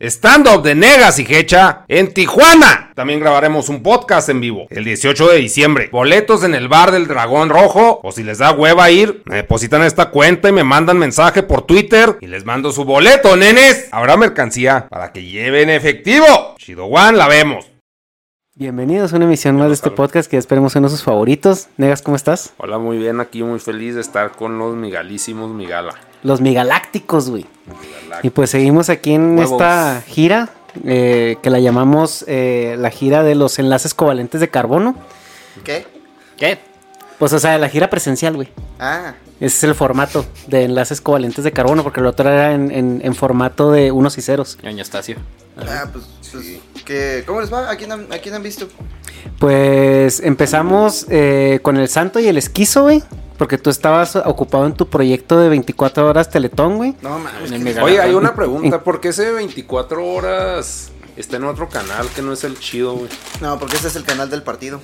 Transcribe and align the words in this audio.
Stand-up 0.00 0.62
de 0.62 0.76
Negas 0.76 1.18
y 1.18 1.26
Hecha 1.28 1.84
en 1.88 2.14
Tijuana. 2.14 2.92
También 2.94 3.18
grabaremos 3.18 3.68
un 3.68 3.82
podcast 3.82 4.28
en 4.28 4.40
vivo 4.40 4.68
el 4.70 4.84
18 4.84 5.28
de 5.28 5.38
diciembre. 5.38 5.88
Boletos 5.90 6.44
en 6.44 6.54
el 6.54 6.68
bar 6.68 6.92
del 6.92 7.08
Dragón 7.08 7.48
Rojo. 7.48 7.98
O 8.04 8.12
si 8.12 8.22
les 8.22 8.38
da 8.38 8.52
hueva 8.52 8.90
ir, 8.90 9.22
me 9.24 9.34
depositan 9.34 9.82
esta 9.82 10.10
cuenta 10.10 10.50
y 10.50 10.52
me 10.52 10.62
mandan 10.62 10.98
mensaje 10.98 11.42
por 11.42 11.62
Twitter 11.62 12.16
y 12.20 12.28
les 12.28 12.44
mando 12.44 12.70
su 12.70 12.84
boleto, 12.84 13.36
nenes. 13.36 13.88
Habrá 13.90 14.16
mercancía 14.16 14.86
para 14.88 15.10
que 15.10 15.24
lleven 15.24 15.68
efectivo. 15.68 16.54
Chido 16.58 16.84
One, 16.84 17.18
la 17.18 17.26
vemos. 17.26 17.66
Bienvenidos 18.54 19.12
a 19.12 19.16
una 19.16 19.24
emisión 19.24 19.56
más 19.56 19.66
de 19.66 19.74
este 19.74 19.90
podcast 19.90 20.30
que 20.30 20.36
esperemos 20.36 20.76
uno 20.76 20.86
de 20.86 20.92
sus 20.92 21.02
favoritos. 21.02 21.68
Negas, 21.76 22.02
¿cómo 22.02 22.16
estás? 22.16 22.52
Hola, 22.58 22.78
muy 22.78 22.98
bien. 22.98 23.18
Aquí 23.18 23.42
muy 23.42 23.58
feliz 23.58 23.96
de 23.96 24.00
estar 24.00 24.30
con 24.30 24.58
los 24.58 24.76
migalísimos 24.76 25.50
Migala. 25.50 25.94
Los 26.22 26.40
Migalácticos, 26.40 27.30
güey. 27.30 27.46
Y 28.22 28.30
pues 28.30 28.50
seguimos 28.50 28.88
aquí 28.88 29.14
en 29.14 29.38
Huevos. 29.38 29.52
esta 29.52 30.02
gira 30.06 30.50
eh, 30.84 31.36
que 31.42 31.50
la 31.50 31.60
llamamos 31.60 32.24
eh, 32.26 32.76
la 32.78 32.90
gira 32.90 33.22
de 33.22 33.34
los 33.34 33.58
enlaces 33.58 33.94
covalentes 33.94 34.40
de 34.40 34.48
carbono. 34.48 34.94
¿Qué? 35.64 35.86
¿Qué? 36.36 36.58
Pues 37.18 37.32
o 37.32 37.38
sea, 37.38 37.58
la 37.58 37.68
gira 37.68 37.90
presencial, 37.90 38.36
güey. 38.36 38.48
Ah, 38.78 39.14
Ese 39.40 39.56
es 39.56 39.64
el 39.64 39.74
formato 39.74 40.24
de 40.48 40.64
enlaces 40.64 41.00
covalentes 41.00 41.44
de 41.44 41.52
carbono, 41.52 41.82
porque 41.84 42.00
el 42.00 42.06
otro 42.06 42.28
era 42.28 42.52
en, 42.54 42.70
en- 42.70 43.00
en 43.04 43.14
formato 43.14 43.70
de 43.70 43.92
unos 43.92 44.18
y 44.18 44.22
ceros. 44.22 44.58
Ñoño 44.62 44.82
Estacio. 44.82 45.16
ah 45.56 45.86
pues, 45.92 46.04
pues, 46.32 46.44
¿qué- 46.84 47.22
¿cómo 47.26 47.40
les 47.40 47.52
va? 47.52 47.70
¿A 47.70 47.76
quién 47.76 47.92
han, 47.92 48.12
a 48.12 48.18
quién 48.18 48.34
han 48.34 48.42
visto? 48.42 48.66
Pues 49.38 50.20
empezamos 50.20 51.06
eh, 51.10 51.60
con 51.62 51.76
el 51.76 51.88
santo 51.88 52.18
y 52.20 52.26
el 52.26 52.36
esquizo, 52.38 52.82
güey. 52.82 53.02
Porque 53.36 53.56
tú 53.56 53.70
estabas 53.70 54.16
ocupado 54.16 54.66
en 54.66 54.72
tu 54.74 54.88
proyecto 54.88 55.38
de 55.38 55.48
24 55.48 56.08
horas 56.08 56.28
Teletón, 56.28 56.76
güey. 56.76 56.96
No 57.02 57.20
mames. 57.20 57.46
En 57.46 57.54
el 57.54 57.58
¿qué- 57.58 57.64
mega- 57.64 57.84
Oye, 57.84 58.00
hay 58.00 58.14
una 58.14 58.34
pregunta. 58.34 58.82
¿Por 58.84 59.00
qué 59.00 59.08
ese 59.10 59.30
24 59.30 60.04
horas 60.04 60.90
está 61.16 61.36
en 61.36 61.44
otro 61.44 61.68
canal 61.68 62.08
que 62.08 62.22
no 62.22 62.32
es 62.32 62.42
el 62.42 62.58
chido, 62.58 62.94
güey? 62.94 63.08
No, 63.40 63.56
porque 63.60 63.76
este 63.76 63.86
es 63.86 63.94
el 63.94 64.02
canal 64.02 64.28
del 64.28 64.42
partido. 64.42 64.80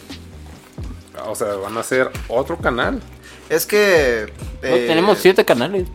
O 1.26 1.34
sea, 1.34 1.54
van 1.56 1.76
a 1.76 1.80
hacer 1.80 2.10
otro 2.28 2.58
canal. 2.58 3.00
Es 3.48 3.66
que. 3.66 4.32
No, 4.62 4.68
eh, 4.68 4.84
tenemos 4.86 5.18
siete 5.18 5.44
canales. 5.44 5.86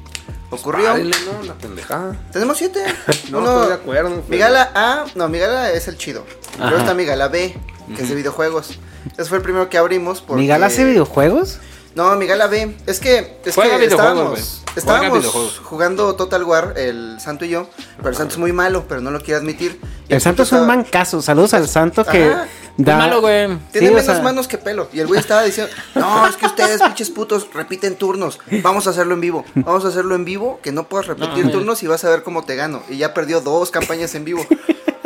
Ocurrió. 0.51 0.85
Párele, 0.91 1.15
¿no? 1.31 1.43
La 1.43 1.53
pendejada. 1.53 2.15
Tenemos 2.31 2.57
siete. 2.57 2.83
No 3.31 3.39
Uno- 3.39 3.53
estoy 3.55 3.67
de 3.69 3.73
acuerdo. 3.75 4.09
pero- 4.09 4.23
Migala 4.29 4.71
A. 4.73 5.05
No, 5.15 5.27
Migala 5.29 5.71
es 5.71 5.87
el 5.87 5.97
chido. 5.97 6.25
Luego 6.57 6.77
está 6.77 6.93
Migala 6.93 7.27
B, 7.27 7.55
que 7.95 8.01
es 8.01 8.09
de 8.09 8.15
videojuegos. 8.15 8.79
Ese 9.17 9.25
fue 9.29 9.37
el 9.37 9.43
primero 9.43 9.69
que 9.69 9.77
abrimos. 9.77 10.21
Porque... 10.21 10.41
¿Miguel 10.41 10.63
hace 10.63 10.83
videojuegos? 10.85 11.59
No, 11.95 12.15
Migala 12.15 12.47
B. 12.47 12.75
Es 12.85 12.99
que, 12.99 13.39
es 13.43 13.55
que 13.55 13.85
estábamos, 13.85 14.63
estábamos 14.75 15.59
jugando 15.63 16.15
Total 16.15 16.43
War, 16.43 16.73
el 16.77 17.19
Santo 17.19 17.45
y 17.45 17.49
yo. 17.49 17.67
Pero 17.97 18.09
el 18.09 18.15
Santo 18.15 18.33
es 18.33 18.37
muy 18.39 18.53
malo, 18.53 18.85
pero 18.87 19.01
no 19.01 19.11
lo 19.11 19.19
quiere 19.19 19.35
admitir. 19.39 19.79
Y 20.07 20.13
El 20.13 20.21
santo 20.21 20.43
es 20.43 20.51
un 20.51 20.65
mancaso. 20.65 21.21
Saludos 21.21 21.53
al 21.53 21.67
santo 21.67 22.03
que 22.05 22.25
Ajá. 22.31 22.47
da. 22.77 22.93
Es 22.93 22.97
malo, 22.99 23.21
güey. 23.21 23.47
Tiene 23.71 23.87
Sí, 23.87 23.93
o 23.93 23.95
menos 23.97 24.05
sea- 24.05 24.21
manos 24.21 24.47
que 24.47 24.57
pelo. 24.57 24.87
Y 24.93 24.99
el 25.01 25.07
güey 25.07 25.19
estaba 25.19 25.43
diciendo, 25.43 25.71
no, 25.95 26.25
es 26.27 26.35
que 26.37 26.45
ustedes, 26.45 26.81
pinches 26.81 27.09
putos, 27.09 27.47
repiten 27.53 27.95
turnos. 27.95 28.39
Vamos 28.63 28.87
a 28.87 28.91
hacerlo 28.91 29.13
en 29.15 29.21
vivo. 29.21 29.43
Vamos 29.55 29.83
a 29.85 29.89
hacerlo 29.89 30.15
en 30.15 30.25
vivo, 30.25 30.59
que 30.63 30.71
no 30.71 30.87
puedas 30.87 31.07
repetir 31.07 31.45
No, 31.45 31.51
turnos 31.51 31.83
y 31.83 31.87
vas 31.87 32.03
a 32.05 32.09
ver 32.09 32.23
cómo 32.23 32.43
te 32.43 32.55
gano. 32.55 32.81
Y 32.89 32.97
ya 32.97 33.13
perdió 33.13 33.41
dos 33.41 33.71
campañas 33.71 34.15
en 34.15 34.23
vivo. 34.25 34.45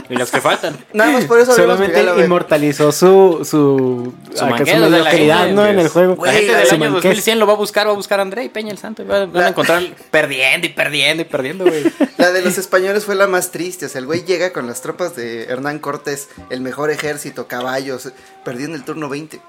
Y 0.10 0.16
las 0.16 0.32
que 0.32 0.42
faltan. 0.42 0.78
Nada 0.94 1.12
más 1.12 1.26
por 1.26 1.40
eso 1.40 1.54
Solamente 1.54 2.04
inmortalizó 2.24 2.92
su 2.92 3.40
su, 3.44 4.14
Su 4.34 4.44
acá 4.44 4.56
manguero 4.58 4.82
de 4.82 4.90
la 4.90 4.98
mediocridad, 4.98 5.40
gente, 5.40 5.54
¿no? 5.54 5.66
en 5.66 5.80
el 5.80 5.88
juego. 5.88 6.16
Güey, 6.16 6.32
La 6.32 6.38
gente 6.38 6.56
del 6.56 6.68
Su 6.68 6.76
año 6.76 6.84
manqués. 6.86 7.04
2100 7.04 7.40
lo 7.40 7.48
va 7.48 7.54
a 7.54 7.56
buscar, 7.56 7.88
va 7.88 7.92
a 7.92 7.96
buscar 7.96 8.20
a 8.20 8.22
André 8.24 8.44
y 8.44 8.50
Peña 8.50 8.72
el 8.72 8.78
Santo. 8.78 9.06
Van 9.06 9.36
a 9.36 9.48
encontrar 9.48 9.84
perdiendo 10.12 10.68
y 10.68 10.70
perdiendo 10.72 11.22
y 11.22 11.26
perdiendo, 11.26 11.66
güey. 11.66 11.84
La 12.18 12.32
de 12.32 12.42
los 12.42 12.58
españoles 12.58 13.06
fue 13.06 13.16
la 13.16 13.28
más 13.28 13.52
triste. 13.52 13.86
O 13.86 13.90
sea, 13.90 14.00
el 14.00 14.06
güey 14.06 14.24
llega 14.24 14.54
con 14.54 14.68
las 14.68 14.82
tropas 14.82 15.16
de 15.16 15.44
Hernán 15.46 15.80
Cortés, 15.80 16.30
el 16.50 16.62
mejor 16.62 16.92
ejército, 16.92 17.48
caballos. 17.48 18.10
Perdió 18.44 18.66
en 18.66 18.74
el 18.74 18.84
turno 18.84 19.10
20. 19.10 19.40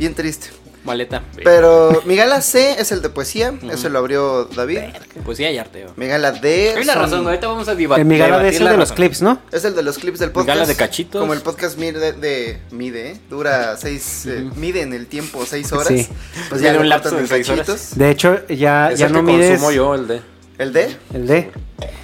Bien 0.00 0.14
triste. 0.14 0.48
Maleta. 0.82 1.22
Pero 1.44 2.00
Migala 2.06 2.40
C 2.40 2.76
es 2.80 2.90
el 2.90 3.02
de 3.02 3.10
poesía. 3.10 3.52
Eso 3.70 3.90
lo 3.90 3.98
abrió 3.98 4.46
David. 4.46 4.78
Pues 5.26 5.36
sí, 5.36 5.44
hay 5.44 5.58
arte, 5.58 5.82
güey. 5.82 5.92
Migala 5.98 6.32
D. 6.32 6.72
Hay 6.74 6.82
una 6.84 6.94
son- 6.94 7.02
razón. 7.02 7.26
Ahorita 7.26 7.48
vamos 7.48 7.68
a 7.68 7.74
diva- 7.74 7.98
El 7.98 8.06
Miguel 8.06 8.24
debatir 8.30 8.54
es 8.54 8.60
el 8.62 8.68
de 8.68 8.76
los 8.78 8.92
clips, 8.92 9.20
¿no? 9.20 9.42
Es 9.52 9.62
el 9.66 9.76
de 9.76 9.82
los 9.82 9.98
clips 9.98 10.18
del 10.20 10.30
podcast. 10.30 10.48
Migala 10.56 10.66
de 10.66 10.76
cachitos. 10.76 11.20
Como 11.20 11.34
el 11.34 11.42
podcast 11.42 11.76
mide, 11.76 12.12
de, 12.14 12.62
mide 12.70 13.10
¿eh? 13.10 13.20
dura 13.28 13.76
seis, 13.76 14.24
eh, 14.24 14.48
mide 14.56 14.80
en 14.80 14.94
el 14.94 15.06
tiempo 15.06 15.44
seis 15.44 15.70
horas. 15.70 15.88
Sí. 15.88 16.08
Pues 16.48 16.62
Tiene 16.62 16.76
ya 16.76 16.80
un 16.80 16.88
lapso 16.88 17.10
de 17.14 17.26
seis 17.26 17.46
horas. 17.50 17.66
cachitos. 17.66 17.98
De 17.98 18.10
hecho, 18.10 18.46
ya, 18.48 18.90
Es 18.92 19.00
ya 19.00 19.06
el 19.08 19.12
no 19.12 19.18
que 19.26 19.32
mides 19.32 19.50
consumo 19.50 19.72
yo, 19.72 19.94
el 19.94 20.08
de. 20.08 20.22
¿El 20.56 20.72
D? 20.72 20.96
el 21.12 21.26
D. 21.26 21.50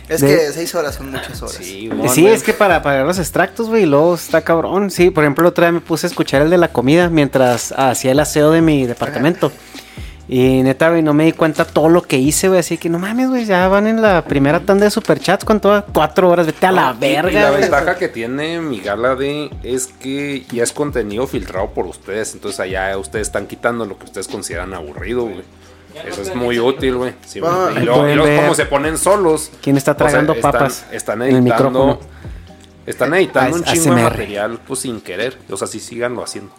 Es 0.08 0.20
De- 0.20 0.28
que 0.28 0.52
seis 0.52 0.74
horas 0.74 0.94
son 0.94 1.10
muchas 1.10 1.42
horas. 1.42 1.56
Sí, 1.56 2.26
es 2.26 2.42
que 2.44 2.52
para 2.52 2.80
pagar 2.82 3.04
los 3.06 3.18
extractos, 3.18 3.68
güey, 3.68 3.82
y 3.82 3.86
luego 3.86 4.14
está 4.14 4.42
cabrón. 4.42 4.90
Sí, 4.90 5.10
por 5.10 5.24
ejemplo, 5.24 5.42
el 5.42 5.48
otro 5.48 5.64
día 5.64 5.72
me 5.72 5.80
puse 5.80 6.06
a 6.06 6.10
escuchar 6.10 6.42
el 6.42 6.50
de 6.50 6.58
la 6.58 6.68
comida 6.68 7.08
mientras 7.10 7.72
hacía 7.76 8.12
el 8.12 8.20
aseo 8.20 8.50
de 8.52 8.62
mi 8.62 8.86
departamento. 8.86 9.50
Y 10.28 10.62
neta, 10.64 10.90
güey, 10.90 11.02
no 11.02 11.14
me 11.14 11.24
di 11.24 11.32
cuenta 11.32 11.64
todo 11.64 11.88
lo 11.88 12.02
que 12.02 12.18
hice, 12.18 12.48
güey. 12.48 12.58
Así 12.58 12.78
que 12.78 12.88
no 12.88 12.98
mames, 12.98 13.28
güey, 13.30 13.44
ya 13.44 13.68
van 13.68 13.86
en 13.86 14.02
la 14.02 14.24
primera 14.24 14.58
tanda 14.58 14.84
de 14.84 14.90
superchats 14.90 15.44
con 15.44 15.60
todas 15.60 15.84
cuatro 15.92 16.28
horas. 16.28 16.46
Vete 16.46 16.66
a 16.66 16.72
la 16.72 16.92
Y- 16.92 16.96
y 16.96 16.98
verga, 17.14 17.40
la 17.42 17.48
güey. 17.50 17.60
ventaja 17.62 17.96
que 17.96 18.08
tiene 18.08 18.60
mi 18.60 18.80
gala 18.80 19.14
de 19.14 19.50
es 19.62 19.86
que 19.86 20.44
ya 20.52 20.64
es 20.64 20.72
contenido 20.72 21.28
filtrado 21.28 21.70
por 21.70 21.86
ustedes. 21.86 22.34
Entonces 22.34 22.58
allá 22.58 22.96
ustedes 22.98 23.28
están 23.28 23.46
quitando 23.46 23.86
lo 23.86 23.96
que 23.98 24.04
ustedes 24.06 24.26
consideran 24.26 24.74
aburrido, 24.74 25.22
güey. 25.26 25.44
Eso 26.04 26.22
es 26.22 26.34
muy 26.34 26.58
útil, 26.58 26.96
güey. 26.96 27.14
Sí, 27.26 27.40
Ah, 27.44 27.70
y 27.76 27.80
luego, 27.84 28.24
como 28.36 28.54
se 28.54 28.66
ponen 28.66 28.98
solos. 28.98 29.50
quién 29.62 29.76
está 29.76 29.92
o 29.92 29.94
sea, 29.94 30.06
tragando 30.06 30.32
están- 30.34 30.52
papas 30.52 30.84
Están 30.92 31.22
en 31.22 31.28
el 31.28 31.36
editando. 31.42 31.70
micrófono. 31.70 32.00
Están 32.86 33.14
editando 33.14 33.56
un 33.56 33.62
A- 33.62 33.66
chingo 33.72 33.84
de 33.94 34.00
ASMR. 34.02 34.10
material, 34.10 34.60
pues 34.66 34.80
sin 34.80 35.00
querer. 35.00 35.38
O 35.50 35.56
sea, 35.56 35.66
sí 35.66 35.80
síganlo 35.80 36.22
haciendo. 36.22 36.52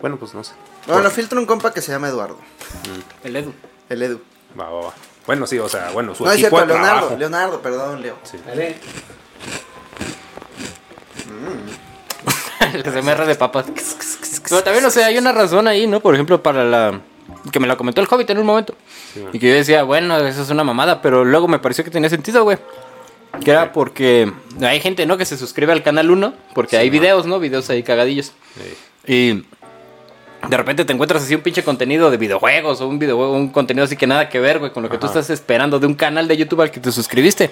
Bueno, 0.00 0.16
pues 0.18 0.32
no 0.34 0.42
sé. 0.44 0.52
Bueno, 0.86 1.02
lo 1.02 1.10
filtra 1.10 1.38
un 1.38 1.46
compa 1.46 1.72
que 1.72 1.80
se 1.80 1.92
llama 1.92 2.08
Eduardo. 2.08 2.38
El 3.22 3.36
Edu. 3.36 3.52
El 3.88 4.02
Edu. 4.02 4.20
Va, 4.58 4.68
va, 4.70 4.80
va. 4.86 4.92
Bueno, 5.26 5.46
sí, 5.46 5.58
o 5.58 5.68
sea, 5.68 5.90
bueno, 5.92 6.14
su 6.14 6.24
No 6.24 6.30
es 6.30 6.36
equipo 6.38 6.56
cierto, 6.56 6.66
de 6.66 6.74
Leonardo. 6.74 6.98
trabajo. 7.00 7.18
Leonardo, 7.18 7.60
perdón, 7.62 8.02
Leo. 8.02 8.16
Sí. 8.24 8.36
El 12.72 12.82
SMR 12.84 13.26
de 13.26 13.34
papas. 13.34 13.66
Pero 14.48 14.62
también, 14.62 14.84
o 14.84 14.90
sea, 14.90 15.06
hay 15.06 15.18
una 15.18 15.32
razón 15.32 15.66
ahí, 15.68 15.86
¿no? 15.86 16.00
Por 16.00 16.14
ejemplo, 16.14 16.42
para 16.42 16.64
la. 16.64 17.00
Que 17.52 17.60
me 17.60 17.66
la 17.66 17.76
comentó 17.76 18.00
el 18.00 18.08
Hobbit 18.10 18.30
en 18.30 18.38
un 18.38 18.46
momento. 18.46 18.74
Y 19.32 19.38
que 19.38 19.48
yo 19.48 19.54
decía, 19.54 19.82
bueno, 19.82 20.16
eso 20.18 20.42
es 20.42 20.50
una 20.50 20.64
mamada, 20.64 21.02
pero 21.02 21.24
luego 21.24 21.48
me 21.48 21.58
pareció 21.58 21.84
que 21.84 21.90
tenía 21.90 22.08
sentido, 22.08 22.44
güey. 22.44 22.58
Que 23.42 23.50
era 23.50 23.72
porque 23.72 24.32
hay 24.62 24.80
gente, 24.80 25.06
¿no? 25.06 25.16
Que 25.16 25.24
se 25.24 25.36
suscribe 25.36 25.72
al 25.72 25.82
canal 25.82 26.10
1, 26.10 26.34
porque 26.54 26.76
hay 26.76 26.90
videos, 26.90 27.26
¿no? 27.26 27.38
Videos 27.38 27.68
ahí 27.70 27.82
cagadillos. 27.82 28.32
Y 29.06 29.44
de 30.48 30.56
repente 30.56 30.84
te 30.84 30.92
encuentras 30.92 31.22
así 31.22 31.34
un 31.34 31.40
pinche 31.40 31.62
contenido 31.62 32.10
de 32.10 32.16
videojuegos 32.16 32.80
o 32.80 32.88
un 32.88 32.98
videojuego, 32.98 33.32
un 33.32 33.48
contenido 33.48 33.84
así 33.84 33.96
que 33.96 34.06
nada 34.06 34.28
que 34.28 34.40
ver, 34.40 34.58
güey, 34.58 34.72
con 34.72 34.82
lo 34.82 34.90
que 34.90 34.98
tú 34.98 35.06
estás 35.06 35.30
esperando 35.30 35.80
de 35.80 35.86
un 35.86 35.94
canal 35.94 36.28
de 36.28 36.36
YouTube 36.36 36.62
al 36.62 36.70
que 36.70 36.80
te 36.80 36.92
suscribiste. 36.92 37.50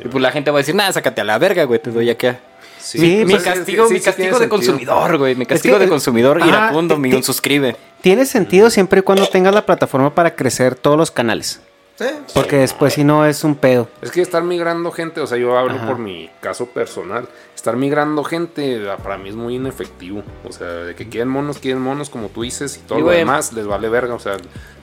y 0.00 0.08
pues 0.08 0.22
la 0.22 0.30
gente 0.30 0.50
va 0.50 0.58
a 0.58 0.60
decir, 0.60 0.74
nada, 0.74 0.92
sácate 0.92 1.20
a 1.20 1.24
la 1.24 1.38
verga, 1.38 1.64
güey, 1.64 1.80
te 1.80 1.90
doy 1.90 2.10
acá. 2.10 2.40
Sí, 2.80 2.98
mi, 2.98 3.24
mi 3.24 3.32
pues, 3.32 3.42
castigo, 3.42 3.86
sí, 3.88 3.94
mi 3.94 3.98
sí 4.00 4.04
castigo 4.04 4.38
de 4.38 4.48
consumidor, 4.48 5.18
güey. 5.18 5.34
Mi 5.34 5.46
castigo 5.46 5.78
que, 5.78 5.84
de 5.84 5.88
consumidor 5.90 6.38
ajá, 6.42 6.48
iracundo, 6.48 6.94
ti- 6.94 7.00
mi 7.00 7.10
ti- 7.10 7.16
unsuscribe. 7.16 7.76
Tiene 8.00 8.26
sentido 8.26 8.70
siempre 8.70 9.00
y 9.00 9.02
cuando 9.02 9.26
tengas 9.26 9.54
la 9.54 9.66
plataforma 9.66 10.14
para 10.14 10.34
crecer 10.36 10.74
todos 10.74 10.96
los 10.96 11.10
canales. 11.10 11.60
Sí. 11.98 12.04
Porque 12.32 12.58
después 12.58 12.94
si 12.94 13.02
no 13.02 13.26
es 13.26 13.42
un 13.42 13.56
pedo. 13.56 13.88
Es 14.02 14.12
que 14.12 14.22
estar 14.22 14.44
migrando 14.44 14.92
gente, 14.92 15.20
o 15.20 15.26
sea, 15.26 15.36
yo 15.36 15.58
hablo 15.58 15.74
Ajá. 15.74 15.88
por 15.88 15.98
mi 15.98 16.30
caso 16.40 16.66
personal. 16.66 17.28
Estar 17.56 17.76
migrando 17.76 18.22
gente 18.22 18.88
ah, 18.88 18.98
para 18.98 19.18
mí 19.18 19.30
es 19.30 19.34
muy 19.34 19.56
inefectivo. 19.56 20.22
O 20.44 20.52
sea, 20.52 20.68
de 20.68 20.94
que 20.94 21.08
quieren 21.08 21.28
monos, 21.28 21.58
quieren 21.58 21.82
monos, 21.82 22.08
como 22.08 22.28
tú 22.28 22.42
dices, 22.42 22.76
y 22.76 22.86
todo 22.86 23.00
Y, 23.00 23.02
lo 23.02 23.10
demás 23.10 23.52
les 23.52 23.66
vale 23.66 23.88
verga. 23.88 24.14
O 24.14 24.20
sea, 24.20 24.36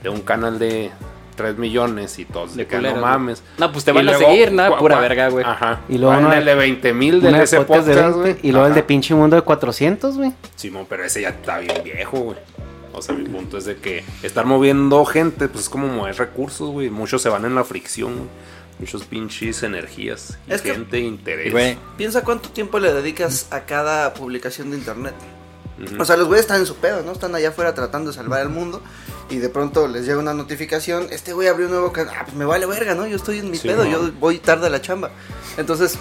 de 0.03 0.09
un 0.09 0.19
canal 0.19 0.59
de 0.59 0.91
3 1.35 1.57
millones 1.57 2.17
y 2.19 2.25
todos 2.25 2.55
de, 2.55 2.65
que 2.65 2.79
no 2.79 2.95
mames. 2.95 3.43
No, 3.57 3.71
pues 3.71 3.85
te 3.85 3.91
Y 3.91 3.93
van 3.93 4.07
a 4.09 4.11
luego, 4.11 4.27
seguir, 4.31 4.51
¿no? 4.51 4.63
cua- 4.67 4.79
Pura 4.79 4.99
verga, 4.99 5.29
güey. 5.29 5.45
Ajá. 5.45 5.81
Y 5.89 5.97
luego 5.97 6.17
uno 6.17 6.29
de- 6.29 6.37
el 6.37 6.45
de 6.45 6.55
20 6.55 6.93
mil 6.93 7.21
de 7.21 7.43
ese 7.43 7.61
podcast 7.61 7.87
de 7.87 7.95
20 7.95 8.17
güey. 8.19 8.35
y 8.43 8.51
luego 8.51 8.67
el 8.67 8.73
de 8.73 8.83
pinche 8.83 9.13
mundo 9.13 9.35
de 9.35 9.41
400, 9.41 10.17
güey. 10.17 10.33
Simón, 10.55 10.85
pero 10.89 11.03
ese 11.03 11.21
ya 11.21 11.29
está 11.29 11.59
bien 11.59 11.81
viejo, 11.83 12.17
güey. 12.19 12.37
O 12.93 13.01
sea, 13.01 13.13
mi 13.13 13.25
punto 13.25 13.57
es 13.57 13.65
de 13.65 13.75
que 13.75 14.03
estar 14.23 14.45
moviendo 14.45 15.03
gente, 15.03 15.49
pues 15.49 15.65
es 15.65 15.69
como 15.69 15.87
mover 15.87 16.15
recursos, 16.17 16.69
güey. 16.71 16.89
Muchos 16.89 17.21
se 17.21 17.27
van 17.29 17.43
en 17.45 17.53
la 17.53 17.63
fricción, 17.65 18.13
güey. 18.15 18.27
Muchos 18.79 19.03
pinches 19.05 19.63
energías. 19.63 20.37
Y 20.49 20.53
Es 20.53 20.61
que- 20.61 20.71
gente, 20.73 20.99
interés. 20.99 21.51
Güey. 21.51 21.77
Piensa 21.97 22.23
cuánto 22.23 22.49
tiempo 22.49 22.79
le 22.79 22.93
dedicas 22.93 23.47
a 23.51 23.61
cada 23.61 24.13
publicación 24.13 24.71
de 24.71 24.77
internet. 24.77 25.13
O 25.99 26.05
sea, 26.05 26.15
los 26.17 26.27
güeyes 26.27 26.45
están 26.45 26.61
en 26.61 26.65
su 26.65 26.75
pedo, 26.77 27.03
¿no? 27.03 27.11
Están 27.11 27.35
allá 27.35 27.49
afuera 27.49 27.73
tratando 27.75 28.11
de 28.11 28.15
salvar 28.15 28.41
el 28.41 28.49
mundo. 28.49 28.81
Y 29.29 29.37
de 29.39 29.49
pronto 29.49 29.87
les 29.87 30.05
llega 30.05 30.19
una 30.19 30.33
notificación. 30.33 31.07
Este 31.11 31.33
güey 31.33 31.47
abrió 31.47 31.65
un 31.65 31.71
nuevo 31.73 31.91
canal. 31.91 32.15
Ah, 32.17 32.21
pues 32.25 32.35
me 32.35 32.45
vale 32.45 32.65
verga, 32.65 32.95
¿no? 32.95 33.05
Yo 33.07 33.17
estoy 33.17 33.39
en 33.39 33.51
mi 33.51 33.57
Sí, 33.57 33.67
pedo. 33.67 33.83
no. 33.83 33.91
Yo 33.91 34.11
voy 34.19 34.39
tarde 34.39 34.67
a 34.67 34.69
la 34.69 34.81
chamba. 34.81 35.11
Entonces, 35.57 35.97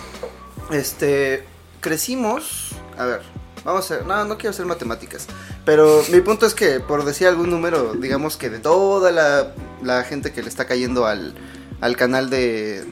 este. 0.71 1.45
Crecimos. 1.81 2.71
A 2.97 3.05
ver. 3.07 3.23
Vamos 3.65 3.91
a 3.91 3.95
hacer. 3.95 4.07
No, 4.07 4.25
no 4.25 4.37
quiero 4.37 4.51
hacer 4.51 4.67
matemáticas. 4.67 5.27
Pero 5.65 6.03
mi 6.11 6.21
punto 6.21 6.47
es 6.47 6.55
que, 6.55 6.81
por 6.81 7.05
decir 7.05 7.27
algún 7.27 7.51
número, 7.51 7.95
digamos 7.95 8.37
que 8.37 8.51
de 8.51 8.59
toda 8.59 9.11
la, 9.11 9.53
la 9.83 10.05
gente 10.05 10.33
que 10.33 10.43
le 10.43 10.49
está 10.49 10.67
cayendo 10.67 11.07
al, 11.07 11.35
al 11.81 11.97
canal 11.97 12.31
de. 12.31 12.85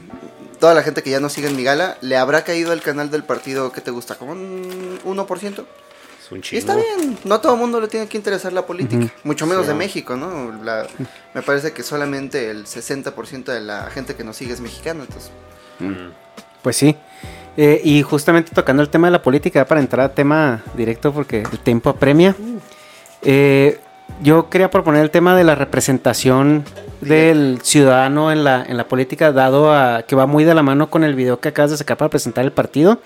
Toda 0.59 0.73
la 0.73 0.81
gente 0.83 1.03
que 1.03 1.09
ya 1.09 1.19
no 1.19 1.27
sigue 1.29 1.49
en 1.49 1.57
mi 1.57 1.63
gala, 1.63 1.97
le 2.01 2.15
habrá 2.17 2.43
caído 2.45 2.71
al 2.71 2.81
canal 2.81 3.11
del 3.11 3.23
partido 3.25 3.71
que 3.73 3.81
te 3.81 3.91
gusta, 3.91 4.15
como 4.15 4.31
un 4.31 4.97
1%. 5.03 5.65
Es 6.23 6.31
un 6.31 6.41
Y 6.51 6.57
está 6.57 6.75
bien, 6.75 7.17
no 7.25 7.35
a 7.35 7.41
todo 7.41 7.53
el 7.53 7.59
mundo 7.59 7.81
le 7.81 7.87
tiene 7.87 8.07
que 8.07 8.15
interesar 8.17 8.53
la 8.53 8.65
política, 8.65 9.07
mucho 9.23 9.45
menos 9.45 9.65
Sí. 9.65 9.71
de 9.71 9.77
México, 9.77 10.15
¿no? 10.15 10.53
La- 10.63 10.87
me 11.33 11.41
parece 11.41 11.73
que 11.73 11.83
solamente 11.83 12.49
el 12.49 12.65
60% 12.65 13.51
de 13.51 13.59
la 13.61 13.89
gente 13.91 14.15
que 14.15 14.23
nos 14.23 14.37
sigue 14.37 14.53
es 14.53 14.61
mexicana, 14.61 15.03
entonces... 15.03 15.31
Mm. 15.79 16.11
Pues 16.61 16.77
sí. 16.77 16.95
Eh, 17.57 17.81
y 17.83 18.01
justamente 18.03 18.51
tocando 18.55 18.81
el 18.81 18.89
tema 18.89 19.07
de 19.07 19.11
la 19.11 19.21
política, 19.21 19.65
para 19.65 19.81
entrar 19.81 20.05
a 20.05 20.13
tema 20.15 20.63
directo 20.75 21.11
porque 21.13 21.41
el 21.51 21.59
tiempo 21.59 21.89
apremia. 21.89 22.35
eh, 23.21 23.79
yo 24.21 24.49
quería 24.49 24.69
proponer 24.69 25.01
el 25.01 25.09
tema 25.11 25.35
de 25.35 25.43
la 25.43 25.55
representación 25.55 26.63
del 27.01 27.59
ciudadano 27.63 28.31
en 28.31 28.43
la, 28.43 28.63
en 28.63 28.77
la 28.77 28.87
política, 28.87 29.31
dado 29.31 29.73
a 29.73 30.03
que 30.03 30.15
va 30.15 30.25
muy 30.25 30.43
de 30.43 30.53
la 30.53 30.61
mano 30.63 30.89
con 30.89 31.03
el 31.03 31.15
video 31.15 31.39
que 31.39 31.49
acabas 31.49 31.71
de 31.71 31.77
sacar 31.77 31.97
para 31.97 32.09
presentar 32.09 32.45
el 32.45 32.51
partido. 32.51 32.99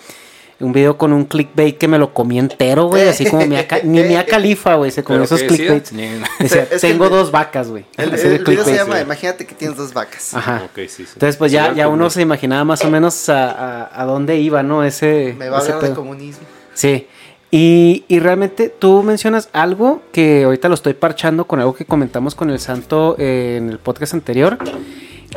Un 0.60 0.74
video 0.74 0.98
con 0.98 1.14
un 1.14 1.26
clickbait 1.26 1.78
que 1.78 1.88
me 1.88 2.00
lo 2.00 2.14
comí 2.16 2.40
entero, 2.40 2.88
güey. 2.88 3.08
Así 3.08 3.26
como 3.30 3.46
Mia 3.46 3.68
ni 3.84 4.02
Mia 4.04 4.26
Califa, 4.28 4.74
güey, 4.76 4.90
se 4.90 5.04
comió 5.04 5.24
¿Pero 5.24 5.36
esos 5.36 5.44
clickbaits. 5.48 5.92
Decía, 6.40 6.64
Es 6.64 6.70
que 6.82 6.88
tengo 6.88 7.04
el- 7.06 7.12
dos 7.12 7.30
vacas, 7.32 7.70
güey. 7.70 7.86
El, 7.96 8.06
el 8.06 8.16
video 8.16 8.28
se 8.40 8.44
clickbait, 8.44 8.76
llama. 8.78 9.00
Imagínate 9.02 9.46
que 9.46 9.54
tienes 9.54 9.78
dos 9.78 9.94
vacas. 9.94 10.34
Ajá. 10.34 10.64
Ok, 10.66 10.78
sí, 10.88 10.90
sí. 10.90 11.04
Entonces, 11.14 11.38
pues 11.38 11.52
ya, 11.52 11.74
ya 11.74 11.88
uno 11.88 12.10
se 12.10 12.24
imaginaba 12.24 12.64
más 12.64 12.84
o 12.84 12.90
menos 12.90 13.30
a, 13.30 13.52
a- 13.84 14.02
a 14.02 14.06
dónde 14.06 14.38
iba, 14.40 14.64
¿no? 14.64 14.84
Ese, 14.84 15.36
Me 15.38 15.48
va 15.50 15.58
a 15.58 15.62
hablar 15.62 15.80
de 15.82 15.94
comunismo. 15.94 16.42
Sí. 16.74 17.08
Y, 17.52 18.04
y 18.10 18.20
realmente 18.20 18.68
tú 18.70 19.04
mencionas 19.04 19.48
algo 19.54 20.02
que 20.12 20.44
ahorita 20.44 20.68
lo 20.68 20.74
estoy 20.74 20.94
parchando 20.96 21.46
con 21.46 21.60
algo 21.60 21.74
que 21.76 21.86
comentamos 21.86 22.36
con 22.36 22.50
el 22.50 22.60
santo 22.60 23.16
eh, 23.20 23.56
en 23.58 23.70
el 23.70 23.80
podcast 23.80 24.16
anterior. 24.16 24.58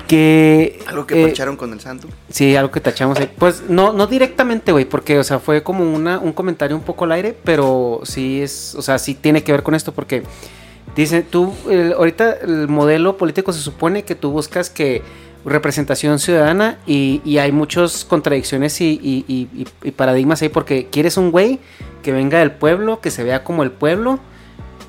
Que. 0.07 0.79
Algo 0.87 1.07
que 1.07 1.21
eh, 1.23 1.27
parcharon 1.27 1.57
con 1.57 1.73
el 1.73 1.81
santo. 1.81 2.09
Sí, 2.31 2.55
algo 2.57 2.71
que 2.71 2.81
tachamos 2.81 3.19
ahí. 3.19 3.31
Pues 3.39 3.65
no, 3.69 3.93
no 3.93 4.07
directamente, 4.07 4.73
güey, 4.73 4.85
porque, 4.85 5.19
o 5.19 5.25
sea, 5.25 5.39
fue 5.39 5.63
como 5.63 5.85
una, 5.93 6.19
un 6.19 6.33
comentario 6.33 6.77
un 6.77 6.83
poco 6.83 7.05
al 7.05 7.13
aire, 7.13 7.37
pero 7.45 8.01
sí 8.05 8.41
es, 8.43 8.75
o 8.77 8.83
sea, 8.83 8.99
sí 8.99 9.15
tiene 9.15 9.43
que 9.43 9.53
ver 9.53 9.63
con 9.63 9.75
esto, 9.75 9.93
porque 9.93 10.23
dice, 10.95 11.23
tú, 11.23 11.53
el- 11.69 11.93
ahorita 11.93 12.35
el 12.43 12.69
modelo 12.69 13.17
político 13.17 13.53
se 13.53 13.61
supone 13.61 14.05
que 14.05 14.15
tú 14.15 14.31
buscas 14.31 14.71
que 14.71 15.03
representación 15.45 16.19
ciudadana 16.19 16.79
y, 16.87 17.21
y 17.25 17.39
hay 17.39 17.51
muchas 17.51 18.05
contradicciones 18.05 18.81
y- 18.81 19.01
y 19.83 19.91
paradigmas 19.93 20.43
ahí, 20.43 20.51
porque 20.51 20.87
quieres 20.91 21.17
un 21.17 21.31
güey 21.31 21.59
que 22.03 22.13
venga 22.13 22.39
del 22.39 22.53
pueblo, 22.53 23.01
que 23.01 23.11
se 23.11 23.25
vea 23.25 23.43
como 23.43 23.63
el 23.63 23.71
pueblo, 23.71 24.21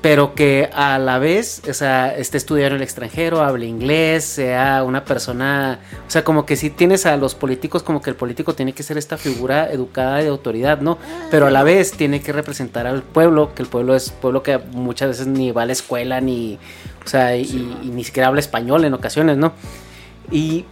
pero 0.02 0.34
que 0.34 0.68
a 0.74 0.98
la 0.98 1.18
vez, 1.20 1.62
o 1.70 1.72
sea, 1.72 2.14
esté 2.16 2.36
estudiando 2.36 2.74
en 2.74 2.80
el 2.80 2.82
extranjero, 2.82 3.40
hable 3.40 3.66
inglés, 3.66 4.24
sea 4.24 4.82
una 4.82 5.04
persona, 5.04 5.78
o 6.06 6.10
sea, 6.10 6.24
como 6.24 6.44
que 6.44 6.56
sí 6.56 6.70
tienes 6.70 7.06
a 7.06 7.16
los 7.16 7.36
políticos, 7.36 7.84
como 7.84 8.02
que 8.02 8.10
el 8.10 8.16
político 8.16 8.52
tiene 8.54 8.72
que 8.72 8.82
ser 8.82 8.98
esta 8.98 9.16
figura 9.16 9.70
educada 9.70 10.16
de 10.18 10.26
autoridad, 10.26 10.80
¿no? 10.80 10.98
Pero 11.30 11.46
a 11.46 11.50
la 11.52 11.62
vez 11.62 11.92
tiene 11.92 12.20
que 12.20 12.32
representar 12.32 12.88
al 12.88 13.02
pueblo, 13.04 13.54
que 13.54 13.62
el 13.62 13.68
pueblo 13.68 13.94
es 13.94 14.10
pueblo 14.10 14.42
que 14.42 14.58
muchas 14.58 15.08
veces 15.08 15.28
ni 15.28 15.52
va 15.52 15.62
a 15.62 15.66
la 15.66 15.72
escuela, 15.72 16.20
ni, 16.20 16.58
o 17.04 17.08
sea, 17.08 17.36
y, 17.36 17.42
y 17.82 17.86
ni 17.94 18.02
siquiera 18.02 18.26
habla 18.26 18.40
español 18.40 18.84
en 18.84 18.94
ocasiones, 18.94 19.36
¿no? 19.36 19.52
Y 20.32 20.64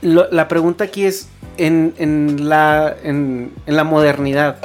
lo- 0.00 0.30
la 0.30 0.46
pregunta 0.46 0.84
aquí 0.84 1.06
es, 1.06 1.28
en, 1.56 1.92
en 1.98 2.48
la, 2.48 2.94
en, 3.02 3.52
en 3.66 3.74
la 3.76 3.82
modernidad, 3.82 4.58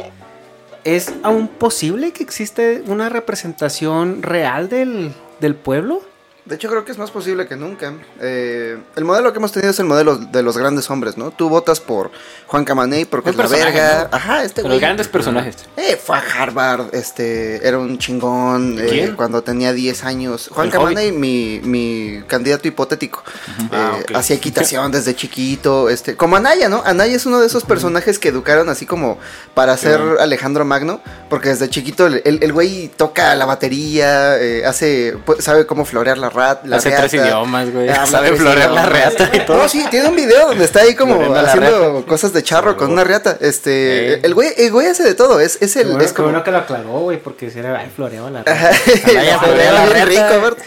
¿es 0.84 1.14
aún 1.24 1.48
posible 1.48 2.12
que 2.12 2.24
existe 2.24 2.84
una 2.88 3.10
representación 3.10 4.24
real 4.24 4.70
del, 4.70 5.14
del 5.40 5.56
pueblo? 5.56 6.02
De 6.46 6.56
hecho, 6.56 6.70
creo 6.70 6.84
que 6.84 6.92
es 6.92 6.98
más 6.98 7.10
posible 7.10 7.48
que 7.48 7.56
nunca. 7.56 7.94
Eh, 8.20 8.78
el 8.98 9.06
modelo 9.06 9.32
que 9.32 9.40
hemos 9.40 9.54
tenido 9.54 9.72
es 9.72 9.80
el 9.80 9.86
modelo 9.86 10.18
de 10.18 10.44
los 10.44 10.58
grandes 10.58 10.90
hombres, 10.90 11.18
¿no? 11.18 11.32
Tú 11.32 11.48
votas 11.48 11.80
por 11.80 12.12
Juan 12.48 12.66
Camaney 12.66 13.06
porque 13.06 13.30
es 13.30 13.36
la 13.38 13.48
verga. 13.48 14.10
¿no? 14.12 14.18
Ajá, 14.18 14.44
este 14.44 14.62
güey. 14.62 14.78
grandes 14.78 15.08
personajes. 15.08 15.56
Eh, 15.78 15.96
fue 15.96 16.18
a 16.18 16.24
Harvard, 16.38 16.94
este, 16.94 17.66
era 17.66 17.78
un 17.80 17.98
chingón 17.98 18.78
eh, 18.78 19.14
cuando 19.16 19.42
tenía 19.42 19.72
10 19.72 20.04
años. 20.04 20.50
Juan 20.52 20.70
Camaney, 20.70 21.14
mi, 21.14 21.62
mi 21.64 22.22
candidato 22.28 22.68
hipotético. 22.68 23.24
Ah, 23.72 23.94
Eh, 24.00 24.04
ok. 24.10 24.16
Hacía 24.18 24.36
equitación 24.36 24.92
desde 24.92 25.16
chiquito, 25.16 25.90
este, 25.90 26.18
como 26.18 26.36
Anaya, 26.36 26.68
¿no? 26.68 26.84
Anaya 26.86 27.16
es 27.16 27.26
uno 27.26 27.40
de 27.40 27.48
esos 27.48 27.64
personajes 27.64 28.20
que 28.20 28.28
educaron 28.28 28.68
así 28.68 28.86
como 28.86 29.18
para 29.54 29.78
ser 29.78 30.02
Alejandro 30.20 30.66
Magno, 30.66 31.00
porque 31.30 31.48
desde 31.50 31.70
chiquito 31.70 32.08
el, 32.08 32.22
el- 32.26 32.44
el 32.44 32.52
güey 32.52 32.90
toca 32.90 33.34
la 33.36 33.46
batería, 33.46 34.38
eh, 34.42 34.66
hace, 34.66 35.16
pu- 35.26 35.40
sabe 35.40 35.66
cómo 35.66 35.86
florear 35.86 36.18
la 36.18 36.33
rat, 36.34 36.66
la 36.66 36.78
Hace 36.78 36.90
reata. 36.90 37.08
tres 37.08 37.22
idiomas, 37.22 37.72
güey. 37.72 37.90
Sabe 38.08 38.36
florear 38.36 38.72
la 38.72 38.86
reata 38.86 39.30
y 39.34 39.40
todo. 39.46 39.58
No, 39.58 39.70
sí, 39.70 39.86
tiene 39.90 40.10
un 40.10 40.16
video 40.16 40.48
donde 40.48 40.66
está 40.66 40.82
ahí 40.82 40.96
como 40.96 41.16
haciendo 41.36 41.92
reata. 41.94 42.08
cosas 42.08 42.34
de 42.34 42.44
charro 42.44 42.76
con 42.78 42.92
una 42.92 43.04
reata. 43.04 43.38
Este, 43.40 44.14
Eh. 44.16 44.20
el 44.24 44.34
güey, 44.34 44.50
el 44.58 44.72
güey 44.72 44.88
hace 44.88 45.04
de 45.04 45.14
todo, 45.16 45.40
es, 45.40 45.58
es 45.62 45.76
el, 45.76 45.88
bueno, 45.88 46.04
es 46.04 46.14
como, 46.14 46.28
bueno 46.30 46.44
que 46.44 46.52
lo 46.52 46.58
aclaró, 46.58 46.90
güey, 47.00 47.18
porque 47.22 47.50
si 47.52 47.60
era, 47.60 47.78
ay, 47.80 47.92
floreaba 47.96 48.30
la 48.30 48.44
Ya, 48.46 49.40
florea 49.40 49.72
la 49.74 49.86
reata. 49.86 50.06
rico, 50.30 50.42
Bart. 50.42 50.60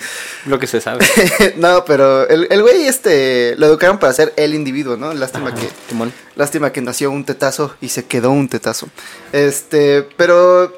Lo 0.46 0.58
que 0.61 0.66
se 0.68 0.80
sabe. 0.80 1.04
no, 1.56 1.85
pero 1.85 2.28
el, 2.28 2.46
el 2.50 2.62
güey 2.62 2.87
este 2.87 3.54
lo 3.58 3.66
educaron 3.66 3.99
para 3.99 4.12
ser 4.12 4.32
el 4.37 4.54
individuo, 4.54 4.96
¿no? 4.96 5.12
Lástima 5.12 5.52
que 5.52 5.68
Timón. 5.88 6.12
lástima 6.37 6.70
que 6.70 6.80
nació 6.80 7.11
un 7.11 7.25
tetazo 7.25 7.75
y 7.80 7.88
se 7.88 8.04
quedó 8.04 8.30
un 8.30 8.49
tetazo. 8.49 8.87
Este, 9.32 10.06
pero 10.16 10.73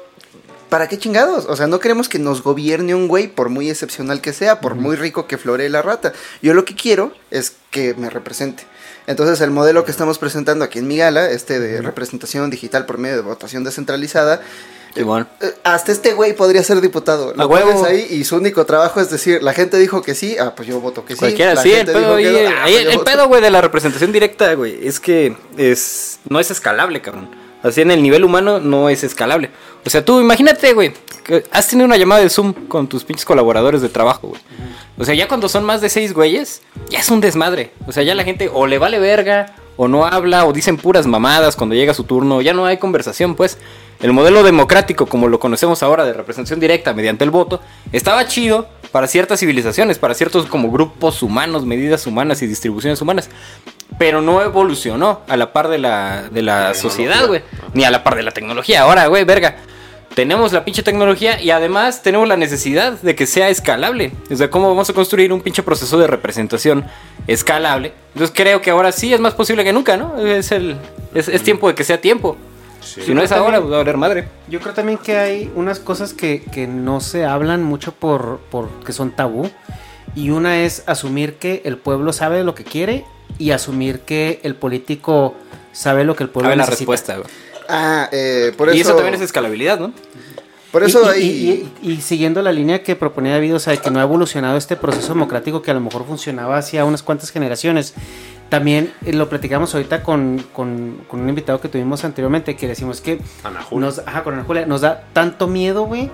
¿para 0.69 0.87
qué 0.87 0.97
chingados? 0.97 1.45
O 1.47 1.55
sea, 1.55 1.67
no 1.67 1.79
queremos 1.79 2.07
que 2.09 2.19
nos 2.19 2.43
gobierne 2.43 2.95
un 2.95 3.07
güey 3.07 3.27
por 3.27 3.49
muy 3.49 3.69
excepcional 3.69 4.21
que 4.21 4.33
sea, 4.33 4.61
por 4.61 4.75
muy 4.75 4.95
rico 4.95 5.27
que 5.27 5.37
floree 5.37 5.69
la 5.69 5.81
rata. 5.81 6.13
Yo 6.41 6.53
lo 6.53 6.65
que 6.65 6.75
quiero 6.75 7.11
es 7.31 7.53
que 7.71 7.93
me 7.95 8.09
represente. 8.09 8.63
Entonces 9.07 9.41
el 9.41 9.49
modelo 9.51 9.85
que 9.85 9.91
estamos 9.91 10.19
presentando 10.19 10.63
aquí 10.63 10.79
en 10.79 10.87
mi 10.87 10.97
gala, 10.97 11.29
este 11.31 11.59
de 11.59 11.81
representación 11.81 12.49
digital 12.49 12.85
por 12.85 12.99
medio 12.99 13.15
de 13.15 13.21
votación 13.23 13.63
descentralizada, 13.63 14.41
Timón. 14.93 15.27
eh, 15.41 15.53
Hasta 15.63 15.91
este 15.91 16.13
güey 16.13 16.33
podría 16.33 16.63
ser 16.63 16.79
diputado. 16.81 17.33
Lo 17.35 17.47
huevo. 17.47 17.85
ahí 17.85 18.05
y 18.09 18.23
su 18.23 18.35
único 18.37 18.65
trabajo 18.65 19.01
es 19.01 19.09
decir, 19.09 19.41
la 19.41 19.53
gente 19.53 19.77
dijo 19.77 20.01
que 20.01 20.13
sí, 20.15 20.37
ah, 20.39 20.53
pues 20.55 20.67
yo 20.67 20.79
voto 20.79 21.05
que 21.05 21.13
sí. 21.13 21.19
Cualquiera, 21.19 21.55
La 21.55 21.63
sí, 21.63 21.71
el 21.71 21.85
pedo, 21.85 22.17
dijo 22.17 22.31
que 22.33 22.43
no, 22.43 22.49
ah, 22.49 22.61
pues 22.65 22.85
el 22.85 22.99
pedo, 23.01 23.27
güey, 23.27 23.41
de 23.41 23.49
la 23.49 23.61
representación 23.61 24.11
directa, 24.11 24.53
güey, 24.53 24.87
es 24.87 24.99
que 24.99 25.35
es 25.57 26.19
no 26.29 26.39
es 26.39 26.51
escalable, 26.51 27.01
cabrón. 27.01 27.48
Así 27.61 27.81
en 27.81 27.91
el 27.91 28.01
nivel 28.01 28.23
humano 28.23 28.59
no 28.59 28.89
es 28.89 29.03
escalable. 29.03 29.49
O 29.85 29.89
sea, 29.89 30.03
tú 30.03 30.19
imagínate, 30.19 30.73
güey, 30.73 30.93
has 31.51 31.67
tenido 31.67 31.85
una 31.85 31.97
llamada 31.97 32.21
de 32.21 32.29
Zoom 32.29 32.53
con 32.53 32.87
tus 32.87 33.03
pinches 33.03 33.25
colaboradores 33.25 33.81
de 33.81 33.89
trabajo, 33.89 34.29
güey. 34.29 34.41
O 34.97 35.05
sea, 35.05 35.13
ya 35.15 35.27
cuando 35.27 35.49
son 35.49 35.63
más 35.63 35.81
de 35.81 35.89
seis 35.89 36.13
güeyes, 36.13 36.61
ya 36.89 36.99
es 36.99 37.09
un 37.09 37.21
desmadre. 37.21 37.71
O 37.87 37.91
sea, 37.91 38.03
ya 38.03 38.15
la 38.15 38.23
gente 38.23 38.49
o 38.53 38.67
le 38.67 38.77
vale 38.77 38.99
verga, 38.99 39.55
o 39.81 39.87
no 39.87 40.05
habla, 40.05 40.45
o 40.45 40.51
dicen 40.51 40.75
puras 40.75 41.07
mamadas 41.07 41.55
cuando 41.55 41.73
llega 41.73 41.93
su 41.93 42.03
turno. 42.03 42.41
Ya 42.41 42.51
no 42.51 42.65
hay 42.65 42.75
conversación, 42.75 43.35
pues. 43.35 43.57
El 44.01 44.11
modelo 44.11 44.43
democrático, 44.43 45.05
como 45.05 45.29
lo 45.29 45.39
conocemos 45.39 45.83
ahora, 45.83 46.03
de 46.03 46.11
representación 46.11 46.59
directa 46.59 46.93
mediante 46.93 47.23
el 47.23 47.29
voto, 47.29 47.61
estaba 47.93 48.27
chido 48.27 48.67
para 48.91 49.07
ciertas 49.07 49.39
civilizaciones, 49.39 49.97
para 49.97 50.15
ciertos 50.15 50.47
como 50.47 50.69
grupos 50.69 51.23
humanos, 51.23 51.65
medidas 51.65 52.05
humanas 52.07 52.41
y 52.41 52.47
distribuciones 52.47 53.01
humanas. 53.01 53.29
Pero 53.97 54.21
no 54.21 54.41
evolucionó 54.41 55.21
a 55.29 55.37
la 55.37 55.53
par 55.53 55.69
de 55.69 55.77
la, 55.77 56.27
de 56.29 56.41
la 56.41 56.73
sociedad, 56.73 57.25
güey. 57.27 57.41
Ni 57.73 57.85
a 57.85 57.89
la 57.89 58.03
par 58.03 58.15
de 58.15 58.23
la 58.23 58.31
tecnología. 58.31 58.81
Ahora, 58.81 59.07
güey, 59.07 59.23
verga. 59.23 59.59
Tenemos 60.19 60.51
la 60.51 60.65
pinche 60.65 60.83
tecnología 60.83 61.41
y 61.41 61.49
además 61.49 62.03
tenemos 62.03 62.27
la 62.27 62.35
necesidad 62.35 62.91
de 63.01 63.15
que 63.15 63.25
sea 63.25 63.47
escalable. 63.47 64.11
O 64.29 64.35
sea, 64.35 64.49
¿cómo 64.49 64.67
vamos 64.67 64.89
a 64.89 64.93
construir 64.93 65.31
un 65.31 65.39
pinche 65.39 65.63
proceso 65.63 65.97
de 65.97 66.07
representación 66.07 66.83
escalable? 67.25 67.93
Entonces 68.13 68.35
creo 68.35 68.61
que 68.61 68.69
ahora 68.69 68.91
sí 68.91 69.13
es 69.13 69.21
más 69.21 69.33
posible 69.33 69.63
que 69.63 69.71
nunca, 69.71 69.95
¿no? 69.95 70.17
Es, 70.19 70.51
el, 70.51 70.75
es, 71.13 71.29
es 71.29 71.41
tiempo 71.41 71.69
de 71.69 71.75
que 71.75 71.85
sea 71.85 72.01
tiempo. 72.01 72.35
Si 72.81 73.13
no 73.13 73.21
es 73.21 73.31
ahora, 73.31 73.61
pues 73.61 73.71
va 73.71 73.75
a 73.75 73.79
valer 73.79 73.95
madre. 73.95 74.27
Yo 74.49 74.59
creo 74.59 74.73
también 74.73 74.97
que 74.97 75.17
hay 75.17 75.49
unas 75.55 75.79
cosas 75.79 76.13
que, 76.13 76.43
que 76.51 76.67
no 76.67 76.99
se 76.99 77.23
hablan 77.23 77.63
mucho 77.63 77.93
por, 77.93 78.39
por 78.51 78.67
que 78.85 78.91
son 78.91 79.11
tabú. 79.11 79.49
Y 80.15 80.31
una 80.31 80.63
es 80.65 80.83
asumir 80.85 81.35
que 81.35 81.61
el 81.63 81.77
pueblo 81.77 82.11
sabe 82.11 82.43
lo 82.43 82.55
que 82.55 82.65
quiere 82.65 83.05
y 83.37 83.51
asumir 83.51 84.01
que 84.01 84.41
el 84.43 84.55
político 84.55 85.33
sabe 85.71 86.03
lo 86.03 86.17
que 86.17 86.23
el 86.23 86.29
pueblo 86.29 86.47
Sabe 86.47 86.57
la 86.57 86.63
necesita. 86.65 86.91
respuesta, 86.91 87.15
güey. 87.19 87.48
Ah, 87.69 88.09
eh, 88.11 88.51
por 88.57 88.69
eso. 88.69 88.77
Y 88.77 88.81
eso 88.81 88.95
también 88.95 89.13
es 89.15 89.21
escalabilidad, 89.21 89.79
¿no? 89.79 89.91
Por 90.71 90.83
eso 90.83 91.01
y, 91.15 91.19
hay. 91.19 91.23
y- 91.23 91.71
y- 91.89 91.91
y 91.93 92.01
siguiendo 92.01 92.41
la 92.43 92.51
línea 92.51 92.83
que 92.83 92.95
proponía 92.95 93.33
David, 93.33 93.55
o 93.55 93.59
sea, 93.59 93.75
que 93.77 93.89
no 93.89 93.99
ha 93.99 94.03
evolucionado 94.03 94.55
este 94.57 94.75
proceso 94.75 95.13
democrático 95.13 95.61
que 95.63 95.71
a 95.71 95.73
lo 95.73 95.79
mejor 95.79 96.05
funcionaba 96.05 96.57
hacia 96.57 96.85
unas 96.85 97.01
cuantas 97.01 97.31
generaciones. 97.31 97.93
También 98.49 98.93
eh, 99.05 99.13
lo 99.13 99.29
platicamos 99.29 99.73
ahorita 99.73 100.03
con, 100.03 100.43
con- 100.53 101.01
con 101.07 101.21
un 101.21 101.29
invitado 101.29 101.59
que 101.61 101.69
tuvimos 101.69 102.03
anteriormente, 102.03 102.55
que 102.55 102.67
decimos 102.67 103.01
que 103.01 103.19
Ana 103.43 103.61
Julia. 103.63 103.85
nos, 103.87 103.99
ajá, 103.99 104.23
con 104.23 104.33
Ana 104.35 104.43
Julia, 104.43 104.65
nos 104.67 104.81
da 104.81 105.05
tanto 105.13 105.47
miedo, 105.47 105.83
güey, 105.85 106.09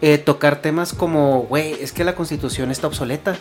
eh, 0.00 0.18
tocar 0.18 0.60
temas 0.62 0.92
como, 0.92 1.42
güey, 1.42 1.72
es 1.80 1.92
que 1.92 2.04
la 2.04 2.14
constitución 2.14 2.70
está 2.70 2.86
obsoleta. 2.86 3.36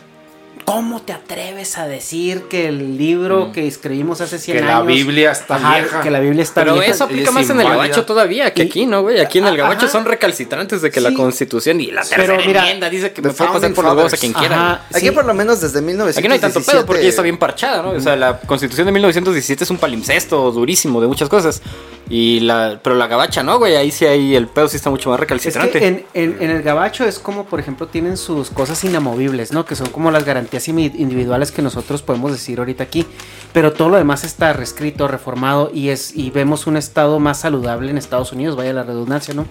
¿Cómo 0.67 1.01
te 1.01 1.13
atreves 1.13 1.77
a 1.77 1.88
decir 1.88 2.43
que 2.50 2.67
el 2.67 2.97
libro 2.97 3.53
que 3.53 3.65
escribimos 3.67 4.19
hace 4.19 4.38
100 4.38 4.57
Que 4.57 4.63
años... 4.65 4.74
la 4.74 4.81
Biblia 4.86 5.31
está 5.31 5.55
Ajá, 5.55 5.77
vieja. 5.79 6.01
Que 6.01 6.12
la 6.12 6.19
Biblia 6.19 6.43
está 6.43 6.59
Pero 6.62 6.74
vieja. 6.74 6.91
eso 6.91 7.05
aplica 7.05 7.29
es 7.29 7.31
más 7.33 7.50
en 7.50 7.62
el 7.62 7.69
gabacho 7.69 8.03
todavía 8.05 8.53
que 8.53 8.63
Y- 8.63 8.67
aquí, 8.67 8.86
¿no, 8.86 9.01
güey? 9.01 9.21
Aquí 9.21 9.38
en 9.38 9.45
el 9.45 9.53
Ajá. 9.53 9.63
gabacho 9.63 9.88
son 9.88 10.03
recalcitrantes 10.03 10.81
de 10.81 10.91
que 10.91 11.00
la 11.00 11.13
constitución 11.13 11.79
y 11.79 11.91
la 11.91 12.01
Pero 12.09 12.24
tercera 12.24 12.45
mira, 12.45 12.62
enmienda 12.63 12.89
dice 12.89 13.13
que 13.13 13.21
me 13.21 13.29
puede 13.29 13.50
pasar 13.50 13.74
por 13.74 13.86
los 13.86 13.95
huevos 13.95 14.13
a 14.13 14.17
quien 14.17 14.33
quiera. 14.33 14.86
Aquí 14.93 15.09
por 15.12 15.24
lo 15.24 15.33
menos 15.33 15.62
desde 15.62 15.81
1917. 15.81 16.19
Aquí 16.19 16.27
no 16.27 16.33
hay 16.33 16.41
tanto 16.41 16.62
pedo 16.69 16.86
porque 16.86 17.03
ya 17.03 17.09
está 17.09 17.21
bien 17.21 17.38
parchada, 17.38 17.81
¿no? 17.81 17.91
O 17.91 18.01
sea, 18.01 18.17
la 18.17 18.38
constitución 18.41 18.88
de 18.88 18.91
1917 18.91 19.63
es 19.63 19.69
un 19.69 19.77
palimpsesto 19.77 20.51
durísimo 20.51 21.00
de 21.00 21.07
muchas 21.07 21.29
cosas. 21.29 21.62
Y 22.09 22.39
la, 22.41 22.79
pero 22.81 22.95
la 22.95 23.07
gabacha, 23.07 23.43
¿no, 23.43 23.57
güey? 23.57 23.75
Ahí 23.75 23.91
sí 23.91 24.05
hay, 24.05 24.33
el 24.33 24.47
pedo 24.47 24.69
sí 24.69 24.77
está 24.77 24.89
mucho 24.89 25.09
más 25.09 25.17
Es 25.17 25.19
recalcitrante. 25.21 25.77
que 25.79 25.88
en, 25.88 26.05
en- 26.13 26.38
en 26.41 26.51
el 26.51 26.62
gabacho 26.63 27.03
es 27.03 27.19
como, 27.19 27.43
por 27.45 27.59
ejemplo, 27.59 27.88
tienen 27.88 28.15
sus 28.15 28.50
cosas 28.50 28.81
inamovibles, 28.86 29.51
¿no? 29.51 29.65
Que 29.65 29.75
son 29.75 29.88
como 29.89 30.09
las 30.09 30.24
garantías 30.24 30.56
individuales 30.67 31.51
que 31.51 31.61
nosotros 31.61 32.01
podemos 32.01 32.31
decir 32.31 32.59
ahorita 32.59 32.83
aquí. 32.83 33.05
Pero 33.53 33.73
todo 33.73 33.89
lo 33.89 33.97
demás 33.97 34.23
está 34.23 34.53
reescrito, 34.53 35.07
reformado 35.07 35.71
y 35.73 35.89
es 35.89 36.15
y 36.15 36.29
vemos 36.31 36.67
un 36.67 36.77
estado 36.77 37.19
más 37.19 37.39
saludable 37.41 37.89
en 37.91 37.97
Estados 37.97 38.31
Unidos, 38.31 38.55
vaya 38.55 38.73
la 38.73 38.83
redundancia, 38.83 39.33
¿no? 39.33 39.45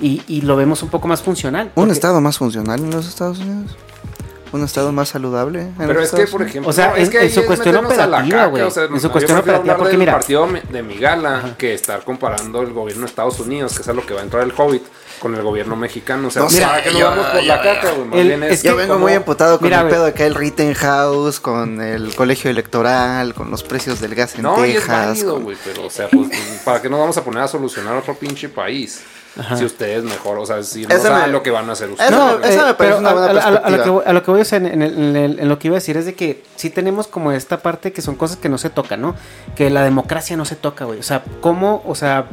Y, 0.00 0.22
y 0.28 0.42
lo 0.42 0.56
vemos 0.56 0.82
un 0.82 0.90
poco 0.90 1.08
más 1.08 1.22
funcional. 1.22 1.72
Un 1.74 1.90
estado 1.90 2.20
más 2.20 2.38
funcional 2.38 2.80
en 2.80 2.90
los 2.90 3.08
Estados 3.08 3.38
Unidos. 3.38 3.76
Un 4.52 4.62
estado 4.62 4.92
más 4.92 5.08
saludable. 5.08 5.62
en 5.62 5.74
Pero 5.76 5.94
los 5.94 6.04
es 6.04 6.10
que, 6.10 6.22
Estados 6.22 6.30
por 6.30 6.40
Unidos. 6.42 6.50
ejemplo, 6.50 6.70
O 6.70 6.72
sea, 6.72 6.88
no, 6.90 6.96
es 6.96 7.04
en- 7.04 7.10
que 7.10 7.24
en 7.24 7.30
su 7.32 7.40
es 7.40 7.46
cuestión 7.46 7.76
operativa, 7.76 8.46
güey. 8.46 8.62
o 8.62 8.70
sea, 8.70 8.84
En 8.84 9.00
su 9.00 9.10
cuestión 9.10 9.38
operativa, 9.38 9.76
porque 9.76 9.96
mira- 9.98 10.12
partido 10.12 10.48
de 10.70 10.82
mi 10.82 10.96
gala 10.98 11.54
que 11.58 11.74
estar 11.74 12.04
comparando 12.04 12.62
el 12.62 12.72
gobierno 12.72 13.02
de 13.02 13.06
Estados 13.08 13.40
Unidos, 13.40 13.74
que 13.74 13.82
es 13.82 13.88
a 13.88 13.92
lo 13.92 14.04
que 14.06 14.14
va 14.14 14.20
a 14.20 14.24
entrar 14.24 14.42
el 14.44 14.52
COVID, 14.52 14.80
con 15.18 15.34
el 15.34 15.42
gobierno 15.42 15.76
mexicano. 15.76 16.28
O 16.28 16.30
sea, 16.30 16.42
No 16.42 16.50
sé, 16.50 16.62
¿para 16.62 16.82
qué 16.82 16.90
nos 16.90 16.98
yo- 17.00 17.06
vamos 17.10 17.26
por 17.26 17.42
la 17.42 17.60
caca, 17.62 17.90
güey? 17.92 18.08
Más 18.08 18.18
el- 18.18 18.26
bien 18.28 18.42
es 18.44 18.52
es 18.52 18.62
que 18.62 18.68
Yo 18.68 18.76
vengo 18.76 18.94
como- 18.94 19.04
muy 19.06 19.12
emputado 19.14 19.58
con 19.58 19.64
Mira, 19.68 19.80
el 19.82 19.88
pedo 19.88 20.06
acá, 20.06 20.24
el 20.24 20.34
Rittenhouse, 20.34 21.40
con 21.40 21.80
el 21.80 22.14
colegio 22.14 22.50
electoral, 22.50 23.34
con 23.34 23.50
los 23.50 23.62
precios 23.62 24.00
del 24.00 24.14
gas 24.14 24.34
en 24.36 24.42
No, 24.42 24.64
y 24.64 24.70
es 24.70 24.76
Texas. 24.76 25.06
válido, 25.08 25.34
con- 25.34 25.44
güey, 25.44 25.56
pero, 25.64 25.86
o 25.86 25.90
sea, 25.90 26.08
pues, 26.08 26.28
¿para 26.64 26.80
qué 26.82 26.88
nos 26.90 27.00
vamos 27.00 27.16
a 27.16 27.22
poner 27.24 27.42
a 27.42 27.48
solucionar 27.48 27.96
otro 27.96 28.14
pinche 28.14 28.48
país? 28.48 29.02
Si 29.58 29.66
ustedes 29.66 30.02
mejor, 30.02 30.38
o 30.38 30.46
sea, 30.46 30.62
si 30.62 30.86
no 30.86 30.96
saben 30.98 31.26
me- 31.26 31.28
lo 31.28 31.42
que 31.42 31.50
van 31.50 31.68
a 31.68 31.74
hacer 31.74 31.90
ustedes. 31.90 32.10
me- 32.10 32.16
esa 32.16 32.28
me 32.28 32.72
parece 32.72 32.74
pero 32.78 32.98
una 32.98 33.10
a- 33.10 33.12
buena 33.12 33.26
a- 33.26 33.28
a- 33.28 33.32
a, 33.48 33.50
lo 33.50 33.60
perspectiva. 33.60 33.84
que 33.84 33.90
voy, 33.90 34.02
a 34.06 34.12
lo 34.14 34.22
que 34.22 34.30
voy, 34.30 34.40
o 34.40 34.44
sea, 34.46 34.56
en, 34.56 34.82
en 34.82 35.48
lo 35.50 35.58
que 35.58 35.68
iba 35.68 35.76
a 35.76 35.80
decir 35.80 35.98
es 35.98 36.06
de 36.06 36.14
que 36.14 36.42
sí 36.56 36.70
tenemos 36.70 37.06
como 37.06 37.32
esta 37.32 37.58
parte 37.58 37.92
que 37.92 38.00
son 38.00 38.14
cosas 38.14 38.38
que 38.38 38.48
no 38.48 38.56
se 38.56 38.70
tocan, 38.70 39.02
¿no? 39.02 39.14
Que 39.54 39.68
la 39.68 39.82
democracia 39.84 40.38
no 40.38 40.46
se 40.46 40.56
toca, 40.56 40.86
güey. 40.86 40.98
O 41.00 41.02
sea, 41.02 41.22
¿cómo, 41.42 41.82
o 41.86 41.94
sea, 41.94 42.24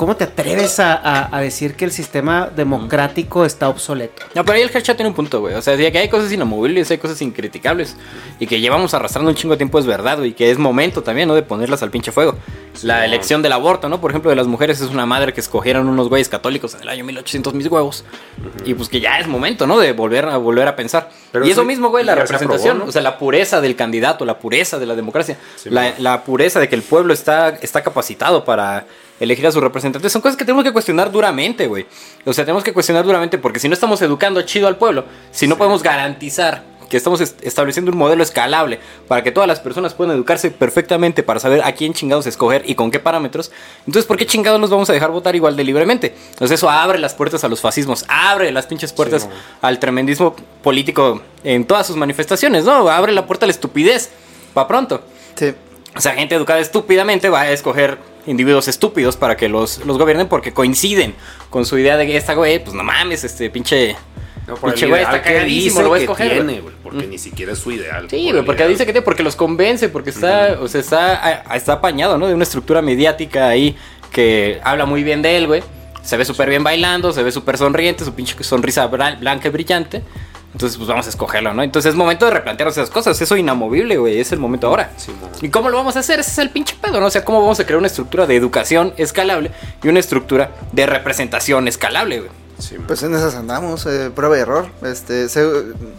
cómo 0.00 0.16
te 0.16 0.24
atreves 0.24 0.80
a, 0.80 0.94
a- 0.94 1.36
a 1.36 1.40
decir 1.42 1.76
que 1.76 1.84
el 1.84 1.92
sistema 1.92 2.48
democrático 2.56 3.44
está 3.44 3.68
obsoleto? 3.68 4.22
No, 4.34 4.46
pero 4.46 4.56
ahí 4.56 4.62
el 4.62 4.70
headshot 4.74 4.96
tiene 4.96 5.10
un 5.10 5.14
punto, 5.14 5.40
güey. 5.40 5.54
O 5.54 5.60
sea, 5.60 5.76
que 5.76 5.98
hay 5.98 6.08
cosas 6.08 6.32
inamovibles, 6.32 6.90
hay 6.90 6.96
cosas 6.96 7.20
incriticables. 7.20 7.96
Y 8.38 8.46
que 8.46 8.60
llevamos 8.62 8.94
arrastrando 8.94 9.28
un 9.30 9.36
chingo 9.36 9.52
de 9.52 9.58
tiempo 9.58 9.78
es 9.78 9.84
verdad, 9.84 10.16
güey. 10.16 10.30
Y 10.30 10.32
que 10.32 10.50
es 10.50 10.56
momento 10.56 11.02
también, 11.02 11.28
¿no? 11.28 11.34
De 11.34 11.42
ponerlas 11.42 11.82
al 11.82 11.90
pinche 11.90 12.12
fuego. 12.12 12.34
la 12.82 13.04
elección 13.04 13.42
del 13.42 13.52
aborto, 13.52 13.90
¿no? 13.90 14.00
Por 14.00 14.10
ejemplo, 14.10 14.30
de 14.30 14.36
las 14.36 14.46
mujeres 14.46 14.80
es 14.80 14.88
una 14.88 15.04
madre 15.04 15.34
que 15.34 15.40
escogieron 15.40 15.86
unos 15.86 16.08
güeyes 16.08 16.30
católicos 16.30 16.74
en 16.76 16.80
el 16.80 16.88
año 16.88 17.04
1800 17.04 17.52
mis 17.52 17.66
huevos. 17.66 18.04
Y 18.64 18.72
pues 18.72 18.88
que 18.88 19.00
ya 19.00 19.18
es 19.18 19.26
momento, 19.28 19.66
¿no? 19.66 19.78
De 19.78 19.92
volver 19.92 20.24
a 20.24 20.38
volver 20.38 20.66
a 20.66 20.76
pensar. 20.76 21.10
Pero 21.30 21.44
y 21.44 21.50
eso 21.50 21.60
eso 21.60 21.66
mismo, 21.66 21.90
güey, 21.90 22.06
la 22.06 22.14
representación, 22.14 22.70
aprobó, 22.70 22.84
¿no? 22.86 22.88
o 22.88 22.92
sea, 22.92 23.02
la 23.02 23.18
pureza 23.18 23.60
del 23.60 23.76
candidato, 23.76 24.24
la 24.24 24.38
pureza 24.38 24.78
de 24.78 24.86
la 24.86 24.94
democracia, 24.94 25.36
Sí, 25.56 25.68
la, 25.68 25.92
la 25.98 26.24
pureza 26.24 26.58
de 26.58 26.70
que 26.70 26.74
el 26.74 26.82
pueblo 26.82 27.12
está, 27.12 27.50
está 27.60 27.82
capacitado 27.82 28.44
para 28.46 28.86
elegir 29.20 29.46
a 29.46 29.52
sus 29.52 29.62
representantes. 29.62 30.10
Son 30.10 30.20
cosas 30.22 30.36
que 30.36 30.44
tenemos 30.44 30.64
que 30.64 30.72
cuestionar 30.72 31.12
duramente, 31.12 31.66
güey. 31.68 31.86
O 32.24 32.32
sea, 32.32 32.44
tenemos 32.44 32.64
que 32.64 32.72
cuestionar 32.72 33.04
duramente 33.04 33.38
porque 33.38 33.60
si 33.60 33.68
no 33.68 33.74
estamos 33.74 34.02
educando 34.02 34.42
chido 34.42 34.66
al 34.66 34.76
pueblo, 34.76 35.04
si 35.30 35.46
no 35.46 35.56
podemos 35.56 35.82
garantizar 35.82 36.64
que 36.88 36.96
estamos 36.96 37.20
est- 37.20 37.40
estableciendo 37.44 37.92
un 37.92 37.98
modelo 37.98 38.20
escalable 38.20 38.80
para 39.06 39.22
que 39.22 39.30
todas 39.30 39.46
las 39.46 39.60
personas 39.60 39.94
puedan 39.94 40.12
educarse 40.16 40.50
perfectamente 40.50 41.22
para 41.22 41.38
saber 41.38 41.62
a 41.62 41.70
quién 41.70 41.94
chingados 41.94 42.26
escoger 42.26 42.64
y 42.66 42.74
con 42.74 42.90
qué 42.90 42.98
parámetros, 42.98 43.52
entonces 43.86 44.06
¿por 44.06 44.16
qué 44.16 44.26
chingados 44.26 44.58
nos 44.58 44.70
vamos 44.70 44.90
a 44.90 44.92
dejar 44.92 45.12
votar 45.12 45.36
igual 45.36 45.54
de 45.54 45.62
libremente? 45.62 46.16
Entonces 46.30 46.58
eso 46.58 46.68
abre 46.68 46.98
las 46.98 47.14
puertas 47.14 47.44
a 47.44 47.48
los 47.48 47.60
fascismos, 47.60 48.04
abre 48.08 48.50
las 48.50 48.66
pinches 48.66 48.92
puertas 48.92 49.28
al 49.60 49.78
tremendismo 49.78 50.34
político 50.64 51.22
en 51.44 51.64
todas 51.64 51.86
sus 51.86 51.94
manifestaciones, 51.94 52.64
¿no? 52.64 52.88
Abre 52.88 53.12
la 53.12 53.24
puerta 53.24 53.44
a 53.44 53.46
la 53.46 53.52
estupidez, 53.52 54.10
pa' 54.52 54.66
pronto. 54.66 55.00
Sí. 55.36 55.54
O 55.96 56.00
sea, 56.00 56.14
gente 56.14 56.34
educada 56.34 56.58
estúpidamente 56.58 57.28
va 57.28 57.42
a 57.42 57.50
escoger 57.52 57.98
individuos 58.26 58.68
estúpidos 58.68 59.16
para 59.16 59.36
que 59.36 59.48
los, 59.48 59.84
los 59.84 59.98
gobiernen 59.98 60.28
porque 60.28 60.52
coinciden 60.52 61.14
con 61.50 61.64
su 61.64 61.78
idea 61.78 61.96
de 61.96 62.06
que 62.06 62.16
esta 62.16 62.34
güey, 62.34 62.62
pues 62.62 62.74
no 62.74 62.82
mames, 62.82 63.24
este 63.24 63.50
pinche... 63.50 63.96
No, 64.46 64.54
por 64.56 64.70
pinche 64.72 64.86
güey 64.88 65.02
está 65.02 65.22
cagadísimo, 65.22 65.82
lo 65.82 65.88
voy 65.90 65.98
a 66.00 66.02
escoger. 66.02 66.32
tiene, 66.32 66.60
güey, 66.60 66.74
porque 66.82 67.06
ni 67.06 67.18
siquiera 67.18 67.52
es 67.52 67.58
su 67.58 67.70
ideal. 67.70 68.08
Sí, 68.10 68.30
güey, 68.32 68.44
porque 68.44 68.66
dice 68.66 68.84
que 68.86 68.92
te, 68.92 69.02
porque 69.02 69.22
los 69.22 69.36
convence, 69.36 69.88
porque 69.88 70.10
está, 70.10 70.58
o 70.60 70.66
sea, 70.66 70.80
está, 70.80 71.26
a- 71.50 71.56
está 71.56 71.74
apañado, 71.74 72.18
¿no? 72.18 72.26
De 72.26 72.34
una 72.34 72.42
estructura 72.42 72.82
mediática 72.82 73.48
ahí 73.48 73.76
que 74.10 74.60
habla 74.64 74.86
muy 74.86 75.04
bien 75.04 75.22
de 75.22 75.36
él, 75.36 75.46
güey. 75.46 75.62
Se 76.02 76.16
ve 76.16 76.24
súper 76.24 76.48
bien 76.48 76.64
bailando, 76.64 77.12
se 77.12 77.22
ve 77.22 77.30
súper 77.30 77.58
sonriente, 77.58 78.04
su 78.04 78.12
pinche 78.14 78.42
sonrisa 78.42 78.86
blanca 78.86 79.46
y 79.46 79.50
brillante. 79.50 80.02
Entonces, 80.52 80.76
pues 80.78 80.88
vamos 80.88 81.06
a 81.06 81.10
escogerlo, 81.10 81.54
¿no? 81.54 81.62
Entonces 81.62 81.90
es 81.90 81.96
momento 81.96 82.24
de 82.26 82.32
replantearnos 82.32 82.76
esas 82.76 82.90
cosas. 82.90 83.20
Eso 83.20 83.36
inamovible, 83.36 83.96
güey. 83.98 84.18
Es 84.18 84.32
el 84.32 84.40
momento 84.40 84.66
ahora. 84.66 84.90
Simón. 84.96 85.30
¿Y 85.40 85.48
cómo 85.48 85.70
lo 85.70 85.76
vamos 85.76 85.94
a 85.96 86.00
hacer? 86.00 86.18
Ese 86.20 86.30
es 86.32 86.38
el 86.38 86.50
pinche 86.50 86.74
pedo, 86.80 86.98
¿no? 87.00 87.06
O 87.06 87.10
sea, 87.10 87.24
¿cómo 87.24 87.40
vamos 87.40 87.60
a 87.60 87.64
crear 87.64 87.78
una 87.78 87.86
estructura 87.86 88.26
de 88.26 88.34
educación 88.34 88.92
escalable 88.96 89.52
y 89.82 89.88
una 89.88 90.00
estructura 90.00 90.50
de 90.72 90.86
representación 90.86 91.68
escalable, 91.68 92.18
güey? 92.20 92.30
Sí. 92.58 92.76
Pues 92.86 93.02
en 93.04 93.14
esas 93.14 93.36
andamos, 93.36 93.86
eh, 93.86 94.10
prueba 94.14 94.36
y 94.36 94.40
error. 94.40 94.68
Este, 94.82 95.28
se- 95.28 95.48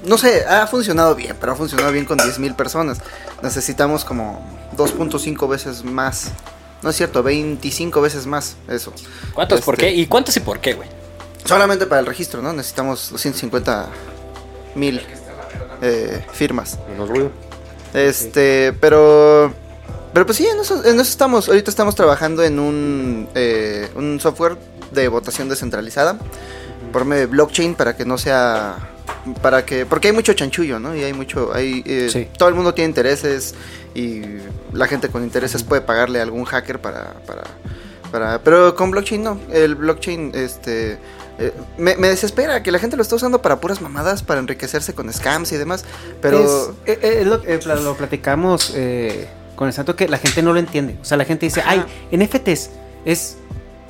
no 0.05 0.17
sé, 0.17 0.45
ha 0.45 0.67
funcionado 0.67 1.15
bien, 1.15 1.35
pero 1.39 1.53
ha 1.53 1.55
funcionado 1.55 1.91
bien 1.91 2.05
con 2.05 2.19
10.000 2.19 2.53
personas. 2.55 2.99
Necesitamos 3.41 4.05
como 4.05 4.45
2.5 4.77 5.47
veces 5.47 5.83
más. 5.83 6.31
No 6.83 6.89
es 6.89 6.95
cierto, 6.97 7.23
25 7.23 8.01
veces 8.01 8.27
más 8.27 8.57
eso. 8.67 8.93
¿Cuántos 9.33 9.61
por 9.61 9.75
Este, 9.75 9.87
qué? 9.87 9.93
¿Y 9.95 10.07
cuántos 10.07 10.35
y 10.37 10.39
por 10.41 10.59
qué, 10.59 10.73
güey? 10.73 10.89
Solamente 11.45 11.85
para 11.87 11.99
el 12.01 12.05
registro, 12.05 12.41
¿no? 12.41 12.53
Necesitamos 12.53 13.09
250 13.11 13.87
mil 14.75 15.01
eh, 15.81 16.23
firmas. 16.31 16.77
Menos 16.89 17.09
ruido. 17.09 17.31
Este, 17.93 18.73
pero. 18.79 19.53
Pero 20.13 20.25
pues 20.25 20.37
sí, 20.37 20.45
en 20.45 20.59
eso, 20.59 20.83
en 20.85 20.95
eso 20.95 21.09
estamos. 21.09 21.47
Ahorita 21.47 21.71
estamos 21.71 21.95
trabajando 21.95 22.43
en 22.43 22.59
un, 22.59 23.29
eh, 23.33 23.89
un 23.95 24.19
software 24.19 24.57
de 24.91 25.07
votación 25.07 25.47
descentralizada 25.47 26.17
por 26.91 27.05
medio 27.05 27.21
de 27.21 27.27
blockchain 27.27 27.75
para 27.75 27.95
que 27.95 28.05
no 28.05 28.17
sea. 28.17 28.75
Para 29.41 29.65
que. 29.65 29.85
Porque 29.85 30.09
hay 30.09 30.13
mucho 30.13 30.33
chanchullo, 30.33 30.79
¿no? 30.79 30.95
Y 30.95 31.03
hay 31.03 31.13
mucho. 31.13 31.51
Hay, 31.53 31.83
eh, 31.85 32.09
Sí. 32.11 32.27
Todo 32.37 32.49
el 32.49 32.55
mundo 32.55 32.73
tiene 32.73 32.89
intereses 32.89 33.55
y 33.95 34.21
la 34.73 34.87
gente 34.87 35.09
con 35.09 35.23
intereses 35.23 35.63
puede 35.63 35.81
pagarle 35.81 36.19
a 36.19 36.23
algún 36.23 36.45
hacker 36.45 36.79
para. 36.79 37.13
para 37.25 37.43
para, 38.11 38.43
pero 38.43 38.75
con 38.75 38.91
blockchain 38.91 39.23
no. 39.23 39.39
El 39.51 39.75
blockchain, 39.75 40.31
este, 40.35 40.97
eh, 41.47 41.53
me, 41.77 41.95
me 41.97 42.07
desespera 42.09 42.63
que 42.63 42.71
la 42.71 42.79
gente 42.79 42.95
lo 42.97 43.01
está 43.03 43.15
usando 43.15 43.41
para 43.41 43.59
puras 43.59 43.81
mamadas, 43.81 44.23
para 44.23 44.39
enriquecerse 44.39 44.93
con 44.93 45.11
scams 45.11 45.51
y 45.51 45.57
demás. 45.57 45.85
Pero 46.21 46.39
Es, 46.85 46.97
eh, 46.97 46.99
eh, 47.21 47.25
lo, 47.25 47.41
pla- 47.59 47.75
lo 47.75 47.95
platicamos 47.95 48.73
con 49.55 49.67
el 49.67 49.73
santo 49.73 49.95
que 49.95 50.07
la 50.07 50.17
gente 50.17 50.41
no 50.41 50.53
lo 50.53 50.59
entiende. 50.59 50.97
O 51.01 51.05
sea, 51.05 51.17
la 51.17 51.25
gente 51.25 51.45
dice, 51.45 51.61
ay, 51.65 51.83
NFTs 52.11 52.69
es 53.05 53.37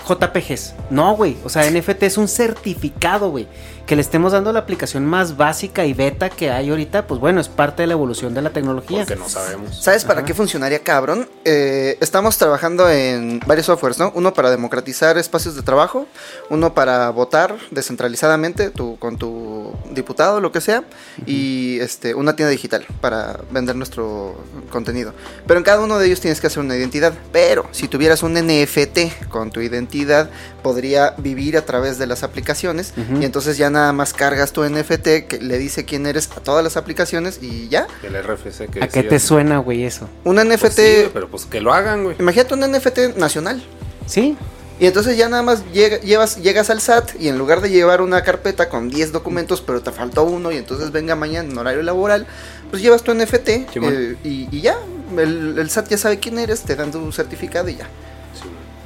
JPGs. 0.07 0.73
No, 0.89 1.15
güey. 1.15 1.37
O 1.43 1.49
sea, 1.49 1.69
NFT 1.69 2.03
es 2.03 2.17
un 2.17 2.27
certificado, 2.27 3.29
güey. 3.29 3.47
Que 3.85 3.95
le 3.95 4.01
estemos 4.01 4.31
dando 4.31 4.53
la 4.53 4.59
aplicación 4.59 5.05
más 5.05 5.37
básica 5.37 5.85
y 5.85 5.93
beta 5.93 6.29
que 6.29 6.49
hay 6.49 6.69
ahorita, 6.69 7.07
pues 7.07 7.19
bueno, 7.19 7.41
es 7.41 7.49
parte 7.49 7.83
de 7.83 7.87
la 7.87 7.93
evolución 7.93 8.33
de 8.33 8.41
la 8.41 8.51
tecnología. 8.51 8.99
Porque 8.99 9.15
no 9.15 9.27
sabemos. 9.27 9.83
¿Sabes 9.83 10.05
para 10.05 10.23
qué 10.23 10.33
funcionaría, 10.33 10.79
cabrón? 10.79 11.27
Eh, 11.45 11.97
estamos 11.99 12.37
trabajando 12.37 12.89
en 12.89 13.39
varios 13.45 13.65
softwares, 13.65 13.97
¿no? 13.99 14.11
Uno 14.15 14.33
para 14.33 14.49
democratizar 14.49 15.17
espacios 15.17 15.55
de 15.55 15.61
trabajo, 15.61 16.07
uno 16.49 16.73
para 16.73 17.09
votar 17.09 17.55
descentralizadamente 17.71 18.69
tu, 18.69 18.97
con 18.97 19.17
tu 19.17 19.73
diputado, 19.91 20.39
lo 20.39 20.51
que 20.51 20.61
sea, 20.61 20.83
y 21.25 21.79
este, 21.79 22.13
una 22.15 22.35
tienda 22.35 22.51
digital 22.51 22.85
para 23.01 23.39
vender 23.51 23.75
nuestro 23.75 24.35
contenido. 24.69 25.13
Pero 25.47 25.57
en 25.57 25.63
cada 25.63 25.81
uno 25.81 25.99
de 25.99 26.05
ellos 26.05 26.21
tienes 26.21 26.39
que 26.39 26.47
hacer 26.47 26.59
una 26.63 26.75
identidad. 26.75 27.13
Pero 27.31 27.67
si 27.71 27.87
tuvieras 27.87 28.23
un 28.23 28.33
NFT 28.33 29.27
con 29.29 29.51
tu 29.51 29.61
identidad, 29.61 30.29
podría 30.61 31.15
vivir 31.17 31.57
a 31.57 31.65
través 31.65 31.97
de 31.97 32.07
las 32.07 32.23
aplicaciones 32.23 32.93
y 33.19 33.25
entonces 33.25 33.57
ya 33.57 33.69
nada 33.71 33.93
más 33.93 34.13
cargas 34.13 34.51
tu 34.53 34.63
NFT 34.63 35.27
que 35.27 35.39
le 35.41 35.57
dice 35.57 35.85
quién 35.85 36.05
eres 36.05 36.29
a 36.35 36.39
todas 36.41 36.63
las 36.63 36.77
aplicaciones 36.77 37.39
y 37.41 37.67
ya. 37.69 37.87
El 38.03 38.13
RFC 38.21 38.67
que 38.69 38.83
¿A 38.83 38.87
qué 38.87 39.03
te 39.03 39.19
suena, 39.19 39.57
güey, 39.59 39.83
eso? 39.83 40.07
Un 40.23 40.35
NFT 40.37 40.59
Pues 40.61 40.73
sí, 40.75 40.81
güey, 40.81 41.09
pero 41.13 41.27
pues 41.29 41.45
que 41.45 41.61
lo 41.61 41.73
hagan, 41.73 42.03
güey. 42.03 42.15
Imagínate 42.19 42.53
un 42.53 42.61
NFT 42.71 43.17
nacional. 43.17 43.63
¿Sí? 44.05 44.37
Y 44.79 44.87
entonces 44.87 45.15
ya 45.15 45.29
nada 45.29 45.43
más 45.43 45.63
llega- 45.73 45.99
llevas, 45.99 46.37
llegas 46.41 46.69
al 46.71 46.81
SAT 46.81 47.11
y 47.19 47.27
en 47.27 47.37
lugar 47.37 47.61
de 47.61 47.69
llevar 47.69 48.01
una 48.01 48.23
carpeta 48.23 48.67
con 48.67 48.89
10 48.89 49.11
documentos, 49.11 49.61
pero 49.61 49.81
te 49.81 49.91
faltó 49.91 50.23
uno 50.23 50.51
y 50.51 50.57
entonces 50.57 50.91
venga 50.91 51.15
mañana 51.15 51.47
en 51.51 51.55
horario 51.57 51.83
laboral, 51.83 52.25
pues 52.71 52.81
llevas 52.81 53.03
tu 53.03 53.13
NFT 53.13 53.47
eh, 53.49 54.15
y, 54.23 54.47
y 54.51 54.61
ya, 54.61 54.75
el, 55.17 55.59
el 55.59 55.69
SAT 55.69 55.89
ya 55.89 55.97
sabe 55.99 56.17
quién 56.19 56.39
eres, 56.39 56.61
te 56.63 56.75
dan 56.75 56.91
tu 56.91 57.11
certificado 57.11 57.69
y 57.69 57.75
ya. 57.75 57.87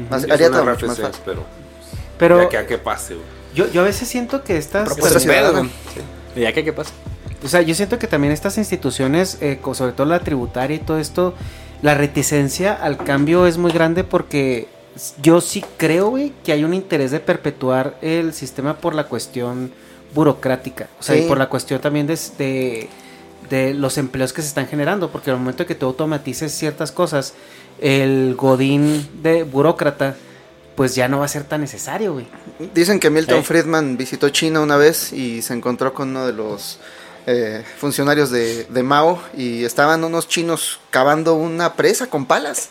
Más- 0.10 0.25
Es 0.25 0.32
haría 0.32 0.48
un 0.48 0.54
todo 0.54 0.65
mucho 0.65 0.86
más 0.88 0.98
RFC, 0.98 1.01
fácil. 1.08 1.22
pero 1.25 1.46
Pero 2.20 2.42
ya 2.44 2.50
que 2.50 2.58
a 2.58 2.68
que 2.68 2.77
pase, 2.77 3.13
güey. 3.13 3.25
Yo, 3.55 3.71
yo 3.71 3.81
a 3.81 3.85
veces 3.85 4.07
siento 4.07 4.43
que 4.43 4.57
estas... 4.57 4.85
Propuesta 4.85 5.13
Pues, 5.13 5.24
ciudadana. 5.24 5.62
pedo, 5.62 5.69
güey. 6.33 6.43
¿Ya 6.45 6.53
qué, 6.53 6.63
qué 6.63 6.74
pasa? 6.74 6.91
O 7.43 7.47
sea, 7.47 7.62
yo 7.62 7.74
siento 7.75 7.97
que 8.00 8.07
también 8.07 8.33
estas 8.33 8.57
instituciones, 8.57 9.38
eh, 9.41 9.59
sobre 9.74 9.93
todo 9.93 10.07
la 10.07 10.19
tributaria 10.19 10.75
y 10.75 10.79
todo 10.79 11.00
esto, 11.00 11.33
la 11.81 11.93
reticencia 11.93 12.74
al 12.74 12.97
cambio 12.97 13.45
es 13.47 13.57
muy 13.57 13.71
grande 13.71 14.03
porque 14.03 14.67
yo 15.21 15.41
sí 15.41 15.63
creo, 15.77 16.09
güey, 16.09 16.33
que 16.43 16.51
hay 16.51 16.63
un 16.63 16.74
interés 16.74 17.12
de 17.12 17.19
perpetuar 17.19 17.97
el 18.01 18.33
sistema 18.33 18.77
por 18.77 18.95
la 18.95 19.05
cuestión 19.05 19.71
burocrática. 20.13 20.88
O 21.00 21.03
sea, 21.03 21.15
Sí. 21.15 21.24
y 21.24 21.27
por 21.27 21.38
la 21.38 21.50
cuestión 21.50 21.81
también 21.81 22.07
de, 22.07 22.89
de 23.50 23.74
los 23.74 23.97
empleos 23.97 24.31
que 24.33 24.41
se 24.41 24.47
están 24.47 24.67
generando. 24.67 25.09
Porque 25.12 25.29
al 25.31 25.38
momento 25.38 25.65
que 25.65 25.75
tú 25.75 25.85
automatices 25.85 26.51
ciertas 26.53 26.91
cosas, 26.91 27.33
el 27.79 28.35
godín 28.35 29.07
de 29.21 29.43
burócrata, 29.43 30.15
pues 30.75 30.96
ya 30.96 31.08
no 31.08 31.20
va 31.20 31.25
a 31.25 31.29
ser 31.29 31.44
tan 31.44 31.62
necesario, 31.62 32.13
güey. 32.13 32.27
Dicen 32.74 33.00
que 33.00 33.10
Milton 33.10 33.39
Eh. 33.39 33.44
Friedman 33.44 33.98
visitó 33.98 34.29
China 34.29 34.62
una 34.62 34.77
vez 34.77 35.13
y 35.13 35.41
se 35.41 35.53
encontró 35.53 35.94
con 35.94 36.10
uno 36.10 36.25
de 36.27 36.34
los 36.34 36.79
eh, 37.27 37.63
funcionarios 37.79 38.29
de, 38.29 38.65
de 38.65 38.84
Mao 38.84 39.20
y 39.36 39.63
estaban 39.63 40.03
unos 40.03 40.27
chinos 40.27 40.79
cavando 40.91 41.34
una 41.34 41.74
presa 41.74 42.08
con 42.08 42.25
palas. 42.25 42.70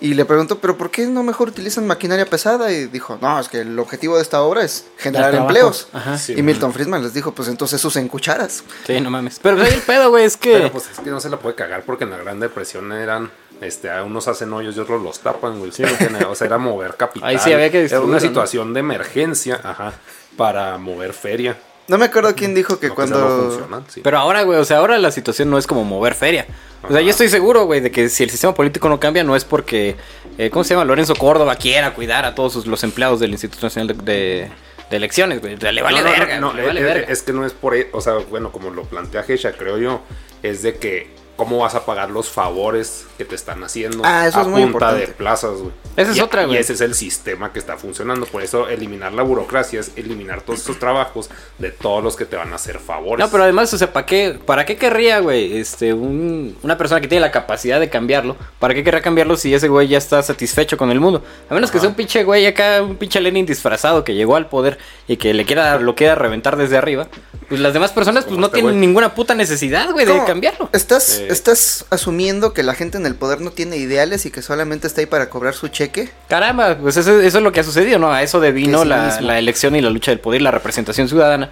Y 0.00 0.14
le 0.14 0.24
preguntó, 0.24 0.58
¿pero 0.58 0.76
por 0.76 0.90
qué 0.90 1.06
no 1.06 1.22
mejor 1.22 1.50
utilizan 1.50 1.86
maquinaria 1.86 2.26
pesada? 2.26 2.72
Y 2.72 2.86
dijo, 2.86 3.16
no, 3.22 3.38
es 3.38 3.48
que 3.48 3.60
el 3.60 3.78
objetivo 3.78 4.16
de 4.16 4.22
esta 4.22 4.42
obra 4.42 4.64
es 4.64 4.86
generar 4.98 5.32
empleos. 5.32 5.86
Ajá. 5.92 6.18
Sí, 6.18 6.34
y 6.36 6.42
Milton 6.42 6.72
Friedman 6.72 7.04
les 7.04 7.14
dijo, 7.14 7.32
pues 7.32 7.46
entonces 7.46 7.84
usen 7.84 8.08
cucharas. 8.08 8.64
Sí, 8.84 9.00
no 9.00 9.10
mames. 9.10 9.38
Pero 9.40 9.62
el 9.62 9.80
pedo, 9.82 10.10
güey, 10.10 10.24
es 10.24 10.36
que. 10.36 10.54
Pero 10.54 10.72
pues 10.72 10.90
es 10.90 10.98
que 10.98 11.08
no 11.10 11.20
se 11.20 11.30
la 11.30 11.38
puede 11.38 11.54
cagar 11.54 11.84
porque 11.84 12.02
en 12.02 12.10
la 12.10 12.16
Gran 12.16 12.40
Depresión 12.40 12.90
eran. 12.92 13.30
Este, 13.62 13.90
a 13.90 14.02
unos 14.02 14.28
hacen 14.28 14.52
hoyos 14.52 14.76
y 14.76 14.80
otros 14.80 15.00
los 15.02 15.20
tapan, 15.20 15.58
güey. 15.58 15.72
Sí, 15.72 15.82
o 15.84 16.34
sea, 16.34 16.46
era 16.46 16.58
mover 16.58 16.96
capital. 16.96 17.28
Ahí 17.28 17.38
sí 17.38 17.52
había 17.52 17.70
que 17.70 17.84
Era 17.84 18.00
una 18.00 18.20
situación 18.20 18.74
de 18.74 18.80
emergencia, 18.80 19.60
ajá, 19.62 19.92
para 20.36 20.76
mover 20.78 21.12
feria. 21.12 21.56
No 21.88 21.98
me 21.98 22.06
acuerdo 22.06 22.34
quién 22.34 22.54
dijo 22.54 22.78
que 22.78 22.88
No, 22.88 22.94
cuando... 22.94 23.66
no 23.68 23.84
sí. 23.88 24.00
Pero 24.04 24.18
ahora, 24.18 24.42
güey, 24.42 24.58
o 24.58 24.64
sea, 24.64 24.78
ahora 24.78 24.98
la 24.98 25.10
situación 25.10 25.50
no 25.50 25.58
es 25.58 25.66
como 25.66 25.84
mover 25.84 26.14
feria. 26.14 26.46
O 26.88 26.92
sea, 26.92 27.00
yo 27.00 27.10
estoy 27.10 27.28
seguro, 27.28 27.66
güey, 27.66 27.80
de 27.80 27.90
que 27.90 28.08
si 28.08 28.22
el 28.24 28.30
sistema 28.30 28.54
político 28.54 28.88
no 28.88 28.98
cambia, 29.00 29.22
no 29.24 29.36
es 29.36 29.44
porque, 29.44 29.96
eh, 30.38 30.50
¿cómo 30.50 30.64
se 30.64 30.74
llama? 30.74 30.84
Lorenzo 30.84 31.14
Córdoba 31.16 31.54
quiera 31.56 31.92
cuidar 31.94 32.24
a 32.24 32.34
todos 32.34 32.52
sus- 32.52 32.66
los 32.66 32.82
empleados 32.84 33.20
del 33.20 33.30
Instituto 33.32 33.66
Nacional 33.66 33.88
de, 33.88 33.94
de- 33.94 34.50
de 34.90 34.96
Elecciones, 34.96 35.40
güey. 35.40 35.56
Le 35.56 35.82
vale 35.82 35.98
No, 36.02 36.04
no, 36.04 36.10
verga, 36.10 36.40
no, 36.40 36.52
le 36.52 36.62
eh, 36.62 36.66
vale 36.66 36.80
eh, 36.80 36.84
verga. 36.84 37.06
Es 37.12 37.22
que 37.22 37.32
no 37.32 37.44
es 37.46 37.52
por, 37.52 37.74
e- 37.74 37.88
o 37.92 38.00
sea, 38.00 38.14
bueno, 38.14 38.50
como 38.52 38.70
lo 38.70 38.82
plantea 38.84 39.22
Gesha, 39.24 39.52
creo 39.52 39.78
yo, 39.78 40.02
es 40.42 40.62
de 40.62 40.76
que 40.76 41.10
cómo 41.44 41.58
vas 41.58 41.74
a 41.74 41.84
pagar 41.84 42.08
los 42.10 42.28
favores 42.28 43.04
que 43.18 43.24
te 43.24 43.34
están 43.34 43.64
haciendo 43.64 44.02
Ah, 44.04 44.28
eso 44.28 44.38
a 44.38 44.42
es 44.42 44.46
muy 44.48 44.62
punta 44.62 44.66
importante. 44.66 45.00
de 45.06 45.12
plazas, 45.12 45.58
güey. 45.58 45.72
Esa 45.96 46.10
es 46.12 46.16
Y- 46.16 46.20
otra, 46.20 46.44
güey. 46.44 46.56
Y 46.56 46.60
ese 46.60 46.72
es 46.74 46.80
el 46.80 46.94
sistema 46.94 47.52
que 47.52 47.58
está 47.58 47.76
funcionando. 47.76 48.26
Por 48.26 48.42
eso 48.42 48.68
eliminar 48.68 49.12
la 49.12 49.22
burocracia 49.22 49.80
es 49.80 49.90
eliminar 49.96 50.42
todos 50.42 50.60
estos 50.60 50.78
trabajos 50.78 51.28
de 51.58 51.70
todos 51.70 52.02
los 52.04 52.14
que 52.16 52.24
te 52.24 52.36
van 52.36 52.52
a 52.52 52.56
hacer 52.56 52.78
favores. 52.78 53.24
No, 53.24 53.30
pero 53.30 53.42
además, 53.42 53.74
o 53.74 53.78
sea, 53.78 53.92
¿para 53.92 54.06
qué, 54.06 54.38
para 54.46 54.64
qué 54.64 54.76
querría, 54.76 55.18
güey, 55.18 55.58
este, 55.58 55.92
un- 55.92 56.56
una 56.62 56.78
persona 56.78 57.00
que 57.00 57.08
tiene 57.08 57.20
la 57.20 57.32
capacidad 57.32 57.80
de 57.80 57.90
cambiarlo? 57.90 58.36
¿Para 58.60 58.72
qué 58.74 58.84
querría 58.84 59.02
cambiarlo 59.02 59.36
si 59.36 59.52
ese 59.52 59.66
güey 59.68 59.88
ya 59.88 59.98
está 59.98 60.22
satisfecho 60.22 60.76
con 60.76 60.90
el 60.92 61.00
mundo? 61.00 61.22
A 61.50 61.54
menos 61.54 61.70
que 61.70 61.80
sea 61.80 61.88
un 61.88 61.94
pinche 61.94 62.22
güey 62.24 62.46
acá, 62.46 62.82
un 62.82 62.96
pinche 62.96 63.20
Lenin 63.20 63.44
disfrazado 63.46 64.04
que 64.04 64.14
llegó 64.14 64.36
al 64.36 64.46
poder 64.48 64.78
y 65.08 65.16
que 65.16 65.34
le 65.34 65.44
quiera, 65.44 65.78
lo 65.80 65.94
quiera 65.96 66.14
reventar 66.14 66.56
desde 66.56 66.76
arriba. 66.78 67.08
Pues 67.48 67.60
las 67.60 67.74
demás 67.74 67.92
personas, 67.92 68.24
pues 68.24 68.38
no 68.38 68.46
este 68.46 68.60
tienen 68.60 68.80
ninguna 68.80 69.14
puta 69.14 69.34
necesidad, 69.34 69.90
güey, 69.90 70.06
de 70.06 70.24
cambiarlo. 70.24 70.70
¿Estás, 70.72 71.18
Eh. 71.18 71.26
¿Estás 71.32 71.86
asumiendo 71.90 72.52
que 72.52 72.62
la 72.62 72.74
gente 72.74 72.98
en 72.98 73.06
el 73.06 73.14
poder 73.14 73.40
no 73.40 73.50
tiene 73.50 73.76
ideales 73.76 74.26
y 74.26 74.30
que 74.30 74.42
solamente 74.42 74.86
está 74.86 75.00
ahí 75.00 75.06
para 75.06 75.30
cobrar 75.30 75.54
su 75.54 75.68
cheque? 75.68 76.10
Caramba, 76.28 76.76
pues 76.78 76.96
eso, 76.96 77.20
eso 77.20 77.38
es 77.38 77.44
lo 77.44 77.52
que 77.52 77.60
ha 77.60 77.64
sucedido, 77.64 77.98
¿no? 77.98 78.12
A 78.12 78.22
eso 78.22 78.38
devino 78.38 78.82
sí 78.82 78.88
la, 78.88 79.38
elección 79.38 79.74
y 79.74 79.80
la 79.80 79.90
lucha 79.90 80.10
del 80.10 80.20
poder 80.20 80.42
la 80.42 80.50
representación 80.50 81.08
ciudadana. 81.08 81.50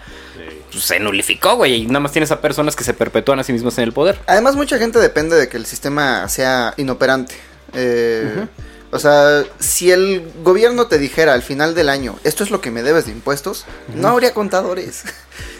Pues 0.71 0.85
se 0.85 1.01
nulificó, 1.01 1.57
güey, 1.57 1.75
y 1.75 1.87
nada 1.87 2.01
más 2.01 2.13
tienes 2.13 2.31
a 2.31 2.41
personas 2.41 2.77
que 2.77 2.85
se 2.85 2.95
perpetúan 2.95 3.41
a 3.41 3.43
sí 3.43 3.53
mismos 3.53 3.77
en 3.79 3.85
el 3.85 3.93
poder. 3.93 4.19
Además, 4.27 4.55
mucha 4.55 4.79
gente 4.79 4.99
depende 4.99 5.37
de 5.37 5.49
que 5.49 5.57
el 5.57 5.67
sistema 5.67 6.29
sea 6.29 6.75
inoperante. 6.77 7.35
Eh, 7.73 8.47
O 8.93 8.99
sea, 8.99 9.45
si 9.61 9.93
el 9.93 10.33
gobierno 10.43 10.89
te 10.89 10.99
dijera 10.99 11.33
al 11.33 11.43
final 11.43 11.75
del 11.75 11.89
año, 11.89 12.19
esto 12.25 12.43
es 12.43 12.51
lo 12.51 12.61
que 12.61 12.73
me 12.73 12.83
debes 12.83 13.07
de 13.07 13.13
impuestos, 13.13 13.65
no 13.95 14.09
habría 14.09 14.35
contadores. 14.35 15.05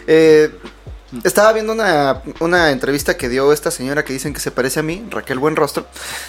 Eh, 0.07 0.49
estaba 1.23 1.53
viendo 1.53 1.73
una, 1.73 2.21
una 2.39 2.71
entrevista 2.71 3.17
que 3.17 3.29
dio 3.29 3.51
esta 3.53 3.71
señora 3.71 4.05
que 4.05 4.13
dicen 4.13 4.33
que 4.33 4.39
se 4.39 4.51
parece 4.51 4.79
a 4.79 4.83
mí, 4.83 5.05
Raquel 5.09 5.39
Buenrostro, 5.39 5.85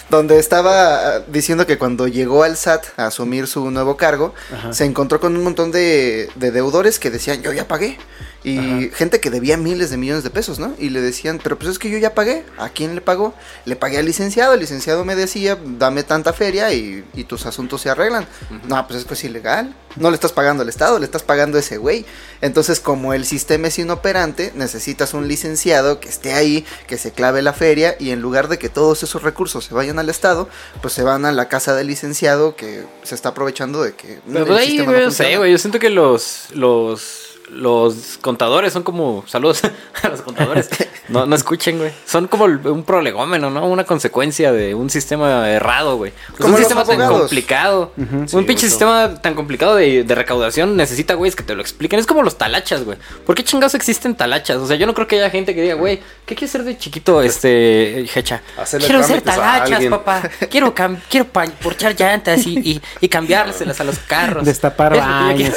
donde 0.09 0.39
estaba 0.39 0.95
ah, 0.95 1.19
diciendo 1.27 1.65
que 1.65 1.77
cuando 1.77 2.07
llegó 2.07 2.43
al 2.43 2.57
SAT 2.57 2.85
a 2.97 3.07
asumir 3.07 3.47
su 3.47 3.71
nuevo 3.71 3.97
cargo, 3.97 4.33
se 4.71 4.85
encontró 4.85 5.19
con 5.19 5.35
un 5.35 5.43
montón 5.43 5.71
de, 5.71 6.29
de 6.35 6.51
deudores 6.51 6.99
que 6.99 7.11
decían, 7.11 7.41
yo 7.41 7.53
ya 7.53 7.67
pagué. 7.67 7.97
Y 8.45 8.91
gente 8.93 9.21
que 9.21 9.29
debía 9.29 9.55
miles 9.55 9.89
de 9.89 9.95
millones 9.95 10.25
de 10.25 10.29
pesos, 10.29 10.59
¿no? 10.59 10.75
Y 10.77 10.89
le 10.89 10.99
decían, 10.99 11.39
pero 11.41 11.57
pues 11.57 11.71
es 11.71 11.79
que 11.79 11.89
yo 11.89 11.97
ya 11.97 12.13
pagué. 12.13 12.43
¿A 12.57 12.67
quién 12.67 12.93
le 12.93 12.99
pagó? 12.99 13.33
Le 13.63 13.77
pagué 13.77 13.99
al 13.99 14.05
licenciado. 14.05 14.53
El 14.53 14.59
licenciado 14.59 15.05
me 15.05 15.15
decía, 15.15 15.57
dame 15.63 16.03
tanta 16.03 16.33
feria 16.33 16.73
y, 16.73 17.05
y 17.13 17.23
tus 17.23 17.45
asuntos 17.45 17.79
se 17.79 17.89
arreglan. 17.89 18.27
No, 18.67 18.85
pues 18.85 18.99
es 18.99 19.05
que 19.05 19.13
es 19.13 19.23
ilegal. 19.23 19.73
No 19.95 20.09
le 20.09 20.15
estás 20.15 20.33
pagando 20.33 20.63
al 20.63 20.69
Estado, 20.69 20.99
le 20.99 21.05
estás 21.05 21.23
pagando 21.23 21.57
a 21.57 21.61
ese 21.61 21.77
güey. 21.77 22.05
Entonces, 22.41 22.81
como 22.81 23.13
el 23.13 23.25
sistema 23.25 23.69
es 23.69 23.79
inoperante, 23.79 24.51
necesitas 24.55 24.72
un 25.13 25.27
licenciado 25.27 25.99
que 25.99 26.09
esté 26.09 26.33
ahí, 26.33 26.65
que 26.87 26.97
se 26.97 27.11
clave 27.11 27.41
la 27.41 27.53
feria 27.53 27.95
y 27.99 28.11
en 28.11 28.21
lugar 28.21 28.47
de 28.47 28.57
que 28.57 28.69
todos 28.69 29.03
esos 29.03 29.23
recursos 29.23 29.65
se 29.65 29.73
vayan 29.73 29.99
al 29.99 30.09
Estado, 30.09 30.47
pues 30.81 30.93
se 30.93 31.03
van 31.03 31.25
a 31.25 31.31
la 31.31 31.49
casa 31.49 31.75
del 31.75 31.87
licenciado 31.87 32.55
que 32.55 32.83
se 33.03 33.15
está 33.15 33.29
aprovechando 33.29 33.83
de 33.83 33.93
que 33.93 34.19
Pero 34.25 34.39
el 34.39 34.45
pues 34.45 34.59
ahí, 34.59 34.67
sistema 34.77 34.99
no 34.99 35.11
sé, 35.11 35.37
güey. 35.37 35.51
Yo 35.51 35.57
siento 35.57 35.79
que 35.79 35.89
los, 35.89 36.47
los, 36.53 37.22
los 37.53 38.17
contadores 38.21 38.73
son 38.73 38.83
como. 38.83 39.23
Saludos 39.27 39.61
a 40.03 40.09
los 40.09 40.21
contadores. 40.21 40.69
No, 41.09 41.25
no 41.25 41.35
escuchen, 41.35 41.77
güey. 41.77 41.91
Son 42.05 42.27
como 42.27 42.45
un 42.45 42.83
prolegómeno, 42.83 43.49
¿no? 43.49 43.67
Una 43.67 43.83
consecuencia 43.83 44.51
de 44.51 44.75
un 44.75 44.89
sistema 44.89 45.49
errado, 45.49 45.97
güey. 45.97 46.13
Pues 46.37 46.49
un 46.49 46.57
sistema 46.57 46.83
tan 46.85 47.07
complicado. 47.07 47.91
Un 47.97 48.45
pinche 48.45 48.67
sistema 48.67 49.15
tan 49.21 49.35
complicado 49.35 49.75
de, 49.75 50.03
de 50.03 50.15
recaudación 50.15 50.75
necesita, 50.75 51.13
güey, 51.13 51.31
que 51.31 51.43
te 51.43 51.55
lo 51.55 51.61
expliquen. 51.61 51.99
Es 51.99 52.07
como 52.07 52.23
los 52.23 52.37
talachas, 52.37 52.83
güey. 52.83 52.97
¿Por 53.25 53.35
qué 53.35 53.43
chingados 53.43 53.75
existen 53.75 54.15
talachas? 54.15 54.57
O 54.57 54.67
sea, 54.67 54.75
yo 54.75 54.85
no 54.85 54.93
creo 54.93 55.07
que 55.07 55.17
haya 55.17 55.29
gente 55.29 55.55
que 55.55 55.61
diga, 55.61 55.75
güey, 55.75 55.99
¿qué 56.25 56.35
quieres 56.35 56.51
ser 56.51 56.63
de 56.63 56.77
chiquito, 56.77 57.21
este, 57.21 58.01
hecha? 58.17 58.41
Quiero 58.79 59.03
ser 59.03 59.21
talachas, 59.21 59.85
papá. 59.85 60.29
Quiero, 60.49 60.73
quiero 61.09 61.27
porchar 61.61 61.95
llantas 61.95 62.45
y, 62.45 62.59
y, 62.59 62.81
y 63.01 63.09
cambiárselas 63.09 63.79
a 63.79 63.83
los 63.83 63.99
carros. 63.99 64.45
Destapar 64.45 64.97
baños, 64.97 65.53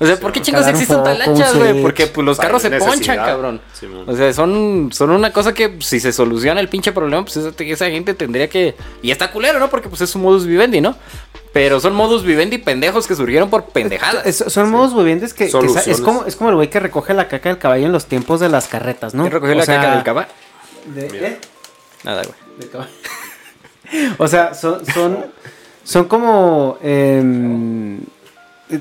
sí, 0.00 0.04
sí. 0.04 0.04
O 0.04 0.06
sea, 0.06 0.16
¿por 0.20 0.32
qué 0.32 0.40
chingos 0.42 0.64
un 0.64 0.70
existen 0.70 0.96
un 0.98 1.58
güey? 1.58 1.82
Porque 1.82 2.06
pues, 2.06 2.24
los 2.24 2.38
carros 2.38 2.62
se 2.62 2.70
ponchan, 2.70 3.16
cabrón. 3.16 3.60
O 4.06 4.16
sea, 4.16 4.32
son, 4.32 4.90
son 4.92 5.10
una 5.10 5.32
cosa 5.32 5.52
que 5.54 5.68
pues, 5.68 5.86
si 5.86 6.00
se 6.00 6.12
soluciona 6.12 6.60
el 6.60 6.68
pinche 6.68 6.92
problema, 6.92 7.22
pues 7.24 7.36
esa, 7.36 7.50
esa 7.58 7.86
gente 7.90 8.14
tendría 8.14 8.48
que... 8.48 8.74
Y 9.02 9.10
está 9.10 9.30
culero, 9.30 9.58
¿no? 9.58 9.68
Porque 9.68 9.88
pues 9.88 10.00
es 10.00 10.10
su 10.10 10.18
modus 10.18 10.46
vivendi, 10.46 10.80
¿no? 10.80 10.96
Pero 11.52 11.80
son 11.80 11.94
modus 11.94 12.24
vivendi 12.24 12.58
pendejos 12.58 13.06
que 13.06 13.14
surgieron 13.14 13.50
por 13.50 13.64
pendejadas. 13.66 14.24
Es- 14.24 14.44
son 14.52 14.70
modos 14.70 14.96
vivientes 14.96 15.34
que, 15.34 15.50
que 15.50 15.90
es, 15.90 16.00
como, 16.00 16.24
es 16.24 16.36
como 16.36 16.50
el 16.50 16.56
güey 16.56 16.70
que 16.70 16.80
recoge 16.80 17.12
la 17.12 17.28
caca 17.28 17.48
del 17.48 17.58
caballo 17.58 17.86
en 17.86 17.92
los 17.92 18.06
tiempos 18.06 18.40
de 18.40 18.48
las 18.48 18.68
carretas, 18.68 19.14
¿no? 19.14 19.22
¿Quién 19.24 19.32
recogió 19.32 19.54
O 19.54 19.58
la 19.58 19.64
sea, 19.64 19.76
caca 19.80 19.94
del 19.96 20.04
caballo? 20.04 20.28
de- 20.94 21.26
¿eh? 21.26 21.38
Nada, 22.04 22.22
güey. 22.22 22.34
Del 22.58 22.70
caballo. 22.70 22.90
o 24.18 24.28
sea, 24.28 24.54
son, 24.54 24.86
son, 24.86 25.26
son 25.84 26.04
como 26.04 26.78
em, 26.82 27.98
eh, 28.70 28.78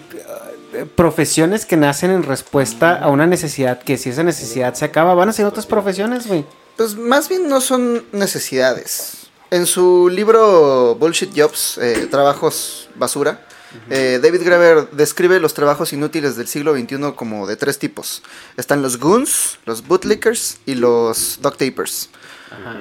profesiones 0.96 1.66
que 1.66 1.78
nacen 1.78 2.12
en 2.12 2.24
respuesta 2.24 2.98
a 2.98 3.10
una 3.10 3.28
necesidad 3.28 3.82
que 3.82 3.98
si 3.98 4.10
esa 4.10 4.24
necesidad 4.24 4.74
se 4.74 4.86
acaba, 4.86 5.14
van 5.14 5.30
a 5.30 5.34
ser 5.34 5.46
otras 5.46 5.66
profesiones, 5.66 6.28
güey. 6.28 6.46
Pues 6.78 6.96
más 6.96 7.30
bien 7.30 7.48
no 7.48 7.62
son 7.62 8.06
necesidades. 8.12 9.28
En 9.52 9.66
su 9.66 10.10
libro 10.10 10.96
Bullshit 10.96 11.32
Jobs, 11.36 11.78
eh, 11.80 12.08
Trabajos 12.10 12.90
Basura, 12.96 13.42
eh, 13.90 14.20
David 14.22 14.42
Graeber 14.44 14.90
describe 14.92 15.40
los 15.40 15.54
trabajos 15.54 15.94
inútiles 15.94 16.36
del 16.36 16.48
siglo 16.48 16.74
XXI 16.74 17.14
como 17.16 17.46
de 17.48 17.56
tres 17.56 17.78
tipos. 17.78 18.24
Están 18.58 18.82
los 18.82 18.98
goons, 18.98 19.60
los 19.66 19.86
bootlickers 19.88 20.58
y 20.66 20.76
los 20.76 21.40
duct 21.42 21.58
tapers. 21.58 22.10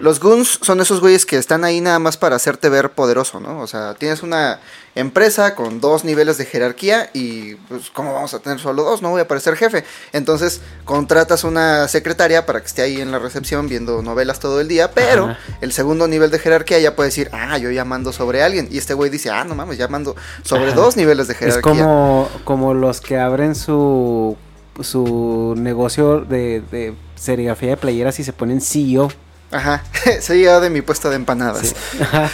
Los 0.01 0.21
goons 0.21 0.59
son 0.63 0.81
esos 0.81 1.01
güeyes 1.01 1.27
que 1.27 1.37
están 1.37 1.65
ahí 1.65 1.81
nada 1.81 1.99
más 1.99 2.17
para 2.17 2.37
hacerte 2.37 2.69
ver 2.69 2.91
poderoso, 2.91 3.41
¿no? 3.41 3.61
O 3.61 3.67
sea, 3.67 3.95
tienes 3.95 4.23
una 4.23 4.61
empresa 4.95 5.55
con 5.55 5.81
dos 5.81 6.05
niveles 6.05 6.39
de 6.39 6.45
jerarquía 6.45 7.11
y 7.13 7.55
pues 7.55 7.91
¿cómo 7.91 8.15
vamos 8.15 8.35
a 8.35 8.41
tener 8.41 8.59
solo 8.59 8.83
dos? 8.83 9.03
No 9.03 9.11
voy 9.11 9.21
a 9.21 9.29
parecer 9.29 9.57
jefe. 9.57 9.85
Entonces 10.13 10.61
contratas 10.85 11.45
una 11.45 11.87
secretaria 11.89 12.47
para 12.47 12.61
que 12.61 12.67
esté 12.67 12.83
ahí 12.83 13.01
en 13.01 13.13
la 13.13 13.19
recepción 13.19 13.69
viendo 13.69 14.03
novelas 14.03 14.41
todo 14.41 14.61
el 14.61 14.69
día, 14.69 14.93
pero 14.93 15.27
Ajá. 15.27 15.39
el 15.61 15.73
segundo 15.73 16.09
nivel 16.09 16.31
de 16.31 16.39
jerarquía 16.39 16.79
ya 16.79 16.97
puede 16.97 17.09
decir, 17.09 17.29
ah, 17.33 17.59
yo 17.59 17.71
ya 17.71 17.85
mando 17.85 18.13
sobre 18.13 18.43
alguien. 18.43 18.69
Y 18.71 18.79
este 18.79 18.95
güey 18.95 19.11
dice, 19.11 19.31
ah, 19.31 19.45
no 19.45 19.55
mames, 19.55 19.79
ya 19.79 19.89
mando 19.89 20.17
sobre 20.43 20.69
Ajá. 20.69 20.75
dos 20.77 20.97
niveles 20.97 21.29
de 21.29 21.35
jerarquía. 21.35 21.59
Es 21.59 21.63
como, 21.63 22.29
como 22.45 22.75
los 22.75 23.01
que 23.01 23.19
abren 23.19 23.55
su, 23.55 24.37
su 24.81 25.55
negocio 25.57 26.21
de, 26.21 26.63
de 26.71 26.95
serigrafía 27.17 27.71
de 27.71 27.77
playeras 27.77 28.19
y 28.19 28.25
se 28.25 28.33
ponen 28.33 28.61
CEO. 28.61 29.11
Ajá, 29.51 29.83
se 30.21 30.33
ha 30.33 30.37
llegado 30.37 30.61
de 30.61 30.71
mi 30.71 30.83
puesto 30.83 31.11
de 31.11 31.17
empanadas. 31.17 31.75
Ajá. 32.01 32.31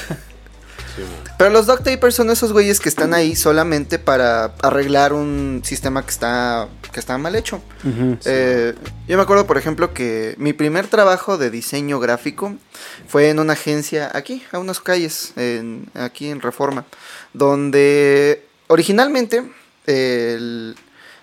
Pero 1.36 1.50
los 1.50 1.66
duct 1.66 1.82
tapers 1.82 2.14
son 2.14 2.30
esos 2.30 2.52
güeyes 2.52 2.78
que 2.78 2.88
están 2.88 3.12
ahí 3.14 3.34
solamente 3.34 3.98
para 3.98 4.54
arreglar 4.62 5.12
un 5.12 5.62
sistema 5.64 6.04
que 6.04 6.10
está, 6.10 6.68
que 6.92 7.00
está 7.00 7.18
mal 7.18 7.34
hecho. 7.34 7.60
Eh, 8.24 8.74
yo 9.08 9.16
me 9.16 9.22
acuerdo, 9.24 9.44
por 9.44 9.58
ejemplo, 9.58 9.92
que 9.92 10.36
mi 10.38 10.52
primer 10.52 10.86
trabajo 10.86 11.36
de 11.36 11.50
diseño 11.50 11.98
gráfico 11.98 12.54
fue 13.08 13.30
en 13.30 13.40
una 13.40 13.54
agencia 13.54 14.08
aquí, 14.14 14.44
a 14.52 14.58
unas 14.60 14.78
calles, 14.78 15.32
en- 15.34 15.90
aquí 15.94 16.28
en 16.28 16.40
Reforma, 16.40 16.84
donde 17.32 18.44
originalmente 18.68 19.42
el- 19.86 20.76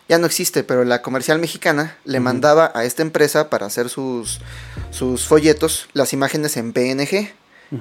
ya 0.10 0.18
no 0.18 0.26
existe, 0.26 0.64
pero 0.64 0.84
la 0.84 1.02
comercial 1.02 1.40
mexicana 1.40 1.98
le 2.06 2.20
mandaba 2.20 2.72
a 2.76 2.84
esta 2.84 3.02
empresa 3.02 3.50
para 3.50 3.66
hacer 3.66 3.90
sus, 3.90 4.42
sus 4.92 5.26
folletos 5.26 5.88
las 5.94 6.14
imágenes 6.14 6.58
en 6.58 6.74
PNG, 6.74 7.32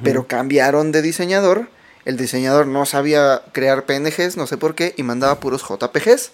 pero 0.04 0.26
cambiaron 0.26 0.92
de 0.92 1.02
diseñador. 1.02 1.68
El 2.04 2.16
diseñador 2.16 2.66
no 2.66 2.86
sabía 2.86 3.42
crear 3.52 3.84
PNGs, 3.84 4.36
no 4.36 4.46
sé 4.46 4.56
por 4.56 4.74
qué, 4.74 4.94
y 4.96 5.02
mandaba 5.02 5.40
puros 5.40 5.62
JPGs. 5.62 6.30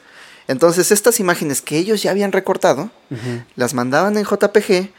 Entonces 0.48 0.92
estas 0.92 1.18
imágenes 1.18 1.62
que 1.62 1.78
ellos 1.78 2.02
ya 2.02 2.10
habían 2.10 2.32
recortado, 2.32 2.90
las 3.56 3.74
mandaban 3.74 4.16
en 4.16 4.24
JPG 4.24 4.90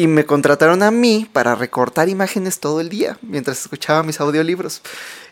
y 0.00 0.06
me 0.06 0.24
contrataron 0.24 0.82
a 0.82 0.90
mí 0.90 1.28
para 1.30 1.54
recortar 1.54 2.08
imágenes 2.08 2.58
todo 2.58 2.80
el 2.80 2.88
día 2.88 3.18
mientras 3.20 3.60
escuchaba 3.60 4.02
mis 4.02 4.18
audiolibros. 4.18 4.80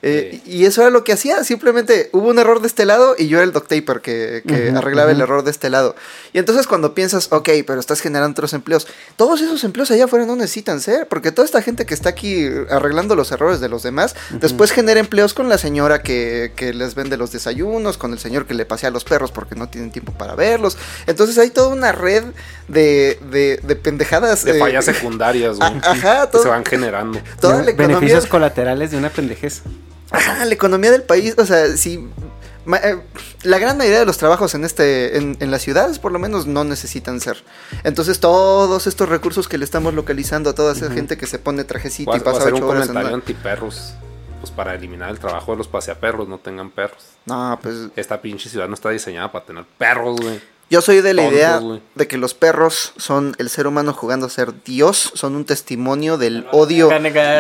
Eh, 0.03 0.43
Y 0.45 0.67
eso 0.67 0.83
era 0.83 0.91
lo 0.91 1.05
que 1.05 1.13
hacía, 1.13 1.43
simplemente 1.43 2.11
hubo 2.13 2.29
un 2.29 2.39
error 2.39 2.61
de 2.61 2.67
este 2.67 2.85
lado 2.85 3.17
y 3.19 3.29
yo 3.29 3.39
era 3.39 3.45
el 3.45 3.53
duct 3.53 3.67
taper 3.69 4.01
que, 4.03 4.43
arreglaba 4.77 5.11
el 5.11 5.23
error 5.23 5.43
de 5.43 5.51
este 5.51 5.71
lado. 5.71 5.97
Y 6.35 6.39
entonces 6.39 6.67
cuando 6.67 6.95
piensas, 6.95 7.29
ok, 7.33 7.49
pero 7.67 7.81
estás 7.81 8.03
generando 8.03 8.33
otros 8.33 8.53
empleos, 8.53 8.87
todos 9.17 9.41
esos 9.41 9.65
empleos 9.65 9.91
allá 9.91 10.05
afuera 10.05 10.27
no 10.27 10.37
necesitan 10.37 10.83
ser, 10.83 11.09
porque 11.09 11.33
toda 11.33 11.47
esta 11.47 11.63
gente 11.63 11.87
que 11.87 11.95
está 11.95 12.11
aquí 12.11 12.47
arreglando 12.69 13.17
los 13.17 13.33
errores 13.33 13.61
de 13.61 13.71
los 13.71 13.83
demás, 13.83 14.15
después 14.33 14.71
genera 14.71 15.01
empleos 15.01 15.33
con 15.33 15.49
la 15.49 15.57
señora 15.57 16.03
que, 16.03 16.53
que 16.55 16.75
les 16.75 16.95
vende 16.95 17.17
los 17.17 17.33
desayunos, 17.33 17.97
con 17.97 18.13
el 18.13 18.19
señor 18.19 18.47
que 18.47 18.53
le 18.53 18.67
pasea 18.67 18.91
a 18.91 18.93
los 18.93 19.05
perros 19.05 19.33
porque 19.33 19.55
no 19.55 19.71
tienen 19.71 19.91
tiempo 19.91 20.13
para 20.13 20.35
verlos. 20.35 20.77
Entonces 21.07 21.39
hay 21.39 21.49
toda 21.49 21.69
una 21.69 21.93
red 21.93 22.23
de, 22.69 23.19
de, 23.31 23.61
de 23.63 23.77
pendejadas. 23.77 24.45
De 24.45 24.58
eh, 24.59 24.61
fallas 24.61 24.85
secundarias, 24.85 25.57
güey. 25.59 25.73
ajá, 25.83 26.23
que 26.27 26.33
todo- 26.33 26.43
se 26.43 26.49
van 26.49 26.65
generando. 26.65 27.21
toda 27.41 27.63
la 27.63 27.71
economía, 27.71 27.97
Beneficios 27.99 28.27
colaterales 28.27 28.91
de 28.91 28.99
una 28.99 29.11
pendejez. 29.11 29.63
ajá, 30.11 30.45
la 30.45 30.55
economía 30.55 30.91
del 30.91 31.03
país, 31.03 31.35
o 31.39 31.47
sea, 31.47 31.77
si 31.77 32.09
eh, 32.83 33.01
la 33.45 33.59
gran 33.59 33.79
mayoría 33.79 34.01
de 34.01 34.05
los 34.07 34.19
trabajos 34.19 34.55
en 34.55 34.65
este 34.65 35.17
en, 35.17 35.37
en 35.41 35.51
las 35.51 35.63
ciudades 35.63 35.99
por 35.99 36.13
lo 36.13 36.19
menos 36.19 36.47
no 36.47 36.65
necesitan 36.65 37.19
ser. 37.21 37.43
Entonces 37.85 38.21
todos 38.21 38.87
estos 38.87 39.09
recursos 39.09 39.49
que 39.49 39.57
le 39.57 39.65
estamos 39.65 39.95
localizando 39.95 40.51
a 40.51 40.55
toda 40.55 40.73
esa 40.75 40.91
gente 40.91 41.17
que 41.17 41.27
se 41.27 41.39
pone 41.39 41.65
trajecito 41.65 42.15
y 42.15 42.21
pasa 42.21 42.41
hacer 42.41 42.53
un 42.55 42.59
ocho 42.63 42.69
horas 42.69 42.83
en 42.83 42.89
comentario 42.89 43.09
una- 43.09 43.17
antiperros. 43.23 43.95
Pues 44.41 44.53
para 44.53 44.75
eliminar 44.75 45.11
el 45.11 45.19
trabajo 45.19 45.51
de 45.51 45.59
los 45.59 45.67
paseaperros, 45.67 46.29
no 46.29 46.39
tengan 46.39 46.71
perros. 46.71 47.03
No, 47.27 47.59
pues 47.61 47.89
Esta 47.97 48.21
pinche 48.21 48.49
ciudad 48.49 48.69
no 48.69 48.75
está 48.75 48.91
diseñada 48.91 49.33
para 49.33 49.45
tener 49.45 49.65
perros, 49.79 50.21
güey. 50.21 50.41
Yo 50.71 50.83
soy 50.83 51.01
de 51.01 51.15
la 51.15 51.23
idea 51.33 51.61
de 51.95 52.07
que 52.09 52.19
los 52.19 52.35
perros 52.35 52.93
son 52.99 53.35
el 53.39 53.49
ser 53.49 53.67
humano 53.67 53.95
jugando 53.95 54.27
a 54.27 54.31
ser 54.31 54.53
Dios, 54.65 55.13
son 55.15 55.35
un 55.35 55.47
testimonio 55.47 56.19
del 56.19 56.47
odio 56.53 56.89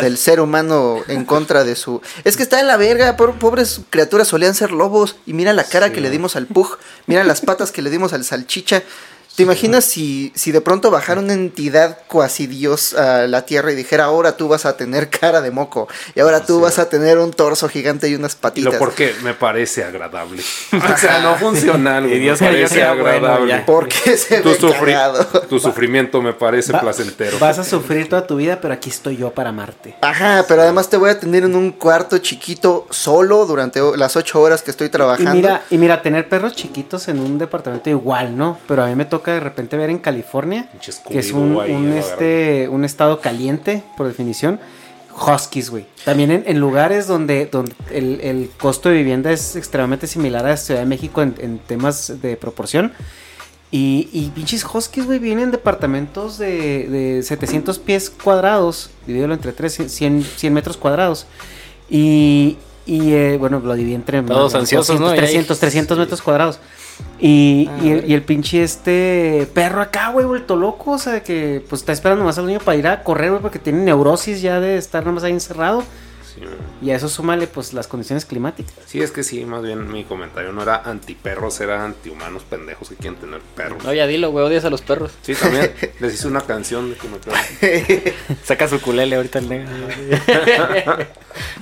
del 0.03 0.17
ser 0.17 0.41
humano 0.41 1.03
en 1.09 1.27
contra 1.27 1.62
de 1.62 1.77
su... 1.77 2.01
Es 2.25 2.38
que 2.38 2.43
está 2.43 2.59
en 2.61 2.67
la 2.67 2.79
verga, 2.79 3.17
por- 3.19 3.35
pobres 3.35 3.83
criaturas 3.91 4.29
solían 4.29 4.55
ser 4.55 4.71
lobos 4.71 5.17
y 5.27 5.35
mira 5.35 5.53
la 5.53 5.64
cara 5.64 5.93
que 5.93 6.01
le 6.01 6.09
dimos 6.09 6.37
al 6.37 6.47
pug, 6.47 6.79
mira 7.07 7.23
las 7.23 7.43
patas 7.43 7.71
que 7.71 7.83
le 7.83 7.91
dimos 7.91 8.14
al 8.14 8.25
salchicha. 8.25 8.83
¿Te 9.38 9.44
imaginas 9.44 9.85
si, 9.85 10.33
si 10.35 10.51
de 10.51 10.61
pronto 10.61 10.90
bajara 10.90 11.20
una 11.20 11.33
entidad 11.33 11.98
cuasi 12.09 12.48
Dios 12.48 12.92
a 12.94 13.29
la 13.29 13.46
tierra 13.46 13.70
y 13.70 13.77
dijera, 13.77 14.03
ahora 14.07 14.37
tú 14.37 14.48
vas 14.48 14.66
a 14.66 14.77
tener 14.77 15.09
cara 15.20 15.40
de 15.40 15.53
moco 15.53 15.87
y 16.16 16.18
ahora 16.20 16.44
tú 16.44 16.57
Sí. 16.57 16.62
vas 16.62 16.79
a 16.81 16.88
tener 16.88 17.18
un 17.18 17.31
torso 17.31 17.68
gigante 17.68 18.09
y 18.09 18.16
unas 18.16 18.33
Y 18.35 18.37
patitas? 18.38 18.72
lo 18.72 18.79
porque 18.81 19.14
me 19.22 19.35
parece 19.35 19.85
agradable. 19.85 20.42
o 20.72 20.98
sea, 20.98 21.20
no 21.20 21.37
funcional, 21.37 22.03
güey. 22.09 22.16
Y 22.18 22.20
Dios 22.20 22.40
me 22.40 22.48
parece 22.48 22.79
bueno, 22.85 22.90
agradable. 22.90 23.48
ya. 23.48 23.64
Porque 23.64 24.16
se 24.16 24.40
tu, 24.40 24.48
ve 24.48 24.59
sufri- 24.59 25.46
tu 25.48 25.61
sufrimiento 25.61 26.20
me 26.20 26.33
parece 26.33 26.72
Va- 26.72 26.81
placentero. 26.81 27.38
Vas 27.38 27.61
a 27.61 27.64
sufrir 27.64 28.09
toda 28.09 28.27
tu 28.27 28.35
vida, 28.35 28.61
pero 28.61 28.74
aquí 28.74 28.90
estoy 28.90 29.18
yo 29.18 29.31
para 29.31 29.51
amarte. 29.51 29.94
Ajá, 30.01 30.44
pero 30.48 30.62
además 30.62 30.90
te 30.90 30.96
voy 30.96 31.11
a 31.11 31.20
tener 31.20 31.44
en 31.44 31.55
un 31.55 31.70
cuarto 31.70 32.18
chiquito 32.18 32.88
solo 32.90 33.46
durante 33.46 33.81
las 33.96 34.16
ocho 34.16 34.40
horas 34.40 34.62
que 34.62 34.72
estoy 34.72 34.88
Y 34.88 34.90
trabajando. 34.90 35.31
mira, 35.33 35.62
y 35.70 35.79
mira, 35.79 36.03
tener 36.03 36.29
perros 36.29 36.55
chiquitos 36.57 37.07
en 37.07 37.20
un 37.20 37.38
departamento 37.38 37.88
igual, 37.88 38.37
¿no? 38.37 38.59
Pero 38.66 38.83
a 38.83 38.87
mí 38.88 38.96
me 38.96 39.05
toca 39.05 39.28
de 39.33 39.41
repente 39.41 39.77
ver 39.77 39.91
en 39.91 39.99
California, 39.99 40.71
que 41.11 41.19
es 41.19 41.33
un, 41.33 41.59
ahí, 41.61 41.73
un, 41.73 41.91
la 41.91 41.99
este, 41.99 42.69
un 42.69 42.85
estado 42.85 43.21
caliente, 43.21 43.83
por 43.97 44.07
definición. 44.07 44.61
Huskies, 45.21 45.71
güey. 45.71 45.85
También 46.05 46.31
en, 46.31 46.45
en 46.47 46.61
lugares 46.61 47.09
donde, 47.09 47.47
donde 47.47 47.73
el, 47.91 48.21
el 48.23 48.51
costo 48.57 48.88
de 48.88 48.97
vivienda 48.99 49.33
es 49.33 49.57
extremadamente 49.57 50.07
similar 50.07 50.47
a 50.47 50.57
Ciudad 50.57 50.79
de 50.81 50.87
México 50.87 51.23
en, 51.23 51.35
en 51.41 51.59
temas 51.59 52.21
de 52.23 52.37
proporción. 52.37 52.93
Y, 53.73 54.09
y 54.12 54.31
pinches 54.35 54.64
huskies, 54.64 55.07
güey, 55.07 55.19
vienen 55.19 55.45
en 55.47 55.51
departamentos 55.51 56.38
de, 56.38 56.88
de 56.88 57.23
700 57.23 57.79
pies 57.81 58.09
cuadrados, 58.11 58.91
divídelo 59.07 59.35
entre 59.35 59.53
3, 59.53 59.87
100, 59.88 60.23
100 60.23 60.55
metros 60.55 60.77
cuadrados. 60.77 61.27
Y, 61.91 62.57
y 62.87 63.12
eh, 63.12 63.37
bueno, 63.38 63.61
lo 63.61 63.75
dividí 63.75 63.95
entre 63.95 64.23
Todos 64.23 64.55
ansiosos, 64.55 64.99
200, 64.99 65.01
¿no? 65.01 65.14
Y 65.14 65.19
ahí- 65.19 65.25
300, 65.27 65.59
300 65.59 65.99
metros 65.99 66.23
cuadrados. 66.23 66.61
Y, 67.21 67.69
Ah, 67.71 67.79
y, 67.83 67.89
el, 67.91 67.97
vale. 67.97 68.09
y 68.09 68.15
el 68.15 68.23
pinche 68.23 68.63
este 68.63 69.49
perro 69.53 69.81
acá, 69.81 70.11
güey, 70.11 70.25
vuelto 70.27 70.55
loco, 70.57 70.93
o 70.93 70.99
sea, 70.99 71.23
que 71.23 71.65
pues 71.69 71.83
está 71.83 71.93
esperando 71.93 72.25
más 72.25 72.39
al 72.39 72.47
niño 72.47 72.61
para 72.61 72.77
ir 72.79 72.87
a 72.87 73.03
correr, 73.03 73.31
güey, 73.31 73.43
porque 73.43 73.59
tiene 73.59 73.81
neurosis 73.85 74.41
ya 74.41 74.61
de 74.61 74.77
estar 74.79 75.05
nomás 75.05 75.25
ahí 75.25 75.33
encerrado. 75.33 75.83
Sí. 75.83 76.43
Y 76.81 76.91
a 76.93 76.97
eso 76.97 77.09
súmale, 77.09 77.49
pues, 77.49 77.73
las 77.73 77.89
condiciones 77.89 78.25
climáticas. 78.25 78.73
Sí, 78.87 79.03
es 79.03 79.11
que 79.11 79.25
sí, 79.25 79.45
más 79.45 79.63
bien 79.63 79.91
mi 79.91 80.05
comentario 80.05 80.53
no 80.53 80.63
era 80.63 80.77
antiperros, 80.85 81.61
era 81.61 81.85
antihumanos 81.85 82.45
pendejos 82.45 82.91
que 82.91 82.95
quieren 82.95 83.19
tener 83.19 83.41
perros. 83.57 83.83
No, 83.83 83.93
ya 83.93 84.07
dilo, 84.07 84.31
güey, 84.31 84.45
odias 84.47 84.65
a 84.65 84.71
los 84.71 84.83
perros. 84.83 85.11
Sí, 85.23 85.35
también 85.35 85.73
les 86.01 86.15
hice 86.15 86.29
una 86.29 86.43
canción 86.43 86.91
de 86.91 86.97
que 86.97 87.09
me 87.09 87.19
cago. 87.19 87.37
Saca 88.45 88.69
su 88.69 88.81
culele 88.81 89.17
ahorita 89.17 89.41
el 89.41 89.49
negro. 89.49 89.69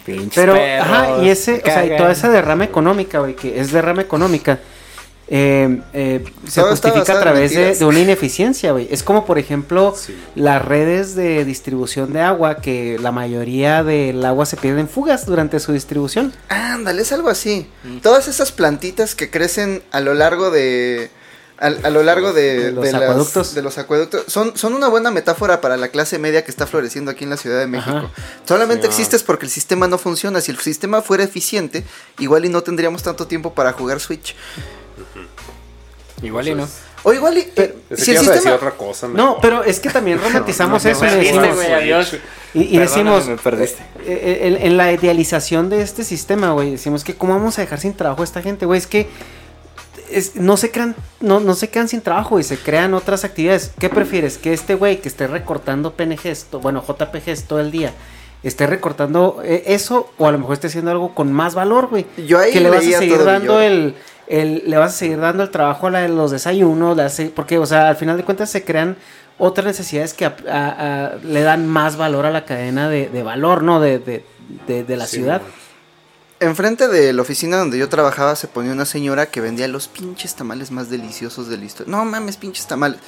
Pinches 0.05 0.33
Pero, 0.35 0.53
perros, 0.55 0.87
ajá, 0.87 1.23
y 1.23 1.29
ese, 1.31 1.55
o 1.55 1.65
sea, 1.65 1.87
y 1.87 1.97
toda 1.97 2.13
esa 2.13 2.29
derrama 2.31 2.65
económica, 2.65 3.21
güey, 3.21 3.35
que 3.35 3.59
es 3.59 3.73
derrama 3.73 4.03
económica, 4.03 4.59
eh, 5.29 5.81
eh, 5.93 6.25
se 6.47 6.61
Todo 6.61 6.71
justifica 6.71 7.13
a 7.15 7.21
través 7.21 7.53
de, 7.79 7.85
una 7.85 7.99
ineficiencia, 8.01 8.73
güey. 8.73 8.87
Es 8.91 9.03
como, 9.03 9.25
por 9.27 9.39
ejemplo, 9.39 9.95
Sí. 9.97 10.17
las 10.37 10.65
redes 10.65 11.15
de 11.17 11.45
distribución 11.45 12.13
de 12.13 12.21
agua, 12.21 12.59
que 12.59 12.99
la 13.01 13.11
mayoría 13.13 13.83
del 13.83 14.25
agua 14.25 14.47
se 14.47 14.57
pierde 14.57 14.81
en 14.81 14.89
fugas 14.89 15.27
durante 15.27 15.59
su 15.59 15.73
distribución. 15.73 16.33
Ándale, 16.49 17.03
es 17.03 17.13
algo 17.13 17.29
así. 17.29 17.69
Todas 18.03 18.29
esas 18.29 18.53
plantitas 18.53 19.15
que 19.17 19.31
crecen 19.31 19.83
a 19.91 20.01
lo 20.01 20.15
largo 20.15 20.51
de, 20.53 21.11
a 21.59 21.71
lo 21.91 22.03
largo 22.05 22.33
de, 22.33 22.59
De 22.67 22.73
los 22.73 22.85
de 22.85 22.93
las- 22.93 23.03
acueductos. 23.03 23.55
de 23.55 23.63
los 23.63 23.79
acueductos. 23.79 24.25
Son, 24.29 24.57
son 24.57 24.75
una 24.75 24.87
buena 24.89 25.11
metáfora 25.11 25.61
para 25.61 25.77
la 25.77 25.89
clase 25.89 26.19
media 26.21 26.45
que 26.45 26.51
está 26.53 26.67
floreciendo 26.69 27.11
aquí 27.11 27.25
en 27.25 27.31
la 27.31 27.37
Ciudad 27.37 27.59
de 27.59 27.67
México. 27.67 27.97
Ajá. 27.97 28.11
Solamente 28.45 28.87
existes 28.87 29.25
porque 29.25 29.47
el 29.47 29.51
sistema 29.51 29.89
no 29.89 29.99
funciona. 29.99 30.41
Si 30.41 30.53
el 30.53 30.59
sistema 30.59 31.03
fuera 31.03 31.25
eficiente, 31.25 31.83
igual 32.21 32.45
y 32.45 32.49
no 32.49 32.63
tendríamos 32.63 33.03
tanto 33.03 33.27
tiempo 33.27 33.55
para 33.55 33.73
jugar 33.73 33.99
Switch. 33.99 34.37
Igual 36.23 36.49
y 36.49 36.55
no. 36.55 36.69
O 37.03 37.13
igual 37.13 37.39
y... 37.39 37.41
eh, 37.57 37.75
Pensé 37.89 38.05
si 38.05 38.11
el 38.13 38.19
sistema... 38.19 38.55
otra 38.57 38.71
cosa. 38.73 39.07
No, 39.09 39.39
pero 39.41 39.63
es 39.63 39.79
que 39.81 39.91
también 39.91 40.21
romantizamos 40.21 40.85
eso 40.85 41.05
y 41.05 41.11
decimos, 41.11 41.47
y, 42.55 42.75
y 42.75 42.79
decimos 42.79 43.27
me 43.29 43.37
perdiste. 43.37 43.83
eh, 44.07 44.41
en, 44.43 44.57
en 44.67 44.77
la 44.77 44.93
idealización 44.93 45.69
de 45.69 45.83
este 45.83 46.03
sistema, 46.05 46.53
güey, 46.53 46.71
decimos 46.73 47.05
que 47.05 47.15
cómo 47.15 47.35
vamos 47.35 47.59
a 47.59 47.63
dejar 47.63 47.79
sin 47.81 47.95
trabajo 47.95 48.23
a 48.23 48.25
esta 48.25 48.43
gente, 48.43 48.67
güey, 48.67 48.79
es 48.79 48.87
que 48.87 49.07
es- 50.11 50.37
no 50.37 50.57
se 50.57 50.71
crean 50.71 50.95
no, 51.21 51.41
no 51.41 51.55
se 51.55 51.69
quedan 51.69 51.89
sin 51.89 52.01
trabajo 52.01 52.39
y 52.41 52.43
se 52.45 52.57
crean 52.59 52.95
otras 52.95 53.25
actividades. 53.25 53.73
¿Qué 53.79 53.89
prefieres? 53.89 54.39
Que 54.39 54.53
este 54.53 54.75
güey 54.75 55.01
que 55.01 55.09
esté 55.09 55.27
recortando 55.27 55.93
PNGs, 55.93 56.47
bueno, 56.63 56.83
JPGs 56.87 57.45
todo 57.45 57.61
el 57.61 57.71
día, 57.71 57.93
esté 58.43 58.67
recortando 58.67 59.41
eh, 59.45 59.65
eso 59.67 60.11
o 60.19 60.27
a 60.27 60.33
lo 60.33 60.39
mejor 60.39 60.55
esté 60.55 60.69
haciendo 60.69 60.91
algo 60.91 61.15
con 61.15 61.33
más 61.33 61.55
valor, 61.55 61.89
güey. 61.89 62.07
Yo 62.27 62.39
ahí 62.39 62.53
que 62.53 62.61
le 62.61 62.71
vas 62.71 62.87
a 62.87 62.99
seguir 62.99 63.23
dando 63.25 63.61
el, 63.61 63.95
el- 64.29 64.63
le 64.67 64.77
vas 64.77 64.95
a 64.95 64.97
seguir 64.97 65.19
dando 65.21 65.43
el 65.43 65.51
trabajo 65.51 65.87
a 65.87 65.91
la 65.91 66.01
de 66.01 66.09
los 66.09 66.31
desayunos, 66.31 66.99
hace- 66.99 67.31
porque 67.35 67.59
o 67.59 67.67
sea, 67.67 67.89
al 67.89 67.97
final 67.97 68.17
de 68.17 68.25
cuentas 68.25 68.51
se 68.51 68.65
crean 68.65 68.97
otras 69.39 69.67
necesidades 69.67 70.15
que 70.15 70.25
a- 70.25 70.37
a- 70.49 71.07
a- 71.07 71.15
le 71.23 71.43
dan 71.43 71.67
más 71.69 71.97
valor 71.97 72.27
a 72.27 72.31
la 72.31 72.45
cadena 72.45 72.89
de, 72.89 73.09
de 73.09 73.23
valor, 73.23 73.63
¿no? 73.63 73.81
De, 73.81 73.99
de, 73.99 74.25
de- 74.67 74.85
de 74.85 74.97
la 74.97 75.07
Sí, 75.07 75.17
ciudad. 75.17 75.41
güey. 75.41 75.53
Enfrente 76.39 76.87
de 76.89 77.15
la 77.15 77.23
oficina 77.23 77.57
donde 77.57 77.79
yo 77.79 77.89
trabajaba 77.89 78.37
se 78.37 78.47
ponía 78.47 78.71
una 78.73 78.85
señora 78.85 79.25
que 79.25 79.41
vendía 79.41 79.69
los 79.69 79.89
pinches 79.89 80.35
tamales 80.35 80.71
más 80.71 80.91
deliciosos 80.91 81.49
de 81.49 81.57
la 81.57 81.65
historia. 81.65 81.91
No 81.91 82.05
mames, 82.05 82.37
pinches 82.37 82.67
tamales. 82.67 82.99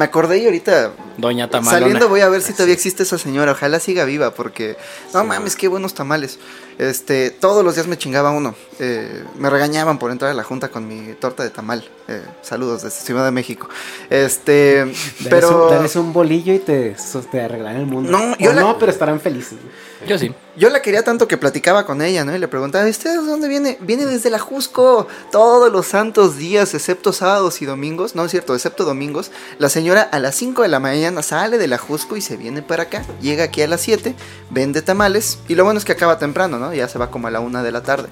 Me 0.00 0.06
acordé 0.06 0.38
y 0.38 0.46
ahorita 0.46 0.92
Doña 1.18 1.50
Tamalona. 1.50 1.78
saliendo 1.78 2.08
voy 2.08 2.22
a 2.22 2.30
ver 2.30 2.40
si 2.40 2.54
todavía 2.54 2.72
existe 2.72 3.02
esa 3.02 3.18
señora. 3.18 3.52
Ojalá 3.52 3.78
siga 3.80 4.06
viva 4.06 4.30
porque 4.30 4.78
no 5.12 5.24
mames, 5.24 5.56
qué 5.56 5.68
buenos 5.68 5.92
tamales. 5.92 6.38
Este, 6.78 7.28
todos 7.30 7.62
los 7.62 7.74
días 7.74 7.86
me 7.86 7.98
chingaba 7.98 8.30
uno. 8.30 8.54
Eh, 8.78 9.24
me 9.36 9.50
regañaban 9.50 9.98
por 9.98 10.10
entrar 10.10 10.30
a 10.30 10.34
la 10.34 10.42
junta 10.42 10.68
con 10.70 10.88
mi 10.88 11.12
torta 11.12 11.42
de 11.42 11.50
tamal. 11.50 11.86
Eh, 12.08 12.22
saludos 12.40 12.82
desde 12.82 12.98
Ciudad 12.98 13.26
de 13.26 13.30
México. 13.30 13.68
Este, 14.08 14.90
pero 15.28 15.66
un, 15.66 15.70
darles 15.70 15.94
un 15.96 16.14
bolillo 16.14 16.54
y 16.54 16.60
te, 16.60 16.96
te 17.30 17.40
arreglan 17.42 17.76
el 17.76 17.84
mundo. 17.84 18.10
No, 18.10 18.32
O 18.32 18.36
yo 18.38 18.54
la- 18.54 18.62
no, 18.62 18.78
pero 18.78 18.90
estarán 18.90 19.20
felices. 19.20 19.58
Yo 20.08 20.18
sí. 20.18 20.32
Yo 20.60 20.68
la 20.68 20.82
quería 20.82 21.02
tanto 21.02 21.26
que 21.26 21.38
platicaba 21.38 21.86
con 21.86 22.02
ella, 22.02 22.22
¿no? 22.22 22.36
Y 22.36 22.38
le 22.38 22.46
preguntaba, 22.46 22.86
¿y 22.86 22.90
¿usted 22.90 23.12
de 23.12 23.26
dónde 23.26 23.48
viene? 23.48 23.78
Viene 23.80 24.04
desde 24.04 24.28
la 24.28 24.38
Jusco, 24.38 25.08
todos 25.32 25.72
los 25.72 25.86
santos 25.86 26.36
días, 26.36 26.74
excepto 26.74 27.14
sábados 27.14 27.62
y 27.62 27.64
domingos. 27.64 28.14
No 28.14 28.26
es 28.26 28.30
cierto, 28.30 28.54
excepto 28.54 28.84
domingos. 28.84 29.30
La 29.56 29.70
señora 29.70 30.02
a 30.02 30.18
las 30.18 30.34
5 30.34 30.60
de 30.60 30.68
la 30.68 30.78
mañana 30.78 31.22
sale 31.22 31.56
de 31.56 31.66
la 31.66 31.78
Jusco 31.78 32.14
y 32.14 32.20
se 32.20 32.36
viene 32.36 32.60
para 32.60 32.82
acá. 32.82 33.06
Llega 33.22 33.44
aquí 33.44 33.62
a 33.62 33.68
las 33.68 33.80
7, 33.80 34.14
vende 34.50 34.82
tamales. 34.82 35.38
Y 35.48 35.54
lo 35.54 35.64
bueno 35.64 35.78
es 35.78 35.86
que 35.86 35.92
acaba 35.92 36.18
temprano, 36.18 36.58
¿no? 36.58 36.74
Ya 36.74 36.88
se 36.88 36.98
va 36.98 37.10
como 37.10 37.28
a 37.28 37.30
la 37.30 37.40
1 37.40 37.62
de 37.62 37.72
la 37.72 37.82
tarde. 37.82 38.10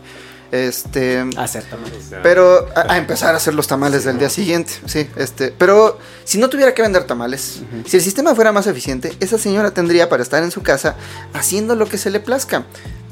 Este. 0.50 1.24
Hacer 1.36 1.64
tamales. 1.64 2.10
Pero 2.22 2.66
a, 2.74 2.92
a 2.94 2.96
empezar 2.98 3.34
a 3.34 3.36
hacer 3.36 3.54
los 3.54 3.66
tamales 3.66 4.04
del 4.04 4.18
día 4.18 4.30
siguiente, 4.30 4.72
sí, 4.86 5.08
este, 5.16 5.52
pero 5.56 5.98
si 6.24 6.38
no 6.38 6.48
tuviera 6.48 6.72
que 6.74 6.82
vender 6.82 7.04
tamales, 7.04 7.60
si 7.86 7.96
el 7.96 8.02
sistema 8.02 8.34
fuera 8.34 8.50
más 8.52 8.66
eficiente, 8.66 9.12
esa 9.20 9.36
señora 9.38 9.70
tendría 9.72 10.08
para 10.08 10.22
estar 10.22 10.42
en 10.42 10.50
su 10.50 10.62
casa 10.62 10.96
haciendo 11.34 11.74
lo 11.74 11.86
que 11.86 11.98
se 11.98 12.10
le 12.10 12.20
plazca. 12.20 12.64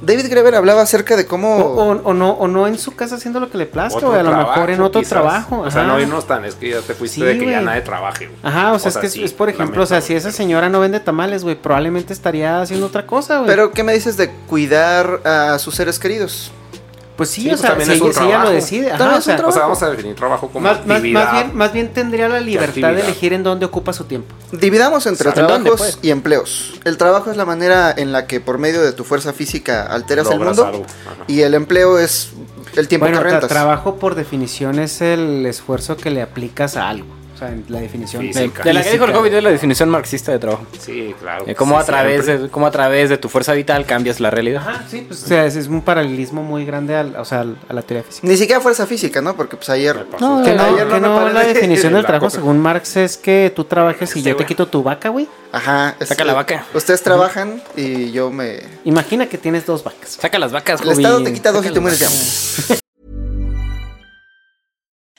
David 0.02 0.26
Greber 0.28 0.54
hablaba 0.54 0.82
acerca 0.82 1.16
de 1.16 1.22
O, 1.22 1.26
cómo 1.28 1.56
o- 1.56 2.02
o 2.04 2.12
no, 2.14 2.32
o 2.32 2.48
no 2.48 2.66
en 2.66 2.78
su 2.78 2.94
casa 2.94 3.14
haciendo 3.14 3.40
lo 3.40 3.50
que 3.50 3.56
le 3.56 3.64
plazca, 3.64 3.96
Otro 3.96 4.08
güey. 4.08 4.20
A 4.20 4.22
lo 4.24 4.28
trabajo, 4.30 4.50
mejor 4.52 4.70
en 4.70 4.80
otro 4.82 5.00
quizás. 5.00 5.10
trabajo. 5.10 5.60
O 5.60 5.70
sea, 5.70 5.84
no 5.84 5.98
irnos 5.98 6.26
tan, 6.26 6.44
es 6.44 6.54
que 6.54 6.70
ya 6.70 6.80
te 6.80 6.92
fuiste 6.94 7.14
Sí, 7.20 7.22
de 7.22 7.38
que 7.38 7.46
ya 7.46 7.52
güey. 7.52 7.64
nadie 7.64 7.80
trabaje. 7.80 8.26
güey. 8.26 8.38
Ajá, 8.42 8.74
o 8.74 8.78
sea, 8.78 8.90
es 8.90 8.98
que 8.98 9.06
es, 9.06 9.12
sí, 9.14 9.24
es, 9.24 9.32
por 9.32 9.48
ejemplo, 9.48 9.82
o 9.82 9.86
sea, 9.86 10.02
si 10.02 10.14
esa 10.14 10.32
señora 10.32 10.68
no 10.68 10.80
vende 10.80 11.00
tamales, 11.00 11.44
güey, 11.44 11.56
probablemente 11.56 12.12
estaría 12.12 12.60
haciendo 12.60 12.86
otra 12.86 13.06
cosa, 13.06 13.36
güey. 13.38 13.48
Pero 13.48 13.72
¿qué 13.72 13.82
me 13.84 13.94
dices 13.94 14.18
de 14.18 14.30
cuidar 14.46 15.22
a 15.24 15.58
sus 15.58 15.74
seres 15.74 15.98
queridos? 15.98 16.52
Pues 17.16 17.30
sí, 17.30 17.42
Sí, 17.42 17.46
o 17.48 17.50
pues 17.50 17.60
sea, 17.60 17.70
también 17.70 17.88
si, 17.90 17.96
es 17.96 18.00
un 18.02 18.12
si 18.14 18.24
ella 18.24 18.42
lo 18.44 18.50
decide, 18.50 18.92
ajá, 18.92 19.16
o 19.16 19.20
sea, 19.20 19.36
O 19.46 19.52
sea, 19.52 19.62
vamos 19.62 19.82
a 19.82 19.90
definir 19.90 20.14
trabajo 20.14 20.48
como 20.48 20.60
más, 20.68 20.86
más- 20.86 20.96
actividad. 20.98 21.24
más 21.24 21.32
bien, 21.32 21.56
más 21.56 21.72
bien 21.72 21.92
tendría 21.94 22.28
la 22.28 22.40
libertad 22.40 22.92
de 22.92 23.00
elegir 23.00 23.32
en 23.32 23.42
dónde 23.42 23.64
ocupa 23.66 23.92
su 23.92 24.04
tiempo. 24.04 24.34
Dividamos 24.52 25.06
entre 25.06 25.30
¿En 25.30 25.34
dónde, 25.34 25.70
trabajos 25.70 25.78
pues? 25.78 25.98
y 26.02 26.10
empleos. 26.10 26.74
El 26.84 26.96
trabajo 26.98 27.30
es 27.30 27.36
la 27.36 27.44
manera 27.44 27.92
en 27.96 28.12
la 28.12 28.26
que 28.26 28.40
por 28.40 28.58
medio 28.58 28.82
de 28.82 28.92
tu 28.92 29.04
fuerza 29.04 29.32
física 29.32 29.86
alteras 29.86 30.30
el 30.30 30.38
mundo 30.38 30.64
algo, 30.66 30.86
y 31.26 31.40
el 31.40 31.54
empleo 31.54 31.98
es 31.98 32.30
el 32.76 32.88
tiempo 32.88 33.06
Bueno, 33.06 33.20
que 33.22 33.28
tra- 33.28 33.30
rentas. 33.32 33.48
trabajo 33.48 33.96
por 33.96 34.14
definición 34.14 34.78
es 34.78 35.00
el 35.00 35.46
esfuerzo 35.46 35.96
que 35.96 36.10
le 36.10 36.20
aplicas 36.20 36.76
a 36.76 36.88
algo. 36.90 37.15
O 37.36 37.38
sea, 37.38 37.48
en 37.48 37.66
la 37.68 37.80
definición 37.80 38.26
De, 38.26 38.32
Física. 38.32 38.62
de 38.62 38.72
la 38.72 38.82
que 38.82 38.92
dijo 38.92 39.04
el 39.04 39.14
hobbit 39.14 39.34
es 39.34 39.42
la 39.44 39.50
definición 39.50 39.90
marxista 39.90 40.32
de 40.32 40.38
trabajo. 40.38 40.64
Sí, 40.80 41.14
claro. 41.20 41.44
Eh, 41.46 41.54
cómo, 41.54 41.76
Sí, 41.76 41.82
a 41.82 41.84
través 41.84 42.24
de, 42.24 42.48
cómo 42.48 42.66
a 42.66 42.70
través 42.70 43.10
de 43.10 43.18
tu 43.18 43.28
fuerza 43.28 43.52
vital 43.52 43.84
cambias 43.84 44.20
la 44.20 44.30
realidad. 44.30 44.62
Ajá, 44.66 44.84
sí, 44.90 45.04
pues, 45.06 45.22
o 45.24 45.26
sea, 45.26 45.44
es, 45.44 45.54
es 45.54 45.66
un 45.68 45.82
paralelismo 45.82 46.42
muy 46.42 46.64
grande 46.64 46.96
al- 46.96 47.14
o 47.16 47.26
sea, 47.26 47.40
al- 47.40 47.58
a 47.68 47.74
la 47.74 47.82
teoría 47.82 48.02
física. 48.04 48.26
Ni 48.26 48.38
siquiera 48.38 48.62
fuerza 48.62 48.86
física, 48.86 49.20
¿no? 49.20 49.36
Porque 49.36 49.56
pues 49.56 49.68
ayer. 49.68 49.94
No, 50.18 50.42
que 50.42 50.54
no, 50.54 50.62
Ayer 50.64 50.86
no 50.86 51.26
que 51.26 51.32
la 51.34 51.40
de- 51.42 51.52
definición 51.52 51.92
de 51.92 51.96
del 51.98 52.06
trabajo 52.06 52.26
coca. 52.28 52.36
según 52.40 52.58
Marx 52.58 52.96
es 52.96 53.18
que 53.18 53.52
tú 53.54 53.64
trabajes 53.64 54.08
y 54.16 54.20
Sí, 54.20 54.22
yo 54.22 54.34
te 54.34 54.46
quito 54.46 54.66
tu 54.66 54.82
vaca, 54.82 55.10
güey. 55.10 55.28
Ajá. 55.52 55.94
es- 56.00 56.08
Saca 56.08 56.24
la 56.24 56.32
vaca. 56.32 56.64
Ustedes 56.72 57.02
trabajan 57.02 57.62
y 57.76 58.12
yo 58.12 58.30
me... 58.30 58.60
Imagina 58.86 59.26
que 59.28 59.36
tienes 59.36 59.66
dos 59.66 59.84
vacas. 59.84 60.12
Saca 60.20 60.38
las 60.38 60.52
vacas, 60.52 60.80
El 60.80 60.88
Estado 60.88 61.22
te 61.22 61.34
quita 61.34 61.52
dos 61.52 61.66
y 61.66 61.70
te 61.70 61.80
mueres 61.80 62.00
de 62.00 62.06
hambre. 62.06 62.80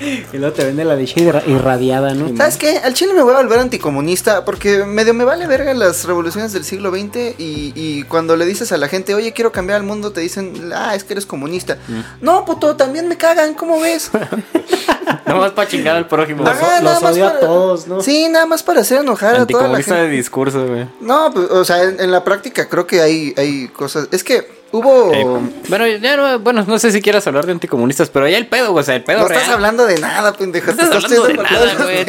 Y 0.00 0.38
luego 0.38 0.54
te 0.54 0.64
vende 0.64 0.84
la 0.84 0.96
irra- 0.96 1.42
irradiada, 1.46 2.14
¿no? 2.14 2.34
¿Sabes 2.36 2.56
qué? 2.56 2.78
Al 2.78 2.94
chile 2.94 3.12
me 3.12 3.22
voy 3.22 3.34
a 3.34 3.38
volver 3.38 3.58
anticomunista 3.58 4.44
porque 4.44 4.84
medio 4.84 5.12
me 5.12 5.24
vale 5.24 5.46
verga 5.46 5.74
las 5.74 6.04
revoluciones 6.06 6.52
del 6.52 6.64
siglo 6.64 6.90
XX 6.90 7.38
y, 7.38 7.72
y 7.74 8.02
cuando 8.04 8.36
le 8.36 8.46
dices 8.46 8.72
a 8.72 8.76
la 8.78 8.88
gente, 8.88 9.14
oye, 9.14 9.32
quiero 9.32 9.52
cambiar 9.52 9.80
el 9.80 9.86
mundo, 9.86 10.12
te 10.12 10.20
dicen, 10.20 10.72
ah, 10.74 10.94
es 10.94 11.04
que 11.04 11.12
eres 11.12 11.26
comunista. 11.26 11.78
No, 12.20 12.44
puto, 12.44 12.76
también 12.76 13.08
me 13.08 13.16
cagan, 13.16 13.54
¿cómo 13.54 13.78
ves? 13.80 14.10
Nomás 15.26 15.52
para 15.52 15.68
chingar 15.68 15.96
al 15.96 16.06
prójimo. 16.08 16.46
Ajá, 16.46 16.76
los 16.76 16.84
nada 16.84 17.00
más 17.00 17.12
odio 17.12 17.26
a 17.26 17.38
todos, 17.40 17.86
¿no? 17.86 18.00
Sí, 18.00 18.28
nada 18.28 18.46
más 18.46 18.62
para 18.62 18.80
hacer 18.80 19.00
enojar 19.00 19.34
a 19.36 19.46
toda 19.46 19.62
la 19.68 19.76
Anticomunista 19.76 19.94
de 19.96 20.08
discurso, 20.08 20.66
güey. 20.66 20.86
No, 21.00 21.30
pues, 21.32 21.50
o 21.50 21.64
sea, 21.64 21.82
en, 21.82 22.00
en 22.00 22.10
la 22.10 22.24
práctica 22.24 22.68
creo 22.68 22.86
que 22.86 23.00
hay, 23.00 23.34
hay 23.36 23.68
cosas. 23.68 24.08
Es 24.12 24.24
que 24.24 24.59
hubo. 24.72 25.12
Eh, 25.12 25.26
bueno, 25.68 25.86
ya 25.86 26.16
no, 26.16 26.38
bueno, 26.38 26.64
no 26.66 26.78
sé 26.78 26.92
si 26.92 27.00
quieras 27.00 27.26
hablar 27.26 27.46
de 27.46 27.52
anticomunistas, 27.52 28.10
pero 28.10 28.28
ya 28.28 28.38
el 28.38 28.46
pedo, 28.46 28.72
güey, 28.72 28.82
o 28.82 28.84
sea, 28.84 28.96
el 28.96 29.04
pedo 29.04 29.20
no 29.20 29.28
real. 29.28 29.40
estás 29.40 29.54
hablando 29.54 29.86
de 29.86 29.98
nada, 29.98 30.32
pendejo. 30.32 30.66
No 30.66 30.72
estás 30.72 30.90
te 30.90 30.96
hablando 30.96 31.26
de 31.26 31.34
nada, 31.34 31.74
güey. 31.82 32.06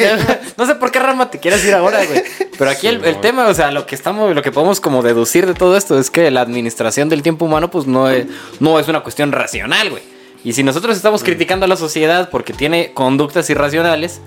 No 0.56 0.66
sé 0.66 0.74
por 0.76 0.90
qué 0.90 0.98
rama 0.98 1.30
te 1.30 1.38
quieres 1.38 1.64
ir 1.64 1.74
ahora, 1.74 2.04
güey. 2.04 2.22
Pero 2.58 2.70
aquí 2.70 2.86
el, 2.86 3.04
el 3.04 3.20
tema, 3.20 3.46
o 3.48 3.54
sea, 3.54 3.70
lo 3.70 3.86
que 3.86 3.94
estamos, 3.94 4.34
lo 4.34 4.42
que 4.42 4.52
podemos 4.52 4.80
como 4.80 5.02
deducir 5.02 5.46
de 5.46 5.54
todo 5.54 5.76
esto 5.76 5.98
es 5.98 6.10
que 6.10 6.30
la 6.30 6.40
administración 6.42 7.08
del 7.08 7.22
tiempo 7.22 7.44
humano, 7.44 7.70
pues 7.70 7.86
no 7.86 8.08
es, 8.10 8.26
no 8.60 8.78
es 8.78 8.88
una 8.88 9.02
cuestión 9.02 9.32
racional, 9.32 9.90
güey. 9.90 10.02
Y 10.44 10.52
si 10.54 10.62
nosotros 10.62 10.96
estamos 10.96 11.22
criticando 11.22 11.64
a 11.66 11.68
la 11.68 11.76
sociedad 11.76 12.28
porque 12.30 12.52
tiene 12.52 12.92
conductas 12.92 13.48
irracionales, 13.48 14.20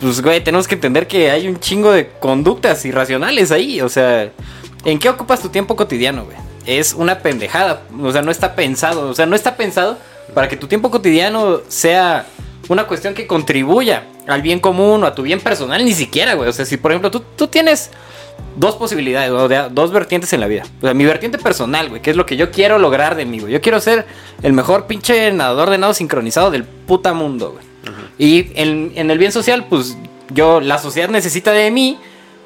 pues, 0.00 0.22
güey, 0.22 0.42
tenemos 0.42 0.68
que 0.68 0.74
entender 0.74 1.06
que 1.06 1.30
hay 1.30 1.48
un 1.48 1.58
chingo 1.58 1.92
de 1.92 2.08
conductas 2.20 2.84
irracionales 2.84 3.50
ahí. 3.50 3.80
O 3.80 3.88
sea, 3.88 4.32
¿en 4.84 4.98
qué 4.98 5.08
ocupas 5.08 5.40
tu 5.40 5.48
tiempo 5.48 5.76
cotidiano, 5.76 6.24
güey? 6.24 6.36
Es 6.68 6.92
una 6.92 7.20
pendejada. 7.20 7.80
O 8.02 8.12
sea, 8.12 8.20
no 8.20 8.30
está 8.30 8.54
pensado. 8.54 9.08
O 9.08 9.14
sea, 9.14 9.24
no 9.24 9.34
está 9.34 9.56
pensado 9.56 9.96
para 10.34 10.48
que 10.48 10.56
tu 10.56 10.66
tiempo 10.66 10.90
cotidiano 10.90 11.62
sea 11.68 12.26
una 12.68 12.86
cuestión 12.86 13.14
que 13.14 13.26
contribuya 13.26 14.04
al 14.26 14.42
bien 14.42 14.60
común 14.60 15.02
o 15.02 15.06
a 15.06 15.14
tu 15.14 15.22
bien 15.22 15.40
personal, 15.40 15.82
ni 15.82 15.94
siquiera, 15.94 16.34
güey. 16.34 16.46
O 16.46 16.52
sea, 16.52 16.66
si 16.66 16.76
por 16.76 16.92
ejemplo 16.92 17.10
tú, 17.10 17.22
tú 17.36 17.48
tienes 17.48 17.90
dos 18.54 18.76
posibilidades, 18.76 19.30
o 19.30 19.48
sea, 19.48 19.70
dos 19.70 19.90
vertientes 19.92 20.30
en 20.34 20.40
la 20.40 20.46
vida. 20.46 20.64
O 20.82 20.84
sea, 20.84 20.92
mi 20.92 21.06
vertiente 21.06 21.38
personal, 21.38 21.88
güey, 21.88 22.02
que 22.02 22.10
es 22.10 22.16
lo 22.16 22.26
que 22.26 22.36
yo 22.36 22.50
quiero 22.50 22.78
lograr 22.78 23.14
de 23.14 23.24
mí, 23.24 23.38
güey. 23.38 23.50
Yo 23.54 23.62
quiero 23.62 23.80
ser 23.80 24.04
el 24.42 24.52
mejor 24.52 24.86
pinche 24.86 25.32
nadador 25.32 25.70
de 25.70 25.78
nado 25.78 25.94
sincronizado 25.94 26.50
del 26.50 26.64
puta 26.64 27.14
mundo, 27.14 27.52
güey. 27.52 27.66
Y 28.18 28.52
en, 28.60 28.92
en 28.94 29.10
el 29.10 29.16
bien 29.16 29.32
social, 29.32 29.64
pues 29.70 29.96
yo, 30.30 30.60
la 30.60 30.76
sociedad 30.76 31.08
necesita 31.08 31.52
de 31.52 31.70
mí, 31.70 31.98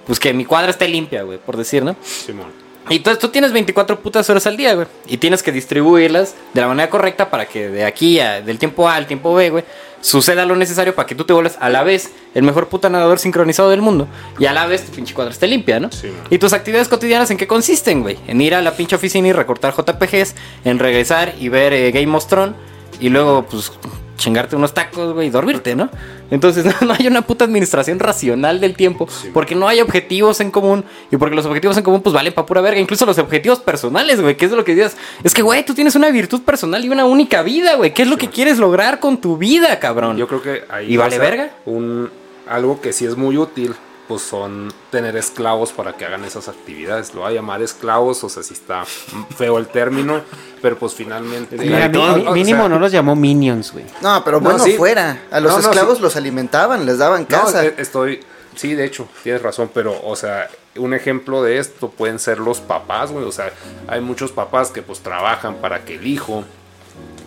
pues 0.07 0.21
que 0.21 0.33
mi 0.33 0.45
cuadra 0.45 0.71
esté 0.71 0.87
limpia, 0.87 1.23
güey, 1.25 1.39
por 1.39 1.57
decir, 1.57 1.83
¿no? 1.83 1.97
Simón. 2.05 2.62
Y 2.91 2.97
entonces 2.97 3.21
tú 3.21 3.29
tienes 3.29 3.53
24 3.53 4.01
putas 4.01 4.29
horas 4.29 4.47
al 4.47 4.57
día, 4.57 4.75
güey. 4.75 4.87
Y 5.07 5.19
tienes 5.19 5.43
que 5.43 5.53
distribuirlas 5.53 6.35
de 6.53 6.61
la 6.61 6.69
manera 6.69 6.91
correcta 6.91 7.31
para 7.31 7.47
que 7.47 7.69
de 7.69 7.85
aquí 7.85 8.19
a, 8.21 8.41
del 8.41 8.59
tiempo 8.59 8.89
A 8.89 8.97
al 8.97 9.07
tiempo 9.07 9.35
B, 9.35 9.51
güey, 9.51 9.65
suceda 10.01 10.45
lo 10.45 10.57
necesario 10.57 10.95
para 10.95 11.07
que 11.07 11.15
tú 11.15 11.25
te 11.25 11.33
vuelvas 11.33 11.57
a 11.61 11.69
la 11.69 11.85
vez 11.85 12.11
el 12.35 12.43
mejor 12.43 12.69
puta 12.69 12.91
nadador 12.91 13.19
sincronizado 13.19 13.71
del 13.71 13.81
mundo. 13.81 14.09
Y 14.39 14.47
a 14.47 14.53
la 14.53 14.67
vez 14.67 14.85
tu 14.85 14.93
pinche 14.93 15.15
cuadra 15.15 15.33
esté 15.33 15.47
limpia, 15.47 15.81
¿no? 15.81 15.91
Sí, 15.93 16.13
y 16.29 16.39
tus 16.39 16.53
actividades 16.53 16.89
cotidianas 16.89 17.31
en 17.31 17.37
qué 17.37 17.47
consisten, 17.47 18.03
güey. 18.03 18.19
En 18.27 18.41
ir 18.41 18.55
a 18.55 18.63
la 18.63 18.77
pinche 18.77 18.97
oficina 18.97 19.29
y 19.29 19.33
recortar 19.33 19.75
JPGs, 19.75 20.35
en 20.65 20.79
regresar 20.79 21.35
y 21.39 21.49
ver 21.49 21.73
eh, 21.73 21.93
Game 21.93 22.15
of 22.17 22.27
Thrones. 22.27 22.57
Y 23.01 23.09
luego, 23.09 23.47
pues, 23.49 23.73
chingarte 24.17 24.57
unos 24.57 24.75
tacos, 24.75 25.15
güey, 25.15 25.29
y 25.29 25.31
dormirte, 25.31 25.75
¿no? 25.75 25.89
Entonces 26.33 26.65
no, 26.81 26.87
no 26.87 26.95
hay 26.99 27.07
una 27.07 27.23
puta 27.23 27.45
administración 27.45 27.99
racional 27.99 28.59
del 28.59 28.75
tiempo, 28.75 29.07
porque 29.35 29.55
no 29.55 29.69
hay 29.69 29.81
objetivos 29.83 30.41
en 30.41 30.51
común, 30.51 30.85
y 31.11 31.17
porque 31.19 31.37
los 31.37 31.45
objetivos 31.45 31.77
en 31.77 31.85
común 31.85 32.01
pues 32.01 32.15
valen 32.15 32.33
pa' 32.33 32.47
pura 32.47 32.63
verga, 32.63 32.81
incluso 32.81 33.05
los 33.05 33.19
objetivos 33.19 33.61
personales, 33.61 34.21
güey, 34.21 34.37
que 34.37 34.47
es 34.47 34.53
lo 34.53 34.65
que 34.65 34.75
dices, 34.75 34.97
es 35.23 35.35
que, 35.35 35.43
güey, 35.43 35.65
tú 35.65 35.75
tienes 35.75 35.95
una 35.95 36.11
virtud 36.11 36.41
personal 36.41 36.83
y 36.85 36.89
una 36.89 37.05
única 37.05 37.43
vida, 37.43 37.77
güey, 37.77 37.93
¿qué 37.93 38.03
es 38.03 38.09
lo 38.09 38.17
que 38.17 38.29
quieres 38.29 38.59
lograr 38.59 38.99
con 38.99 39.19
tu 39.19 39.37
vida, 39.37 39.79
cabrón? 39.79 40.17
Yo 40.17 40.27
creo 40.27 40.43
que 40.43 40.65
ahí 40.71 40.95
¿Y 40.95 40.97
vale 40.97 41.19
verga? 41.19 41.51
Un, 41.67 42.09
algo 42.49 42.81
que 42.81 42.95
sí 42.95 43.05
es 43.05 43.17
muy 43.17 43.37
útil, 43.37 43.75
pues 44.13 44.23
son 44.25 44.71
tener 44.91 45.17
esclavos 45.17 45.73
para 45.73 45.95
que 45.95 46.05
hagan 46.05 46.23
esas 46.25 46.47
actividades. 46.49 47.15
Lo 47.15 47.23
voy 47.23 47.33
a 47.33 47.35
llamar 47.37 47.63
esclavos, 47.63 48.23
o 48.25 48.29
sea, 48.29 48.43
si 48.43 48.53
está 48.53 48.85
feo 48.85 49.57
el 49.57 49.69
término, 49.69 50.21
pero 50.61 50.77
pues 50.79 50.93
finalmente... 50.93 51.57
Mira, 51.57 51.87
o 52.29 52.33
mínimo 52.35 52.61
sea, 52.61 52.69
no 52.69 52.79
los 52.79 52.93
llamó 52.93 53.17
Minions, 53.17 53.73
güey. 53.73 53.87
No, 54.03 54.23
pero 54.23 54.39
No, 54.39 54.51
bueno, 54.51 54.63
sí. 54.63 54.75
fuera. 54.77 55.23
A 55.31 55.41
los 55.41 55.53
No, 55.53 55.59
no, 55.61 55.65
esclavos 55.65 55.97
sí. 55.97 56.03
los 56.03 56.15
alimentaban, 56.17 56.85
les 56.85 56.99
daban 56.99 57.25
casa. 57.25 57.65
e- 57.65 57.75
estoy. 57.79 58.21
Sí, 58.55 58.75
de 58.75 58.85
hecho, 58.85 59.09
tienes 59.23 59.41
razón, 59.41 59.71
pero, 59.73 59.99
o 60.05 60.15
sea, 60.15 60.51
un 60.77 60.93
ejemplo 60.93 61.43
de 61.43 61.57
esto 61.57 61.89
pueden 61.91 62.19
ser 62.19 62.39
los 62.39 62.61
papás, 62.61 63.11
güey. 63.11 63.25
O 63.25 63.33
sea, 63.33 63.51
hay 63.89 64.03
muchos 64.03 64.31
papás 64.31 64.71
que 64.71 64.83
pues 64.83 65.01
trabajan 65.01 65.55
para 65.57 65.87
que 65.87 65.95
el 65.95 66.07
hijo 66.07 66.45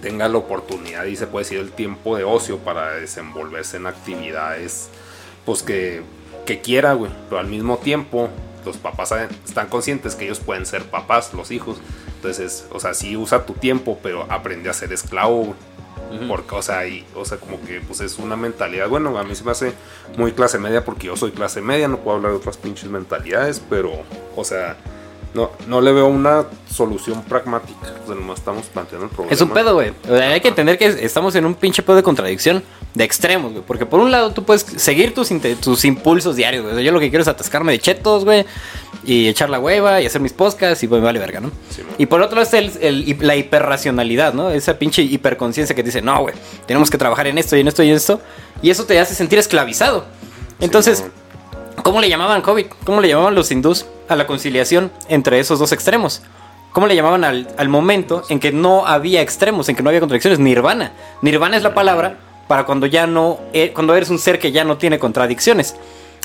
tenga 0.03 0.27
la 0.27 0.37
oportunidad 0.37 1.05
y 1.05 1.15
se 1.15 1.25
puede 1.25 1.45
decir 1.45 1.57
el 1.59 1.71
tiempo 1.71 2.15
de 2.15 2.23
ocio 2.23 2.59
para 2.59 2.91
desenvolverse 2.91 3.77
en 3.77 3.87
actividades, 3.87 4.89
pues 5.45 5.63
que, 5.63 6.03
que 6.45 6.61
quiera, 6.61 6.93
güey. 6.93 7.11
Pero 7.29 7.39
al 7.39 7.47
mismo 7.47 7.77
tiempo, 7.77 8.29
los 8.65 8.77
papás 8.77 9.13
están 9.45 9.67
conscientes 9.67 10.15
que 10.15 10.25
ellos 10.25 10.39
pueden 10.39 10.65
ser 10.65 10.83
papás, 10.85 11.33
los 11.33 11.51
hijos. 11.51 11.77
Entonces, 12.15 12.67
o 12.71 12.79
sea, 12.79 12.93
sí 12.93 13.17
usa 13.17 13.45
tu 13.45 13.53
tiempo, 13.53 13.99
pero 14.01 14.25
aprende 14.31 14.69
a 14.69 14.73
ser 14.73 14.93
esclavo, 14.93 15.43
güey. 15.43 15.55
Porque, 16.27 16.55
o 16.55 16.61
sea, 16.61 16.87
y, 16.87 17.05
o 17.15 17.25
sea, 17.25 17.37
como 17.37 17.59
que 17.61 17.81
pues 17.81 17.99
es 17.99 18.19
una 18.19 18.35
mentalidad. 18.35 18.87
Bueno, 18.87 19.17
a 19.17 19.23
mí 19.23 19.35
se 19.35 19.43
me 19.43 19.51
hace 19.51 19.73
muy 20.17 20.31
clase 20.31 20.59
media 20.59 20.85
porque 20.85 21.07
yo 21.07 21.17
soy 21.17 21.31
clase 21.31 21.61
media, 21.61 21.87
no 21.87 21.99
puedo 21.99 22.17
hablar 22.17 22.31
de 22.31 22.37
otras 22.37 22.57
pinches 22.57 22.89
mentalidades, 22.89 23.61
pero, 23.69 23.91
o 24.35 24.43
sea, 24.43 24.77
no, 25.35 25.51
no 25.67 25.81
le 25.81 25.91
veo 25.91 26.07
una 26.07 26.45
solución 26.73 27.21
pragmática. 27.23 27.93
O 28.03 28.07
sea, 28.07 28.15
nomás 28.15 28.39
estamos 28.39 28.65
planteando 28.67 29.05
el 29.05 29.11
problema. 29.11 29.33
Es 29.33 29.41
un 29.41 29.49
pedo, 29.49 29.73
güey. 29.75 29.91
O 30.09 30.15
sea, 30.17 30.29
hay 30.29 30.41
que 30.41 30.47
entender 30.47 30.77
que 30.77 30.85
estamos 30.87 31.35
en 31.35 31.45
un 31.45 31.53
pinche 31.55 31.83
pedo 31.83 31.97
de 31.97 32.03
contradicción 32.03 32.63
de 32.93 33.03
extremos, 33.03 33.51
güey. 33.51 33.63
Porque 33.65 33.85
por 33.85 33.99
un 33.99 34.11
lado 34.11 34.31
tú 34.31 34.43
puedes 34.43 34.63
seguir 34.63 35.13
tus, 35.13 35.29
tus 35.61 35.85
impulsos 35.85 36.35
diarios, 36.35 36.63
güey. 36.63 36.73
O 36.73 36.75
sea, 36.77 36.83
yo 36.85 36.91
lo 36.91 36.99
que 36.99 37.09
quiero 37.09 37.21
es 37.21 37.27
atascarme 37.27 37.71
de 37.73 37.79
chetos, 37.79 38.23
güey. 38.25 38.45
Y 39.05 39.27
echar 39.27 39.49
la 39.51 39.59
hueva 39.59 40.01
y 40.01 40.05
hacer 40.07 40.19
mis 40.21 40.33
podcasts 40.33 40.81
y 40.83 40.87
pues 40.87 40.99
me 40.99 41.05
vale 41.05 41.19
verga, 41.19 41.39
¿no? 41.39 41.51
Sí, 41.69 41.83
y 41.99 42.05
por 42.07 42.21
otro 42.21 42.37
lado 42.37 42.43
está 42.43 42.57
el, 42.57 42.71
el- 42.81 43.17
la 43.19 43.35
hiperracionalidad, 43.35 44.33
¿no? 44.33 44.49
Esa 44.49 44.79
pinche 44.79 45.03
hiperconciencia 45.03 45.75
que 45.75 45.83
te 45.83 45.89
dice, 45.89 46.01
no, 46.01 46.21
güey, 46.21 46.33
tenemos 46.65 46.89
que 46.89 46.97
trabajar 46.97 47.27
en 47.27 47.37
esto 47.37 47.55
y 47.55 47.59
en 47.59 47.67
esto 47.67 47.83
y 47.83 47.89
en 47.89 47.95
esto. 47.97 48.19
Y 48.63 48.71
eso 48.71 48.85
te 48.85 48.99
hace 48.99 49.13
sentir 49.13 49.37
esclavizado. 49.37 50.05
Entonces. 50.59 51.03
¿Cómo 51.83 52.01
le 52.01 52.09
llamaban 52.09 52.41
COVID? 52.41 52.65
¿Cómo 52.83 53.01
le 53.01 53.07
llamaban 53.07 53.35
los 53.35 53.51
hindús 53.51 53.85
a 54.09 54.15
la 54.15 54.27
conciliación 54.27 54.91
entre 55.07 55.39
esos 55.39 55.59
dos 55.59 55.71
extremos? 55.71 56.21
¿Cómo 56.71 56.87
le 56.87 56.95
llamaban 56.95 57.23
al, 57.23 57.47
al 57.57 57.69
momento 57.69 58.23
en 58.29 58.39
que 58.39 58.51
no 58.51 58.85
había 58.85 59.21
extremos, 59.21 59.69
en 59.69 59.75
que 59.75 59.83
no 59.83 59.89
había 59.89 60.01
contradicciones? 60.01 60.39
Nirvana. 60.39 60.91
Nirvana 61.21 61.57
es 61.57 61.63
la 61.63 61.73
palabra 61.73 62.17
para 62.47 62.65
cuando 62.65 62.85
ya 62.85 63.07
no, 63.07 63.39
eh, 63.53 63.71
cuando 63.73 63.95
eres 63.95 64.09
un 64.09 64.19
ser 64.19 64.39
que 64.39 64.51
ya 64.51 64.63
no 64.63 64.77
tiene 64.77 64.99
contradicciones. 64.99 65.75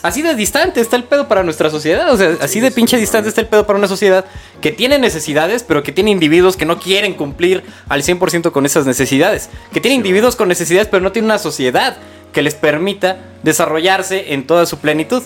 Así 0.02 0.22
de 0.22 0.34
distante 0.34 0.80
está 0.80 0.96
el 0.96 1.04
pedo 1.04 1.28
para 1.28 1.42
nuestra 1.42 1.68
sociedad. 1.68 2.10
O 2.10 2.16
sea, 2.16 2.36
así 2.40 2.60
de 2.60 2.70
pinche 2.70 2.96
distante 2.96 3.28
está 3.28 3.42
el 3.42 3.48
pedo 3.48 3.66
para 3.66 3.78
una 3.78 3.88
sociedad 3.88 4.24
que 4.62 4.72
tiene 4.72 4.98
necesidades, 4.98 5.62
pero 5.62 5.82
que 5.82 5.92
tiene 5.92 6.10
individuos 6.10 6.56
que 6.56 6.64
no 6.64 6.78
quieren 6.78 7.14
cumplir 7.14 7.64
al 7.88 8.02
100% 8.02 8.50
con 8.50 8.64
esas 8.64 8.86
necesidades. 8.86 9.50
Que 9.72 9.80
tiene 9.80 9.96
individuos 9.96 10.36
con 10.36 10.48
necesidades, 10.48 10.88
pero 10.88 11.02
no 11.02 11.12
tiene 11.12 11.26
una 11.26 11.38
sociedad 11.38 11.98
que 12.32 12.40
les 12.40 12.54
permita 12.54 13.18
desarrollarse 13.42 14.32
en 14.32 14.46
toda 14.46 14.64
su 14.64 14.78
plenitud. 14.78 15.22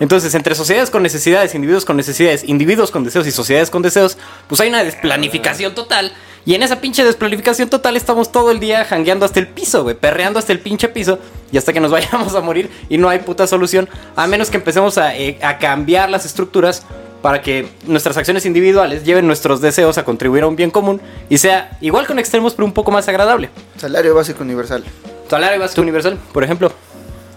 Entonces, 0.00 0.34
entre 0.34 0.54
sociedades 0.54 0.90
con 0.90 1.02
necesidades, 1.02 1.54
individuos 1.54 1.84
con 1.84 1.96
necesidades, 1.96 2.44
individuos 2.44 2.90
con 2.90 3.04
deseos 3.04 3.26
y 3.26 3.30
sociedades 3.30 3.70
con 3.70 3.82
deseos, 3.82 4.18
pues 4.48 4.60
hay 4.60 4.68
una 4.68 4.82
desplanificación 4.84 5.74
total. 5.74 6.12
Y 6.44 6.54
en 6.54 6.62
esa 6.62 6.80
pinche 6.80 7.04
desplanificación 7.04 7.70
total 7.70 7.96
estamos 7.96 8.32
todo 8.32 8.50
el 8.50 8.58
día 8.58 8.84
jangueando 8.84 9.24
hasta 9.24 9.38
el 9.38 9.46
piso, 9.46 9.84
güey, 9.84 9.94
perreando 9.94 10.40
hasta 10.40 10.52
el 10.52 10.58
pinche 10.58 10.88
piso 10.88 11.20
y 11.52 11.58
hasta 11.58 11.72
que 11.72 11.78
nos 11.78 11.90
vayamos 11.92 12.34
a 12.34 12.40
morir 12.40 12.68
y 12.88 12.98
no 12.98 13.08
hay 13.08 13.20
puta 13.20 13.46
solución, 13.46 13.88
a 14.16 14.26
menos 14.26 14.50
que 14.50 14.56
empecemos 14.56 14.98
a, 14.98 15.16
eh, 15.16 15.38
a 15.40 15.58
cambiar 15.58 16.10
las 16.10 16.26
estructuras 16.26 16.84
para 17.22 17.40
que 17.40 17.68
nuestras 17.86 18.16
acciones 18.16 18.44
individuales 18.44 19.04
lleven 19.04 19.28
nuestros 19.28 19.60
deseos 19.60 19.96
a 19.96 20.04
contribuir 20.04 20.42
a 20.42 20.48
un 20.48 20.56
bien 20.56 20.72
común 20.72 21.00
y 21.28 21.38
sea 21.38 21.78
igual 21.80 22.06
con 22.08 22.18
extremos, 22.18 22.54
pero 22.54 22.66
un 22.66 22.72
poco 22.72 22.90
más 22.90 23.06
agradable. 23.06 23.48
Salario 23.76 24.12
básico 24.14 24.42
universal. 24.42 24.82
Salario 25.30 25.60
básico 25.60 25.80
universal, 25.80 26.18
por 26.32 26.42
ejemplo. 26.42 26.72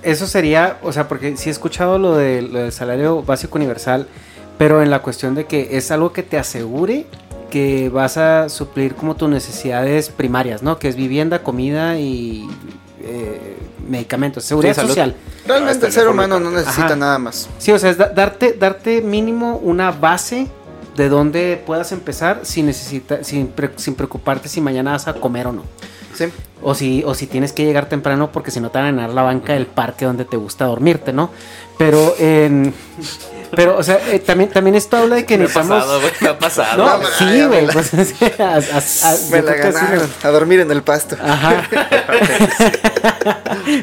Eso 0.06 0.28
sería, 0.28 0.78
o 0.84 0.94
sea, 0.94 1.08
porque 1.08 1.36
sí 1.36 1.50
he 1.50 1.52
escuchado 1.52 1.98
lo, 1.98 2.15
de, 2.15 2.41
lo 2.44 2.60
del 2.60 2.72
salario 2.72 3.24
básico 3.24 3.58
universal, 3.58 4.08
pero 4.58 4.82
en 4.82 4.89
la 4.89 5.00
cuestión 5.02 5.36
de 5.36 5.46
que 5.46 5.76
es 5.78 5.91
algo 5.91 6.13
que 6.13 6.24
te 6.24 6.38
asegure 6.38 7.06
que 7.50 7.89
vas 7.89 8.18
a 8.18 8.48
suplir 8.50 8.96
como 8.96 9.15
tus 9.15 9.30
necesidades 9.30 10.10
primarias, 10.10 10.62
¿no? 10.63 10.78
Que 10.80 10.88
es 10.89 10.96
vivienda, 10.96 11.41
comida 11.44 11.98
y 11.98 12.48
eh, 13.02 13.58
medicamentos, 13.88 14.44
seguridad 14.46 14.76
Sí, 14.76 14.82
social. 14.88 15.15
Realmente 15.48 15.86
el 15.88 15.91
ser 15.91 16.08
humano 16.08 16.39
no 16.39 16.52
necesita 16.52 16.86
Ajá. 16.88 16.96
nada 16.96 17.18
más. 17.20 17.50
Sí, 17.60 17.72
o 17.72 17.80
sea, 17.80 17.89
es 17.91 17.98
da- 17.98 18.10
darte, 18.10 18.54
darte 18.54 19.02
mínimo 19.02 19.58
una 19.58 19.91
base 19.91 20.48
de 20.98 21.10
donde 21.10 21.62
puedas 21.65 21.91
empezar 21.91 22.39
sin, 22.44 22.65
necesita, 22.68 23.24
sin, 23.24 23.48
pre- 23.48 23.72
sin 23.76 23.96
preocuparte 23.96 24.50
si 24.50 24.62
mañana 24.62 24.91
vas 24.91 25.08
a 25.08 25.13
comer 25.13 25.48
o 25.48 25.52
no. 25.54 25.63
O 26.62 26.73
si, 26.73 27.04
o 27.06 27.13
si 27.13 27.28
tienes 27.28 27.51
que 27.54 27.65
llegar 27.65 27.88
temprano 27.89 28.32
porque 28.32 28.51
si 28.51 28.60
no 28.60 28.69
te 28.71 28.80
van 28.80 28.88
a 28.88 28.91
ganar 28.91 29.10
la 29.12 29.21
banca 29.21 29.54
del 29.54 29.65
parque 29.67 30.06
donde 30.06 30.25
te 30.25 30.38
gusta 30.38 30.65
dormirte, 30.65 31.13
¿no? 31.13 31.30
Pero, 31.78 32.15
en- 32.17 32.73
pero, 33.56 33.78
o 33.78 33.84
sea, 33.84 34.00
eh, 34.12 34.20
también, 34.20 34.50
también 34.50 34.76
esto 34.76 34.98
habla 34.98 35.16
de 35.18 35.26
que 35.26 35.38
Me 35.38 35.46
ha 35.46 35.48
necesitamos... 35.48 35.84
pasado, 35.84 36.00
güey, 36.02 36.12
me 36.22 36.28
ha 36.30 36.40
pasado. 36.40 36.86
No, 36.86 37.00
sí, 37.18 37.44
güey. 37.46 37.68
pues, 37.68 37.94
a- 38.40 38.44
a- 38.44 38.58
a- 38.58 39.18
Me 39.32 39.42
la 39.42 39.54
ganaron. 39.56 40.10
A 40.24 40.28
dormir 40.30 40.60
en 40.62 40.72
el 40.72 40.82
pasto. 40.84 41.16
Ajá. 41.22 41.68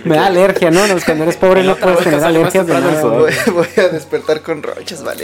Me 0.05 0.17
da 0.17 0.27
alergia, 0.27 0.71
¿no? 0.71 0.87
Los 0.87 1.05
cuando 1.05 1.25
eres 1.25 1.37
pobre 1.37 1.63
no 1.65 1.77
puedes 1.77 1.99
tener 2.01 2.23
alergias 2.25 2.67
de 2.67 2.75
nada. 2.75 3.03
Voy, 3.03 3.33
voy 3.53 3.67
a 3.77 3.89
despertar 3.89 4.43
con 4.43 4.63
rochas, 4.63 5.03
vale. 5.03 5.23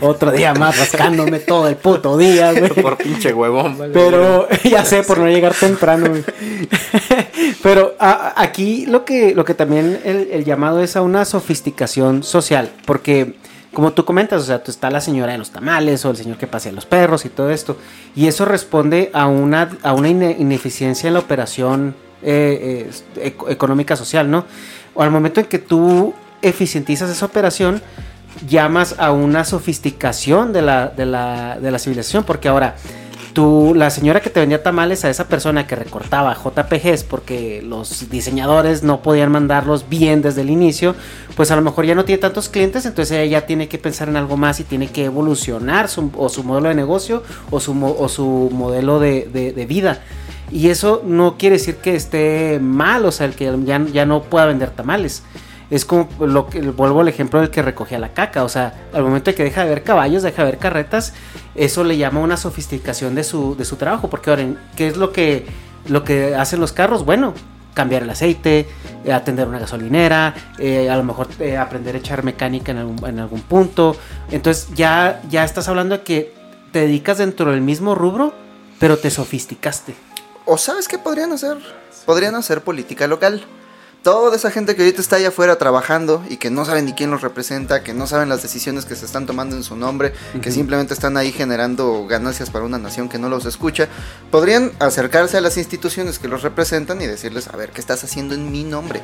Otro 0.00 0.30
día 0.32 0.54
más 0.54 0.78
rascándome 0.78 1.38
todo 1.40 1.68
el 1.68 1.76
puto 1.76 2.16
día, 2.16 2.52
güey. 2.52 2.68
Por 2.70 2.96
pinche 2.96 3.32
huevón, 3.32 3.78
vale. 3.78 3.92
Pero 3.92 4.48
ya 4.64 4.84
sé, 4.84 5.02
por 5.02 5.18
no 5.18 5.28
llegar 5.28 5.54
temprano. 5.54 6.08
güey. 6.10 6.24
Pero 7.62 7.94
a- 7.98 8.34
aquí 8.36 8.86
lo 8.86 9.04
que, 9.04 9.34
lo 9.34 9.44
que 9.44 9.54
también 9.54 10.00
el, 10.04 10.28
el 10.32 10.44
llamado 10.44 10.82
es 10.82 10.96
a 10.96 11.02
una 11.02 11.24
sofisticación 11.24 12.22
social. 12.22 12.70
Porque, 12.86 13.36
como 13.72 13.92
tú 13.92 14.04
comentas, 14.04 14.42
o 14.42 14.44
sea, 14.44 14.62
tú 14.62 14.70
está 14.70 14.90
la 14.90 15.00
señora 15.00 15.32
de 15.32 15.38
los 15.38 15.50
tamales 15.50 16.04
o 16.04 16.10
el 16.10 16.16
señor 16.16 16.36
que 16.38 16.46
pasea 16.46 16.72
los 16.72 16.86
perros 16.86 17.24
y 17.24 17.28
todo 17.28 17.50
esto. 17.50 17.76
Y 18.14 18.26
eso 18.26 18.44
responde 18.44 19.10
a 19.12 19.26
una, 19.26 19.70
a 19.82 19.92
una 19.92 20.08
ine- 20.08 20.36
ineficiencia 20.38 21.08
en 21.08 21.14
la 21.14 21.20
operación 21.20 21.94
eh, 22.22 22.90
eh, 23.16 23.26
eco- 23.32 23.48
económica 23.50 23.96
social, 23.96 24.30
¿no? 24.30 24.44
O 24.94 25.02
al 25.02 25.10
momento 25.10 25.40
en 25.40 25.46
que 25.46 25.58
tú 25.58 26.14
eficientizas 26.42 27.10
esa 27.10 27.26
operación, 27.26 27.82
llamas 28.48 28.96
a 28.98 29.12
una 29.12 29.44
sofisticación 29.44 30.52
de 30.52 30.62
la, 30.62 30.88
de 30.88 31.06
la, 31.06 31.58
de 31.60 31.70
la 31.70 31.78
civilización. 31.78 32.24
Porque 32.24 32.48
ahora 32.48 32.76
tú, 33.34 33.74
la 33.76 33.90
señora 33.90 34.20
que 34.20 34.30
te 34.30 34.40
vendía 34.40 34.62
tamales 34.62 35.04
a 35.04 35.10
esa 35.10 35.28
persona 35.28 35.66
que 35.66 35.76
recortaba 35.76 36.34
JPGs 36.34 37.04
porque 37.04 37.60
los 37.62 38.08
diseñadores 38.08 38.82
no 38.82 39.02
podían 39.02 39.30
mandarlos 39.30 39.88
bien 39.90 40.22
desde 40.22 40.40
el 40.40 40.48
inicio, 40.50 40.94
pues 41.36 41.50
a 41.50 41.56
lo 41.56 41.60
mejor 41.62 41.84
ya 41.84 41.94
no 41.94 42.06
tiene 42.06 42.20
tantos 42.22 42.48
clientes, 42.48 42.86
entonces 42.86 43.18
ella 43.18 43.40
ya 43.40 43.46
tiene 43.46 43.68
que 43.68 43.76
pensar 43.76 44.08
en 44.08 44.16
algo 44.16 44.38
más 44.38 44.60
y 44.60 44.64
tiene 44.64 44.86
que 44.88 45.04
evolucionar 45.04 45.88
su, 45.88 46.10
o 46.16 46.30
su 46.30 46.42
modelo 46.44 46.70
de 46.70 46.74
negocio 46.76 47.22
o 47.50 47.60
su, 47.60 47.72
o 47.84 48.08
su 48.08 48.48
modelo 48.52 49.00
de, 49.00 49.28
de- 49.30 49.52
de 49.52 49.66
vida. 49.66 50.00
Y 50.50 50.68
eso 50.68 51.02
no 51.04 51.36
quiere 51.36 51.56
decir 51.56 51.76
que 51.76 51.96
esté 51.96 52.60
mal, 52.62 53.04
o 53.04 53.12
sea, 53.12 53.26
el 53.26 53.34
que 53.34 53.52
ya, 53.64 53.84
ya 53.92 54.06
no 54.06 54.22
pueda 54.22 54.46
vender 54.46 54.70
tamales. 54.70 55.22
Es 55.70 55.84
como 55.84 56.08
lo 56.20 56.48
que 56.48 56.60
vuelvo 56.60 57.00
al 57.00 57.08
ejemplo 57.08 57.40
del 57.40 57.50
que 57.50 57.62
recogía 57.62 57.98
la 57.98 58.12
caca. 58.12 58.44
O 58.44 58.48
sea, 58.48 58.88
al 58.92 59.02
momento 59.02 59.30
de 59.30 59.34
que 59.34 59.44
deja 59.44 59.64
de 59.64 59.70
ver 59.70 59.82
caballos, 59.82 60.22
deja 60.22 60.44
de 60.44 60.52
ver 60.52 60.58
carretas, 60.58 61.14
eso 61.54 61.84
le 61.84 61.96
llama 61.96 62.20
una 62.20 62.36
sofisticación 62.36 63.14
de 63.14 63.24
su, 63.24 63.56
de 63.56 63.64
su 63.64 63.76
trabajo. 63.76 64.08
Porque 64.08 64.30
ahora, 64.30 64.46
¿qué 64.76 64.88
es 64.88 64.96
lo 64.96 65.12
que, 65.12 65.46
lo 65.86 66.04
que 66.04 66.34
hacen 66.34 66.60
los 66.60 66.72
carros? 66.72 67.04
Bueno, 67.04 67.34
cambiar 67.74 68.04
el 68.04 68.10
aceite, 68.10 68.68
eh, 69.04 69.12
atender 69.12 69.46
una 69.46 69.58
gasolinera, 69.58 70.34
eh, 70.58 70.88
a 70.88 70.96
lo 70.96 71.02
mejor 71.02 71.28
eh, 71.40 71.56
aprender 71.56 71.96
a 71.96 71.98
echar 71.98 72.22
mecánica 72.24 72.72
en 72.72 72.78
algún, 72.78 73.06
en 73.06 73.18
algún 73.18 73.42
punto. 73.42 73.96
Entonces 74.30 74.68
ya, 74.74 75.20
ya 75.28 75.44
estás 75.44 75.68
hablando 75.68 75.98
de 75.98 76.04
que 76.04 76.32
te 76.72 76.80
dedicas 76.80 77.18
dentro 77.18 77.50
del 77.50 77.60
mismo 77.60 77.94
rubro, 77.94 78.32
pero 78.78 78.96
te 78.96 79.10
sofisticaste. 79.10 79.94
¿O 80.46 80.56
sabes 80.56 80.88
qué 80.88 80.98
podrían 80.98 81.32
hacer? 81.32 81.58
Podrían 82.06 82.34
hacer 82.34 82.62
política 82.62 83.06
local. 83.06 83.44
Toda 84.04 84.36
esa 84.36 84.50
gente 84.50 84.76
que 84.76 84.82
ahorita 84.82 85.00
está 85.00 85.16
allá 85.16 85.28
afuera 85.28 85.56
trabajando 85.56 86.22
y 86.28 86.36
que 86.36 86.50
no 86.50 86.66
saben 86.66 86.84
ni 86.84 86.92
quién 86.92 87.10
los 87.10 87.22
representa, 87.22 87.82
que 87.82 87.94
no 87.94 88.06
saben 88.06 88.28
las 88.28 88.42
decisiones 88.42 88.84
que 88.84 88.96
se 88.96 89.06
están 89.06 89.24
tomando 89.24 89.56
en 89.56 89.62
su 89.62 89.76
nombre, 89.76 90.12
que 90.42 90.50
simplemente 90.50 90.92
están 90.92 91.16
ahí 91.16 91.32
generando 91.32 92.06
ganancias 92.06 92.50
para 92.50 92.66
una 92.66 92.76
nación 92.76 93.08
que 93.08 93.18
no 93.18 93.30
los 93.30 93.46
escucha, 93.46 93.88
podrían 94.30 94.72
acercarse 94.78 95.38
a 95.38 95.40
las 95.40 95.56
instituciones 95.56 96.18
que 96.18 96.28
los 96.28 96.42
representan 96.42 97.00
y 97.00 97.06
decirles, 97.06 97.48
a 97.48 97.56
ver, 97.56 97.70
¿qué 97.70 97.80
estás 97.80 98.04
haciendo 98.04 98.34
en 98.34 98.52
mi 98.52 98.62
nombre? 98.62 99.00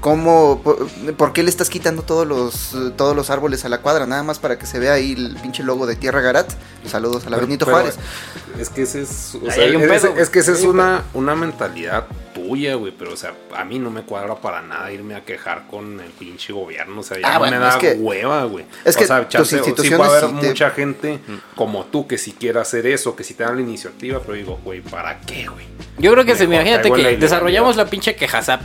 ¿Cómo, 0.00 0.60
por, 0.62 0.86
por 1.16 1.32
qué 1.32 1.42
le 1.42 1.48
estás 1.48 1.70
quitando 1.70 2.02
todos 2.02 2.26
los, 2.26 2.76
todos 2.96 3.16
los 3.16 3.30
árboles 3.30 3.64
a 3.64 3.68
la 3.70 3.78
cuadra? 3.78 4.06
Nada 4.06 4.22
más 4.22 4.38
para 4.38 4.58
que 4.58 4.66
se 4.66 4.78
vea 4.78 4.92
ahí 4.92 5.12
el 5.12 5.36
pinche 5.42 5.62
logo 5.62 5.86
de 5.86 5.96
Tierra 5.96 6.20
Garat. 6.20 6.52
Saludos 6.86 7.26
a 7.26 7.30
la 7.30 7.36
Pero- 7.36 7.46
Benito 7.46 7.64
pero 7.64 7.78
Juárez. 7.78 7.98
Es 8.58 8.68
que 8.68 8.82
ese 8.82 9.02
es, 9.02 9.34
o 9.34 9.50
sea, 9.50 9.64
es, 9.64 10.30
que 10.30 10.38
esa 10.38 10.52
es 10.52 10.62
una, 10.62 11.02
una 11.14 11.34
mentalidad 11.34 12.06
tuya, 12.34 12.74
güey, 12.76 12.92
pero 12.96 13.12
o 13.14 13.16
sea, 13.16 13.34
a 13.56 13.64
mí 13.64 13.78
no 13.80 13.90
me 13.90 14.02
cuadra 14.02 14.36
para 14.36 14.62
nada 14.62 14.92
irme 14.92 15.14
a 15.16 15.24
quejar 15.24 15.66
con 15.68 15.98
el 15.98 16.10
pinche 16.12 16.52
gobierno, 16.52 17.00
o 17.00 17.02
sea, 17.02 17.18
ya 17.18 17.26
Ah, 17.28 17.32
no 17.34 17.38
bueno, 17.40 17.56
me 17.58 17.62
da 17.64 17.70
es 17.70 17.76
que- 17.76 17.92
hueva, 17.94 18.44
güey. 18.44 18.64
es 18.84 18.94
o 18.94 18.98
que 18.98 19.06
sea, 19.06 19.20
tus 19.22 19.48
chance, 19.48 19.62
sí 19.64 19.72
puede 19.90 20.04
haber 20.04 20.20
sí 20.30 20.36
te- 20.40 20.46
mucha 20.48 20.70
gente 20.70 21.18
como 21.56 21.84
tú 21.86 22.06
que 22.06 22.16
si 22.18 22.32
quiera 22.32 22.60
hacer 22.60 22.86
eso, 22.86 23.16
que 23.16 23.24
si 23.24 23.34
te 23.34 23.42
dan 23.42 23.56
la 23.56 23.62
iniciativa, 23.62 24.20
pero 24.20 24.34
digo, 24.34 24.60
güey, 24.62 24.82
¿para 24.82 25.20
qué, 25.22 25.46
güey? 25.48 25.66
Yo 25.98 26.12
creo 26.12 26.24
que 26.24 26.36
se 26.36 26.44
imagínate 26.44 26.92
que 26.92 27.16
desarrollamos 27.16 27.74
la 27.76 27.86
pinche 27.86 28.14
quejazap. 28.14 28.60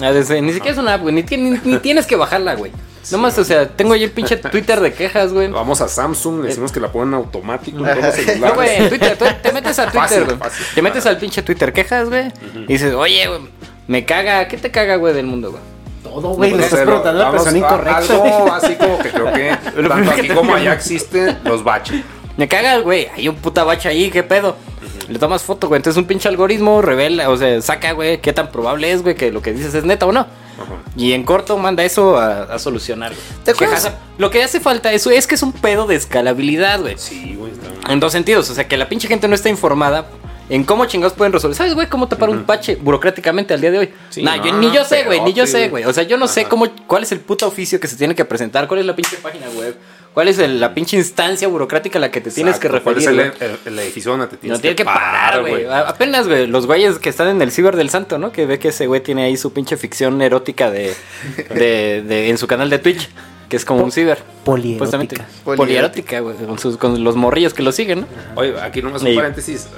Ni 0.00 0.52
siquiera 0.52 0.72
es 0.72 0.78
una 0.78 0.94
app, 0.94 1.02
güey. 1.02 1.14
Ni, 1.14 1.22
ni- 1.22 1.60
ni 1.62 1.78
tienes 1.78 2.06
que 2.06 2.16
bajarla, 2.16 2.54
güey. 2.54 2.72
Nomás, 3.10 3.36
o 3.38 3.44
sea, 3.44 3.66
tengo 3.68 3.94
ahí 3.94 4.04
el 4.04 4.10
pinche 4.10 4.36
Twitter 4.36 4.78
de 4.80 4.92
quejas, 4.92 5.32
güey. 5.32 5.48
Vamos 5.48 5.80
a 5.80 5.88
Samsung, 5.88 6.42
le 6.42 6.48
decimos 6.48 6.70
que 6.70 6.80
la 6.80 6.92
ponen 6.92 7.14
automático 7.14 7.78
en 7.78 7.84
todos 7.84 7.96
los 8.04 8.14
celulares. 8.14 8.40
No, 8.40 8.54
güey, 8.54 8.76
en 8.76 8.88
Twitter, 8.90 9.16
tú 9.18 9.24
te 9.42 9.52
metes 9.52 9.78
a 9.78 9.84
Twitter, 9.84 10.00
Fácil, 10.02 10.24
güey. 10.24 10.36
fácil. 10.36 10.66
Te 10.74 10.82
metes 10.82 11.06
al 11.06 11.16
pinche 11.18 11.42
Twitter 11.42 11.72
quejas, 11.72 12.08
güey. 12.08 12.30
Y 12.68 12.72
dices, 12.74 12.92
oye, 12.94 13.26
güey, 13.26 13.40
me 13.88 14.04
caga. 14.04 14.46
¿Qué 14.48 14.58
te 14.58 14.70
caga, 14.70 14.96
güey, 14.96 15.14
del 15.14 15.26
mundo, 15.26 15.50
güey? 15.50 15.62
Todo, 16.02 16.30
güey, 16.34 16.50
le 16.50 16.58
No 16.58 16.62
estás 16.64 16.80
preguntando 16.80 17.20
a 17.20 17.24
la 17.24 17.30
persona 17.30 17.58
incorrecta. 17.58 17.96
Algo 17.98 18.52
así 18.52 18.74
como 18.76 18.98
que 18.98 19.08
creo 19.10 19.32
que 19.32 19.56
tanto 19.88 20.10
aquí 20.10 20.28
como 20.28 20.54
allá 20.54 20.72
existen 20.74 21.38
los 21.44 21.64
baches. 21.64 22.02
Me 22.36 22.48
caga, 22.48 22.78
güey. 22.78 23.08
Hay 23.16 23.28
un 23.28 23.36
puta 23.36 23.64
bacha 23.64 23.88
ahí, 23.88 24.10
¿qué 24.10 24.22
pedo? 24.22 24.56
Le 25.10 25.18
tomas 25.18 25.42
foto, 25.42 25.68
güey. 25.68 25.78
Entonces 25.78 25.98
un 25.98 26.06
pinche 26.06 26.28
algoritmo 26.28 26.80
revela, 26.82 27.28
o 27.30 27.36
sea, 27.36 27.60
saca, 27.60 27.92
güey, 27.92 28.20
qué 28.20 28.32
tan 28.32 28.50
probable 28.50 28.90
es, 28.92 29.02
güey, 29.02 29.14
que 29.16 29.30
lo 29.32 29.42
que 29.42 29.52
dices 29.52 29.74
es 29.74 29.84
neta 29.84 30.06
o 30.06 30.12
no. 30.12 30.26
Y 30.96 31.12
en 31.12 31.24
corto 31.24 31.56
manda 31.58 31.82
eso 31.84 32.16
a, 32.18 32.42
a 32.42 32.58
solucionar, 32.58 33.12
güey. 33.12 33.22
¿Te 33.44 33.50
acuerdas? 33.52 33.90
Lo 34.18 34.30
que 34.30 34.42
hace 34.42 34.60
falta 34.60 34.92
eso 34.92 35.10
es 35.10 35.26
que 35.26 35.34
es 35.34 35.42
un 35.42 35.52
pedo 35.52 35.86
de 35.86 35.96
escalabilidad, 35.96 36.80
güey. 36.80 36.96
Sí, 36.98 37.34
güey. 37.38 37.52
está- 37.52 37.92
En 37.92 37.98
dos 38.00 38.12
sentidos, 38.12 38.48
o 38.50 38.54
sea, 38.54 38.68
que 38.68 38.76
la 38.76 38.88
pinche 38.88 39.08
gente 39.08 39.26
no 39.26 39.34
está 39.34 39.48
informada 39.48 40.06
en 40.48 40.64
cómo 40.64 40.84
chingados 40.86 41.14
pueden 41.14 41.32
resolver. 41.32 41.56
¿Sabes, 41.56 41.74
güey, 41.74 41.88
cómo 41.88 42.08
tapar 42.08 42.28
un 42.28 42.44
pache 42.44 42.76
burocráticamente 42.76 43.54
al 43.54 43.60
día 43.60 43.70
de 43.70 43.78
hoy? 43.78 43.90
Sí, 44.10 44.22
nah, 44.22 44.36
no, 44.36 44.44
yo- 44.46 44.52
ni 44.58 44.70
yo 44.72 44.84
sé, 44.84 45.04
güey, 45.04 45.20
ni 45.22 45.32
yo 45.32 45.46
sé, 45.46 45.68
güey. 45.68 45.84
O 45.84 45.92
sea, 45.92 46.02
yo 46.02 46.16
no 46.18 46.28
sé 46.28 46.44
cómo, 46.44 46.66
cuál 46.86 47.04
es 47.04 47.12
el 47.12 47.20
puto 47.20 47.46
oficio 47.46 47.80
que 47.80 47.86
se 47.88 47.96
tiene 47.96 48.14
que 48.14 48.24
presentar, 48.24 48.68
cuál 48.68 48.80
es 48.80 48.86
la 48.86 48.94
pinche 48.94 49.16
página 49.16 49.46
web, 49.56 49.76
cuál 50.14 50.28
es 50.28 50.38
el- 50.38 50.60
la 50.60 50.74
pinche 50.74 50.96
instancia 50.96 51.46
burocrática 51.48 51.98
a 51.98 52.00
la 52.00 52.10
que 52.10 52.20
te 52.20 52.30
tienes 52.30 52.58
que 52.58 52.66
Exacto, 52.68 52.84
¿cuál 52.84 52.96
referir. 52.96 53.20
es 53.20 53.40
el, 53.42 53.50
el- 53.50 53.58
el 53.66 53.78
edificio 53.78 54.10
donde 54.12 54.26
te 54.26 54.36
tienes 54.36 54.58
No 54.58 54.62
tiene 54.62 54.76
que 54.76 54.84
parar, 54.84 55.40
güey. 55.42 55.66
Apenas, 55.68 56.26
güey, 56.26 56.46
los 56.46 56.66
güeyes 56.66 56.98
que 56.98 57.08
están 57.08 57.28
en 57.28 57.40
el 57.42 57.50
ciber 57.52 57.76
del 57.76 57.90
santo, 57.90 58.18
¿no? 58.18 58.32
Que 58.32 58.46
ve 58.46 58.58
que 58.58 58.68
ese 58.68 58.86
güey 58.86 59.00
tiene 59.02 59.24
ahí 59.24 59.36
su 59.36 59.52
pinche 59.52 59.76
ficción 59.76 60.20
erótica 60.22 60.70
de, 60.70 60.94
de, 61.50 62.02
de- 62.06 62.28
en 62.30 62.38
su 62.38 62.46
canal 62.46 62.70
de 62.70 62.78
Twitch, 62.78 63.08
que 63.48 63.56
es 63.56 63.64
como 63.64 63.82
un 63.84 63.92
ciber. 63.92 64.18
Polierótica. 64.44 65.26
Polierótica. 65.44 66.20
Güey, 66.20 66.36
con, 66.36 66.58
sus- 66.58 66.76
con 66.76 67.02
los 67.04 67.16
morrillos 67.16 67.54
que 67.54 67.62
lo 67.62 67.72
siguen, 67.72 68.00
¿no? 68.00 68.06
Oye, 68.36 68.54
aquí 68.60 68.82
nomás 68.82 69.02
un 69.02 69.08
Sí. 69.08 69.16
paréntesis. 69.16 69.68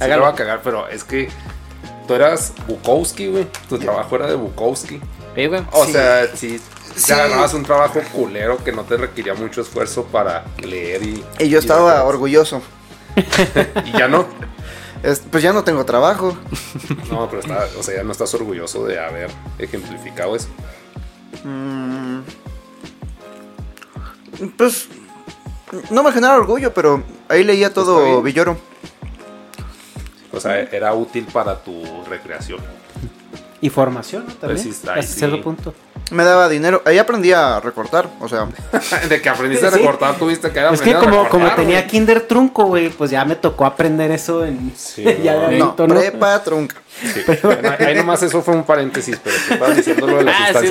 Sí 0.00 0.08
lo 0.08 0.20
voy 0.20 0.28
a 0.30 0.34
cagar, 0.34 0.60
pero 0.64 0.88
es 0.88 1.04
que 1.04 1.28
tú 2.08 2.14
eras 2.14 2.52
Bukowski, 2.66 3.26
güey. 3.28 3.46
Tu 3.68 3.78
trabajo 3.78 4.16
era 4.16 4.26
de 4.26 4.34
Bukowski. 4.36 5.00
Sí, 5.34 5.46
güey. 5.46 5.62
O 5.72 5.84
Sí. 5.86 5.92
sea, 5.92 6.26
si 6.34 6.60
Sí. 6.96 7.06
te 7.06 7.12
agarrabas 7.14 7.54
un 7.54 7.62
trabajo 7.62 8.00
culero 8.12 8.62
que 8.62 8.72
no 8.72 8.84
te 8.84 8.96
requería 8.96 9.34
mucho 9.34 9.60
esfuerzo 9.62 10.04
para 10.04 10.44
leer 10.58 11.02
y. 11.02 11.24
Y 11.38 11.48
yo 11.48 11.58
estaba 11.58 12.04
orgulloso. 12.04 12.62
Y 13.84 13.92
ya 13.98 14.08
no. 14.08 14.26
Es- 15.02 15.22
pues 15.30 15.42
ya 15.42 15.52
no 15.52 15.64
tengo 15.64 15.84
trabajo. 15.84 16.36
No, 17.10 17.28
pero 17.28 17.40
está, 17.42 17.66
o 17.78 17.82
sea, 17.82 17.96
ya 17.96 18.04
no 18.04 18.12
estás 18.12 18.32
orgulloso 18.34 18.86
de 18.86 18.98
haber 18.98 19.30
ejemplificado 19.58 20.36
eso. 20.36 20.48
Mm, 21.44 22.20
pues 24.56 24.88
no 25.90 26.02
me 26.02 26.12
genera 26.12 26.36
orgullo, 26.36 26.72
pero 26.72 27.02
ahí 27.28 27.44
leía 27.44 27.72
todo. 27.72 28.22
Villoro. 28.22 28.56
O 30.32 30.40
sea, 30.40 30.58
era 30.60 30.94
útil 30.94 31.26
para 31.32 31.62
tu 31.62 31.82
recreación. 32.08 32.60
Y 33.60 33.68
formación, 33.70 34.24
¿no? 34.26 34.32
También. 34.34 34.50
Pues 34.50 34.62
sí 34.62 34.70
está, 34.70 34.94
hasta 34.94 35.02
sí. 35.12 35.18
cierto 35.18 35.42
punto. 35.42 35.74
Me 36.10 36.24
daba 36.24 36.48
dinero. 36.48 36.82
Ahí 36.84 36.98
aprendí 36.98 37.32
a 37.32 37.58
recortar. 37.60 38.08
O 38.20 38.28
sea, 38.28 38.46
de 39.08 39.22
que 39.22 39.28
aprendiste 39.28 39.66
a 39.66 39.70
recortar, 39.70 40.16
tuviste 40.16 40.50
que 40.50 40.60
Es 40.72 40.82
que 40.82 40.90
a 40.94 40.98
como, 40.98 41.24
recortar, 41.24 41.30
como 41.30 41.50
tenía 41.54 41.86
kinder 41.86 42.22
trunco, 42.22 42.64
güey, 42.64 42.90
pues 42.90 43.10
ya 43.10 43.24
me 43.24 43.36
tocó 43.36 43.64
aprender 43.64 44.10
eso 44.10 44.44
en... 44.44 44.72
Sí, 44.76 45.02
ya 45.22 45.34
de 45.48 45.58
no. 45.58 45.64
adulto, 45.64 45.86
no, 45.86 45.94
¿no? 45.94 46.00
prepa 46.00 46.42
trunca. 46.42 46.76
Sí. 47.00 47.20
Ahí 47.86 47.94
nomás 47.94 48.22
eso 48.22 48.42
fue 48.42 48.54
un 48.54 48.64
paréntesis, 48.64 49.18
pero 49.24 49.34
te 49.48 49.54
estaba 49.54 49.74
diciendo 49.74 50.06
lo 50.06 50.18
de 50.18 50.24
las 50.24 50.54
Ah, 50.54 50.60
sí. 50.60 50.68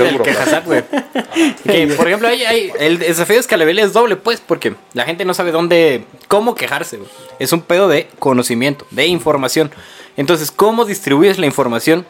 Que, 1.63 1.87
por 1.97 2.07
ejemplo, 2.07 2.27
hay, 2.27 2.43
hay- 2.43 2.71
el 2.79 2.99
desafío 2.99 3.35
de 3.35 3.41
escalabilidad 3.41 3.87
es 3.87 3.93
doble, 3.93 4.15
pues, 4.17 4.41
porque 4.45 4.75
la 4.93 5.05
gente 5.05 5.25
no 5.25 5.33
sabe 5.33 5.51
dónde, 5.51 6.05
cómo 6.27 6.53
quejarse. 6.55 6.99
Es 7.39 7.51
un 7.53 7.61
pedo 7.61 7.87
de 7.87 8.07
conocimiento, 8.19 8.85
de 8.91 9.07
información. 9.07 9.71
Entonces, 10.17 10.51
¿cómo 10.51 10.85
distribuyes 10.85 11.39
la 11.39 11.45
información 11.47 12.05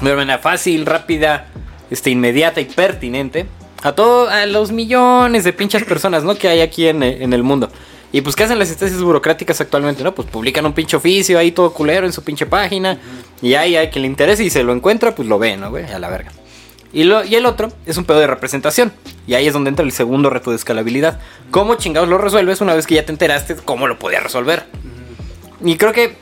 de 0.00 0.14
manera 0.14 0.38
fácil, 0.38 0.84
rápida, 0.86 1.46
este, 1.90 2.10
inmediata 2.10 2.60
y 2.60 2.64
pertinente 2.64 3.46
a 3.82 3.92
todo, 3.92 4.28
a 4.28 4.46
los 4.46 4.72
millones 4.72 5.44
de 5.44 5.52
pinches 5.52 5.84
personas, 5.84 6.24
¿no? 6.24 6.34
Que 6.34 6.48
hay 6.48 6.60
aquí 6.60 6.88
en, 6.88 7.02
en 7.02 7.32
el 7.32 7.42
mundo. 7.42 7.70
Y 8.12 8.20
pues, 8.20 8.36
¿qué 8.36 8.44
hacen 8.44 8.58
las 8.58 8.68
instancias 8.68 9.02
burocráticas 9.02 9.60
actualmente, 9.60 10.02
no? 10.02 10.14
Pues 10.14 10.28
publican 10.28 10.64
un 10.64 10.72
pinche 10.72 10.96
oficio 10.96 11.38
ahí 11.38 11.52
todo 11.52 11.72
culero 11.72 12.06
en 12.06 12.12
su 12.12 12.22
pinche 12.22 12.46
página. 12.46 12.98
Y 13.42 13.54
ahí 13.54 13.76
hay 13.76 13.90
que 13.90 14.00
le 14.00 14.06
interese 14.06 14.44
y 14.44 14.50
se 14.50 14.62
lo 14.62 14.72
encuentra, 14.72 15.14
pues 15.14 15.28
lo 15.28 15.38
ve, 15.38 15.56
¿no, 15.56 15.70
güey? 15.70 15.84
A 15.84 15.98
la 15.98 16.08
verga. 16.08 16.32
Y, 16.92 17.04
lo, 17.04 17.24
y 17.24 17.34
el 17.34 17.44
otro 17.44 17.70
es 17.84 17.96
un 17.98 18.04
pedo 18.04 18.20
de 18.20 18.26
representación. 18.26 18.92
Y 19.26 19.34
ahí 19.34 19.46
es 19.46 19.52
donde 19.52 19.70
entra 19.70 19.84
el 19.84 19.92
segundo 19.92 20.30
reto 20.30 20.50
de 20.50 20.56
escalabilidad. 20.56 21.20
¿Cómo 21.50 21.74
chingados 21.74 22.08
lo 22.08 22.16
resuelves 22.16 22.60
una 22.60 22.74
vez 22.74 22.86
que 22.86 22.94
ya 22.94 23.04
te 23.04 23.12
enteraste 23.12 23.56
cómo 23.56 23.86
lo 23.86 23.98
podías 23.98 24.22
resolver? 24.22 24.64
Y 25.62 25.76
creo 25.76 25.92
que 25.92 26.16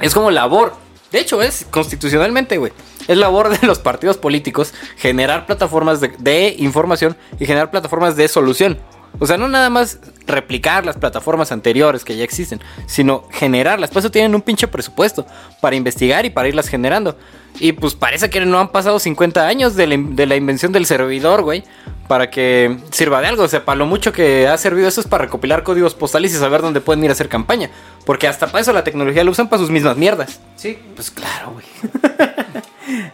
es 0.00 0.14
como 0.14 0.30
labor. 0.30 0.74
De 1.12 1.18
hecho, 1.18 1.42
es 1.42 1.66
constitucionalmente, 1.70 2.56
güey. 2.56 2.72
Es 3.08 3.16
labor 3.16 3.48
de 3.48 3.66
los 3.66 3.78
partidos 3.78 4.18
políticos 4.18 4.74
generar 4.96 5.46
plataformas 5.46 6.00
de, 6.00 6.08
de 6.18 6.54
información 6.58 7.16
y 7.38 7.46
generar 7.46 7.70
plataformas 7.70 8.16
de 8.16 8.28
solución. 8.28 8.78
O 9.18 9.26
sea, 9.26 9.36
no 9.36 9.48
nada 9.48 9.70
más 9.70 9.98
replicar 10.26 10.86
las 10.86 10.96
plataformas 10.96 11.50
anteriores 11.52 12.04
que 12.04 12.16
ya 12.16 12.24
existen, 12.24 12.60
sino 12.86 13.24
generarlas. 13.30 13.90
Por 13.90 14.00
eso 14.00 14.10
tienen 14.10 14.34
un 14.34 14.42
pinche 14.42 14.68
presupuesto 14.68 15.26
para 15.60 15.76
investigar 15.76 16.24
y 16.24 16.30
para 16.30 16.48
irlas 16.48 16.68
generando. 16.68 17.16
Y 17.58 17.72
pues 17.72 17.94
parece 17.94 18.30
que 18.30 18.40
no 18.40 18.60
han 18.60 18.68
pasado 18.68 18.98
50 18.98 19.46
años 19.46 19.74
de 19.74 19.86
la, 19.88 19.96
de 19.98 20.26
la 20.26 20.36
invención 20.36 20.70
del 20.72 20.86
servidor, 20.86 21.42
güey, 21.42 21.64
para 22.06 22.30
que 22.30 22.78
sirva 22.92 23.20
de 23.20 23.26
algo. 23.26 23.42
O 23.42 23.48
sea, 23.48 23.64
para 23.64 23.76
lo 23.76 23.86
mucho 23.86 24.12
que 24.12 24.46
ha 24.46 24.56
servido 24.56 24.88
eso 24.88 25.00
es 25.00 25.08
para 25.08 25.24
recopilar 25.24 25.64
códigos 25.64 25.94
postales 25.94 26.32
y 26.32 26.36
saber 26.36 26.62
dónde 26.62 26.80
pueden 26.80 27.02
ir 27.02 27.10
a 27.10 27.12
hacer 27.12 27.28
campaña. 27.28 27.70
Porque 28.06 28.28
hasta 28.28 28.46
para 28.46 28.62
eso 28.62 28.72
la 28.72 28.84
tecnología 28.84 29.24
lo 29.24 29.32
usan 29.32 29.48
para 29.48 29.60
sus 29.60 29.70
mismas 29.70 29.96
mierdas. 29.96 30.40
Sí, 30.56 30.78
pues 30.94 31.10
claro, 31.10 31.52
güey. 31.52 31.66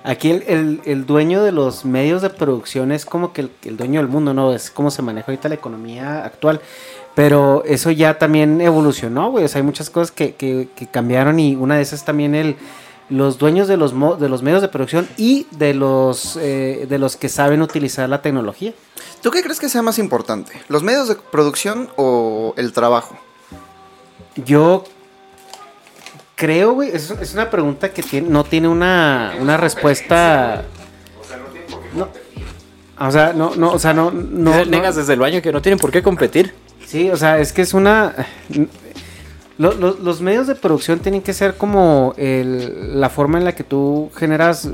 Aquí 0.05 0.31
el, 0.31 0.43
el- 0.47 0.81
el 0.85 1.07
dueño 1.07 1.43
de 1.43 1.53
los 1.53 1.85
medios 1.85 2.22
de 2.22 2.31
producción 2.31 2.93
es 2.93 3.05
como 3.05 3.33
que 3.33 3.43
el, 3.43 3.51
el 3.64 3.77
dueño 3.77 4.01
del 4.01 4.09
mundo, 4.09 4.33
¿no? 4.35 4.53
Es 4.55 4.70
como 4.70 4.91
se 4.91 5.03
maneja 5.03 5.27
ahorita 5.31 5.49
la 5.49 5.55
economía 5.57 6.24
actual. 6.24 6.61
Pero 7.14 7.62
eso 7.64 7.91
ya 7.91 8.18
también 8.18 8.61
evolucionó, 8.61 9.31
güey. 9.31 9.45
O 9.45 9.49
sea, 9.49 9.61
hay 9.61 9.66
muchas 9.66 9.89
cosas 9.91 10.11
que, 10.12 10.35
que- 10.35 10.68
que 10.77 10.87
cambiaron 10.87 11.41
y 11.41 11.57
una 11.57 11.77
de 11.77 11.83
esas 11.83 12.05
también 12.05 12.35
el 12.35 12.57
los 13.09 13.39
dueños 13.39 13.68
de 13.68 13.77
los 13.77 13.93
mo- 13.93 14.16
de 14.16 14.29
los 14.29 14.43
medios 14.43 14.62
de 14.62 14.68
producción 14.68 15.09
y 15.16 15.47
de 15.53 15.74
los 15.74 16.37
eh, 16.43 16.87
de 16.89 16.99
los 16.99 17.16
que 17.16 17.29
saben 17.29 17.62
utilizar 17.62 18.09
la 18.09 18.20
tecnología. 18.20 18.72
¿Tú 19.22 19.31
qué 19.31 19.43
crees 19.45 19.61
que 19.61 19.68
sea 19.68 19.81
más 19.81 20.01
importante? 20.01 20.51
¿Los 20.68 20.83
medios 20.83 21.07
de 21.07 21.14
producción 21.14 21.89
o 21.97 22.53
el 22.57 22.72
trabajo? 22.72 23.16
Yo 24.45 24.83
creo, 26.37 26.74
güey, 26.74 26.91
es, 26.95 27.11
es 27.11 27.32
una 27.34 27.51
pregunta 27.51 27.89
que 27.93 28.03
tiene- 28.03 28.28
no 28.28 28.45
tiene 28.45 28.68
una, 28.68 29.34
una 29.41 29.57
respuesta. 29.57 30.62
No, 31.95 32.09
o 32.99 33.11
sea, 33.11 33.32
no, 33.32 33.55
no, 33.57 33.72
o 33.72 33.78
sea, 33.78 33.93
no, 33.95 34.11
no, 34.11 34.51
Dice 34.53 34.64
no- 34.66 34.70
Negas 34.70 34.97
desde 34.97 35.14
el 35.14 35.18
baño 35.20 35.41
que 35.43 35.51
no 35.51 35.61
tienen 35.62 35.78
por 35.78 35.91
qué 35.91 36.03
competir. 36.03 36.55
Sí, 36.87 37.11
o 37.11 37.16
sea, 37.16 37.39
es 37.41 37.53
que 37.53 37.62
es 37.62 37.74
una. 37.74 38.14
lo- 39.59 39.72
lo- 39.72 39.95
los 39.99 40.20
medios 40.20 40.47
de 40.47 40.55
producción 40.55 40.99
tienen 41.01 41.22
que 41.22 41.32
ser 41.32 41.57
como 41.57 42.14
el- 42.18 43.01
la 43.01 43.09
forma 43.09 43.39
en 43.39 43.45
la 43.45 43.55
que 43.55 43.64
tú 43.64 44.11
generas 44.14 44.68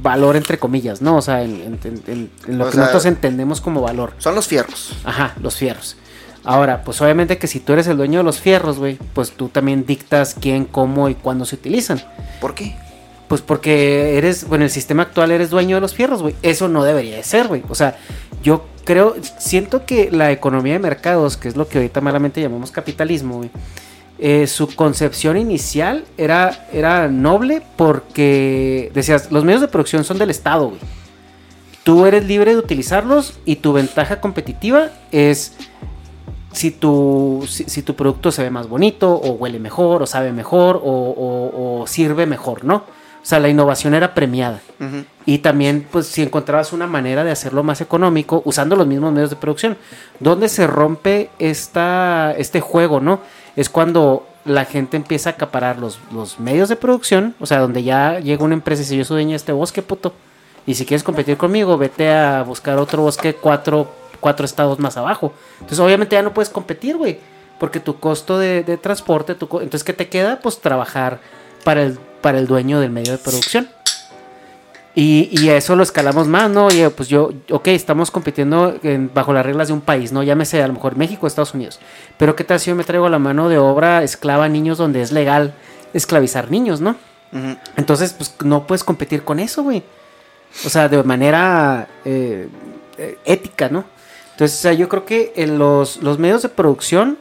valor, 0.00 0.36
entre 0.36 0.58
comillas, 0.58 1.02
¿no? 1.02 1.16
O 1.16 1.22
sea, 1.22 1.42
en, 1.42 1.78
en- 1.82 2.02
en- 2.06 2.30
en 2.46 2.58
lo 2.58 2.64
O 2.64 2.66
que 2.68 2.72
sea- 2.74 2.82
nosotros 2.82 3.04
entendemos 3.06 3.60
como 3.60 3.82
valor. 3.82 4.12
Son 4.18 4.36
los 4.36 4.46
fierros. 4.46 4.96
Ajá, 5.04 5.34
los 5.42 5.56
fierros. 5.56 5.96
Ahora, 6.44 6.82
pues 6.82 7.00
obviamente 7.00 7.38
que 7.38 7.46
si 7.46 7.60
tú 7.60 7.72
eres 7.72 7.86
el 7.88 7.96
dueño 7.96 8.18
de 8.18 8.24
los 8.24 8.40
fierros, 8.40 8.78
güey, 8.78 8.98
pues 9.14 9.32
tú 9.32 9.48
también 9.48 9.84
dictas 9.84 10.34
quién, 10.40 10.64
cómo 10.64 11.08
y 11.08 11.14
cuándo 11.14 11.44
se 11.44 11.56
utilizan. 11.56 12.00
¿Por 12.40 12.54
qué? 12.54 12.76
Pues 13.28 13.42
porque 13.42 14.16
eres, 14.16 14.48
bueno, 14.48 14.64
el 14.64 14.70
sistema 14.70 15.02
actual 15.02 15.30
eres 15.30 15.50
dueño 15.50 15.76
de 15.76 15.80
los 15.80 15.94
fierros, 15.94 16.22
güey. 16.22 16.34
Eso 16.42 16.68
no 16.68 16.84
debería 16.84 17.16
de 17.16 17.22
ser, 17.22 17.48
güey. 17.48 17.62
O 17.68 17.74
sea, 17.74 17.98
yo 18.42 18.64
creo, 18.84 19.16
siento 19.38 19.84
que 19.84 20.10
la 20.10 20.32
economía 20.32 20.72
de 20.74 20.78
mercados, 20.78 21.36
que 21.36 21.48
es 21.48 21.56
lo 21.56 21.68
que 21.68 21.78
ahorita 21.78 22.00
malamente 22.00 22.40
llamamos 22.40 22.70
capitalismo, 22.70 23.36
güey, 23.36 23.50
eh, 24.20 24.46
su 24.46 24.74
concepción 24.74 25.36
inicial 25.36 26.04
era, 26.16 26.66
era 26.72 27.06
noble 27.06 27.62
porque, 27.76 28.90
decías, 28.94 29.30
los 29.30 29.44
medios 29.44 29.60
de 29.60 29.68
producción 29.68 30.04
son 30.04 30.18
del 30.18 30.30
Estado, 30.30 30.68
güey. 30.70 30.80
Tú 31.84 32.04
eres 32.04 32.24
libre 32.24 32.52
de 32.52 32.58
utilizarlos 32.58 33.38
y 33.44 33.56
tu 33.56 33.72
ventaja 33.72 34.20
competitiva 34.20 34.90
es 35.12 35.52
si 36.52 36.70
tu, 36.70 37.44
si, 37.48 37.64
si 37.64 37.82
tu 37.82 37.94
producto 37.94 38.32
se 38.32 38.42
ve 38.42 38.50
más 38.50 38.68
bonito 38.68 39.12
o 39.12 39.32
huele 39.32 39.58
mejor 39.58 40.02
o 40.02 40.06
sabe 40.06 40.32
mejor 40.32 40.76
o, 40.76 40.80
o- 40.90 41.80
o 41.82 41.86
sirve 41.86 42.26
mejor, 42.26 42.64
¿no? 42.64 42.76
O 43.20 43.26
sea, 43.28 43.40
la 43.40 43.48
innovación 43.50 43.92
era 43.94 44.14
premiada. 44.14 44.60
Y 45.26 45.38
también, 45.38 45.86
pues, 45.90 46.06
si 46.06 46.22
encontrabas 46.22 46.72
una 46.72 46.86
manera 46.86 47.24
de 47.24 47.30
hacerlo 47.30 47.62
más 47.62 47.80
económico 47.82 48.40
usando 48.46 48.74
los 48.76 48.86
mismos 48.86 49.12
medios 49.12 49.28
de 49.28 49.36
producción. 49.36 49.76
¿Dónde 50.20 50.48
se 50.48 50.66
rompe 50.66 51.28
esta, 51.38 52.32
este 52.38 52.60
juego, 52.60 53.00
no? 53.00 53.20
Es 53.54 53.68
cuando 53.68 54.26
la 54.46 54.64
gente 54.64 54.96
empieza 54.96 55.30
a 55.30 55.32
acaparar 55.34 55.78
los, 55.78 55.98
los 56.10 56.40
medios 56.40 56.70
de 56.70 56.76
producción, 56.76 57.34
o 57.38 57.44
sea, 57.44 57.58
donde 57.58 57.82
ya 57.82 58.18
llega 58.20 58.44
una 58.44 58.54
empresa 58.54 58.80
y 58.80 58.84
dice, 58.84 58.96
yo 58.96 59.04
soy 59.04 59.16
dueño 59.16 59.30
de 59.30 59.36
este 59.36 59.52
bosque, 59.52 59.82
puto. 59.82 60.14
Y 60.66 60.74
si 60.74 60.86
quieres 60.86 61.02
competir 61.04 61.36
conmigo, 61.36 61.76
vete 61.76 62.10
a 62.10 62.42
buscar 62.44 62.78
otro 62.78 63.02
bosque 63.02 63.34
cuatro, 63.34 63.88
cuatro 64.20 64.44
estados 64.44 64.78
más 64.78 64.96
abajo. 64.96 65.32
Entonces, 65.54 65.78
obviamente 65.80 66.16
ya 66.16 66.22
no 66.22 66.32
puedes 66.34 66.50
competir, 66.50 66.96
güey. 66.96 67.18
Porque 67.58 67.80
tu 67.80 67.98
costo 67.98 68.38
de, 68.38 68.62
de 68.62 68.76
transporte, 68.76 69.34
tu 69.34 69.48
co- 69.48 69.60
entonces, 69.62 69.82
¿qué 69.84 69.92
te 69.92 70.08
queda? 70.08 70.38
Pues 70.40 70.60
trabajar 70.60 71.18
para 71.64 71.82
el, 71.82 71.98
para 72.20 72.38
el 72.38 72.46
dueño 72.46 72.78
del 72.80 72.90
medio 72.90 73.12
de 73.12 73.18
producción. 73.18 73.68
Y, 74.94 75.28
y 75.32 75.48
a 75.50 75.56
eso 75.56 75.76
lo 75.76 75.82
escalamos 75.84 76.26
más, 76.26 76.50
¿no? 76.50 76.66
Oye, 76.66 76.90
pues 76.90 77.08
yo, 77.08 77.30
ok, 77.50 77.68
estamos 77.68 78.10
compitiendo 78.10 78.76
en- 78.82 79.10
bajo 79.14 79.32
las 79.32 79.46
reglas 79.46 79.68
de 79.68 79.74
un 79.74 79.80
país, 79.80 80.12
¿no? 80.12 80.22
Llámese 80.24 80.60
a 80.62 80.66
lo 80.66 80.72
mejor 80.74 80.96
México 80.96 81.26
Estados 81.26 81.54
Unidos. 81.54 81.78
Pero 82.16 82.34
¿qué 82.34 82.42
tal 82.44 82.58
si 82.58 82.70
yo 82.70 82.76
me 82.76 82.84
traigo 82.84 83.08
la 83.08 83.18
mano 83.20 83.48
de 83.48 83.58
obra 83.58 84.02
esclava 84.02 84.44
a 84.46 84.48
niños 84.48 84.78
donde 84.78 85.00
es 85.02 85.12
legal 85.12 85.54
esclavizar 85.94 86.50
niños, 86.50 86.80
¿no? 86.80 86.96
Entonces, 87.76 88.12
pues 88.14 88.34
no 88.42 88.66
puedes 88.66 88.82
competir 88.82 89.22
con 89.22 89.38
eso, 89.38 89.62
güey. 89.62 89.82
O 90.64 90.68
sea, 90.70 90.88
de 90.88 91.02
manera 91.02 91.86
eh, 92.04 92.48
eh, 92.96 93.18
ética, 93.24 93.68
¿no? 93.68 93.84
Entonces, 94.38 94.60
o 94.60 94.62
sea, 94.62 94.72
yo 94.72 94.88
creo 94.88 95.04
que 95.04 95.32
en 95.34 95.58
los, 95.58 95.96
los 96.00 96.20
medios 96.20 96.42
de 96.42 96.48
producción 96.48 97.18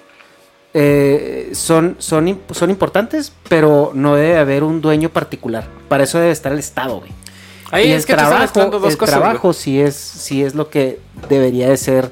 eh, 0.76 1.49
son, 1.53 1.95
son, 1.97 2.39
son 2.51 2.70
importantes, 2.70 3.34
pero 3.49 3.89
no 3.95 4.13
debe 4.13 4.38
haber 4.38 4.63
un 4.63 4.82
dueño 4.82 5.09
particular. 5.09 5.68
Para 5.89 6.03
eso 6.03 6.20
debe 6.20 6.30
estar 6.30 6.51
el 6.51 6.59
Estado, 6.59 6.99
güey. 6.99 7.11
Ahí 7.72 7.88
y 7.88 7.93
es 7.93 8.05
que 8.05 8.13
te 8.13 8.22
están 8.22 8.39
mezclando 8.41 8.80
dos 8.80 8.91
el 8.91 8.99
cosas, 8.99 9.15
trabajo 9.15 9.51
sí 9.51 9.82
es, 9.82 9.95
sí 9.95 10.43
es 10.43 10.53
lo 10.53 10.70
que 10.70 10.99
debería 11.28 11.70
de 11.70 11.78
ser 11.78 12.11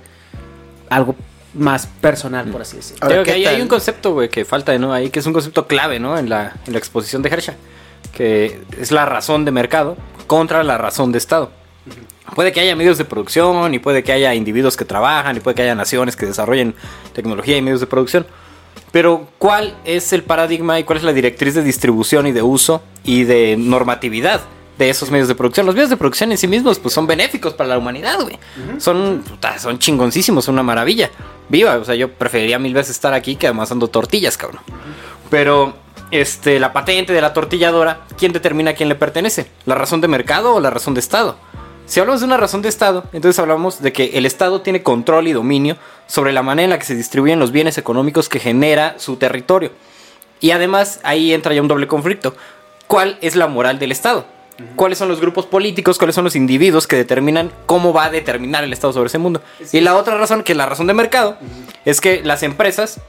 algo 0.89 1.14
más 1.53 1.86
personal, 1.86 2.47
por 2.47 2.64
así 2.64 2.78
decirlo. 2.78 3.08
Creo 3.08 3.24
que 3.24 3.30
¿qué 3.30 3.36
ahí 3.36 3.45
hay 3.45 3.62
un 3.62 3.68
concepto, 3.68 4.14
güey, 4.14 4.30
que 4.30 4.43
falta, 4.43 4.76
¿no? 4.80 4.91
Ahí 4.91 5.12
que 5.12 5.20
es 5.20 5.28
un 5.28 5.34
concepto 5.34 5.68
clave, 5.68 5.99
¿no? 5.99 6.18
En 6.18 6.30
la, 6.30 6.56
en 6.66 6.74
la 6.74 6.80
exposición 6.80 7.22
de 7.22 7.30
Hersha. 7.30 7.53
Que 8.12 8.60
es 8.80 8.91
la 8.91 9.06
razón 9.06 9.45
de 9.45 9.51
mercado 9.51 9.97
contra 10.26 10.64
la 10.64 10.80
razón 10.80 11.12
de 11.12 11.20
Estado. 11.20 11.51
Puede 12.34 12.52
que 12.52 12.60
haya 12.60 12.76
medios 12.76 12.98
de 12.98 13.06
producción 13.06 13.74
y 13.74 13.80
puede 13.80 14.04
que 14.04 14.12
haya 14.12 14.34
individuos 14.34 14.76
que 14.76 14.86
trabajan 14.86 15.38
y 15.38 15.40
puede 15.40 15.56
que 15.56 15.62
haya 15.62 15.76
naciones 15.76 16.16
que 16.16 16.26
desarrollen 16.26 16.74
tecnología 17.14 17.58
y 17.58 17.62
medios 17.62 17.82
de 17.82 17.88
producción. 17.88 18.26
Pero 18.92 19.28
¿cuál 19.38 19.78
es 19.84 20.14
el 20.14 20.24
paradigma 20.24 20.80
y 20.80 20.84
cuál 20.84 20.98
es 20.98 21.04
la 21.04 21.14
directriz 21.14 21.54
de 21.54 21.62
distribución 21.64 22.28
y 22.28 22.32
de 22.32 22.42
uso 22.42 22.82
y 23.04 23.26
de 23.26 23.58
normatividad 23.58 24.42
de 24.78 24.90
esos 24.90 25.12
medios 25.12 25.28
de 25.28 25.36
producción? 25.36 25.66
Los 25.66 25.76
medios 25.76 25.90
de 25.90 25.98
producción 25.98 26.32
en 26.32 26.38
sí 26.38 26.48
mismos 26.48 26.80
pues 26.80 26.94
son 26.94 27.06
benéficos 27.06 27.54
para 27.54 27.70
la 27.70 27.78
humanidad, 27.78 28.20
güey. 28.22 28.40
Son 28.80 29.24
puta, 29.28 29.60
son 29.60 29.80
chingoncísimos, 29.80 30.46
son 30.46 30.56
una 30.56 30.64
maravilla. 30.64 31.12
Viva, 31.50 31.76
o 31.76 31.86
sea, 31.86 31.96
yo 31.96 32.12
preferiría 32.12 32.58
mil 32.58 32.74
veces 32.74 32.96
estar 32.96 33.14
aquí 33.14 33.36
que 33.36 33.48
amasando 33.48 33.88
tortillas, 33.88 34.38
cabrón. 34.38 34.62
Pero 35.30 35.76
este 36.12 36.60
la 36.60 36.74
patente 36.74 37.14
de 37.14 37.22
la 37.22 37.34
tortilladora, 37.34 38.02
¿quién 38.18 38.32
determina 38.32 38.72
a 38.72 38.74
quién 38.74 38.90
le 38.90 38.96
pertenece? 38.96 39.48
¿La 39.66 39.76
razón 39.76 40.02
de 40.02 40.08
mercado 40.08 40.56
o 40.56 40.60
la 40.60 40.70
razón 40.70 40.94
de 40.94 41.02
Estado? 41.02 41.38
Si 41.86 42.00
hablamos 42.00 42.22
de 42.22 42.26
una 42.26 42.38
razón 42.38 42.64
de 42.64 42.70
Estado, 42.70 43.04
entonces 43.14 43.38
hablamos 43.38 43.82
de 43.82 43.94
que 43.94 44.18
el 44.18 44.26
Estado 44.26 44.62
tiene 44.62 44.82
control 44.82 45.28
y 45.28 45.34
dominio 45.34 45.78
sobre 46.08 46.34
la 46.34 46.42
manera 46.42 46.64
en 46.64 46.70
la 46.72 46.80
que 46.80 46.86
se 46.86 46.96
distribuyen 46.96 47.40
los 47.40 47.52
bienes 47.52 47.78
económicos 47.78 48.28
que 48.28 48.40
genera 48.40 48.96
su 48.98 49.18
territorio. 49.18 49.72
Y 50.40 50.52
además 50.52 51.00
ahí 51.04 51.32
entra 51.34 51.54
ya 51.54 51.62
un 51.62 51.68
doble 51.68 51.88
conflicto. 51.88 52.36
¿Cuál 52.88 53.18
es 53.22 53.36
la 53.36 53.48
moral 53.48 53.78
del 53.78 53.92
Estado? 53.92 54.26
¿Cuáles 54.76 54.98
son 54.98 55.10
los 55.10 55.22
grupos 55.22 55.46
políticos? 55.46 55.98
¿Cuáles 55.98 56.16
son 56.16 56.24
los 56.24 56.36
individuos 56.36 56.88
que 56.88 56.96
determinan 56.96 57.52
cómo 57.66 57.94
va 57.94 58.06
a 58.06 58.10
determinar 58.10 58.64
el 58.64 58.74
Estado 58.74 58.94
sobre 58.94 59.08
ese 59.08 59.18
mundo? 59.20 59.42
Y 59.72 59.82
la 59.82 59.96
otra 59.96 60.18
razón, 60.18 60.44
que 60.44 60.54
es 60.54 60.58
la 60.58 60.66
razón 60.66 60.88
de 60.88 60.94
mercado, 60.94 61.38
es 61.84 62.02
que 62.02 62.24
las 62.24 62.42
empresas 62.42 63.00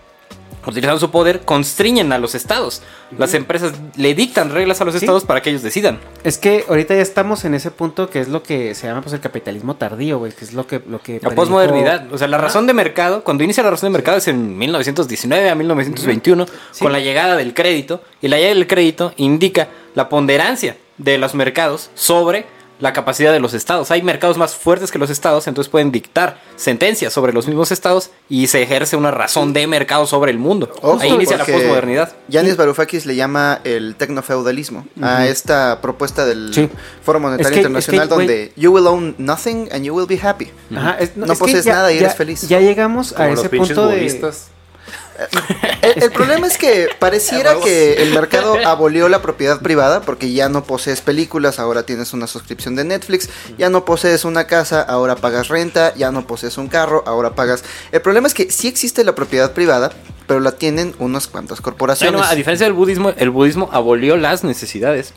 utilizando 0.66 0.98
su 0.98 1.10
poder, 1.10 1.40
constriñen 1.42 2.12
a 2.12 2.18
los 2.18 2.34
estados. 2.34 2.82
Las 3.18 3.34
empresas 3.34 3.72
le 3.96 4.14
dictan 4.14 4.50
reglas 4.50 4.80
a 4.80 4.84
los 4.84 4.94
Sí. 4.94 4.98
estados 4.98 5.24
para 5.24 5.40
que 5.42 5.50
ellos 5.50 5.62
decidan. 5.62 6.00
Es 6.24 6.38
que 6.38 6.64
ahorita 6.68 6.94
ya 6.94 7.02
estamos 7.02 7.44
en 7.44 7.54
ese 7.54 7.70
punto 7.70 8.10
que 8.10 8.20
es 8.20 8.28
lo 8.28 8.42
que 8.42 8.74
se 8.74 8.86
llama 8.86 9.02
pues 9.02 9.12
el 9.14 9.20
capitalismo 9.20 9.76
tardío, 9.76 10.18
güey, 10.18 10.32
que 10.32 10.44
es 10.44 10.52
lo 10.52 10.66
que 10.66 10.80
lo 10.88 11.00
que 11.00 11.20
La 11.22 11.30
posmodernidad. 11.30 12.12
O 12.12 12.18
sea, 12.18 12.28
la 12.28 12.38
razón 12.38 12.66
de 12.66 12.72
mercado, 12.72 13.22
cuando 13.24 13.44
inicia 13.44 13.62
la 13.62 13.70
razón 13.70 13.88
de 13.92 13.98
mercado 13.98 14.18
es 14.18 14.28
en 14.28 14.58
1919 14.58 15.48
a 15.50 15.54
1921, 15.54 16.46
con 16.80 16.92
la 16.92 17.00
llegada 17.00 17.36
del 17.36 17.54
crédito. 17.54 18.00
Y 18.20 18.28
la 18.28 18.36
llegada 18.36 18.54
del 18.54 18.66
crédito 18.66 19.12
indica 19.16 19.68
la 19.94 20.08
ponderancia 20.08 20.76
de 20.98 21.18
los 21.18 21.34
mercados 21.34 21.90
sobre 21.94 22.46
la 22.78 22.92
capacidad 22.92 23.32
de 23.32 23.40
los 23.40 23.54
estados. 23.54 23.90
Hay 23.90 24.02
mercados 24.02 24.36
más 24.36 24.54
fuertes 24.54 24.90
que 24.90 24.98
los 24.98 25.08
estados, 25.10 25.46
entonces 25.46 25.70
pueden 25.70 25.90
dictar 25.92 26.38
sentencias 26.56 27.12
sobre 27.12 27.32
los 27.32 27.46
mismos 27.46 27.72
estados 27.72 28.10
y 28.28 28.48
se 28.48 28.62
ejerce 28.62 28.96
una 28.96 29.10
razón 29.10 29.52
de 29.52 29.66
mercado 29.66 30.06
sobre 30.06 30.30
el 30.30 30.38
mundo. 30.38 30.70
Ojo, 30.82 31.00
Ahí 31.00 31.10
inicia 31.10 31.36
la 31.38 31.44
posmodernidad. 31.44 32.12
Yanis 32.28 32.56
Varoufakis 32.56 33.06
le 33.06 33.16
llama 33.16 33.60
el 33.64 33.94
tecnofeudalismo 33.96 34.86
a 35.00 35.26
esta 35.26 35.80
propuesta 35.80 36.26
del 36.26 36.52
Sí. 36.52 36.68
Foro 37.02 37.20
Monetario 37.20 37.46
Es 37.48 37.52
que- 37.52 37.60
Internacional 37.60 38.02
es 38.02 38.08
que, 38.08 38.14
güey- 38.14 38.18
donde 38.18 38.52
you 38.56 38.72
will 38.72 38.86
own 38.86 39.14
nothing 39.18 39.68
and 39.72 39.84
you 39.84 39.94
will 39.94 40.06
be 40.06 40.18
happy. 40.20 40.50
Ajá, 40.74 40.96
es- 41.00 41.16
No 41.16 41.34
posees 41.34 41.64
ya- 41.64 41.74
nada 41.74 41.92
y 41.92 41.96
ya- 41.98 42.06
eres 42.06 42.16
feliz. 42.16 42.48
Ya 42.48 42.60
llegamos 42.60 43.12
a 43.12 43.16
Como 43.16 43.34
ese 43.34 43.48
punto 43.48 43.88
de. 43.88 44.06
El, 45.82 46.02
el 46.04 46.12
problema 46.12 46.46
es 46.46 46.58
que 46.58 46.88
pareciera 46.98 47.54
que 47.62 47.94
el 48.02 48.12
mercado 48.12 48.56
abolió 48.66 49.08
la 49.08 49.22
propiedad 49.22 49.60
privada 49.60 50.00
porque 50.02 50.32
ya 50.32 50.48
no 50.48 50.64
posees 50.64 51.00
películas, 51.00 51.58
ahora 51.58 51.84
tienes 51.84 52.12
una 52.12 52.26
suscripción 52.26 52.76
de 52.76 52.84
Netflix, 52.84 53.28
ya 53.58 53.68
no 53.70 53.84
posees 53.84 54.24
una 54.24 54.46
casa, 54.46 54.82
ahora 54.82 55.16
pagas 55.16 55.48
renta, 55.48 55.94
ya 55.94 56.10
no 56.10 56.26
posees 56.26 56.58
un 56.58 56.68
carro, 56.68 57.02
ahora 57.06 57.34
pagas... 57.34 57.64
El 57.92 58.00
problema 58.02 58.26
es 58.26 58.34
que 58.34 58.50
sí 58.50 58.68
existe 58.68 59.04
la 59.04 59.14
propiedad 59.14 59.52
privada, 59.52 59.92
pero 60.26 60.40
la 60.40 60.52
tienen 60.52 60.94
unas 60.98 61.28
cuantas 61.28 61.60
corporaciones. 61.60 62.20
no, 62.20 62.26
a 62.26 62.34
diferencia 62.34 62.66
del 62.66 62.74
budismo, 62.74 63.10
el 63.16 63.30
budismo 63.30 63.68
abolió 63.72 64.16
las 64.16 64.44
necesidades. 64.44 65.14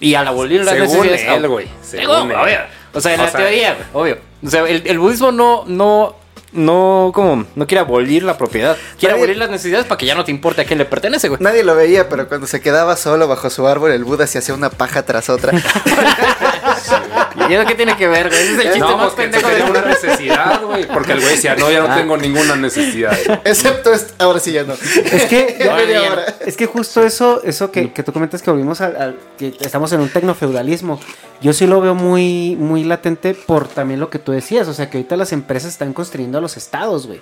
Y 0.00 0.14
al 0.14 0.26
abolir 0.26 0.64
las 0.64 0.74
Según 0.74 1.06
necesidades. 1.06 1.36
él, 1.42 1.48
güey, 1.48 1.68
Según, 1.82 2.06
según 2.16 2.30
él. 2.32 2.36
obvio. 2.36 2.58
O 2.94 3.00
sea, 3.00 3.14
en 3.14 3.20
O 3.20 3.24
la 3.24 3.30
sea, 3.30 3.40
teoría, 3.40 3.88
obvio. 3.92 4.18
O 4.44 4.50
sea, 4.50 4.68
el, 4.68 4.82
el 4.86 4.98
budismo 4.98 5.30
no, 5.32 5.64
no, 5.66 6.16
no, 6.52 7.10
como, 7.14 7.44
no 7.54 7.66
quiere 7.66 7.80
abolir 7.80 8.22
la 8.22 8.36
propiedad. 8.38 8.76
Quiere 8.98 9.14
Nadie- 9.14 9.22
abolir 9.22 9.36
las 9.38 9.50
necesidades 9.50 9.86
para 9.86 9.98
que 9.98 10.06
ya 10.06 10.14
no 10.14 10.24
te 10.24 10.30
importe 10.30 10.62
a 10.62 10.64
quién 10.64 10.78
le 10.78 10.84
pertenece, 10.84 11.28
güey. 11.28 11.40
Nadie 11.42 11.64
lo 11.64 11.74
veía, 11.74 12.08
pero 12.08 12.28
cuando 12.28 12.46
se 12.46 12.60
quedaba 12.60 12.96
solo 12.96 13.26
bajo 13.28 13.50
su 13.50 13.66
árbol, 13.66 13.90
el 13.92 14.04
Buda 14.04 14.26
se 14.26 14.38
hacía 14.38 14.54
una 14.54 14.70
paja 14.70 15.04
tras 15.04 15.28
otra. 15.30 15.52
¿Y 17.50 17.54
eso 17.54 17.66
qué 17.66 17.74
tiene 17.74 17.96
que 17.96 18.08
ver, 18.08 18.28
güey? 18.28 18.40
Ese 18.40 18.52
es 18.52 18.58
el 18.58 18.64
chiste 18.64 18.78
No, 18.80 18.96
más 18.96 19.06
porque 19.10 19.22
pendejo 19.22 19.48
tenía 19.48 19.64
de 19.64 19.70
una 19.70 19.80
necesidad, 19.82 20.62
güey. 20.64 20.86
Porque 20.88 21.12
el 21.12 21.20
güey 21.20 21.30
decía, 21.32 21.54
no, 21.56 21.70
ya 21.70 21.80
no 21.80 21.92
Ah. 21.92 21.96
tengo 21.96 22.16
ninguna 22.16 22.56
necesidad. 22.56 23.16
Excepto 23.44 23.92
este. 23.92 24.12
Ahora 24.22 24.38
sí 24.40 24.52
ya 24.52 24.64
no. 24.64 24.74
Es 24.74 25.24
que, 25.24 25.56
es 26.46 26.56
que 26.56 26.66
justo 26.66 27.02
eso, 27.04 27.42
eso 27.44 27.70
que, 27.70 27.92
que 27.92 28.02
tú 28.02 28.12
comentas 28.12 28.42
que 28.42 28.50
volvimos 28.50 28.80
al, 28.80 28.96
al- 28.96 29.16
que 29.38 29.54
estamos 29.60 29.92
en 29.92 30.00
un 30.00 30.08
tecnofeudalismo. 30.08 31.00
Yo 31.40 31.52
sí 31.52 31.66
lo 31.66 31.80
veo 31.80 31.94
muy, 31.94 32.56
muy 32.56 32.84
latente 32.84 33.34
por 33.34 33.66
también 33.66 33.98
lo 34.00 34.10
que 34.10 34.18
tú 34.18 34.32
decías. 34.32 34.68
O 34.68 34.74
sea 34.74 34.88
que 34.90 34.98
ahorita 34.98 35.16
las 35.16 35.32
empresas 35.32 35.70
están 35.72 35.92
construyendo 35.92 36.38
a 36.38 36.40
los 36.40 36.56
estados, 36.56 37.06
güey. 37.06 37.20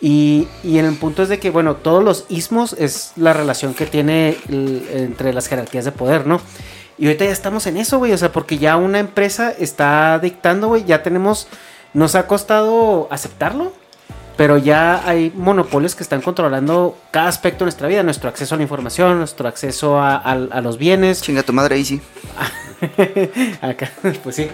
Y, 0.00 0.48
y 0.64 0.78
en 0.78 0.84
el 0.84 0.96
punto 0.96 1.22
es 1.22 1.28
de 1.28 1.38
que, 1.38 1.50
bueno, 1.50 1.76
todos 1.76 2.02
los 2.02 2.24
ismos 2.28 2.74
es 2.78 3.12
la 3.16 3.32
relación 3.32 3.72
que 3.72 3.86
tiene 3.86 4.36
el- 4.48 4.86
entre 4.92 5.32
las 5.32 5.46
jerarquías 5.48 5.84
de 5.84 5.92
poder, 5.92 6.26
¿no? 6.26 6.40
Y 6.98 7.06
ahorita 7.06 7.24
ya 7.24 7.32
estamos 7.32 7.66
en 7.66 7.76
eso, 7.76 7.98
güey. 7.98 8.12
O 8.12 8.18
sea, 8.18 8.32
porque 8.32 8.58
ya 8.58 8.76
una 8.76 8.98
empresa 8.98 9.50
está 9.50 10.18
dictando, 10.18 10.68
güey. 10.68 10.84
Ya 10.84 11.02
tenemos. 11.02 11.48
Nos 11.94 12.14
ha 12.14 12.26
costado 12.26 13.08
aceptarlo. 13.10 13.72
Pero 14.36 14.56
ya 14.56 15.06
hay 15.06 15.30
monopolios 15.36 15.94
que 15.94 16.02
están 16.02 16.22
controlando 16.22 16.96
cada 17.10 17.28
aspecto 17.28 17.58
de 17.60 17.66
nuestra 17.66 17.86
vida. 17.88 18.02
Nuestro 18.02 18.30
acceso 18.30 18.54
a 18.54 18.58
la 18.58 18.62
información, 18.62 19.18
nuestro 19.18 19.46
acceso 19.46 19.98
a, 19.98 20.16
a- 20.16 20.32
a 20.32 20.60
los 20.62 20.78
bienes. 20.78 21.20
Chinga 21.20 21.42
tu 21.42 21.52
madre, 21.52 21.76
Easy. 21.76 22.00
Acá, 23.60 23.90
pues 24.24 24.36
sí. 24.36 24.48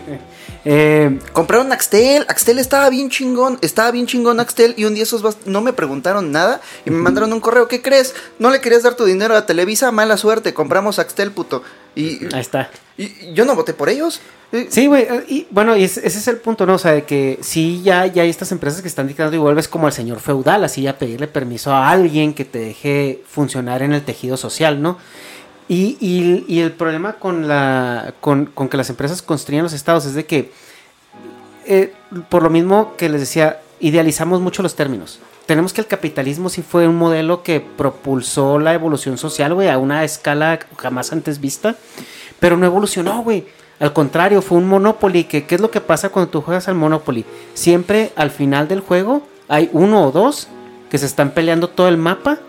Eh, 0.65 1.19
Compraron 1.33 1.73
Axtel, 1.73 2.25
Axtel 2.29 2.59
estaba 2.59 2.91
bien 2.91 3.09
chingón, 3.09 3.59
estaba 3.63 3.91
bien 3.91 4.07
chingón 4.07 4.41
Axtel 4.41 4.75
y 4.77 4.85
un 4.85 4.95
día 4.95 5.05
esos 5.05 5.25
no 5.47 5.61
me 5.63 5.73
preguntaron 5.73 6.31
nada 6.33 6.61
y 6.85 6.91
me 6.91 6.99
mandaron 6.99 7.33
un 7.33 7.41
correo, 7.41 7.69
¿qué 7.69 7.81
crees? 7.81 8.15
¿No 8.39 8.51
le 8.51 8.61
querías 8.61 8.83
dar 8.83 8.95
tu 8.95 9.05
dinero 9.05 9.35
a 9.37 9.47
Televisa? 9.47 9.91
Mala 9.93 10.17
suerte, 10.17 10.53
compramos 10.53 10.99
Axtel, 10.99 11.31
puto. 11.33 11.63
Y, 11.95 12.25
ahí 12.35 12.41
está. 12.41 12.71
y- 12.97 13.33
yo 13.35 13.45
no 13.45 13.55
voté 13.57 13.75
por 13.75 13.89
ellos. 13.89 14.21
Eh, 14.53 14.69
Sí, 14.71 14.87
güey, 14.87 15.07
y 15.29 15.47
bueno, 15.51 15.77
y 15.77 15.85
ese, 15.85 16.07
ese 16.07 16.19
es 16.19 16.29
el 16.29 16.37
punto, 16.39 16.65
¿no? 16.65 16.75
O 16.75 16.79
sea, 16.79 16.93
de 16.93 17.05
que 17.05 17.39
sí, 17.43 17.83
ya, 17.83 18.07
ya 18.07 18.23
hay 18.23 18.31
estas 18.31 18.51
empresas 18.53 18.81
que 18.81 18.89
están 18.89 19.07
dictando 19.07 19.37
y 19.37 19.39
vuelves 19.39 19.69
como 19.69 19.87
el 19.87 19.93
señor 19.93 20.21
feudal, 20.21 20.65
así 20.65 20.83
ya 20.83 20.97
pedirle 20.99 21.27
permiso 21.29 21.73
a 21.73 21.91
alguien 21.91 22.33
que 22.33 22.45
te 22.47 22.59
deje 22.59 23.23
funcionar 23.29 23.83
en 23.83 23.93
el 23.93 24.03
tejido 24.03 24.37
social, 24.39 24.81
¿no? 24.81 24.97
Y, 25.69 25.99
y- 26.01 26.45
y 26.49 26.61
el 26.61 26.73
problema 26.73 27.15
con, 27.15 27.47
la, 27.47 28.15
con, 28.21 28.47
con 28.47 28.69
que 28.71 28.79
las 28.79 28.89
empresas 28.89 29.21
construyan 29.21 29.65
los 29.65 29.75
estados 29.75 30.07
es 30.07 30.15
de 30.15 30.25
que, 30.25 30.51
eh, 31.67 31.93
por 32.31 32.43
lo 32.43 32.49
mismo 32.49 32.95
que 32.97 33.11
les 33.11 33.21
decía, 33.21 33.61
idealizamos 33.81 34.41
mucho 34.41 34.63
los 34.63 34.75
términos. 34.75 35.19
Tenemos 35.49 35.73
que 35.73 35.81
el 35.81 35.87
capitalismo 35.87 36.51
sí 36.51 36.61
fue 36.61 36.87
un 36.87 36.97
modelo 36.97 37.43
que 37.43 37.59
propulsó 37.63 38.59
la 38.59 38.75
evolución 38.75 39.17
social, 39.17 39.55
güey, 39.55 39.71
a 39.71 39.79
una 39.79 40.05
escala 40.05 40.59
jamás 40.77 41.11
antes 41.11 41.41
vista, 41.41 41.75
pero 42.39 42.59
no 42.59 42.67
evolucionó, 42.67 43.23
güey. 43.23 43.47
Al 43.81 43.95
contrario, 43.95 44.43
fue 44.43 44.59
un 44.59 44.69
Monopoly. 44.69 45.25
Que, 45.25 45.47
¿Qué 45.47 45.55
es 45.55 45.63
lo 45.63 45.71
que 45.71 45.81
pasa 45.81 46.11
cuando 46.11 46.31
tú 46.31 46.43
juegas 46.43 46.69
al 46.69 46.75
Monopoly? 46.75 47.25
Siempre 47.55 48.13
al 48.15 48.31
final 48.31 48.69
del 48.69 48.81
juego 48.81 49.23
hay 49.49 49.71
uno 49.73 50.07
o 50.07 50.13
dos 50.13 50.49
que 50.91 50.99
se 50.99 51.07
están 51.07 51.31
peleando 51.31 51.69
todo 51.69 51.89
el 51.89 51.97
mapa. 51.97 52.41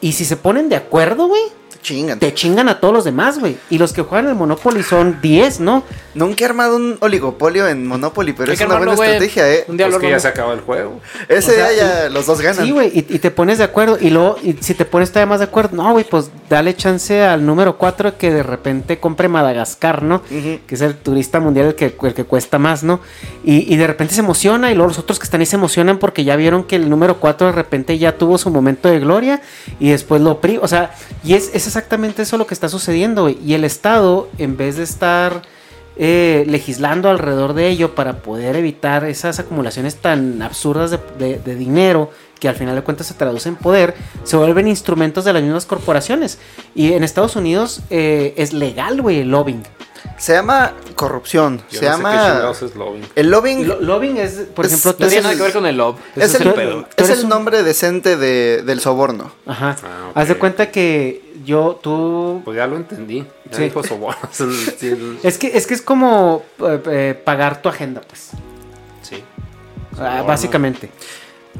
Y 0.00 0.12
si 0.12 0.24
se 0.24 0.38
ponen 0.38 0.70
de 0.70 0.76
acuerdo, 0.76 1.26
güey, 1.26 1.42
Chingan. 1.82 2.18
te 2.18 2.34
chingan 2.34 2.68
a 2.68 2.80
todos 2.80 2.92
los 2.92 3.04
demás, 3.04 3.38
güey. 3.38 3.56
Y 3.70 3.78
los 3.78 3.92
que 3.92 4.02
juegan 4.02 4.28
el 4.28 4.34
Monopoly 4.34 4.82
son 4.82 5.20
10, 5.22 5.60
¿no? 5.60 5.84
Nunca 6.14 6.44
he 6.44 6.48
armado 6.48 6.76
un 6.76 6.96
oligopolio 7.00 7.68
en 7.68 7.86
Monopoly, 7.86 8.32
pero 8.32 8.50
Hay 8.50 8.54
es 8.54 8.58
que 8.58 8.66
una 8.66 8.76
buena 8.78 8.94
güey. 8.94 9.10
estrategia, 9.10 9.52
¿eh? 9.52 9.64
Un 9.68 9.76
día 9.76 9.86
Pues 9.86 9.94
lo 9.94 10.00
que 10.00 10.10
ya 10.10 10.18
se 10.20 10.28
acaba 10.28 10.52
el 10.52 10.60
juego. 10.60 11.00
Ese 11.28 11.52
O 11.52 11.54
sea, 11.54 11.68
día 11.70 12.02
ya 12.04 12.08
los 12.10 12.26
dos 12.26 12.40
ganan. 12.40 12.64
Sí, 12.66 12.72
güey, 12.72 12.88
y, 12.92 12.98
y 13.14 13.18
te 13.20 13.30
pones 13.30 13.58
de 13.58 13.64
acuerdo. 13.64 13.96
Y 14.00 14.10
luego, 14.10 14.36
y 14.42 14.54
si 14.60 14.74
te 14.74 14.84
pones 14.84 15.10
todavía 15.10 15.30
más 15.30 15.38
de 15.40 15.44
acuerdo, 15.44 15.76
no, 15.76 15.92
güey, 15.92 16.04
pues 16.04 16.30
dale 16.50 16.74
chance 16.74 17.22
al 17.22 17.46
número 17.46 17.78
4 17.78 18.18
que 18.18 18.32
de 18.32 18.42
repente 18.42 18.98
compre 18.98 19.28
Madagascar, 19.28 20.02
¿no? 20.02 20.16
Ujú. 20.16 20.58
Que 20.66 20.74
es 20.74 20.80
el 20.80 20.96
turista 20.96 21.38
mundial 21.40 21.68
el 21.68 21.74
que, 21.76 21.94
el 22.02 22.14
que 22.14 22.24
cuesta 22.24 22.58
más, 22.58 22.82
¿no? 22.82 23.00
Y, 23.44 23.72
y 23.72 23.76
de 23.76 23.86
repente 23.86 24.14
se 24.14 24.20
emociona 24.20 24.72
y 24.72 24.74
luego 24.74 24.88
los 24.88 24.98
otros 24.98 25.18
que 25.18 25.24
están 25.24 25.40
ahí 25.40 25.46
se 25.46 25.56
emocionan 25.56 25.98
porque 25.98 26.24
ya 26.24 26.34
vieron 26.36 26.64
que 26.64 26.76
el 26.76 26.90
número 26.90 27.20
4 27.20 27.46
de 27.48 27.52
repente 27.52 27.96
ya 27.98 28.16
tuvo 28.18 28.38
su 28.38 28.50
momento 28.50 28.88
de 28.88 28.98
gloria 28.98 29.40
y 29.78 29.90
después 29.90 30.20
lo 30.20 30.40
pri... 30.40 30.58
O 30.60 30.66
sea, 30.68 30.90
y 31.22 31.34
es, 31.34 31.50
es 31.58 31.66
exactamente 31.66 32.22
eso 32.22 32.38
lo 32.38 32.46
que 32.46 32.54
está 32.54 32.68
sucediendo. 32.68 33.28
Y 33.28 33.54
el 33.54 33.64
Estado, 33.64 34.28
en 34.38 34.56
vez 34.56 34.76
de 34.76 34.84
estar 34.84 35.42
eh, 35.96 36.44
legislando 36.48 37.10
alrededor 37.10 37.52
de 37.52 37.68
ello 37.68 37.94
para 37.94 38.22
poder 38.22 38.56
evitar 38.56 39.04
esas 39.04 39.38
acumulaciones 39.38 39.96
tan 39.96 40.40
absurdas 40.42 40.90
de 41.18 41.54
dinero 41.56 42.10
que 42.38 42.48
al 42.48 42.54
final 42.54 42.74
de 42.74 42.82
cuentas 42.82 43.06
se 43.06 43.14
traduce 43.14 43.48
en 43.48 43.56
poder, 43.56 43.94
se 44.24 44.36
vuelven 44.36 44.68
instrumentos 44.68 45.24
de 45.24 45.32
las 45.32 45.42
mismas 45.42 45.66
corporaciones. 45.66 46.38
Y 46.74 46.92
en 46.92 47.04
Estados 47.04 47.36
Unidos 47.36 47.82
eh, 47.90 48.34
es 48.36 48.52
legal, 48.52 49.02
güey, 49.02 49.20
el 49.20 49.30
lobbying. 49.30 49.62
Se 50.16 50.32
llama 50.32 50.72
corrupción. 50.94 51.62
Yo 51.70 51.78
se 51.80 51.86
no 51.86 51.96
sé 51.96 52.02
qué 52.02 52.08
llama. 52.08 52.50
es 52.50 52.74
lobbying. 52.74 53.04
El 53.14 53.30
lobbying 53.30 53.68
Lo- 53.68 53.80
lobbying 53.80 54.16
es, 54.16 54.32
por 54.54 54.66
Es- 54.66 54.72
ejemplo, 54.72 54.92
No 54.98 55.06
tiene 55.08 55.22
nada 55.22 55.36
que 55.36 55.42
ver 55.42 55.52
con 55.52 55.66
el 55.66 55.76
love. 55.76 55.96
es 56.16 56.34
el, 56.34 56.46
el 56.48 56.54
pedo. 56.54 56.86
Tú 56.96 57.04
es 57.04 57.10
el 57.10 57.20
un- 57.24 57.28
nombre 57.28 57.62
decente 57.62 58.16
de- 58.16 58.62
del 58.62 58.80
soborno. 58.80 59.30
Ajá. 59.46 59.76
Ah. 59.84 60.10
Haz 60.14 60.28
de 60.28 60.34
cuenta 60.36 60.70
que 60.70 61.22
yo, 61.44 61.78
tú... 61.82 62.42
Pues 62.44 62.56
ya 62.56 62.66
lo 62.66 62.76
entendí. 62.76 63.24
Ya 63.50 63.56
Sí. 63.56 63.62
dijo 63.64 63.82
soborno. 63.84 64.18
Es 65.22 65.38
que, 65.38 65.56
es 65.56 65.66
que 65.66 65.74
es 65.74 65.82
como 65.82 66.42
eh, 66.60 66.82
eh, 66.90 67.22
pagar 67.24 67.62
tu 67.62 67.68
agenda, 67.68 68.00
pues. 68.00 68.30
sí. 69.02 69.22
Soborno. 69.94 70.24
básicamente. 70.24 70.90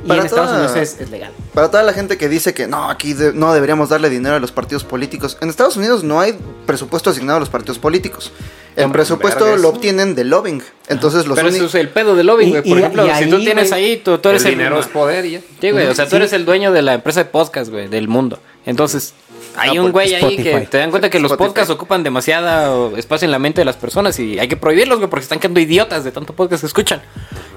Y 0.04 0.08
Para 0.08 0.20
en 0.20 0.26
Estados 0.26 0.50
toda- 0.50 0.62
Unidos 0.64 0.76
es, 0.76 1.00
es 1.00 1.10
legal. 1.10 1.32
Para 1.54 1.70
toda 1.70 1.82
la 1.82 1.92
gente 1.92 2.16
que 2.16 2.28
dice 2.28 2.54
que 2.54 2.66
no, 2.68 2.88
aquí 2.88 3.14
de- 3.14 3.32
no 3.32 3.52
deberíamos 3.52 3.88
darle 3.88 4.08
dinero 4.10 4.36
a 4.36 4.38
los 4.40 4.52
partidos 4.52 4.84
políticos. 4.84 5.36
En 5.40 5.48
Estados 5.50 5.76
Unidos 5.76 6.04
no 6.04 6.20
hay 6.20 6.38
presupuesto 6.66 7.10
asignado 7.10 7.38
a 7.38 7.40
los 7.40 7.48
partidos 7.48 7.78
políticos. 7.78 8.32
El 8.76 8.84
Hombre, 8.84 8.98
presupuesto 9.00 9.44
verga 9.44 9.58
lo 9.60 9.70
obtienen 9.70 10.14
del 10.14 10.30
lobbying. 10.30 10.62
Entonces 10.88 11.26
los 11.26 11.36
Pero 11.36 11.48
eso 11.48 11.64
es 11.66 11.74
el 11.74 11.88
pedo 11.88 12.14
del 12.14 12.28
lobbying, 12.28 12.48
Y- 12.48 12.52
güey. 12.52 12.62
Por 12.62 12.76
y- 12.78 12.80
ejemplo, 12.80 13.06
y 13.06 13.10
si 13.24 13.28
tú 13.30 13.40
tienes 13.40 13.72
ahí, 13.72 13.96
tú, 13.96 14.18
tú 14.18 14.28
eres 14.28 14.42
el 14.42 14.52
el, 14.52 14.58
dinero 14.58 14.78
es 14.78 14.86
poder 14.86 15.28
ya. 15.28 15.40
Sí, 15.60 15.70
güey, 15.72 15.86
o 15.88 15.94
sea, 15.96 16.04
tú 16.04 16.10
Sí. 16.10 16.16
eres 16.16 16.32
el 16.32 16.44
dueño 16.44 16.70
de 16.70 16.82
la 16.82 16.94
empresa 16.94 17.20
de 17.24 17.30
podcast, 17.30 17.70
güey, 17.70 17.88
del 17.88 18.06
mundo. 18.06 18.38
Entonces, 18.66 19.14
hay 19.58 19.70
Apple, 19.70 19.80
un 19.80 19.92
güey 19.92 20.14
ahí 20.14 20.36
que 20.36 20.66
te 20.70 20.78
dan 20.78 20.90
cuenta 20.90 21.10
que 21.10 21.18
los 21.18 21.32
podcasts 21.34 21.70
ocupan 21.70 22.02
demasiado 22.02 22.96
espacio 22.96 23.26
en 23.26 23.32
la 23.32 23.38
mente 23.38 23.60
de 23.60 23.64
las 23.64 23.76
personas 23.76 24.18
y 24.18 24.38
hay 24.38 24.48
que 24.48 24.56
prohibirlos, 24.56 24.98
güey, 24.98 25.10
porque 25.10 25.22
están 25.22 25.38
quedando 25.38 25.60
idiotas 25.60 26.04
de 26.04 26.12
tanto 26.12 26.32
podcast 26.34 26.62
que 26.62 26.66
escuchan. 26.66 27.02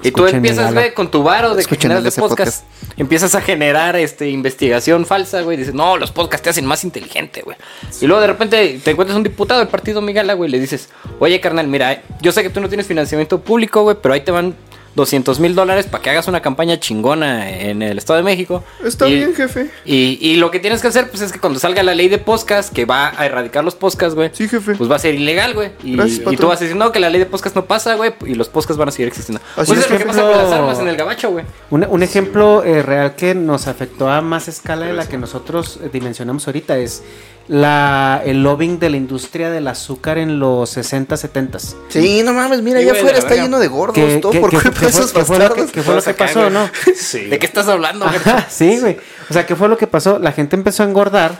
Y 0.02 0.10
tú 0.10 0.26
empiezas, 0.26 0.72
güey, 0.74 0.94
con 0.94 1.10
tu 1.10 1.22
varo 1.22 1.50
de 1.50 1.56
que 1.56 1.60
Escuchen 1.60 1.90
generas 1.92 2.04
el 2.04 2.22
de 2.22 2.28
podcast, 2.28 2.64
empiezas 2.96 3.34
a 3.34 3.40
generar 3.40 3.96
este 3.96 4.28
investigación 4.28 5.06
falsa, 5.06 5.42
güey, 5.42 5.56
dices, 5.56 5.74
"No, 5.74 5.96
los 5.96 6.10
podcasts 6.10 6.44
te 6.44 6.50
hacen 6.50 6.66
más 6.66 6.84
inteligente, 6.84 7.42
güey." 7.42 7.56
Y 8.00 8.06
luego 8.06 8.20
de 8.20 8.26
repente 8.26 8.80
te 8.82 8.90
encuentras 8.90 9.16
un 9.16 9.22
diputado 9.22 9.60
del 9.60 9.68
partido 9.68 10.00
Migala, 10.00 10.34
güey, 10.34 10.48
y 10.48 10.52
le 10.52 10.60
dices, 10.60 10.88
"Oye, 11.20 11.40
carnal, 11.40 11.68
mira, 11.68 12.02
yo 12.20 12.32
sé 12.32 12.42
que 12.42 12.50
tú 12.50 12.60
no 12.60 12.68
tienes 12.68 12.86
financiamiento 12.86 13.40
público, 13.40 13.82
güey, 13.82 13.96
pero 14.00 14.14
ahí 14.14 14.22
te 14.22 14.32
van 14.32 14.56
200 14.94 15.40
mil 15.40 15.54
dólares 15.54 15.86
para 15.86 16.02
que 16.02 16.10
hagas 16.10 16.28
una 16.28 16.42
campaña 16.42 16.78
chingona 16.78 17.50
en 17.50 17.82
el 17.82 17.98
Estado 17.98 18.18
de 18.18 18.22
México. 18.24 18.62
Está 18.84 19.08
Y- 19.08 19.14
bien, 19.14 19.34
jefe. 19.34 19.70
y, 19.84 20.18
y 20.20 20.36
lo 20.36 20.50
que 20.50 20.58
tienes 20.58 20.82
que 20.82 20.88
hacer, 20.88 21.08
pues 21.08 21.22
es 21.22 21.32
que 21.32 21.38
cuando 21.40 21.58
salga 21.58 21.82
la 21.82 21.94
ley 21.94 22.08
de 22.08 22.18
podcast, 22.18 22.72
que 22.72 22.84
va 22.84 23.12
a 23.16 23.26
erradicar 23.26 23.64
los 23.64 23.74
podcasts, 23.74 24.14
güey. 24.14 24.30
Sí, 24.32 24.48
jefe. 24.48 24.74
Pues 24.74 24.90
va 24.90 24.96
a 24.96 24.98
ser 24.98 25.14
ilegal, 25.14 25.54
güey. 25.54 25.70
Y, 25.82 26.00
y 26.00 26.36
tú 26.36 26.46
vas 26.48 26.60
a 26.60 26.64
decir, 26.64 26.76
no, 26.76 26.92
que 26.92 27.00
la 27.00 27.08
ley 27.10 27.18
de 27.20 27.26
podcast 27.26 27.56
no 27.56 27.64
pasa, 27.64 27.94
güey. 27.94 28.12
Y 28.26 28.34
los 28.34 28.48
podcasts 28.48 28.76
van 28.76 28.88
a 28.88 28.92
seguir 28.92 29.08
existiendo. 29.08 29.42
Así 29.56 29.66
pues 29.72 29.78
es, 29.78 29.84
es 29.86 29.90
lo 29.90 29.98
que 29.98 30.04
pasa 30.04 30.22
con 30.22 30.30
las 30.32 30.52
armas 30.52 30.78
en 30.78 30.88
el 30.88 30.96
gabacho, 30.96 31.30
güey. 31.30 31.44
Un, 31.70 31.86
un 31.88 32.02
ejemplo 32.02 32.62
eh, 32.64 32.82
real 32.82 33.14
que 33.16 33.34
nos 33.34 33.66
afectó 33.68 34.10
a 34.10 34.20
más 34.20 34.48
escala 34.48 34.86
de 34.86 34.92
la 34.92 35.08
que 35.08 35.16
nosotros 35.18 35.78
eh, 35.82 35.88
dimensionamos 35.92 36.46
ahorita 36.46 36.76
es 36.78 37.02
la, 37.48 38.22
el 38.24 38.42
lobbying 38.42 38.78
de 38.78 38.90
la 38.90 38.96
industria 38.96 39.50
del 39.50 39.66
azúcar 39.68 40.18
en 40.18 40.38
los 40.38 40.70
60, 40.70 41.16
70. 41.16 41.58
Sí, 41.88 42.22
no 42.24 42.32
mames, 42.32 42.62
mira, 42.62 42.78
allá 42.78 42.92
afuera 42.92 43.18
está 43.18 43.34
lleno 43.34 43.58
de 43.58 43.68
gordos, 43.68 43.94
Que- 43.94 44.18
todo 44.18 44.32
que- 44.32 44.40
por 44.40 44.50
que- 44.50 44.56
culpa 44.56 44.70
de 44.70 44.76
fue- 44.76 44.88
esos 44.88 45.12
fue 45.12 45.20
lo 45.20 45.26
que- 45.26 45.38
bastardos. 45.38 45.70
que 45.72 45.82
fue 45.82 45.94
lo 45.96 46.02
que 46.02 46.14
pasó. 46.14 46.50
¿no? 46.50 46.70
Sí. 46.96 47.26
¿De 47.26 47.38
qué 47.38 47.46
estás 47.46 47.68
hablando, 47.68 48.06
sí, 48.48 48.78
güey. 48.80 48.96
O 49.28 49.32
sea, 49.32 49.44
¿qué 49.46 49.56
fue 49.56 49.68
lo 49.68 49.76
que 49.76 49.86
pasó? 49.86 50.18
La 50.18 50.32
gente 50.32 50.56
empezó 50.56 50.82
a 50.82 50.86
engordar 50.86 51.38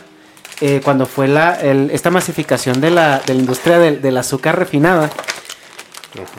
eh, 0.61 0.81
cuando 0.83 1.05
fue 1.07 1.27
la, 1.27 1.59
el- 1.59 1.89
esta 1.91 2.11
masificación 2.11 2.79
de 2.79 2.91
la, 2.91 3.19
de 3.25 3.33
la 3.33 3.39
industria 3.39 3.79
del, 3.79 4.01
del 4.01 4.17
azúcar 4.17 4.57
refinada. 4.57 5.09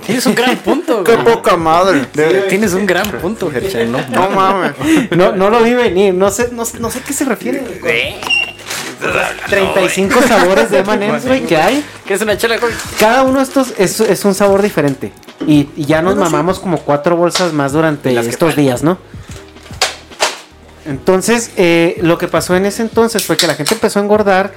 Tienes 0.07 0.25
un 0.27 0.35
gran 0.37 0.57
punto, 0.59 1.03
Qué 1.05 1.17
güey. 1.17 1.35
poca 1.35 1.57
madre. 1.57 2.07
Tienes 2.49 2.75
un 2.75 2.87
gran 2.87 3.11
punto, 3.11 3.51
Herschel, 3.51 3.91
¿no? 3.93 3.99
No 4.09 4.31
mames. 4.31 4.73
No, 5.11 5.33
no 5.33 5.51
lo 5.51 5.63
vi 5.65 5.75
venir, 5.75 6.15
no 6.15 6.31
sé, 6.31 6.51
no, 6.53 6.63
no 6.79 6.91
sé 6.91 7.01
qué 7.05 7.13
se 7.13 7.25
refiere. 7.25 7.61
güey. 7.81 8.15
35 9.49 10.23
sabores 10.23 10.71
de 10.71 10.79
M&M's, 10.87 11.27
güey, 11.27 11.45
que 11.45 11.57
hay. 11.57 11.85
¿Qué 12.07 12.15
es 12.15 12.23
una 12.23 12.37
chela? 12.37 12.57
Cada 12.99 13.23
uno 13.23 13.39
de 13.39 13.45
estos 13.45 13.75
es, 13.79 14.01
es 14.01 14.25
un 14.25 14.35
sabor 14.35 14.63
diferente. 14.63 15.13
Y, 15.47 15.69
y 15.77 15.85
ya 15.85 16.01
nos 16.03 16.15
Bueno, 16.15 16.27
sí. 16.29 16.33
mamamos 16.33 16.59
como 16.61 16.79
cuatro 16.79 17.17
bolsas 17.17 17.53
más 17.53 17.73
durante 17.73 18.17
estos 18.19 18.57
días, 18.57 18.83
¿no? 18.83 18.99
Entonces, 20.87 21.51
eh, 21.57 21.99
lo 22.03 22.19
que 22.19 22.29
pasó 22.29 22.57
en 22.57 22.67
ese 22.67 22.83
entonces 22.83 23.25
fue 23.25 23.37
que 23.37 23.47
la 23.47 23.55
gente 23.55 23.75
empezó 23.75 23.99
a 24.01 24.03
engordar 24.03 24.53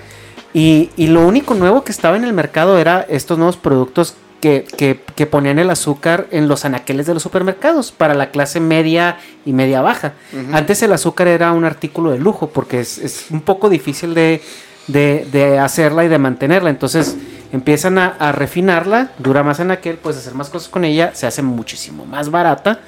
y, 0.54 0.90
y 0.98 1.08
lo 1.08 1.22
único 1.26 1.54
nuevo 1.54 1.84
que 1.84 1.92
estaba 1.92 2.18
en 2.18 2.26
el 2.26 2.34
mercado 2.34 2.78
era 2.78 3.06
estos 3.08 3.38
nuevos 3.38 3.56
productos 3.58 4.16
que, 4.42 4.66
que- 4.78 5.00
que 5.16 5.26
ponían 5.26 5.58
el 5.60 5.70
azúcar 5.70 6.28
en 6.32 6.48
los 6.48 6.64
anaqueles 6.66 7.06
de 7.08 7.14
los 7.14 7.24
supermercados 7.24 7.92
para 7.92 8.14
la 8.14 8.30
clase 8.32 8.60
media 8.60 9.18
y 9.46 9.54
media 9.54 9.82
baja. 9.82 10.14
Antes 10.54 10.82
el 10.84 10.94
azúcar 10.94 11.28
era 11.28 11.52
un 11.54 11.66
artículo 11.66 12.12
de 12.12 12.20
lujo 12.20 12.50
porque 12.50 12.80
es, 12.80 12.98
es 13.00 13.26
un 13.32 13.42
poco 13.42 13.70
difícil 13.70 14.14
de, 14.14 14.42
de- 14.88 15.28
de 15.32 15.60
hacerla 15.60 16.06
y 16.06 16.08
de 16.08 16.18
mantenerla. 16.20 16.70
Entonces 16.70 17.16
Empiezan 17.54 17.98
a, 17.98 18.08
a 18.20 18.34
refinarla, 18.34 19.12
dura 19.20 19.42
más 19.42 19.62
en 19.62 19.72
aquel, 19.72 19.96
puedes 19.96 20.20
hacer 20.20 20.34
más 20.34 20.50
cosas 20.50 20.68
con 20.68 20.84
ella, 20.84 21.12
se 21.16 21.28
hace 21.28 21.42
muchísimo 21.42 22.06
más 22.06 22.30
barata 22.30 22.82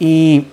y, 0.00 0.46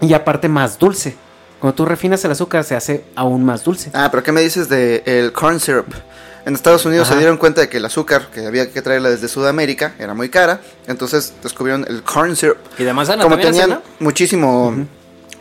y 0.00 0.14
aparte 0.14 0.48
más 0.48 0.78
dulce. 0.78 1.14
Cuando 1.60 1.74
tú 1.74 1.84
refinas 1.84 2.24
el 2.24 2.30
azúcar 2.30 2.64
se 2.64 2.74
hace 2.74 3.04
aún 3.14 3.44
más 3.44 3.64
dulce. 3.64 3.90
Ah, 3.92 4.08
pero 4.10 4.22
¿qué 4.22 4.32
me 4.32 4.40
dices 4.40 4.70
de 4.70 5.02
el 5.04 5.30
corn 5.32 5.60
syrup? 5.60 5.92
En 6.46 6.54
Estados 6.54 6.84
Unidos 6.86 7.06
Ajá. 7.06 7.14
se 7.14 7.18
dieron 7.18 7.36
cuenta 7.36 7.60
de 7.60 7.68
que 7.68 7.76
el 7.76 7.84
azúcar, 7.84 8.28
que 8.32 8.46
había 8.46 8.70
que 8.70 8.82
traerla 8.82 9.10
desde 9.10 9.28
Sudamérica, 9.28 9.94
era 9.98 10.14
muy 10.14 10.28
cara. 10.28 10.60
Entonces 10.86 11.34
descubrieron 11.42 11.84
el 11.88 12.02
corn 12.02 12.34
syrup. 12.36 12.56
Y 12.78 12.84
de 12.84 12.92
manzana 12.92 13.22
Como 13.22 13.36
tenían 13.36 13.72
hacen, 13.72 13.82
¿no? 13.98 14.04
muchísimo... 14.04 14.86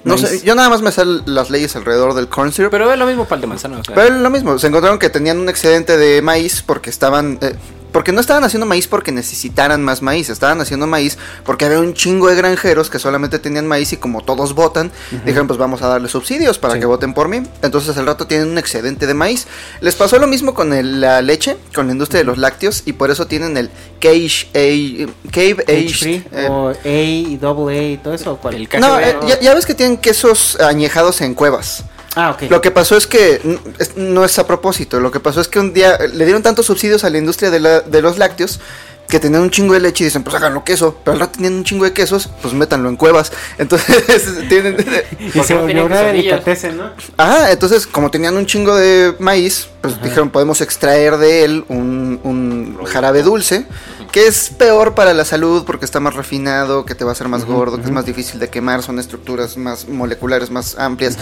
No 0.04 0.18
sé, 0.18 0.42
yo 0.46 0.56
nada 0.56 0.70
más 0.70 0.82
me 0.82 0.94
salen 0.94 1.24
las 1.26 1.50
leyes 1.50 1.76
alrededor 1.76 2.14
del 2.14 2.30
corn 2.30 2.54
syrup. 2.54 2.72
Pero 2.72 2.92
es 2.92 2.98
lo 2.98 3.06
mismo 3.06 3.26
para 3.26 3.36
el 3.36 3.42
de 3.42 3.48
manzana. 3.48 3.80
O 3.80 3.84
sea. 3.84 3.96
Pero 3.96 4.16
es 4.16 4.22
lo 4.22 4.30
mismo, 4.30 4.58
se 4.58 4.68
encontraron 4.68 4.98
que 4.98 5.10
tenían 5.10 5.38
un 5.40 5.50
excedente 5.50 5.98
de 5.98 6.22
maíz 6.22 6.64
porque 6.66 6.90
estaban... 6.90 7.38
eh, 7.42 7.56
porque 7.92 8.12
no 8.12 8.22
estaban 8.22 8.44
haciendo 8.44 8.66
maíz 8.66 8.88
porque 8.88 9.12
necesitaran 9.12 9.84
más 9.84 10.02
maíz, 10.02 10.30
estaban 10.30 10.62
haciendo 10.62 10.88
maíz 10.88 11.18
porque 11.44 11.66
había 11.66 11.80
un 11.80 11.94
chingo 11.94 12.28
de 12.30 12.36
granjeros 12.36 12.90
que 12.90 13.00
solamente 13.00 13.40
tenían 13.40 13.68
maíz 13.68 13.92
y 13.94 13.98
como 13.98 14.22
todos 14.22 14.54
votan, 14.54 14.92
dijeron 15.26 15.48
pues 15.48 15.58
vamos 15.60 15.82
a 15.82 15.88
darle 15.88 16.08
subsidios 16.10 16.58
para 16.60 16.76
Sí. 16.76 16.80
que 16.80 16.86
voten 16.86 17.14
por 17.14 17.28
mí. 17.28 17.42
Entonces 17.62 17.98
al 17.98 18.06
rato 18.06 18.28
tienen 18.28 18.50
un 18.50 18.58
excedente 18.58 19.08
de 19.08 19.14
maíz. 19.14 19.48
Les 19.82 19.96
pasó 19.96 20.20
lo 20.20 20.28
mismo 20.28 20.54
con 20.54 20.74
el- 20.74 21.02
la 21.02 21.22
leche, 21.22 21.58
con 21.74 21.88
la 21.88 21.94
industria 21.94 22.20
de 22.20 22.26
los 22.26 22.38
lácteos 22.38 22.84
y 22.86 22.94
por 22.94 23.12
eso 23.12 23.28
tienen 23.28 23.58
el 23.58 23.70
cage, 24.00 24.48
a, 24.54 25.30
cave 25.32 25.64
free 25.94 26.24
eh, 26.32 26.48
o 26.50 26.70
A 26.70 26.88
y 26.88 27.38
double 27.38 27.78
A 27.78 27.84
y 27.94 27.98
todo 27.98 28.14
eso. 28.14 28.34
¿o 28.34 28.38
cuál? 28.38 28.56
El 28.56 28.68
no, 28.80 29.00
eh, 29.00 29.18
ya, 29.28 29.40
ya 29.40 29.54
ves 29.54 29.66
que 29.66 29.74
tienen 29.74 29.98
quesos 29.98 30.60
añejados 30.60 31.22
en 31.22 31.34
cuevas. 31.34 31.84
Ah, 32.16 32.32
ok. 32.32 32.50
Lo 32.50 32.62
que 32.62 32.72
pasó 32.72 32.98
es 32.98 33.06
que 33.08 33.60
no 33.96 34.26
es 34.26 34.40
a 34.40 34.48
propósito. 34.48 35.00
Lo 35.00 35.12
que 35.12 35.20
pasó 35.20 35.42
es 35.42 35.48
que 35.48 35.60
un 35.60 35.74
día 35.74 35.96
eh, 35.96 36.08
le 36.10 36.26
dieron 36.26 36.42
tantos 36.44 36.66
subsidios 36.66 37.04
a 37.04 37.10
la 37.10 37.18
industria 37.18 37.52
de, 37.52 37.60
la- 37.60 37.82
de 37.82 38.02
los 38.02 38.18
lácteos 38.18 38.60
que 39.08 39.20
tenían 39.20 39.42
un 39.42 39.50
chingo 39.50 39.74
de 39.74 39.80
leche 39.80 40.04
y 40.04 40.06
dicen, 40.06 40.24
pues 40.24 40.36
háganlo 40.36 40.64
queso. 40.64 40.96
Pero 41.04 41.14
al 41.14 41.20
rato 41.22 41.40
tienen 41.40 41.58
un 41.60 41.64
chingo 41.64 41.84
de 41.84 41.94
quesos, 41.94 42.30
pues 42.44 42.54
métanlo 42.54 42.90
en 42.90 42.96
cuevas. 42.96 43.32
Entonces 43.58 44.06
tienen. 44.50 44.78
y 45.20 45.30
¿por 45.30 45.46
se 45.46 45.56
volvió 45.56 45.86
una 45.86 46.02
delicatessen, 46.02 46.78
¿no? 46.78 46.92
Ajá, 47.18 47.52
entonces 47.52 47.88
como 47.88 48.12
tenían 48.12 48.36
un 48.38 48.46
chingo 48.46 48.76
de 48.76 49.16
maíz, 49.20 49.68
pues 49.82 50.02
dijeron, 50.02 50.30
podemos 50.30 50.62
extraer 50.62 51.18
de 51.18 51.44
él 51.44 51.66
un, 51.70 52.20
un 52.24 52.86
jarabe 52.86 53.24
dulce. 53.24 53.66
Que 54.12 54.26
es 54.26 54.50
peor 54.50 54.96
para 54.96 55.14
la 55.14 55.24
salud 55.24 55.66
porque 55.66 55.86
está 55.86 56.00
más 56.00 56.16
refinado, 56.16 56.84
que 56.84 56.96
te 56.96 57.04
va 57.04 57.12
a 57.12 57.14
hacer 57.14 57.28
más 57.28 57.46
gordo, 57.46 57.78
que 57.78 57.84
es 57.84 57.92
más 57.92 58.08
difícil 58.08 58.40
de 58.40 58.50
quemar, 58.50 58.82
son 58.82 58.98
estructuras 58.98 59.56
más 59.56 59.88
moleculares, 59.88 60.50
más 60.50 60.80
amplias. 60.80 61.16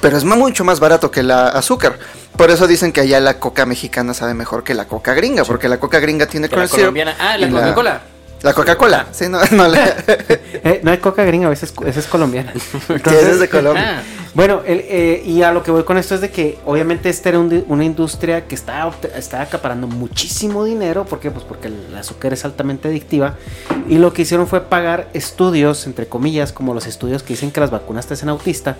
Pero 0.00 0.16
es 0.16 0.24
mucho 0.24 0.64
más 0.64 0.80
barato 0.80 1.10
que 1.10 1.22
la 1.22 1.48
azúcar. 1.48 1.98
Por 2.36 2.50
eso 2.50 2.66
dicen 2.66 2.92
que 2.92 3.00
allá 3.00 3.18
la 3.20 3.38
coca 3.40 3.66
mexicana 3.66 4.14
sabe 4.14 4.32
mejor 4.34 4.62
que 4.62 4.74
la 4.74 4.86
coca 4.86 5.12
gringa, 5.14 5.44
porque 5.44 5.68
la 5.68 5.78
coca 5.80 5.98
gringa 5.98 6.26
tiene 6.26 6.48
Que 6.48 6.54
la 6.56 6.62
corn 6.62 6.68
syrup 6.68 6.80
colombiana. 6.82 7.16
Ah, 7.18 7.36
la 7.36 7.48
Coca-Cola. 7.48 8.00
La 8.42 8.54
Coca-Cola, 8.54 9.06
sí, 9.10 9.28
no, 9.28 9.40
no, 9.50 9.66
la- 9.66 9.96
Eh, 10.62 10.80
no 10.84 10.92
hay 10.92 10.98
coca 10.98 11.24
gringa, 11.24 11.48
a 11.48 11.50
veces 11.50 11.72
esa 11.84 11.98
es 12.00 12.06
colombiana. 12.06 12.52
que 13.02 13.20
es 13.20 13.40
de 13.40 13.48
Colombia. 13.48 13.98
Ah, 13.98 14.02
Bueno, 14.34 14.62
el, 14.64 14.78
eh, 14.88 15.22
y 15.26 15.42
a 15.42 15.50
lo 15.50 15.64
que 15.64 15.72
voy 15.72 15.82
con 15.82 15.98
esto 15.98 16.14
es 16.14 16.20
de 16.20 16.30
que 16.30 16.56
obviamente 16.64 17.08
esta 17.08 17.30
era 17.30 17.40
un 17.40 17.64
una 17.66 17.84
industria 17.84 18.46
que 18.46 18.54
está, 18.54 18.88
está 19.16 19.42
acaparando 19.42 19.88
muchísimo 19.88 20.64
dinero. 20.64 21.04
¿Por 21.04 21.18
qué? 21.18 21.32
Pues 21.32 21.44
porque 21.44 21.66
el 21.66 21.96
azúcar 21.96 22.32
es 22.32 22.44
altamente 22.44 22.86
adictiva. 22.86 23.34
Y 23.88 23.98
lo 23.98 24.12
que 24.12 24.22
hicieron 24.22 24.46
fue 24.46 24.60
pagar 24.60 25.08
estudios, 25.14 25.86
entre 25.86 26.06
comillas, 26.06 26.52
como 26.52 26.72
los 26.74 26.86
estudios 26.86 27.24
que 27.24 27.32
dicen 27.32 27.50
que 27.50 27.58
las 27.58 27.72
vacunas 27.72 28.06
te 28.06 28.14
hacen 28.14 28.28
autista, 28.28 28.76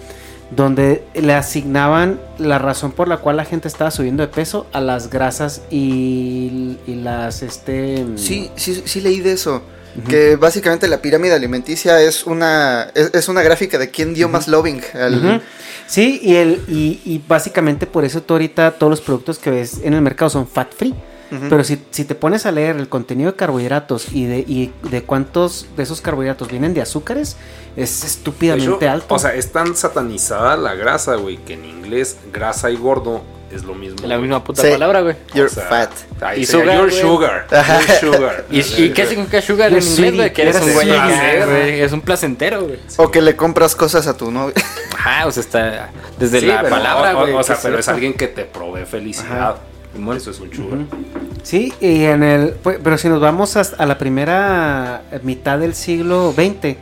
donde 0.51 1.05
le 1.15 1.35
asignaban 1.35 2.21
la 2.39 2.59
razón 2.59 2.93
por 2.93 3.09
la 3.09 3.19
cual 3.19 3.37
la 3.37 3.45
gente 3.45 3.69
estaba 3.69 3.91
subiendo 3.91 4.23
de 4.23 4.29
peso 4.29 4.67
a 4.73 4.81
las 4.81 5.11
grasas 5.11 5.63
y, 5.71 6.79
y 6.87 6.95
las, 6.95 7.43
este... 7.43 8.07
Sí, 8.17 8.51
sí, 8.57 8.83
sí 8.85 9.01
leí 9.01 9.21
de 9.21 9.33
eso. 9.33 9.63
Que 10.09 10.37
básicamente 10.37 10.87
la 10.87 11.03
pirámide 11.03 11.35
alimenticia 11.35 12.01
es 12.01 12.25
una 12.25 12.89
es, 12.95 13.11
es 13.15 13.29
una 13.29 13.43
gráfica 13.43 13.79
de 13.79 13.91
quién 13.91 14.15
dio 14.15 14.29
más 14.29 14.47
loving 14.47 14.81
al-. 14.95 15.43
Sí, 15.89 16.21
y, 16.23 16.37
el, 16.37 16.63
y, 16.69 17.01
y 17.05 17.21
básicamente 17.27 17.87
por 17.87 18.05
eso 18.05 18.23
tú 18.23 18.35
ahorita 18.35 18.73
todos 18.73 18.91
los 18.91 19.01
productos 19.01 19.39
que 19.39 19.51
ves 19.51 19.81
en 19.83 19.95
el 19.95 20.03
mercado 20.03 20.31
son 20.31 20.47
fat 20.47 20.73
free. 20.73 20.95
Pero 21.31 21.63
si, 21.65 21.83
si 21.91 22.05
te 22.05 22.15
pones 22.15 22.47
a 22.47 22.53
leer 22.53 22.77
el 22.77 22.89
contenido 22.89 23.31
de 23.33 23.37
carbohidratos 23.37 24.13
y 24.13 24.27
de, 24.27 24.39
y 24.39 24.73
de 24.91 25.03
cuántos 25.03 25.67
de 25.77 25.83
esos 25.83 26.01
carbohidratos 26.01 26.49
vienen 26.49 26.75
de 26.75 26.81
azúcares, 26.83 27.37
es 27.77 28.05
estúpidamente 28.05 28.85
hecho, 28.87 28.91
alto. 28.91 29.15
O 29.15 29.19
sea, 29.19 29.35
es 29.35 29.53
tan 29.53 29.77
satanizada 29.77 30.57
la 30.57 30.75
grasa, 30.75 31.17
güey, 31.17 31.37
que 31.39 31.55
en 31.55 31.65
inglés 31.65 32.17
grasa 32.33 32.71
y 32.71 32.77
gordo 32.77 33.23
es 33.53 33.65
lo 33.65 33.75
mismo. 33.75 34.07
la 34.07 34.19
misma 34.19 34.45
puta 34.45 34.61
Sí. 34.63 34.69
palabra, 34.71 35.01
güey. 35.01 35.17
You're 35.35 35.47
O 35.51 35.55
sea, 35.55 35.65
fat. 35.65 35.91
Y 36.37 36.45
sugar, 36.45 36.77
Your 36.79 36.93
sugar. 36.93 37.47
Your 37.51 37.99
sugar. 38.15 38.45
¿Y, 38.51 38.59
y 38.61 38.91
qué 38.93 39.07
significa 39.07 39.41
sugar 39.41 39.73
en 39.73 39.83
inglés, 39.83 40.15
güey? 40.17 40.33
Que 40.33 40.43
eres 40.43 40.57
un 40.61 40.73
güey. 40.75 41.81
Es 41.81 41.93
un 41.93 42.01
placentero, 42.03 42.63
güey. 42.65 42.79
O 42.97 43.11
que 43.11 43.23
le 43.23 43.37
compras 43.37 43.75
cosas 43.75 44.07
a 44.07 44.17
tu 44.17 44.31
novia. 44.31 44.55
Ajá, 44.95 45.27
o 45.27 45.31
sea, 45.33 45.41
está 45.43 45.91
desde 46.19 46.41
Sí, 46.41 46.47
la 46.47 46.63
palabra, 46.69 47.17
o- 47.17 47.21
güey. 47.21 47.33
O, 47.35 47.43
sea, 47.43 47.59
pero 47.63 47.79
es 47.79 47.89
alguien 47.89 48.15
que 48.15 48.29
te 48.29 48.45
provee 48.45 48.85
felicidad. 48.85 49.57
Eso 50.17 50.31
es 50.31 50.41
un 50.41 50.53
sugar. 50.55 50.79
Sí, 51.43 51.73
y 51.81 52.05
en 52.05 52.23
el. 52.23 52.51
pues, 52.63 52.79
Pero 52.83 52.99
si 52.99 53.09
nos 53.09 53.21
vamos 53.21 53.57
hasta 53.57 53.83
a 53.83 53.87
la 53.87 53.99
primera 53.99 55.03
mitad 55.23 55.59
del 55.59 55.75
siglo 55.75 56.33
XX, 56.33 56.77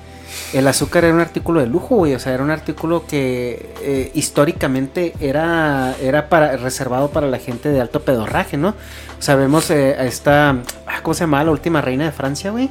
el 0.52 0.66
azúcar 0.68 1.04
era 1.04 1.14
un 1.14 1.20
artículo 1.20 1.60
de 1.60 1.66
lujo, 1.66 1.96
güey. 1.96 2.14
O 2.14 2.18
sea, 2.18 2.34
era 2.34 2.42
un 2.42 2.50
artículo 2.50 3.04
que 3.06 3.74
eh, 3.82 4.10
históricamente 4.14 5.14
era, 5.20 5.94
era 6.02 6.28
para, 6.28 6.56
reservado 6.56 7.10
para 7.10 7.26
la 7.26 7.38
gente 7.38 7.68
de 7.70 7.80
alto 7.80 8.00
pedorraje, 8.02 8.56
¿no? 8.56 8.70
O 9.18 9.22
sea, 9.22 9.34
vemos 9.36 9.70
eh, 9.70 9.96
a 9.98 10.04
esta. 10.04 10.50
ah, 10.86 11.00
¿Cómo 11.02 11.14
se 11.14 11.20
llamaba 11.20 11.44
la 11.44 11.50
última 11.52 11.80
reina 11.80 12.04
de 12.04 12.12
Francia, 12.12 12.50
güey? 12.50 12.68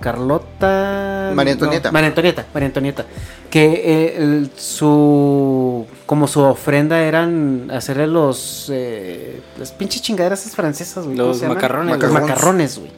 Carlota. 0.00 1.30
María 1.34 1.52
Antonieta. 1.54 1.88
no, 1.88 1.92
María 1.92 2.08
Antonieta, 2.08 2.46
María 2.52 2.66
Antonieta. 2.66 3.04
Que 3.50 3.64
eh, 3.84 4.16
el- 4.18 4.50
su. 4.56 5.86
Como 6.14 6.28
su 6.28 6.42
ofrenda 6.42 7.00
eran 7.00 7.72
hacerle 7.72 8.06
los. 8.06 8.68
Eh, 8.72 9.40
las 9.58 9.72
pinches 9.72 10.00
chingaderas 10.00 10.42
esas 10.42 10.54
francesas, 10.54 11.04
güey. 11.06 11.16
¿cómo 11.16 11.30
Los 11.30 11.42
macarrones, 11.42 11.98
Los 11.98 12.08
güey. 12.12 12.22
macarrones, 12.22 12.78
güey. 12.78 12.90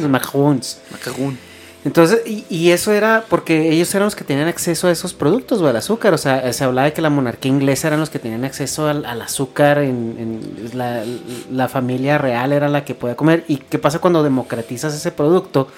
Los 0.00 0.08
macarrones. 0.08 0.80
Macagún. 0.90 1.38
Entonces, 1.84 2.22
y, 2.24 2.46
y 2.48 2.70
eso 2.70 2.92
era 2.94 3.26
porque 3.28 3.70
ellos 3.70 3.94
eran 3.94 4.06
los 4.06 4.16
que 4.16 4.24
tenían 4.24 4.48
acceso 4.48 4.88
a 4.88 4.90
esos 4.92 5.12
productos, 5.12 5.60
o 5.60 5.68
al 5.68 5.76
azúcar. 5.76 6.14
O 6.14 6.16
sea, 6.18 6.50
se 6.54 6.64
hablaba 6.64 6.86
de 6.86 6.94
que 6.94 7.02
la 7.02 7.10
monarquía 7.10 7.52
inglesa 7.52 7.88
eran 7.88 8.00
los 8.00 8.08
que 8.08 8.18
tenían 8.18 8.46
acceso 8.46 8.88
al, 8.88 9.04
al 9.04 9.20
azúcar, 9.20 9.80
en, 9.80 10.16
en 10.18 10.70
la, 10.78 11.04
la 11.52 11.68
familia 11.68 12.16
real 12.16 12.54
era 12.54 12.70
la 12.70 12.86
que 12.86 12.94
podía 12.94 13.14
comer. 13.14 13.44
¿Y 13.46 13.58
qué 13.58 13.78
pasa 13.78 13.98
cuando 13.98 14.22
democratizas 14.22 14.94
ese 14.94 15.12
producto? 15.12 15.68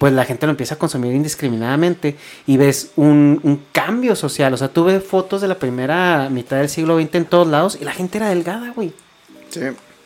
Pues 0.00 0.14
la 0.14 0.24
gente 0.24 0.46
lo 0.46 0.50
empieza 0.52 0.76
a 0.76 0.78
consumir 0.78 1.12
indiscriminadamente 1.14 2.16
y 2.46 2.56
ves 2.56 2.92
un, 2.96 3.38
un 3.42 3.62
cambio 3.70 4.16
social. 4.16 4.54
O 4.54 4.56
sea, 4.56 4.68
tú 4.68 4.84
ves 4.84 5.04
fotos 5.04 5.42
de 5.42 5.48
la 5.48 5.58
primera 5.58 6.30
mitad 6.30 6.56
del 6.56 6.70
siglo 6.70 6.98
XX 6.98 7.14
en 7.16 7.24
todos 7.26 7.46
lados 7.46 7.76
y 7.78 7.84
la 7.84 7.92
gente 7.92 8.16
era 8.16 8.30
delgada, 8.30 8.72
güey. 8.74 8.94
Sí. 9.50 9.60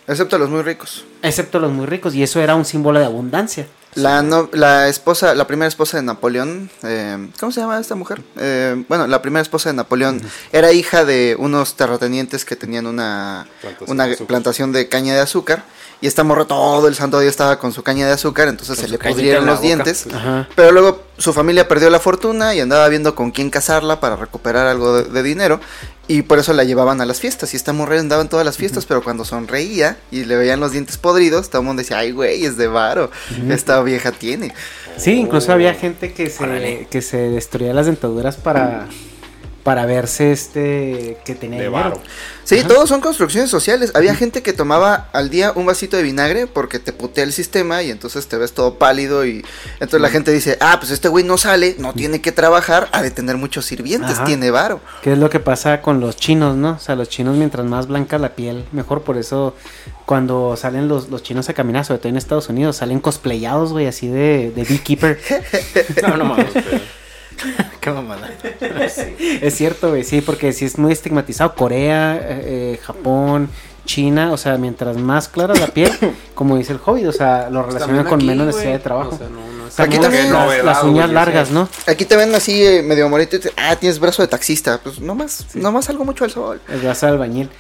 Excepto 0.08 0.36
los 0.36 0.50
muy 0.50 0.62
ricos. 0.62 1.04
Excepto 1.22 1.60
los 1.60 1.70
muy 1.70 1.86
ricos. 1.86 2.12
Y 2.16 2.24
eso 2.24 2.40
era 2.40 2.56
un 2.56 2.64
símbolo 2.64 2.98
de 2.98 3.04
abundancia. 3.06 3.68
La, 3.94 4.22
no- 4.22 4.50
la 4.52 4.88
esposa, 4.88 5.36
la 5.36 5.46
primera 5.46 5.68
esposa 5.68 5.96
de 5.98 6.02
Napoleón, 6.02 6.68
eh, 6.82 7.28
¿cómo 7.38 7.52
se 7.52 7.60
llama 7.60 7.78
esta 7.78 7.94
mujer? 7.94 8.20
Eh, 8.36 8.84
bueno, 8.88 9.06
la 9.06 9.22
primera 9.22 9.42
esposa 9.42 9.68
de 9.70 9.76
Napoleón 9.76 10.20
era 10.50 10.72
hija 10.72 11.04
de 11.04 11.36
unos 11.38 11.76
terratenientes 11.76 12.44
que 12.44 12.56
tenían 12.56 12.88
una, 12.88 13.46
Plantación 13.60 13.90
una 13.90 14.06
de 14.06 14.12
azúcar. 14.14 14.26
plantación 14.26 14.72
de 14.72 14.88
caña 14.88 15.14
de 15.14 15.20
azúcar. 15.20 15.62
Y 16.00 16.06
esta 16.06 16.22
morra 16.22 16.44
todo 16.44 16.86
el 16.88 16.94
santo 16.94 17.18
día 17.18 17.30
estaba 17.30 17.58
con 17.58 17.72
su 17.72 17.82
caña 17.82 18.06
de 18.06 18.12
azúcar, 18.12 18.48
entonces 18.48 18.76
Con 18.76 18.84
se 18.84 18.90
le 18.90 18.98
pudrieron 18.98 19.46
los 19.46 19.56
boca. 19.56 19.66
dientes. 19.66 20.06
Ajá. 20.12 20.48
Pero 20.54 20.70
luego 20.72 21.02
su 21.16 21.32
familia 21.32 21.66
perdió 21.66 21.88
la 21.88 21.98
fortuna 21.98 22.54
y 22.54 22.60
andaba 22.60 22.86
viendo 22.88 23.14
con 23.14 23.30
quién 23.30 23.48
casarla 23.48 24.00
para 24.00 24.16
recuperar 24.16 24.66
algo 24.66 24.96
de, 24.96 25.04
de 25.04 25.22
dinero. 25.22 25.60
Y 26.06 26.20
por 26.22 26.38
eso 26.38 26.52
la 26.52 26.64
llevaban 26.64 27.00
a 27.00 27.06
las 27.06 27.20
fiestas. 27.20 27.54
Y 27.54 27.56
esta 27.56 27.72
mujer 27.72 27.98
andaba 28.00 28.20
en 28.20 28.28
todas 28.28 28.44
las 28.44 28.58
fiestas, 28.58 28.84
pero 28.84 29.02
cuando 29.02 29.24
sonreía 29.24 29.96
y 30.10 30.24
le 30.24 30.36
veían 30.36 30.60
los 30.60 30.72
dientes 30.72 30.98
podridos, 30.98 31.48
todo 31.48 31.62
el 31.62 31.66
mundo 31.66 31.80
decía, 31.80 31.96
ay, 31.98 32.12
güey, 32.12 32.44
es 32.44 32.58
de 32.58 32.66
varo. 32.66 33.10
Esta 33.48 33.82
vieja 33.82 34.12
tiene. 34.12 34.52
Sí, 34.98 35.12
incluso 35.12 35.52
había 35.52 35.72
gente 35.72 36.12
que 36.12 36.28
se, 36.28 36.86
que 36.90 37.00
se 37.00 37.16
destruía 37.16 37.72
las 37.72 37.86
dentaduras 37.86 38.36
para, 38.36 38.86
para 39.64 39.86
verse 39.86 40.30
este 40.30 41.16
que 41.24 41.34
tenía 41.34 41.58
De 41.58 41.64
dinero. 41.66 41.84
varo. 41.84 42.02
Sí, 42.44 42.62
todos 42.68 42.90
son 42.90 43.00
construcciones 43.00 43.50
sociales. 43.50 43.92
Había 43.94 44.14
gente 44.14 44.42
que 44.42 44.52
tomaba 44.52 45.08
al 45.12 45.30
día 45.30 45.52
un 45.54 45.64
vasito 45.64 45.96
de 45.96 46.02
vinagre 46.02 46.46
porque 46.46 46.78
te 46.78 46.92
putea 46.92 47.24
el 47.24 47.32
sistema 47.32 47.82
y 47.82 47.90
entonces 47.90 48.26
te 48.26 48.36
ves 48.36 48.52
todo 48.52 48.78
pálido 48.78 49.24
y 49.24 49.42
entonces 49.74 50.02
la 50.02 50.10
gente 50.10 50.30
dice, 50.30 50.58
ah, 50.60 50.76
pues 50.78 50.92
este 50.92 51.08
güey 51.08 51.24
no 51.24 51.38
sale, 51.38 51.76
no 51.78 51.94
tiene 51.94 52.20
que 52.20 52.30
trabajar, 52.30 52.88
ha 52.92 53.00
de 53.00 53.10
tener 53.10 53.38
muchos 53.38 53.64
sirvientes, 53.64 54.16
Ajá. 54.16 54.24
tiene 54.26 54.50
varo. 54.50 54.80
Que 55.02 55.12
es 55.14 55.18
lo 55.18 55.30
que 55.30 55.40
pasa 55.40 55.80
con 55.80 55.98
los 56.00 56.16
chinos, 56.16 56.54
¿no? 56.56 56.72
O 56.72 56.78
sea, 56.78 56.94
los 56.94 57.08
chinos 57.08 57.34
mientras 57.36 57.64
más 57.64 57.86
blanca 57.88 58.18
la 58.18 58.34
piel, 58.34 58.66
mejor. 58.72 59.00
Por 59.02 59.16
eso 59.16 59.56
cuando 60.04 60.54
salen 60.58 60.86
los, 60.86 61.08
los 61.08 61.22
chinos 61.22 61.48
a 61.48 61.54
caminar, 61.54 61.86
sobre 61.86 62.00
todo 62.00 62.10
en 62.10 62.18
Estados 62.18 62.50
Unidos, 62.50 62.76
salen 62.76 63.00
cosplayados, 63.00 63.72
güey, 63.72 63.86
así 63.86 64.06
de, 64.08 64.52
de 64.54 64.64
beekeeper. 64.64 65.18
No, 66.06 66.18
no 66.18 66.24
mames. 66.26 66.52
Qué 67.80 67.90
mamada. 67.90 68.30
es 69.40 69.54
cierto, 69.54 69.90
güey, 69.90 70.04
sí, 70.04 70.20
porque 70.20 70.52
sí 70.52 70.64
es 70.64 70.78
muy 70.78 70.92
estigmatizado. 70.92 71.54
Corea, 71.54 72.16
eh, 72.16 72.42
eh, 72.74 72.80
Japón, 72.82 73.50
China, 73.84 74.32
o 74.32 74.36
sea, 74.36 74.56
mientras 74.56 74.96
más 74.96 75.28
clara 75.28 75.54
la 75.54 75.68
piel, 75.68 75.92
como 76.34 76.56
dice 76.56 76.72
el 76.72 76.80
Hobbit, 76.84 77.06
o 77.06 77.12
sea, 77.12 77.50
lo 77.50 77.62
relaciona 77.62 78.02
También 78.02 78.06
con 78.06 78.18
aquí, 78.18 78.26
menos 78.26 78.46
necesidad 78.46 78.72
de 78.72 78.78
trabajo. 78.78 79.14
O 79.14 79.18
sea, 79.18 79.28
no, 79.28 79.52
no 79.58 79.68
es 79.68 79.80
Aquí 79.80 79.98
también 79.98 80.32
las, 80.32 80.44
novedad, 80.44 80.64
las 80.64 80.82
uñas 80.82 81.06
güey, 81.06 81.14
largas, 81.14 81.50
¿no? 81.50 81.68
Aquí 81.86 82.04
te 82.04 82.16
ven 82.16 82.34
así 82.34 82.64
eh, 82.64 82.82
medio 82.82 83.08
morito 83.08 83.36
y 83.36 83.40
te, 83.40 83.52
ah, 83.56 83.76
tienes 83.76 83.98
brazo 83.98 84.22
de 84.22 84.28
taxista. 84.28 84.80
Pues 84.82 85.00
nomás, 85.00 85.46
nomás 85.54 85.86
salgo 85.86 86.04
mucho 86.04 86.24
al 86.24 86.30
sol. 86.30 86.60
El 86.68 86.80
brazo 86.80 87.06
de 87.06 87.12
albañil. 87.12 87.50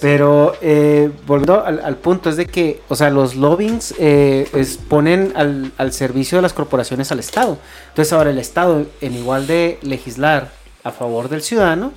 Pero 0.00 0.54
eh, 0.60 1.10
volviendo 1.26 1.64
al, 1.64 1.96
punto, 1.96 2.30
es 2.30 2.36
de 2.36 2.46
que, 2.46 2.80
o 2.88 2.94
sea, 2.94 3.10
los 3.10 3.34
lobbyings 3.34 3.94
eh, 3.98 4.48
ponen 4.88 5.32
al, 5.34 5.72
al 5.76 5.92
servicio 5.92 6.38
de 6.38 6.42
las 6.42 6.52
corporaciones 6.52 7.10
al 7.10 7.18
Estado. 7.18 7.58
Entonces 7.88 8.12
ahora 8.12 8.30
el 8.30 8.38
Estado, 8.38 8.86
en 9.00 9.14
igual 9.14 9.46
de 9.46 9.78
legislar 9.82 10.50
a 10.84 10.92
favor 10.92 11.28
del 11.28 11.42
ciudadano, 11.42 11.92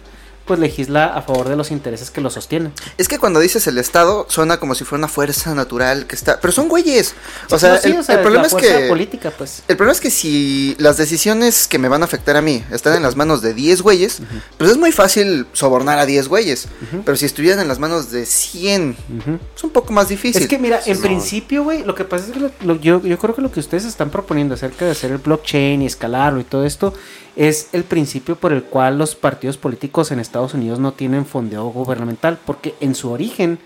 pues 0.51 0.59
legisla 0.59 1.05
a 1.05 1.21
favor 1.21 1.47
de 1.47 1.55
los 1.55 1.71
intereses 1.71 2.11
que 2.11 2.19
lo 2.19 2.29
sostienen. 2.29 2.73
Es 2.97 3.07
que 3.07 3.17
cuando 3.19 3.39
dices 3.39 3.67
el 3.67 3.77
Estado, 3.77 4.25
suena 4.27 4.59
como 4.59 4.75
si 4.75 4.83
fuera 4.83 4.99
una 4.99 5.07
fuerza 5.07 5.55
natural 5.55 6.07
que 6.07 6.15
está. 6.17 6.41
Pero 6.41 6.51
son 6.51 6.67
güeyes. 6.67 7.15
O 7.49 7.57
sea, 7.57 7.75
No, 7.75 7.77
sí, 7.81 7.91
el, 7.91 7.97
o 7.99 8.03
sea, 8.03 8.15
el 8.15 8.21
problema 8.21 8.47
es 8.47 8.53
que. 8.53 8.87
política, 8.89 9.31
pues. 9.37 9.63
El 9.69 9.77
problema 9.77 9.93
es 9.93 10.01
que 10.01 10.11
si 10.11 10.75
las 10.77 10.97
decisiones 10.97 11.67
que 11.69 11.79
me 11.79 11.87
van 11.87 12.01
a 12.01 12.05
afectar 12.05 12.35
a 12.35 12.41
mí 12.41 12.65
están 12.69 12.95
en 12.97 13.01
las 13.03 13.15
manos 13.15 13.41
de 13.41 13.53
10 13.53 13.81
güeyes, 13.81 14.21
pues 14.57 14.71
es 14.71 14.75
muy 14.77 14.91
fácil 14.91 15.47
sobornar 15.53 15.99
a 15.99 16.05
10 16.05 16.27
güeyes. 16.27 16.67
Pero 17.05 17.15
si 17.15 17.25
estuvieran 17.25 17.61
en 17.61 17.69
las 17.69 17.79
manos 17.79 18.11
de 18.11 18.25
100, 18.25 18.97
Ujú. 19.19 19.39
es 19.55 19.63
un 19.63 19.69
poco 19.69 19.93
más 19.93 20.09
difícil. 20.09 20.41
Es 20.41 20.49
que 20.49 20.59
mira, 20.59 20.81
en 20.85 20.97
no. 20.97 21.01
principio, 21.01 21.63
güey, 21.63 21.85
lo 21.85 21.95
que 21.95 22.03
pasa 22.03 22.25
es 22.25 22.31
que 22.33 22.39
lo- 22.41 22.51
lo- 22.65 22.81
yo, 22.81 23.01
yo 23.01 23.17
creo 23.17 23.33
que 23.33 23.41
lo 23.41 23.53
que 23.53 23.61
ustedes 23.61 23.85
están 23.85 24.09
proponiendo 24.09 24.55
acerca 24.55 24.83
de 24.83 24.91
hacer 24.91 25.11
el 25.11 25.19
blockchain 25.19 25.81
y 25.81 25.85
escalarlo 25.85 26.41
y 26.41 26.43
todo 26.43 26.65
esto 26.65 26.93
es 27.35 27.69
el 27.73 27.83
principio 27.83 28.35
por 28.35 28.53
el 28.53 28.63
cual 28.63 28.97
los 28.97 29.15
partidos 29.15 29.57
políticos 29.57 30.11
en 30.11 30.19
Estados 30.19 30.53
Unidos 30.53 30.79
no 30.79 30.93
tienen 30.93 31.25
fondeo 31.25 31.65
gubernamental, 31.67 32.37
porque 32.45 32.75
en 32.79 32.95
su 32.95 33.11
origen 33.11 33.59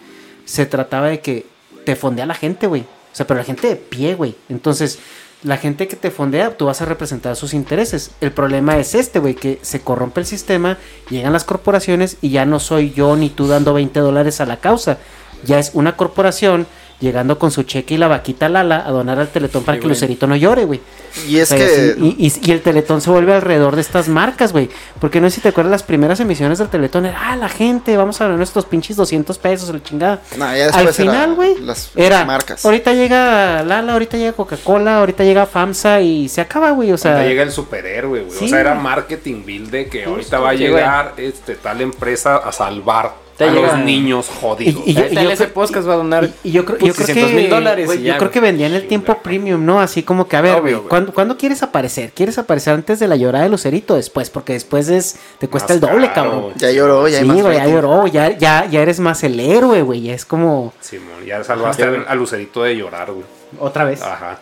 se 0.46 0.66
trataba 0.66 1.08
de 1.08 1.20
que 1.20 1.46
te 1.86 1.96
fondea 1.96 2.26
la 2.26 2.36
gente, 2.36 2.68
güey. 2.68 2.82
O 2.82 3.16
sea, 3.16 3.26
pero 3.26 3.40
la 3.40 3.46
gente 3.46 3.68
de 3.68 3.76
pie, 3.76 4.16
güey. 4.16 4.36
Entonces, 4.50 5.00
la 5.44 5.58
gente 5.58 5.88
que 5.88 5.96
te 5.96 6.12
fondea, 6.12 6.58
tú 6.58 6.66
vas 6.66 6.82
a 6.82 6.86
representar 6.86 7.36
sus 7.36 7.54
intereses. 7.54 8.12
El 8.20 8.32
problema 8.32 8.78
es 8.78 8.96
este, 8.96 9.20
güey, 9.20 9.36
que 9.36 9.60
se 9.62 9.82
corrompe 9.82 10.20
el 10.20 10.26
sistema, 10.26 10.78
llegan 11.10 11.34
las 11.34 11.44
corporaciones 11.44 12.18
y 12.22 12.30
ya 12.30 12.46
no 12.46 12.60
soy 12.60 12.92
yo 12.92 13.16
ni 13.16 13.30
tú 13.30 13.48
dando 13.48 13.74
20 13.74 14.00
dólares 14.00 14.42
a 14.42 14.46
la 14.46 14.58
causa. 14.58 14.98
Ya 15.44 15.60
es 15.60 15.72
una 15.74 15.96
corporación 15.96 16.66
llegando 17.00 17.38
con 17.38 17.52
su 17.52 17.64
cheque 17.64 17.96
y 17.96 17.98
la 17.98 18.08
vaquita 18.08 18.48
Lala 18.50 18.84
a 18.88 18.92
donar 18.92 19.20
al 19.20 19.28
Teletón 19.28 19.64
para 19.64 19.78
Sí, 19.78 19.82
que. 19.82 19.88
Lucerito 19.90 20.28
no 20.28 20.36
llore, 20.36 20.64
güey. 20.66 20.80
y 21.28 21.38
es 21.40 21.52
O 21.52 21.58
sea, 21.58 21.66
que. 21.68 21.96
y, 22.00 22.16
y- 22.28 22.34
y 22.42 22.52
el 22.52 22.62
Teletón 22.62 23.02
se 23.02 23.10
vuelve 23.10 23.34
alrededor 23.34 23.76
de 23.76 23.82
estas 23.82 24.08
marcas, 24.08 24.52
güey. 24.54 24.70
Porque 25.00 25.20
no 25.22 25.30
sé 25.30 25.36
si 25.36 25.42
te 25.42 25.50
acuerdas 25.50 25.72
las 25.72 25.84
primeras 25.84 26.20
emisiones 26.20 26.58
del 26.60 26.70
Teletón. 26.70 27.06
Era, 27.06 27.32
ah, 27.32 27.36
la 27.36 27.50
gente, 27.50 27.96
vamos 27.98 28.20
a 28.22 28.26
ganar 28.26 28.38
nuestros 28.38 28.66
pinches 28.66 28.96
200 28.96 29.38
pesos, 29.38 29.70
la 29.74 29.84
chingada. 29.84 30.22
No, 30.38 30.56
ya 30.56 30.68
Al 30.70 30.94
final, 30.94 31.36
güey, 31.36 31.60
las 31.60 31.92
era, 31.96 32.24
marcas. 32.26 32.66
ahorita 32.66 32.94
llega 32.94 33.64
Lala, 33.64 33.94
ahorita 33.94 34.18
llega 34.18 34.34
Coca-Cola, 34.34 35.00
ahorita 35.00 35.24
llega 35.24 35.46
FAMSA 35.46 36.02
y 36.02 36.30
se 36.30 36.42
acaba, 36.42 36.72
güey. 36.72 36.92
O 36.92 36.98
sea, 36.98 37.12
Cuando 37.14 37.30
llega 37.30 37.44
el 37.44 37.52
superhéroe, 37.52 38.22
güey. 38.24 38.38
Sí, 38.40 38.46
o 38.46 38.48
sea, 38.48 38.60
era 38.62 38.74
marketing 38.76 39.44
build 39.46 39.70
de 39.70 39.88
que 39.88 40.06
Justo, 40.06 40.12
ahorita 40.12 40.40
va 40.40 40.50
a 40.50 40.54
llegar 40.54 41.14
este, 41.18 41.56
tal 41.56 41.82
empresa 41.82 42.38
a 42.38 42.52
salvar 42.52 43.25
a 43.40 43.46
los 43.48 43.78
niños 43.80 44.28
jodidos. 44.30 44.82
Y- 44.86 44.92
y- 44.92 44.94
yo- 44.94 45.04
ese 45.04 45.36
creo- 45.46 45.54
podcast 45.54 45.88
va 45.88 45.94
a 45.94 45.98
donar 45.98 46.30
Y, 46.44 46.50
y 46.50 46.52
yo 46.54 46.64
creo, 46.66 46.78
yo 46.78 46.94
creo 46.94 47.06
600 47.08 47.32
que, 47.32 47.36
mil 47.36 47.50
dólares. 47.50 47.86
güey, 47.86 48.00
y 48.00 48.02
yo 48.04 48.08
ya, 48.14 48.18
creo 48.18 48.32
que 48.32 48.40
vendían 48.40 48.74
el 48.74 48.88
tiempo 48.88 49.18
premium, 49.18 49.66
¿no? 49.66 49.82
Así 49.82 50.04
como 50.04 50.28
que, 50.28 50.38
a 50.38 50.42
ver, 50.42 50.56
Obvio. 50.56 50.88
¿cuándo, 50.88 51.14
cuándo 51.14 51.38
quieres 51.38 51.62
aparecer? 51.64 52.12
¿Quieres 52.14 52.38
aparecer 52.38 52.74
antes 52.74 53.00
de 53.00 53.08
la 53.08 53.16
llorada 53.18 53.44
de 53.44 53.50
Lucerito? 53.50 53.96
Después, 53.96 54.30
porque 54.30 54.54
después 54.54 54.88
es 54.90 55.18
te 55.40 55.48
cuesta 55.50 55.74
Más 55.74 55.84
el 55.84 55.90
doble, 55.90 56.12
caro, 56.14 56.32
cabrón. 56.32 56.54
Ya 56.56 56.72
lloró, 56.72 57.08
ya 57.08 57.18
hay 57.20 57.24
Sí, 57.30 57.42
güey, 57.42 57.58
ya 57.58 57.68
lloró, 57.68 58.08
ya, 58.08 58.38
ya, 58.38 58.66
ya 58.68 58.82
eres 58.82 59.00
más 59.00 59.24
el 59.24 59.40
héroe, 59.40 59.82
güey. 59.82 60.02
Ya 60.04 60.14
es 60.14 60.26
como 60.26 60.74
Simón, 60.80 61.26
ya 61.26 61.44
salvaste 61.44 61.84
Ajá. 61.84 62.04
al 62.08 62.18
Lucerito 62.18 62.64
de 62.64 62.76
llorar, 62.78 63.12
güey. 63.12 63.26
otra 63.60 63.84
vez. 63.84 64.02
Ajá. 64.02 64.40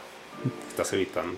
Estás 0.69 0.91
evitando. 0.93 1.35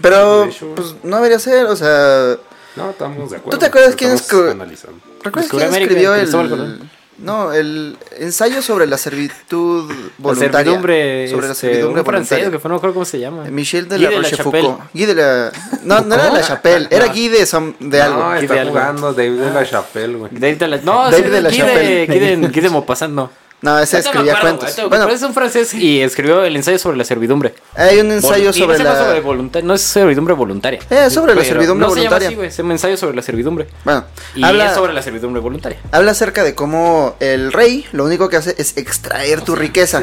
Pero, 0.00 0.48
pues 0.74 0.94
no 1.02 1.16
debería 1.16 1.38
ser, 1.38 1.66
o 1.66 1.76
sea. 1.76 2.36
No, 2.76 2.90
estamos 2.90 3.30
de 3.30 3.36
acuerdo. 3.36 3.58
te 3.58 3.66
acuerdas 3.66 3.94
quién 3.96 4.12
es 4.12 4.22
Estamos 4.22 4.44
que- 4.46 4.50
analizando. 4.52 4.98
¿Recuerdas 5.24 5.50
quién 5.50 5.62
América, 5.62 5.92
escribió 5.92 6.14
el. 6.14 6.80
No, 7.18 7.52
el 7.52 7.96
ensayo 8.18 8.62
sobre 8.62 8.86
la 8.86 8.96
servitud 8.98 9.88
La 9.88 9.96
voluntaria. 10.18 10.58
servidumbre, 10.58 11.28
sobre 11.28 11.46
la 11.46 11.52
este, 11.52 11.66
servidumbre 11.68 12.00
un 12.00 12.06
francés, 12.06 12.30
voluntaria. 12.30 12.50
que 12.50 12.58
fue, 12.58 12.68
no 12.68 12.74
me 12.74 12.76
acuerdo 12.78 12.94
cómo 12.94 13.04
se 13.04 13.20
llama. 13.20 13.44
Michel 13.44 13.86
de 13.88 13.96
Guy 13.96 14.04
la 14.04 14.10
de 14.10 14.16
la 14.16 14.22
Rochefoucauld. 14.22 14.64
Chapelle. 14.78 14.88
Guy 14.94 15.06
de 15.06 15.14
la. 15.14 15.52
No, 15.84 16.00
no 16.00 16.14
era 16.14 16.24
de 16.24 16.32
la 16.32 16.42
Chapelle, 16.42 16.88
era 16.90 17.06
Guy 17.08 17.28
de, 17.28 17.42
Som- 17.46 17.76
de 17.78 18.02
algo. 18.02 18.18
No, 18.24 18.30
de 18.32 18.40
está 18.40 18.60
algo. 18.60 18.70
jugando 18.72 19.12
David 19.12 19.38
de 19.40 19.50
la 19.52 19.64
Chapelle, 19.64 20.14
güey. 20.16 20.30
David 20.34 20.56
de 20.56 20.68
la, 20.68 20.76
no, 20.78 21.10
David 21.10 21.24
sí, 21.24 21.30
de 21.30 21.40
la 21.42 21.48
Guy 21.50 21.58
Chapelle. 21.58 21.88
de, 21.88 22.06
Guy 22.06 22.18
de, 22.18 22.48
Guy 22.48 22.60
de 22.60 22.70
Maupassant, 22.70 23.14
no. 23.14 23.30
No, 23.62 23.78
ese 23.78 23.98
escribía 24.00 24.34
acuerdo, 24.34 24.58
cuentos. 24.58 24.78
ahorita- 24.78 24.88
Bueno, 24.88 25.08
es 25.14 25.22
un 25.22 25.32
francés 25.34 25.72
y 25.72 26.00
escribió 26.02 26.42
el 26.42 26.56
ensayo 26.56 26.78
sobre 26.80 26.96
la 26.96 27.04
servidumbre. 27.04 27.54
hay 27.74 28.00
un 28.00 28.10
ensayo 28.10 28.50
Vol- 28.50 28.56
y 28.56 28.58
sobre 28.58 28.72
no 28.72 28.76
se 28.78 28.82
llama 28.84 28.94
la. 29.14 29.22
sobre 29.22 29.62
no 29.62 29.74
es 29.74 29.80
servidumbre 29.82 30.34
voluntaria. 30.34 30.80
Eh, 30.90 31.10
sobre 31.10 31.34
la 31.36 31.44
servidumbre 31.44 31.86
no 31.86 31.94
voluntaria. 31.94 31.94
Se 31.94 32.02
llama 32.02 32.16
así, 32.26 32.34
güey, 32.34 32.50
se 32.50 32.62
llama 32.62 32.72
ensayo 32.74 32.96
sobre 32.96 33.14
la 33.16 33.22
servidumbre. 33.22 33.68
Bueno, 33.84 34.04
Y 34.34 34.42
habla, 34.44 34.66
es 34.70 34.74
sobre 34.74 34.92
la 34.92 35.00
servidumbre 35.02 35.40
voluntaria. 35.40 35.78
habla 35.92 36.10
acerca 36.10 36.42
de 36.42 36.56
cómo 36.56 37.14
el 37.20 37.52
rey 37.52 37.86
lo 37.92 38.04
único 38.04 38.28
que 38.28 38.36
hace 38.36 38.54
es 38.58 38.76
extraer 38.76 39.42
tu 39.42 39.54
riqueza. 39.54 40.02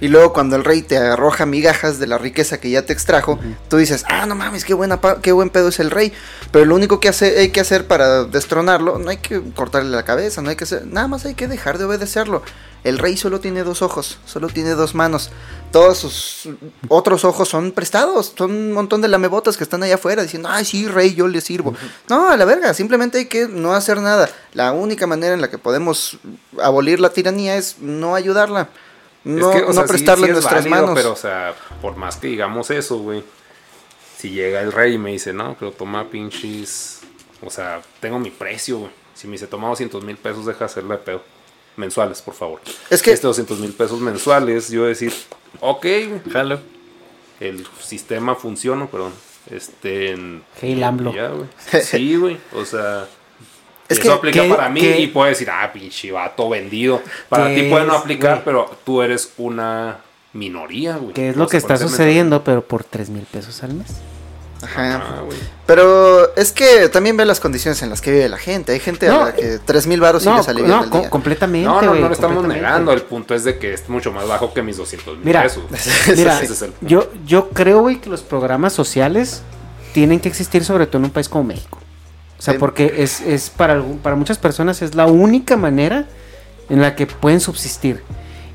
Y 0.00 0.06
luego 0.06 0.32
cuando 0.32 0.54
el 0.54 0.62
rey 0.64 0.82
te 0.82 0.96
arroja 0.96 1.46
migajas 1.46 1.98
de 1.98 2.06
la 2.06 2.16
riqueza 2.16 2.60
que 2.60 2.70
ya 2.70 2.82
te 2.82 2.92
extrajo, 2.92 3.40
tú 3.68 3.76
dices, 3.76 4.04
ah, 4.08 4.24
no 4.26 4.36
mames, 4.36 4.64
qué, 4.64 4.72
buena 4.74 5.00
qué 5.20 5.32
buen 5.32 5.50
pedo 5.50 5.68
es 5.68 5.80
el 5.80 5.90
rey. 5.90 6.12
Pero 6.52 6.64
lo 6.64 6.76
único 6.76 7.00
que 7.00 7.08
hace, 7.08 7.38
hay 7.40 7.48
que 7.50 7.58
hacer 7.60 7.88
para 7.88 8.22
destronarlo, 8.22 8.98
no 8.98 9.10
hay 9.10 9.16
que 9.16 9.42
cortarle 9.56 9.90
la 9.90 10.04
cabeza, 10.04 10.42
no 10.42 10.50
hay 10.50 10.54
que 10.56 10.62
hacer, 10.64 10.86
nada 10.86 11.08
más 11.08 11.24
hay 11.26 11.34
que 11.34 11.48
dejar 11.48 11.78
de 11.78 11.86
obedecerlo. 11.86 12.42
El 12.82 12.98
rey 12.98 13.16
solo 13.16 13.40
tiene 13.40 13.62
dos 13.62 13.82
ojos, 13.82 14.18
solo 14.24 14.48
tiene 14.48 14.70
dos 14.70 14.94
manos. 14.94 15.30
Todos 15.70 15.98
sus 15.98 16.48
otros 16.88 17.24
ojos 17.24 17.48
son 17.48 17.72
prestados, 17.72 18.32
son 18.36 18.50
un 18.50 18.72
montón 18.72 19.02
de 19.02 19.08
lamebotas 19.08 19.56
que 19.56 19.64
están 19.64 19.82
allá 19.82 19.96
afuera 19.96 20.22
diciendo, 20.22 20.48
ay, 20.50 20.64
sí, 20.64 20.88
rey, 20.88 21.14
yo 21.14 21.28
le 21.28 21.40
sirvo. 21.42 21.74
No, 22.08 22.30
a 22.30 22.36
la 22.36 22.44
verga, 22.46 22.72
simplemente 22.74 23.18
hay 23.18 23.26
que 23.26 23.46
no 23.48 23.74
hacer 23.74 23.98
nada. 24.00 24.30
La 24.54 24.72
única 24.72 25.06
manera 25.06 25.34
en 25.34 25.40
la 25.42 25.50
que 25.50 25.58
podemos 25.58 26.18
abolir 26.60 27.00
la 27.00 27.10
tiranía 27.10 27.56
es 27.56 27.78
no 27.80 28.14
ayudarla. 28.14 28.70
No, 29.24 29.50
es 29.50 29.56
que, 29.58 29.62
o 29.64 29.66
no 29.68 29.72
sea, 29.74 29.82
sí- 29.82 29.88
prestarle 29.88 30.24
sí 30.24 30.30
es 30.30 30.34
nuestras 30.36 30.64
válido, 30.64 30.70
manos. 30.80 30.94
Pero, 30.94 31.12
o 31.12 31.16
sea, 31.16 31.54
por 31.82 31.96
más 31.96 32.16
que 32.16 32.28
digamos 32.28 32.70
eso, 32.70 32.98
güey. 32.98 33.22
Si 34.16 34.30
llega 34.30 34.60
el 34.62 34.72
rey 34.72 34.94
y 34.94 34.98
me 34.98 35.10
dice, 35.12 35.32
no, 35.34 35.54
pero 35.58 35.72
toma 35.72 36.08
pinches. 36.10 37.00
O 37.44 37.50
sea, 37.50 37.80
tengo 38.00 38.18
mi 38.18 38.30
precio, 38.30 38.78
güey. 38.78 38.90
Si 39.14 39.26
me 39.26 39.32
dice, 39.32 39.46
toma 39.46 39.68
200 39.68 40.02
mil 40.04 40.16
pesos, 40.16 40.46
deja 40.46 40.64
hacerle 40.64 40.92
de 40.94 40.98
pedo. 40.98 41.22
Mensuales, 41.76 42.20
por 42.22 42.34
favor. 42.34 42.60
Es 42.90 43.02
que- 43.02 43.12
Este 43.12 43.26
200 43.26 43.58
mil 43.58 43.72
pesos 43.72 44.00
mensuales, 44.00 44.70
yo 44.70 44.84
decir, 44.84 45.12
ok, 45.60 45.82
güey, 45.82 46.20
Jalo. 46.32 46.60
el 47.40 47.66
sistema 47.80 48.34
funciona, 48.34 48.86
perdón. 48.86 49.12
Este. 49.50 50.10
en- 50.12 50.42
Hey, 50.60 50.74
Lamblo. 50.74 51.12
ya, 51.14 51.28
güey. 51.28 51.48
Sí, 51.82 52.16
güey. 52.16 52.36
O 52.54 52.64
sea. 52.64 53.06
Es 53.88 53.98
eso 53.98 54.08
que- 54.08 54.12
aplica 54.12 54.42
que- 54.42 54.48
para 54.50 54.68
mí 54.68 54.80
que- 54.80 55.00
y 55.00 55.06
puedes 55.08 55.36
decir, 55.38 55.50
ah, 55.50 55.68
pinche 55.72 56.12
vato 56.12 56.48
vendido. 56.48 57.02
Para 57.28 57.52
ti 57.54 57.62
puede 57.64 57.86
no 57.86 57.94
aplicar, 57.94 58.42
pero 58.44 58.70
tú 58.84 59.02
eres 59.02 59.32
una 59.38 59.98
minoría, 60.32 60.96
güey. 60.96 61.12
Que 61.14 61.30
es 61.30 61.36
lo 61.36 61.48
que 61.48 61.56
está 61.56 61.76
sucediendo, 61.76 62.44
pero 62.44 62.62
por 62.62 62.84
3 62.84 63.08
mil 63.10 63.24
pesos 63.24 63.62
al 63.64 63.74
mes. 63.74 63.88
Ajá. 64.62 64.96
Ah. 64.96 65.22
Pero 65.66 66.34
es 66.36 66.52
que 66.52 66.88
también 66.88 67.16
ve 67.16 67.24
las 67.24 67.40
condiciones 67.40 67.80
en 67.82 67.90
las 67.90 68.00
que 68.00 68.10
vive 68.10 68.28
la 68.28 68.36
gente. 68.38 68.72
Hay 68.72 68.80
gente 68.80 69.06
No, 69.08 69.22
a 69.22 69.24
la 69.26 69.34
que 69.34 69.58
3 69.64 69.86
mil 69.86 70.00
baros 70.00 70.22
sí 70.22 70.28
No, 70.28 70.36
le 70.38 70.42
sale 70.42 70.62
bien 70.62 70.74
no, 70.76 70.86
día. 70.86 71.08
completamente. 71.10 71.66
No, 71.66 71.80
no, 71.80 71.94
no 71.94 72.08
lo 72.08 72.12
estamos 72.14 72.44
negando. 72.46 72.92
El 72.92 73.02
punto 73.02 73.34
es 73.34 73.44
de 73.44 73.58
que 73.58 73.72
es 73.72 73.88
mucho 73.88 74.12
más 74.12 74.26
bajo 74.26 74.52
que 74.52 74.62
mis 74.62 74.76
200 74.76 75.16
mil 75.18 75.24
Mira, 75.26 75.42
pesos. 75.44 75.62
Mira, 76.16 76.40
Ese 76.42 76.52
es 76.52 76.62
el 76.62 76.72
punto. 76.72 76.86
yo, 76.86 77.10
yo 77.26 77.48
creo, 77.50 77.80
güey, 77.80 78.00
que 78.00 78.10
los 78.10 78.22
programas 78.22 78.72
sociales 78.72 79.42
tienen 79.94 80.20
que 80.20 80.28
existir 80.28 80.64
sobre 80.64 80.86
todo 80.86 80.98
en 80.98 81.04
un 81.04 81.10
país 81.10 81.28
como 81.28 81.44
México. 81.44 81.78
O 82.38 82.42
sea, 82.42 82.54
Sí. 82.54 82.58
porque 82.58 82.94
es, 82.98 83.20
es 83.20 83.50
para, 83.50 83.82
para 84.02 84.16
muchas 84.16 84.38
personas 84.38 84.82
es 84.82 84.94
la 84.94 85.06
única 85.06 85.56
manera 85.56 86.06
en 86.68 86.80
la 86.80 86.96
que 86.96 87.06
pueden 87.06 87.40
subsistir. 87.40 88.02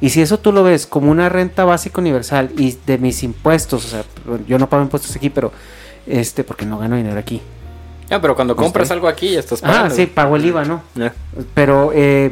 Y 0.02 0.10
si 0.10 0.22
eso 0.22 0.38
tú 0.40 0.52
lo 0.52 0.64
ves 0.64 0.86
como 0.86 1.10
una 1.10 1.30
renta 1.30 1.64
básica 1.66 2.02
universal 2.02 2.52
y 2.58 2.78
de 2.86 2.98
mis 2.98 3.24
impuestos, 3.24 3.86
o 3.86 3.88
sea, 3.88 4.04
yo 4.48 4.60
no 4.60 4.68
pago 4.70 4.84
impuestos 4.84 5.16
aquí, 5.16 5.30
pero 5.30 5.52
este, 6.08 6.44
porque 6.44 6.66
no 6.66 6.78
gano 6.78 6.96
dinero 6.96 7.20
aquí. 7.20 7.42
No, 8.10 8.22
pero 8.22 8.36
cuando 8.36 8.56
compras 8.56 8.84
Usted. 8.86 8.94
algo 8.96 9.08
aquí 9.08 9.32
ya 9.32 9.40
estás 9.40 9.64
Ah, 9.64 9.68
pagando. 9.68 9.96
sí, 9.96 10.06
pago 10.06 10.36
el 10.36 10.46
IVA, 10.46 10.64
¿no? 10.66 10.84
Ya. 10.94 11.14
Pero 11.56 11.92
eh, 11.94 12.32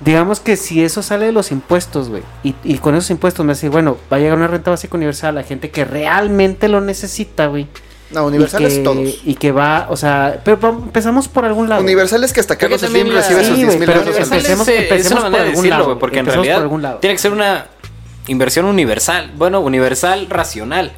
digamos 0.00 0.40
que 0.40 0.56
si 0.56 0.84
eso 0.84 1.02
sale 1.02 1.26
de 1.26 1.32
los 1.32 1.50
impuestos, 1.50 2.08
güey, 2.10 2.22
y, 2.44 2.54
y 2.62 2.78
con 2.78 2.94
esos 2.94 3.10
impuestos 3.10 3.44
me 3.46 3.52
decir, 3.54 3.70
bueno, 3.70 3.96
va 4.12 4.18
a 4.18 4.20
llegar 4.20 4.36
una 4.36 4.46
renta 4.48 4.70
básica 4.70 4.96
universal 4.96 5.38
a 5.38 5.42
gente 5.44 5.70
que 5.70 5.84
realmente 5.84 6.68
lo 6.68 6.80
necesita, 6.80 7.46
güey. 7.46 7.66
No, 8.10 8.24
universales 8.26 8.72
y 8.72 8.76
que, 8.78 8.82
todos. 8.84 9.14
Y 9.24 9.34
que 9.34 9.52
va, 9.52 9.86
o 9.90 9.96
sea, 9.96 10.40
pero 10.44 10.58
empezamos 10.70 11.28
por 11.28 11.44
algún 11.44 11.68
lado. 11.68 11.82
Universales 11.82 12.32
que 12.32 12.40
hasta 12.40 12.56
Carlos 12.56 12.80
Slim 12.80 13.08
la- 13.08 13.20
recibe 13.20 13.40
Sí, 13.44 13.46
sus 13.48 13.56
güey, 13.56 13.66
10 13.66 13.78
mil 13.80 13.86
pero 13.86 14.00
pesos 14.00 14.16
al 14.16 14.22
esa 14.22 14.34
mes. 14.34 14.44
empecemos- 14.44 14.68
es, 14.68 14.74
es 14.74 14.82
empecemos 14.90 15.24
por 15.24 15.34
algún 15.40 15.54
decirlo, 15.54 15.70
lado, 15.70 15.84
güey, 15.86 15.98
porque 15.98 16.16
en 16.16 16.20
empecemos 16.20 16.42
por 16.42 16.46
realidad 16.46 16.62
algún 16.62 16.82
lado. 16.82 16.98
tiene 17.00 17.14
que 17.14 17.18
ser 17.18 17.32
una 17.32 17.66
inversión 18.28 18.64
universal, 18.66 19.32
bueno, 19.36 19.60
universal 19.60 20.26
racional, 20.30 20.92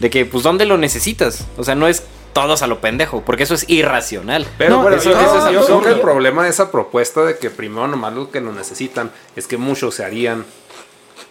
de 0.00 0.10
que 0.10 0.26
pues 0.26 0.42
dónde 0.42 0.66
lo 0.66 0.76
necesitas, 0.78 1.46
o 1.56 1.64
sea, 1.64 1.74
no 1.74 1.86
es 1.86 2.02
todos 2.32 2.62
a 2.62 2.66
lo 2.66 2.80
pendejo, 2.80 3.22
porque 3.24 3.42
eso 3.42 3.54
es 3.54 3.68
irracional. 3.68 4.46
Pero 4.58 4.76
No, 4.76 4.82
bueno, 4.82 4.96
eso- 4.96 5.10
yo, 5.10 5.20
eso- 5.20 5.50
yo 5.52 5.60
eso- 5.60 5.66
creo 5.66 5.82
que 5.82 5.88
el 5.90 6.00
problema 6.00 6.44
de 6.44 6.50
esa 6.50 6.70
propuesta 6.70 7.22
de 7.24 7.36
que 7.38 7.50
primero 7.50 7.86
nomás 7.88 8.12
los 8.14 8.28
que 8.28 8.40
lo 8.40 8.52
necesitan 8.52 9.10
es 9.36 9.46
que 9.46 9.56
muchos 9.56 9.94
se 9.96 10.04
harían 10.04 10.44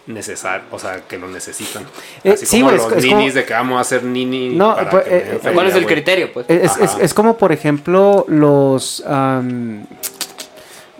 necesar, 0.06 0.64
o 0.70 0.78
sea, 0.78 1.02
que 1.08 1.18
lo 1.18 1.28
necesitan. 1.28 1.84
Eh, 2.24 2.32
Así 2.32 2.44
sí, 2.46 2.60
como 2.60 2.72
es- 2.72 2.82
los 2.82 2.92
es 2.92 3.04
como- 3.06 3.16
ninis 3.18 3.34
de 3.34 3.44
que 3.44 3.52
vamos 3.54 3.78
a 3.78 3.80
hacer 3.80 4.02
nini. 4.04 4.50
No, 4.50 4.74
para 4.74 4.90
pues, 4.90 5.04
que 5.04 5.16
eh, 5.16 5.40
eh, 5.44 5.50
¿Cuál 5.54 5.66
es 5.68 5.74
el 5.74 5.86
criterio, 5.86 6.32
pues? 6.32 6.46
Es, 6.48 6.72
es- 7.00 7.14
como, 7.14 7.36
por 7.36 7.52
ejemplo, 7.52 8.24
los. 8.28 9.02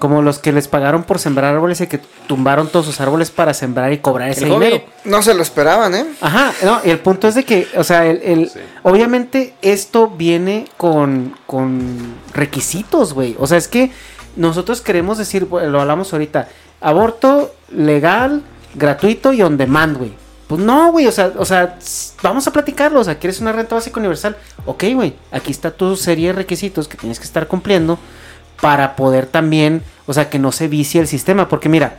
Como 0.01 0.23
los 0.23 0.41
que 0.41 0.51
les 0.51 0.67
pagaron 0.67 1.05
por 1.05 1.21
sembrar 1.21 1.55
árboles 1.55 1.81
y 1.83 1.87
que 1.87 2.01
tumbaron 2.27 2.67
todos 2.69 2.87
sus 2.87 3.01
árboles 3.01 3.31
para 3.31 3.55
sembrar 3.55 3.93
y 3.93 3.99
cobrar 3.99 4.31
ese 4.31 4.47
dinero. 4.47 4.83
No 5.05 5.23
se 5.23 5.35
lo 5.35 5.43
esperaban, 5.43 5.95
¿eh? 5.95 6.05
Ajá, 6.21 6.53
no, 6.65 6.81
y 6.85 6.91
el 6.91 6.99
punto 6.99 7.29
es 7.29 7.37
de 7.37 7.45
que, 7.45 7.69
o 7.77 7.85
sea, 7.85 8.07
el, 8.07 8.21
el- 8.25 8.51
Sí. 8.51 8.59
obviamente 8.83 9.55
esto 9.63 10.09
viene 10.09 10.67
con, 10.77 11.37
con 11.47 12.15
requisitos, 12.35 13.13
güey. 13.15 13.37
O 13.39 13.47
sea, 13.47 13.59
es 13.59 13.69
que 13.69 13.93
nosotros 14.37 14.81
queremos 14.81 15.19
decir, 15.19 15.47
lo 15.51 15.81
hablamos 15.81 16.13
ahorita, 16.13 16.49
aborto 16.81 17.55
legal, 17.71 18.43
gratuito 18.75 19.33
y 19.33 19.43
on 19.43 19.57
demand, 19.57 19.99
güey. 19.99 20.13
Pues 20.49 20.61
no, 20.61 20.91
güey, 20.91 21.07
o 21.07 21.13
sea, 21.13 21.31
o 21.37 21.45
sea, 21.45 21.77
vamos 22.23 22.47
a 22.49 22.53
platicarlo, 22.53 22.99
o 23.01 23.05
sea, 23.05 23.19
¿quieres 23.19 23.41
una 23.41 23.53
renta 23.53 23.77
básica 23.77 24.01
universal? 24.01 24.37
Ok, 24.67 24.83
güey, 24.95 25.15
aquí 25.31 25.53
está 25.53 25.71
tu 25.71 25.95
serie 25.95 26.29
de 26.29 26.33
requisitos 26.33 26.89
que 26.89 26.97
tienes 26.97 27.21
que 27.21 27.25
estar 27.25 27.47
cumpliendo 27.47 27.99
para 28.61 28.97
poder 28.97 29.27
también, 29.27 29.83
o 30.07 30.13
sea, 30.15 30.29
que 30.31 30.39
no 30.39 30.53
se 30.53 30.69
vicie 30.69 31.01
el 31.01 31.07
sistema, 31.09 31.49
porque 31.49 31.69
mira, 31.69 31.99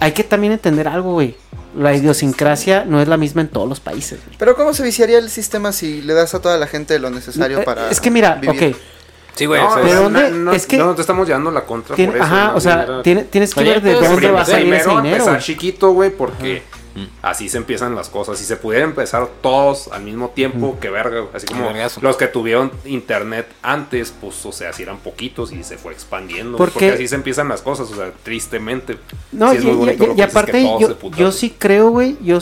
hay 0.00 0.12
que 0.12 0.24
también 0.24 0.52
entender 0.52 0.88
algo, 0.88 1.12
güey. 1.12 1.36
La 1.76 1.92
idiosincrasia 1.94 2.84
no 2.86 3.00
es 3.02 3.08
la 3.08 3.16
misma 3.16 3.40
en 3.40 3.48
todos 3.48 3.68
los 3.68 3.80
países. 3.80 4.20
güey. 4.24 4.36
Pero 4.38 4.54
¿cómo 4.54 4.72
se 4.74 4.82
viciaría 4.84 5.18
el 5.18 5.28
sistema 5.28 5.72
si 5.72 6.02
le 6.02 6.14
das 6.14 6.34
a 6.34 6.40
toda 6.40 6.56
la 6.56 6.66
gente 6.68 6.98
lo 7.00 7.10
necesario 7.10 7.60
Eh, 7.60 7.64
para 7.64 7.90
es 7.90 8.00
que 8.00 8.10
mira, 8.10 8.36
vivir? 8.36 8.74
ok, 8.74 8.76
Sí, 9.34 9.46
güey. 9.46 9.60
No, 9.60 9.68
o 9.68 9.74
sea, 9.74 9.82
¿de 9.82 9.94
no, 9.94 10.00
dónde? 10.02 10.30
no, 10.30 10.52
Es 10.52 10.64
que- 10.66 10.78
no 10.78 10.94
te 10.94 11.00
estamos 11.00 11.26
llevando 11.26 11.50
la 11.50 11.64
contra 11.64 11.96
tiene- 11.96 12.12
por 12.12 12.20
eso. 12.20 12.24
ajá, 12.32 12.52
o 12.54 12.60
sea, 12.60 13.02
tiene- 13.02 13.24
tienes 13.24 13.52
que 13.52 13.60
Oye, 13.60 13.70
ver 13.70 13.82
de 13.82 13.94
dónde 13.94 14.08
primero- 14.14 14.34
va 14.34 14.42
a 14.42 14.44
salir 14.44 14.72
ese 14.72 14.88
dinero. 14.88 15.06
empezar 15.24 15.42
chiquito, 15.42 15.90
güey, 15.90 16.10
porque 16.10 16.62
así 17.22 17.48
se 17.48 17.56
empiezan 17.58 17.94
las 17.94 18.08
cosas. 18.08 18.38
Si 18.38 18.44
se 18.44 18.56
pudiera 18.56 18.84
empezar 18.84 19.28
todos 19.42 19.88
al 19.92 20.02
mismo 20.02 20.28
tiempo, 20.30 20.78
que 20.80 20.90
verga, 20.90 21.24
así 21.34 21.46
como 21.46 21.70
los 22.02 22.16
que 22.16 22.26
tuvieron 22.28 22.70
internet 22.84 23.46
antes, 23.62 24.12
pues, 24.20 24.44
o 24.46 24.52
sea, 24.52 24.72
si 24.72 24.82
eran 24.84 24.98
poquitos 24.98 25.50
y 25.52 25.64
se 25.64 25.76
fue 25.78 25.92
expandiendo. 25.92 26.56
Porque- 26.56 26.72
Porque, 26.74 26.90
así 26.92 27.08
se 27.08 27.14
empiezan 27.16 27.48
las 27.48 27.62
cosas, 27.62 27.90
o 27.90 27.96
sea, 27.96 28.12
tristemente. 28.22 28.98
No, 29.32 29.50
Sí 29.52 29.58
y, 29.58 29.60
y- 29.60 29.70
y- 29.90 30.12
y 30.12 30.14
que 30.16 30.22
aparte 30.22 30.52
yo, 30.80 30.88
yo 31.18 31.32
sí 31.32 31.54
creo, 31.58 31.90
güey, 31.90 32.16
yo 32.22 32.38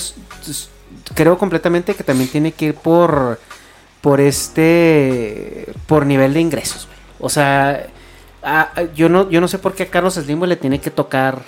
creo 1.15 1.39
completamente 1.39 1.95
que 1.95 2.05
también 2.05 2.29
tiene 2.31 2.53
que 2.53 2.67
ir 2.67 2.75
por 2.75 3.39
por 4.01 4.21
este 4.21 5.67
por 5.87 6.07
nivel 6.07 6.35
de 6.35 6.41
ingresos, 6.41 6.87
güey. 6.87 6.99
O 7.21 7.29
sea, 7.29 7.87
a- 8.43 8.61
a- 8.75 8.93
yo 8.95 9.09
no 9.09 9.31
yo 9.31 9.41
no 9.41 9.49
sé 9.49 9.59
por 9.59 9.75
qué 9.75 9.85
a 9.85 9.91
Carlos 9.91 10.15
Slim 10.15 10.43
le 10.45 10.57
tiene 10.57 10.81
que 10.81 10.91
tocar 10.91 11.43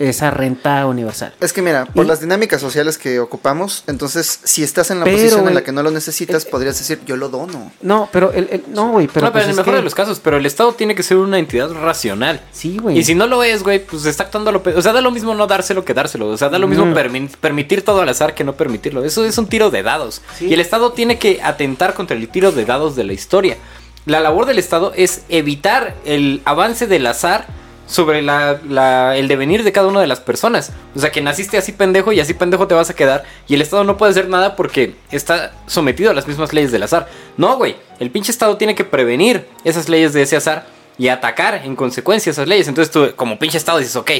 esa 0.00 0.30
renta 0.30 0.84
universal. 0.86 1.32
Es 1.40 1.52
que 1.52 1.62
mira, 1.62 1.84
por 1.84 2.04
Y- 2.04 2.08
las 2.08 2.20
dinámicas 2.20 2.60
sociales 2.60 2.98
que 2.98 3.20
ocupamos, 3.20 3.84
entonces 3.86 4.40
si 4.44 4.62
estás 4.62 4.90
en 4.90 4.98
la 4.98 5.04
Pero, 5.04 5.16
posición 5.18 5.46
en 5.46 5.54
la 5.54 5.62
que 5.62 5.72
no 5.72 5.82
lo 5.82 5.90
necesitas, 5.90 6.44
eh, 6.46 6.48
podrías 6.50 6.78
decir, 6.78 7.00
yo 7.06 7.16
lo 7.16 7.28
dono. 7.28 7.70
No, 7.82 8.08
pero 8.10 8.32
el, 8.32 8.48
el- 8.50 8.64
no, 8.74 8.90
güey, 8.92 9.06
pero 9.06 9.26
no, 9.26 9.32
pero 9.32 9.32
pues 9.32 9.44
en 9.44 9.50
el 9.50 9.56
mejor 9.56 9.74
que- 9.74 9.76
de 9.78 9.82
los 9.84 9.94
casos, 9.94 10.18
pero 10.18 10.38
el 10.38 10.46
Estado 10.46 10.72
tiene 10.72 10.94
que 10.94 11.02
ser 11.02 11.18
una 11.18 11.38
entidad 11.38 11.70
racional. 11.72 12.40
Sí, 12.50 12.78
güey. 12.78 12.98
Y 12.98 13.04
si 13.04 13.14
no 13.14 13.26
lo 13.26 13.42
es, 13.44 13.62
güey, 13.62 13.84
pues 13.84 14.06
está 14.06 14.24
actuando 14.24 14.50
a 14.50 14.52
lo 14.54 14.62
O 14.76 14.82
sea, 14.82 14.92
da 14.92 15.00
lo 15.02 15.10
mismo 15.10 15.34
no 15.34 15.46
dárselo 15.46 15.84
que 15.84 15.92
dárselo. 15.94 16.28
O 16.28 16.36
sea, 16.38 16.48
da 16.48 16.58
lo 16.58 16.66
mismo 16.66 16.86
Mm. 16.86 16.94
permi- 16.94 17.36
permitir 17.38 17.82
todo 17.82 18.00
al 18.00 18.08
azar 18.08 18.34
que 18.34 18.42
no 18.42 18.54
permitirlo. 18.54 19.04
Eso 19.04 19.24
es 19.24 19.36
un 19.36 19.46
tiro 19.48 19.70
de 19.70 19.82
dados. 19.82 20.22
Sí. 20.38 20.46
Y 20.46 20.54
el 20.54 20.60
Estado 20.60 20.92
tiene 20.92 21.18
que 21.18 21.40
atentar 21.42 21.92
contra 21.94 22.16
el 22.16 22.26
tiro 22.28 22.52
de 22.52 22.64
dados 22.64 22.96
de 22.96 23.04
la 23.04 23.12
historia. 23.12 23.58
La 24.06 24.20
labor 24.20 24.46
del 24.46 24.58
Estado 24.58 24.92
es 24.96 25.22
evitar 25.28 25.94
el 26.06 26.40
avance 26.46 26.86
del 26.86 27.06
azar 27.06 27.46
sobre 27.90 28.22
la- 28.22 29.16
el 29.16 29.26
devenir 29.26 29.64
de 29.64 29.72
cada 29.72 29.88
una 29.88 30.00
de 30.00 30.06
las 30.06 30.20
personas. 30.20 30.70
O 30.94 31.00
sea, 31.00 31.10
que 31.10 31.20
naciste 31.20 31.58
así 31.58 31.72
pendejo 31.72 32.12
y 32.12 32.20
así 32.20 32.34
pendejo 32.34 32.68
te 32.68 32.74
vas 32.74 32.88
a 32.88 32.94
quedar. 32.94 33.24
Y 33.48 33.54
el 33.54 33.62
Estado 33.62 33.82
no 33.82 33.96
puede 33.96 34.12
hacer 34.12 34.28
nada 34.28 34.54
porque 34.54 34.94
está 35.10 35.52
sometido 35.66 36.10
a 36.10 36.14
las 36.14 36.28
mismas 36.28 36.52
leyes 36.52 36.70
del 36.70 36.84
azar. 36.84 37.08
No, 37.36 37.56
güey. 37.56 37.74
El 37.98 38.10
pinche 38.10 38.30
Estado 38.30 38.56
tiene 38.56 38.74
que 38.76 38.84
prevenir 38.84 39.46
esas 39.64 39.88
leyes 39.88 40.12
de 40.12 40.22
ese 40.22 40.36
azar 40.36 40.66
y 40.98 41.08
atacar 41.08 41.62
en 41.64 41.74
consecuencia 41.74 42.30
esas 42.30 42.46
leyes. 42.46 42.68
Entonces 42.68 42.92
tú, 42.92 43.12
como 43.16 43.38
pinche 43.40 43.58
Estado, 43.58 43.78
dices, 43.78 43.96
ok, 43.96 44.10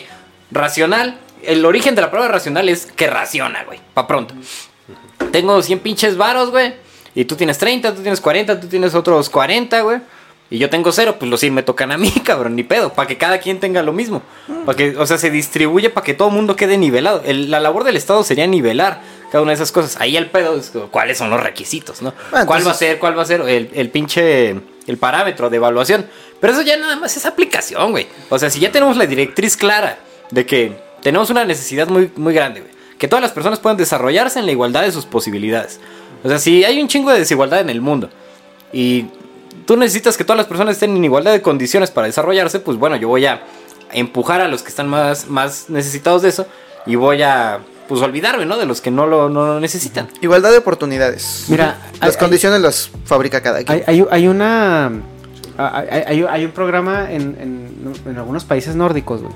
racional. 0.51 1.19
El 1.43 1.65
origen 1.65 1.95
de 1.95 2.03
la 2.03 2.11
prueba 2.11 2.29
racional 2.29 2.69
es 2.69 2.87
que 2.87 3.07
raciona, 3.07 3.63
güey. 3.65 3.79
Pa' 3.95 4.07
pronto. 4.07 4.35
Tengo 5.33 5.63
100 5.63 5.79
pinches 5.79 6.17
varos, 6.17 6.51
güey. 6.51 6.75
Y 7.15 7.25
tú 7.25 7.37
tienes 7.37 7.57
30, 7.59 7.95
tú 7.95 8.03
tienes 8.03 8.21
40, 8.21 8.61
tú 8.61 8.67
tienes 8.67 8.95
otros 8.95 9.31
40, 9.31 9.81
güey. 9.83 10.01
Y 10.51 10.59
yo 10.59 10.69
tengo 10.69 10.91
cero, 10.91 11.15
pues 11.19 11.31
los 11.31 11.39
100 11.39 11.55
me 11.55 11.63
tocan 11.63 11.93
a 11.93 11.97
mí, 11.99 12.11
cabrón, 12.25 12.57
ni 12.57 12.65
pedo. 12.65 12.93
Para 12.93 13.07
que 13.07 13.17
cada 13.17 13.39
quien 13.39 13.61
tenga 13.61 13.83
lo 13.83 13.93
mismo. 13.93 14.23
Para 14.67 14.77
que, 14.77 14.97
o 14.97 15.07
sea, 15.07 15.17
se 15.17 15.31
distribuye 15.31 15.91
para 15.91 16.05
que 16.05 16.13
todo 16.15 16.29
el 16.29 16.35
mundo 16.35 16.57
quede 16.57 16.77
nivelado. 16.77 17.23
El- 17.25 17.51
la 17.51 17.61
labor 17.61 17.85
del 17.85 17.97
Estado 17.97 18.25
sería 18.25 18.47
nivelar 18.49 19.01
cada 19.31 19.43
una 19.43 19.53
de 19.53 19.55
esas 19.55 19.71
cosas. 19.71 19.97
Ahí 20.01 20.17
el 20.17 20.27
pedo 20.29 20.57
es 20.57 20.73
cuáles 20.91 21.19
son 21.19 21.31
los 21.31 21.41
requisitos, 21.41 22.03
¿no? 22.03 22.13
Ah, 22.33 22.45
¿Cuál 22.47 22.67
va 22.67 22.73
a 22.73 22.75
ser, 22.75 22.99
cuál 22.99 23.17
va 23.17 23.23
a 23.23 23.27
ser 23.27 23.43
el, 23.43 23.71
el 23.73 23.91
pinche, 23.91 24.51
el 24.51 24.99
parámetro 24.99 25.49
de 25.51 25.57
evaluación? 25.59 26.07
Pero 26.41 26.53
eso 26.53 26.63
ya 26.63 26.77
nada 26.77 26.97
más 26.97 27.17
es 27.17 27.27
aplicación, 27.27 27.93
güey. 27.93 28.09
O 28.29 28.39
sea, 28.39 28.51
si 28.51 28.59
ya 28.59 28.73
tenemos 28.73 28.97
la 28.97 29.07
directriz 29.07 29.57
clara 29.57 30.01
de 30.33 30.47
que 30.47 30.73
tenemos 31.01 31.31
una 31.31 31.45
necesidad 31.45 31.87
muy, 31.89 32.11
muy 32.17 32.35
grande, 32.35 32.61
güey. 32.63 32.73
Que 32.99 33.07
todas 33.07 33.23
las 33.23 33.31
personas 33.31 33.61
puedan 33.61 33.77
desarrollarse 33.77 34.41
en 34.41 34.47
la 34.47 34.53
igualdad 34.53 34.83
de 34.83 34.91
sus 34.91 35.07
posibilidades. 35.07 35.79
O 36.25 36.29
sea, 36.29 36.39
si 36.41 36.65
hay 36.65 36.83
un 36.83 36.89
chingo 36.89 37.11
de 37.13 37.21
desigualdad 37.21 37.61
en 37.61 37.71
el 37.71 37.81
mundo 37.81 38.11
y 38.73 39.07
tú 39.67 39.77
necesitas 39.77 40.17
que 40.17 40.25
todas 40.25 40.37
las 40.39 40.47
personas 40.47 40.75
estén 40.77 40.97
en 40.97 41.05
igualdad 41.05 41.33
de 41.33 41.43
condiciones 41.43 41.91
para 41.91 42.07
desarrollarse, 42.07 42.61
pues 42.61 42.77
bueno, 42.79 42.97
yo 42.97 43.09
voy 43.09 43.27
a 43.27 43.43
empujar 43.93 44.41
a 44.41 44.49
los 44.49 44.63
que 44.63 44.69
están 44.69 44.89
más, 44.89 45.29
más 45.29 45.67
necesitados 45.69 46.23
de 46.23 46.29
eso 46.29 46.47
y 46.87 46.95
voy 46.97 47.23
a 47.23 47.61
pues 47.89 48.01
olvidarme, 48.03 48.47
¿no? 48.47 48.57
De 48.57 48.67
los 48.67 48.81
que 48.81 48.93
no 48.93 49.07
lo, 49.07 49.29
no 49.29 49.47
lo 49.47 49.59
necesitan. 49.61 50.09
Igualdad 50.21 50.53
de 50.53 50.59
oportunidades. 50.59 51.47
Mira, 51.49 51.79
las 52.01 52.15
hay- 52.15 52.21
condiciones 52.21 52.61
las 52.61 52.91
fabrica 53.05 53.41
cada 53.41 53.65
quien. 53.65 53.83
Hay, 53.87 54.01
hay, 54.01 54.07
hay 54.11 54.29
una. 54.29 54.93
Hay, 55.59 55.89
hay- 56.07 56.25
hay 56.31 56.45
un 56.45 56.53
programa 56.53 57.11
en, 57.11 57.37
en- 57.41 57.95
en 58.07 58.17
algunos 58.17 58.45
países 58.45 58.77
nórdicos, 58.77 59.23
güey. 59.23 59.35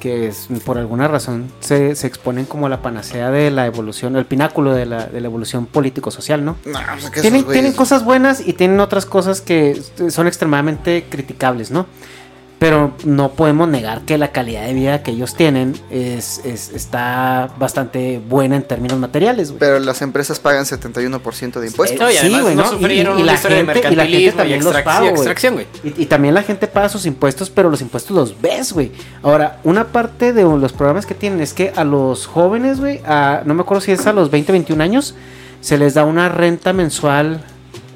Que 0.00 0.26
es, 0.26 0.48
por 0.64 0.78
alguna 0.78 1.06
razón 1.06 1.52
se, 1.60 1.94
se 1.94 2.06
exponen 2.06 2.46
como 2.46 2.68
la 2.68 2.82
panacea 2.82 3.30
de 3.30 3.50
la 3.50 3.66
evolución, 3.66 4.16
el 4.16 4.24
pináculo 4.24 4.74
de 4.74 4.86
la, 4.86 5.06
de 5.06 5.20
la 5.20 5.26
evolución 5.26 5.66
político-social, 5.66 6.44
¿no? 6.44 6.56
No, 6.64 6.78
o 6.96 7.00
sea, 7.00 7.10
que 7.10 7.20
Tienen, 7.20 7.46
tienen 7.46 7.74
cosas 7.74 8.04
buenas 8.04 8.46
y 8.46 8.54
tienen 8.54 8.80
otras 8.80 9.06
cosas 9.06 9.40
que 9.40 9.80
son 10.08 10.26
extremadamente 10.26 11.06
criticables, 11.08 11.70
¿no? 11.70 11.86
Pero 12.60 12.92
no 13.04 13.30
podemos 13.32 13.68
negar 13.68 14.02
que 14.02 14.18
la 14.18 14.32
calidad 14.32 14.66
de 14.66 14.74
vida 14.74 15.02
que 15.02 15.12
ellos 15.12 15.34
tienen 15.34 15.74
es, 15.90 16.42
es- 16.44 16.68
está 16.74 17.48
bastante 17.58 18.20
buena 18.28 18.54
en 18.56 18.62
términos 18.64 18.98
materiales, 18.98 19.48
güey. 19.48 19.58
Pero 19.58 19.78
las 19.78 20.02
empresas 20.02 20.38
pagan 20.40 20.66
71% 20.66 21.58
de 21.58 21.68
impuestos. 21.68 21.98
No, 21.98 22.10
y 22.10 22.18
además 22.18 22.54
no 22.54 22.64
Y- 22.64 22.68
sufrieron 22.68 23.18
y 23.18 23.22
una 23.22 23.32
la 23.32 23.38
de 23.40 23.48
gente- 23.48 23.78
y 23.90 23.96
la 23.96 24.04
gente 24.04 24.20
y 24.20 24.30
también 24.32 24.62
los 24.62 24.74
paga, 24.82 24.98
y 24.98 25.00
güey. 25.08 25.12
extracción, 25.14 25.54
güey. 25.54 25.66
Y, 25.82 26.02
y 26.02 26.06
también 26.06 26.34
la 26.34 26.42
gente 26.42 26.66
paga 26.66 26.90
sus 26.90 27.06
impuestos, 27.06 27.48
pero 27.48 27.70
los 27.70 27.80
impuestos 27.80 28.14
los 28.14 28.38
ves, 28.38 28.74
güey. 28.74 28.92
Ahora, 29.22 29.58
una 29.64 29.86
parte 29.86 30.34
de 30.34 30.42
los 30.42 30.74
programas 30.74 31.06
que 31.06 31.14
tienen 31.14 31.40
es 31.40 31.54
que 31.54 31.72
a 31.74 31.82
los 31.84 32.26
jóvenes, 32.26 32.78
güey, 32.78 33.00
a- 33.06 33.40
no 33.46 33.54
me 33.54 33.62
acuerdo 33.62 33.80
si 33.80 33.92
es 33.92 34.06
a 34.06 34.12
los 34.12 34.30
20, 34.30 34.52
21 34.52 34.82
años, 34.84 35.14
se 35.62 35.78
les 35.78 35.94
da 35.94 36.04
una 36.04 36.28
renta 36.28 36.74
mensual 36.74 37.42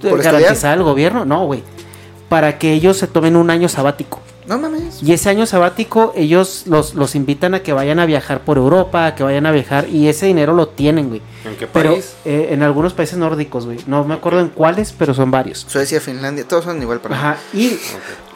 eh, 0.02 0.08
¿Por 0.08 0.22
garantizada 0.22 0.74
del 0.74 0.84
gobierno. 0.84 1.26
No, 1.26 1.44
güey. 1.44 1.62
Para 2.30 2.58
que 2.58 2.72
ellos 2.72 2.96
se 2.96 3.06
tomen 3.06 3.36
un 3.36 3.50
año 3.50 3.68
sabático. 3.68 4.20
No 4.46 4.58
mames. 4.58 5.02
Y 5.02 5.12
ese 5.12 5.30
año 5.30 5.46
sabático 5.46 6.12
ellos 6.16 6.64
los, 6.66 6.94
los 6.94 7.14
invitan 7.14 7.54
a 7.54 7.60
que 7.60 7.72
vayan 7.72 7.98
a 7.98 8.06
viajar 8.06 8.40
por 8.44 8.58
Europa, 8.58 9.06
a 9.06 9.14
que 9.14 9.22
vayan 9.22 9.46
a 9.46 9.52
viajar 9.52 9.88
y 9.88 10.08
ese 10.08 10.26
dinero 10.26 10.52
lo 10.54 10.68
tienen, 10.68 11.08
güey. 11.08 11.22
¿En 11.44 11.56
qué 11.56 11.66
Pero 11.66 11.92
país? 11.92 12.14
eh, 12.24 12.48
en 12.50 12.62
algunos 12.62 12.92
países 12.92 13.16
nórdicos, 13.18 13.64
güey. 13.66 13.78
No 13.86 14.04
me 14.04 14.14
acuerdo 14.14 14.40
en 14.40 14.48
cuáles, 14.50 14.92
pero 14.92 15.14
son 15.14 15.30
varios. 15.30 15.64
Suecia, 15.68 16.00
Finlandia, 16.00 16.46
todos 16.46 16.64
son 16.64 16.80
igual 16.82 17.00
para 17.00 17.14
mí. 17.14 17.20
Ajá, 17.20 17.38
y 17.54 17.78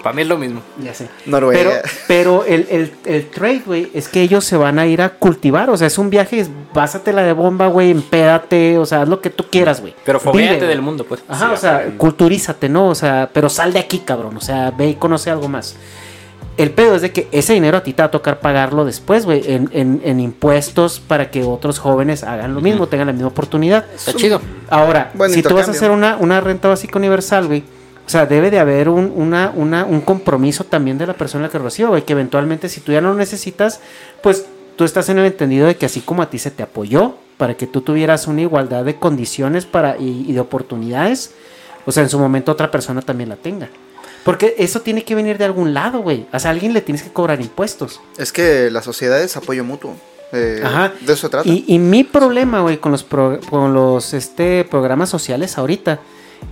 Para 0.03 0.15
mí 0.15 0.23
es 0.23 0.29
lo 0.29 0.39
mismo. 0.39 0.61
ya 0.83 0.95
sé. 0.95 1.09
Noruega. 1.27 1.59
Pero, 1.61 1.73
pero 2.07 2.45
el, 2.45 2.67
el, 2.71 2.93
el 3.05 3.27
trade, 3.31 3.63
güey, 3.67 3.91
es 3.95 4.09
que 4.09 4.23
ellos 4.23 4.45
se 4.45 4.57
van 4.57 4.79
a 4.79 4.87
ir 4.87 5.03
a 5.03 5.11
cultivar. 5.11 5.71
O 5.71 5.77
sea, 5.77 5.87
es 5.87 5.99
un 5.99 6.11
viaje, 6.11 6.41
es- 6.41 6.51
básatela 6.73 7.23
de 7.23 7.33
bomba, 7.33 7.67
güey, 7.69 7.91
empédate, 7.91 8.79
o 8.79 8.87
sea, 8.87 9.03
haz 9.03 9.09
lo 9.09 9.21
que 9.21 9.31
tú 9.31 9.45
quieras, 9.51 9.81
güey. 9.81 9.95
Pero 10.05 10.21
fogueate 10.21 10.67
del 10.67 10.83
mundo, 10.83 11.05
pues. 11.05 11.23
Ajá, 11.29 11.49
Sí, 11.49 11.53
o 11.55 11.57
sea, 11.57 11.87
culturízate, 11.97 12.69
¿no? 12.69 12.89
O 12.89 12.95
sea, 12.95 13.31
pero 13.33 13.49
sal 13.49 13.73
de 13.73 13.79
aquí, 13.81 13.99
cabrón. 14.01 14.37
O 14.37 14.41
sea, 14.41 14.71
ve 14.71 14.89
y 14.91 14.95
conoce 14.95 15.31
algo 15.31 15.49
más. 15.49 15.77
El 16.57 16.73
pedo 16.73 16.97
es 16.97 17.03
de 17.03 17.13
que 17.13 17.29
ese 17.31 17.53
dinero 17.55 17.77
a 17.79 17.83
ti 17.85 17.93
te 17.93 18.03
va 18.03 18.07
a 18.07 18.11
tocar 18.11 18.41
pagarlo 18.41 18.85
después, 18.85 19.25
güey, 19.25 19.43
en, 19.47 19.71
en, 19.73 20.01
en 20.05 20.19
impuestos 20.19 20.99
para 20.99 21.31
que 21.31 21.45
otros 21.45 21.79
jóvenes 21.79 22.25
hagan 22.25 22.53
lo 22.53 22.61
mismo, 22.61 22.89
tengan 22.89 23.07
la 23.07 23.13
misma 23.13 23.29
oportunidad. 23.29 23.85
Está 23.95 24.13
chido. 24.15 24.41
Ahora, 24.69 25.13
Buen 25.15 25.33
si 25.33 25.41
tú 25.43 25.55
vas 25.55 25.69
a 25.69 25.71
hacer 25.71 25.93
una, 25.93 26.17
una 26.17 26.41
renta 26.41 26.67
básica 26.67 26.99
universal, 26.99 27.47
güey, 27.47 27.63
o 28.09 28.11
sea, 28.11 28.25
debe 28.25 28.51
de 28.51 28.59
haber 28.59 28.89
un, 28.89 29.13
una, 29.15 29.53
una, 29.55 29.85
un 29.85 30.01
compromiso 30.01 30.65
también 30.65 30.97
de 30.97 31.07
la 31.07 31.13
persona 31.13 31.51
que 31.51 31.59
lo 31.59 31.65
reciba, 31.65 31.91
güey, 31.91 32.07
que 32.07 32.15
eventualmente 32.15 32.71
si 32.71 32.81
tú 32.81 32.91
ya 32.91 33.03
no 33.03 33.11
lo 33.11 33.15
necesitas, 33.17 33.81
pues 34.23 34.47
tú 34.77 34.85
estás 34.85 35.11
en 35.11 35.19
el 35.19 35.27
entendido 35.27 35.67
de 35.67 35.77
que 35.77 35.85
así 35.85 36.01
como 36.01 36.23
a 36.23 36.31
ti 36.31 36.39
se 36.39 36.51
te 36.51 36.63
apoyó 36.63 37.17
para 37.37 37.55
que 37.59 37.67
tú 37.67 37.83
tuvieras 37.83 38.27
una 38.27 38.41
igualdad 38.41 38.87
de 38.87 38.97
condiciones 38.97 39.67
para, 39.67 39.99
y, 39.99 40.25
y 40.27 40.33
de 40.33 40.41
oportunidades, 40.41 41.33
o 41.85 41.93
sea, 41.93 42.03
en 42.03 42.09
su 42.09 42.19
momento 42.19 42.51
otra 42.51 42.71
persona 42.71 43.03
también 43.03 43.29
la 43.29 43.37
tenga. 43.37 43.69
Porque 44.25 44.55
eso 44.57 44.81
tiene 44.81 45.05
que 45.05 45.15
venir 45.15 45.37
de 45.37 45.45
algún 45.45 45.75
lado, 45.75 46.01
güey. 46.01 46.27
O 46.33 46.39
sea, 46.39 46.51
a 46.51 46.55
alguien 46.55 46.73
le 46.73 46.81
tienes 46.81 47.03
que 47.03 47.13
cobrar 47.13 47.43
impuestos. 47.43 48.01
Es 48.17 48.33
que 48.33 48.71
la 48.71 48.81
sociedad 48.81 49.21
es 49.21 49.37
apoyo 49.37 49.65
mutuo. 49.65 49.95
Eh, 50.33 50.63
Ajá. 50.65 50.93
De 51.01 51.13
eso 51.13 51.23
se 51.23 51.29
trata. 51.29 51.49
Y, 51.49 51.65
y 51.67 51.79
mi 51.79 52.05
problema, 52.05 52.61
güey, 52.63 52.79
con 52.79 52.91
los, 52.93 53.05
pro- 53.05 53.39
con 53.51 53.75
los 53.75 54.15
este, 54.15 54.65
programas 54.65 55.11
sociales 55.11 55.59
ahorita, 55.59 56.01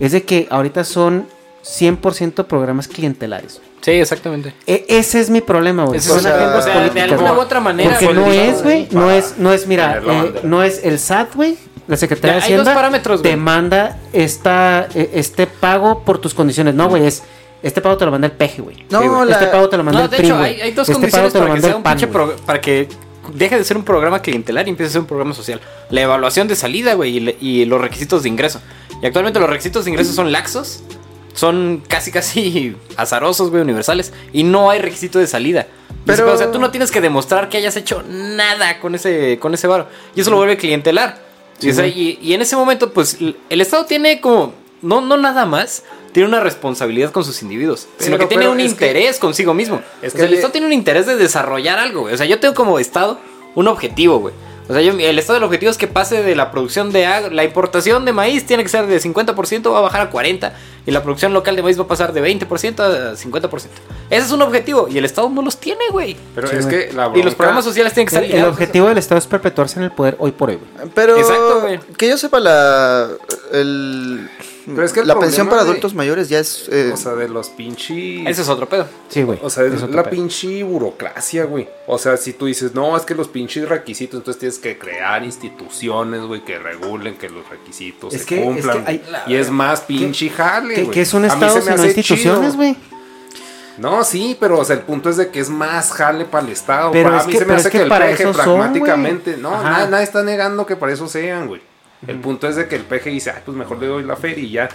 es 0.01 0.13
de 0.13 0.23
que 0.25 0.47
ahorita 0.51 0.85
son 0.85 1.27
100% 1.67 2.45
programas 2.47 2.87
clientelares. 2.89 3.61
Sí, 3.81 3.93
exactamente. 3.93 4.55
E- 4.67 4.85
ese 4.89 5.21
es 5.21 5.31
mi 5.31 5.41
problema, 5.41 5.85
güey. 5.85 6.01
Son 6.01 6.19
es 6.19 6.27
agendas 6.27 6.65
sea, 6.65 6.75
de 6.75 6.79
políticas, 6.81 7.11
alguna 7.13 7.31
güey. 7.31 7.41
u 7.41 7.45
otra 7.45 7.61
manera, 7.61 7.91
Porque 7.99 8.15
no 8.15 8.27
es, 8.33 8.63
güey, 8.63 8.89
no 8.93 9.11
es, 9.11 9.35
no 9.39 9.53
es, 9.53 9.67
mira, 9.67 10.01
eh, 10.07 10.41
no 10.43 10.63
es 10.63 10.81
el 10.85 10.99
SAT, 10.99 11.35
güey. 11.35 11.57
La 11.89 11.97
Secretaría 11.97 12.35
de 12.37 12.41
Ya, 12.41 12.47
hay 12.47 12.53
dos 12.53 12.61
Hacienda 12.63 12.75
parámetros, 12.75 13.21
güey. 13.21 13.33
te 13.33 13.37
manda 13.37 13.99
esta, 14.13 14.89
eh, 14.95 15.11
este 15.15 15.47
pago 15.47 16.03
por 16.05 16.19
tus 16.19 16.35
condiciones. 16.35 16.75
No, 16.75 16.89
güey, 16.89 17.07
es 17.07 17.23
este 17.63 17.81
pago 17.81 17.97
te 17.97 18.05
lo 18.05 18.11
manda 18.11 18.27
el 18.27 18.33
peje, 18.33 18.61
güey. 18.63 18.85
No, 18.91 19.01
Sí, 19.03 19.09
la- 19.29 19.35
Este 19.35 19.47
pago 19.49 19.69
te 19.69 19.77
lo 19.77 19.85
manda 19.85 20.01
No, 20.01 20.05
el 20.07 20.11
de 20.11 20.17
PRI, 20.17 20.27
hecho, 20.27 20.37
güey. 20.39 20.55
hay, 20.55 20.61
hay 20.63 20.73
dos 20.73 20.89
Este 20.89 20.93
pago 21.11 21.23
condiciones 21.29 21.33
te 21.33 21.39
lo 21.39 21.45
para 21.45 21.55
que 21.55 21.61
manda 21.61 21.69
sea 21.69 21.77
un 21.77 21.83
PAN, 21.83 22.11
pro- 22.13 22.37
para 22.47 22.61
que 22.61 22.89
deje 23.35 23.59
de 23.59 23.65
ser 23.65 23.77
un 23.77 23.85
programa 23.85 24.21
clientelar 24.21 24.67
y 24.67 24.71
empiece 24.71 24.91
a 24.91 24.93
ser 24.93 25.01
un 25.01 25.07
programa 25.07 25.33
social. 25.35 25.61
La 25.91 26.01
evaluación 26.01 26.49
de 26.49 26.57
salida, 26.57 26.95
güey, 26.95 27.17
y, 27.17 27.21
le- 27.21 27.37
y 27.41 27.65
los 27.67 27.81
requisitos 27.81 28.23
de 28.25 28.29
ingreso. 28.29 28.61
Y 29.03 29.07
actualmente 29.07 29.39
los 29.41 29.49
requisitos 29.49 29.85
de 29.85 29.91
ingreso 29.93 30.13
son 30.13 30.33
laxos, 30.33 30.83
son 31.37 31.85
casi 31.87 32.11
casi 32.11 32.75
azarosos, 32.97 33.51
güey, 33.51 33.63
universales, 33.63 34.13
y 34.33 34.43
no 34.43 34.71
hay 34.71 34.81
requisito 34.81 35.21
de 35.21 35.29
salida. 35.29 35.69
Pero- 36.05 36.33
o 36.33 36.37
sea, 36.37 36.51
tú 36.51 36.59
no 36.59 36.71
tienes 36.73 36.91
que 36.91 37.01
demostrar 37.01 37.49
que 37.49 37.57
hayas 37.59 37.77
hecho 37.77 38.03
nada 38.09 38.81
con 38.81 38.95
ese 38.97 39.39
con 39.41 39.55
ese 39.55 39.67
varo. 39.69 39.87
Y 40.17 40.21
eso 40.23 40.31
lo 40.31 40.37
vuelve 40.39 40.57
clientelar. 40.57 41.25
Y, 41.61 41.71
o 41.71 41.75
sea, 41.75 41.87
y- 41.87 42.19
y 42.21 42.35
en 42.35 42.43
ese 42.43 42.55
momento, 42.57 42.93
pues, 42.93 43.17
el 43.21 43.61
Estado 43.61 43.87
tiene 43.87 44.21
como, 44.21 44.53
no, 44.83 45.01
no 45.01 45.17
nada 45.17 45.47
más, 45.47 45.85
tiene 46.13 46.29
una 46.29 46.41
responsabilidad 46.41 47.11
con 47.13 47.25
sus 47.25 47.43
individuos, 47.43 47.89
sino 47.99 48.19
que 48.19 48.27
tiene 48.27 48.49
un 48.49 48.59
que- 48.59 48.65
interés 48.65 49.19
consigo 49.19 49.53
mismo. 49.55 49.81
es 50.03 50.13
o 50.13 50.17
que 50.17 50.19
sea, 50.23 50.27
el 50.29 50.35
Estado 50.35 50.53
tiene 50.53 50.67
un 50.67 50.73
interés 50.73 51.07
de 51.07 51.17
desarrollar 51.17 51.79
algo, 51.79 52.03
güey. 52.03 52.15
O 52.15 52.17
sea, 52.17 52.27
yo 52.27 52.39
tengo 52.41 52.55
como 52.55 52.79
Estado 52.79 53.19
un 53.55 53.69
objetivo, 53.69 54.19
güey. 54.19 54.35
O 54.69 54.73
sea, 54.73 54.83
yo, 54.83 54.93
el 54.99 55.19
Estado 55.19 55.35
del 55.35 55.45
objetivo 55.45 55.71
es 55.71 55.79
que 55.79 55.87
pase 55.87 56.23
de 56.23 56.35
la 56.35 56.51
producción 56.51 56.91
de 56.91 57.07
ag- 57.07 57.31
la 57.31 57.45
importación 57.45 58.05
de 58.05 58.13
maíz 58.13 58.47
tiene 58.47 58.63
que 58.65 58.69
ser 58.69 58.87
de 58.87 58.99
50%, 59.01 59.71
va 59.73 59.79
a 59.79 59.83
bajar 59.83 60.01
a 60.01 60.11
40%, 60.11 60.53
y 60.87 60.91
la 60.91 61.03
producción 61.03 61.33
local 61.33 61.55
de 61.57 61.63
maíz 61.63 61.79
va 61.79 61.85
a 61.85 61.89
pasar 61.89 62.13
de 62.13 62.21
20% 62.21 62.81
a 62.81 63.15
50%. 63.17 63.71
Ese 64.11 64.27
es 64.27 64.33
un 64.33 64.43
objetivo, 64.43 64.89
y 64.89 64.99
el 64.99 65.05
Estado 65.05 65.29
no 65.29 65.43
los 65.43 65.59
tiene, 65.59 65.83
güey. 65.93 66.17
Pero 66.35 66.49
Sí, 66.49 66.57
es 66.57 66.67
güey. 66.67 66.89
que 66.89 66.93
la 66.93 67.05
Y 67.07 67.09
los 67.09 67.15
bronca- 67.15 67.37
programas 67.37 67.65
sociales 67.65 67.93
tienen 67.95 68.09
que 68.09 68.15
estar 68.17 68.25
El, 68.31 68.37
el 68.39 68.45
objetivo 68.47 68.89
del 68.89 68.99
Estado 68.99 69.19
es 69.19 69.27
perpetuarse 69.27 69.79
en 69.79 69.85
el 69.85 69.93
poder 69.93 70.17
hoy 70.19 70.33
por 70.33 70.51
hoy, 70.51 70.57
güey. 70.57 70.89
Pero 70.95 71.17
Exacto, 71.17 71.61
güey. 71.61 71.79
que 71.97 72.09
yo 72.09 72.19
sepa 72.19 72.41
la 72.41 73.09
el, 73.53 74.29
Pero 74.67 74.85
es 74.85 74.93
que 74.93 75.05
la 75.05 75.19
pensión 75.19 75.49
para 75.49 75.63
de- 75.63 75.71
adultos 75.71 75.95
mayores 75.95 76.29
ya 76.29 76.41
es 76.41 76.69
eh, 76.73 76.91
O 76.93 76.97
sea, 76.97 77.13
de 77.15 77.29
los 77.29 77.51
pinches. 77.51 78.27
Ese 78.27 78.43
es 78.43 78.49
otro 78.49 78.69
pedo. 78.69 78.87
Sí, 79.09 79.23
güey. 79.23 79.39
O 79.43 79.49
sea, 79.49 79.65
es 79.65 79.81
la 79.83 80.03
pedo. 80.03 80.11
pinche 80.11 80.63
burocracia, 80.65 81.45
güey. 81.45 81.69
O 81.87 81.99
sea, 81.99 82.17
si 82.17 82.33
tú 82.33 82.47
dices, 82.47 82.75
no, 82.75 82.97
es 82.97 83.05
que 83.05 83.15
los 83.15 83.29
pinches 83.29 83.69
requisitos, 83.69 84.19
entonces 84.19 84.41
tienes 84.41 84.59
que 84.59 84.77
crear 84.77 85.23
instituciones, 85.23 86.23
güey, 86.23 86.45
que 86.45 86.59
regulen 86.59 87.17
que 87.17 87.29
los 87.29 87.49
requisitos 87.49 88.13
Es 88.13 88.23
se 88.23 88.27
que- 88.27 88.39
es 88.41 88.45
cumplan. 88.45 88.85
que 88.85 88.91
hay- 88.91 89.03
y 89.29 89.35
es 89.37 89.51
más 89.51 89.83
pinche 89.83 90.29
jale, 90.31 90.75
¿Qué, 90.75 90.83
güey. 90.83 90.95
qué 90.95 91.01
es 91.03 91.15
un 91.15 91.25
A 91.25 91.29
mí 91.29 91.33
Estado 91.35 91.55
se 91.55 91.63
si 91.63 91.71
me 91.71 91.77
no 91.77 91.85
instituciones, 91.87 92.57
güey? 92.57 92.77
No, 93.79 94.05
sí, 94.05 94.37
pero 94.41 94.59
o 94.59 94.65
sea, 94.65 94.75
el 94.77 94.83
punto 94.83 95.11
es 95.11 95.19
de 95.19 95.29
que 95.29 95.39
es 95.39 95.51
más 95.51 95.93
jale 95.93 96.25
para 96.25 96.47
el 96.47 96.53
Estado. 96.53 96.91
Pero 96.93 97.11
para 97.11 97.21
es 97.21 97.27
mí 97.27 97.33
que- 97.35 97.39
se 97.39 97.45
me 97.45 97.55
hace 97.55 97.69
es 97.69 97.73
que 97.73 97.79
que, 97.79 97.85
el 97.85 97.89
para 97.91 98.07
peje 98.07 98.23
eso 98.23 98.33
son, 98.33 98.43
pragmáticamente. 98.43 99.37
no, 99.37 99.55
Ajá. 99.55 99.71
na- 99.71 99.87
nadie 99.91 100.05
está 100.05 100.23
negando 100.23 100.65
que 100.65 100.77
para 100.77 100.93
eso 100.93 101.07
sean, 101.09 101.47
güey. 101.47 101.61
El 102.07 102.21
punto 102.21 102.49
es 102.49 102.57
de 102.57 102.69
que 102.69 102.77
el 102.77 102.83
peje 102.83 103.11
dice, 103.11 103.31
ay, 103.31 103.43
pues 103.45 103.57
mejor 103.57 103.79
le 103.79 103.87
doy 103.87 104.05
la 104.05 104.17
feria 104.17 104.45
y 104.45 104.51
ya. 104.51 104.69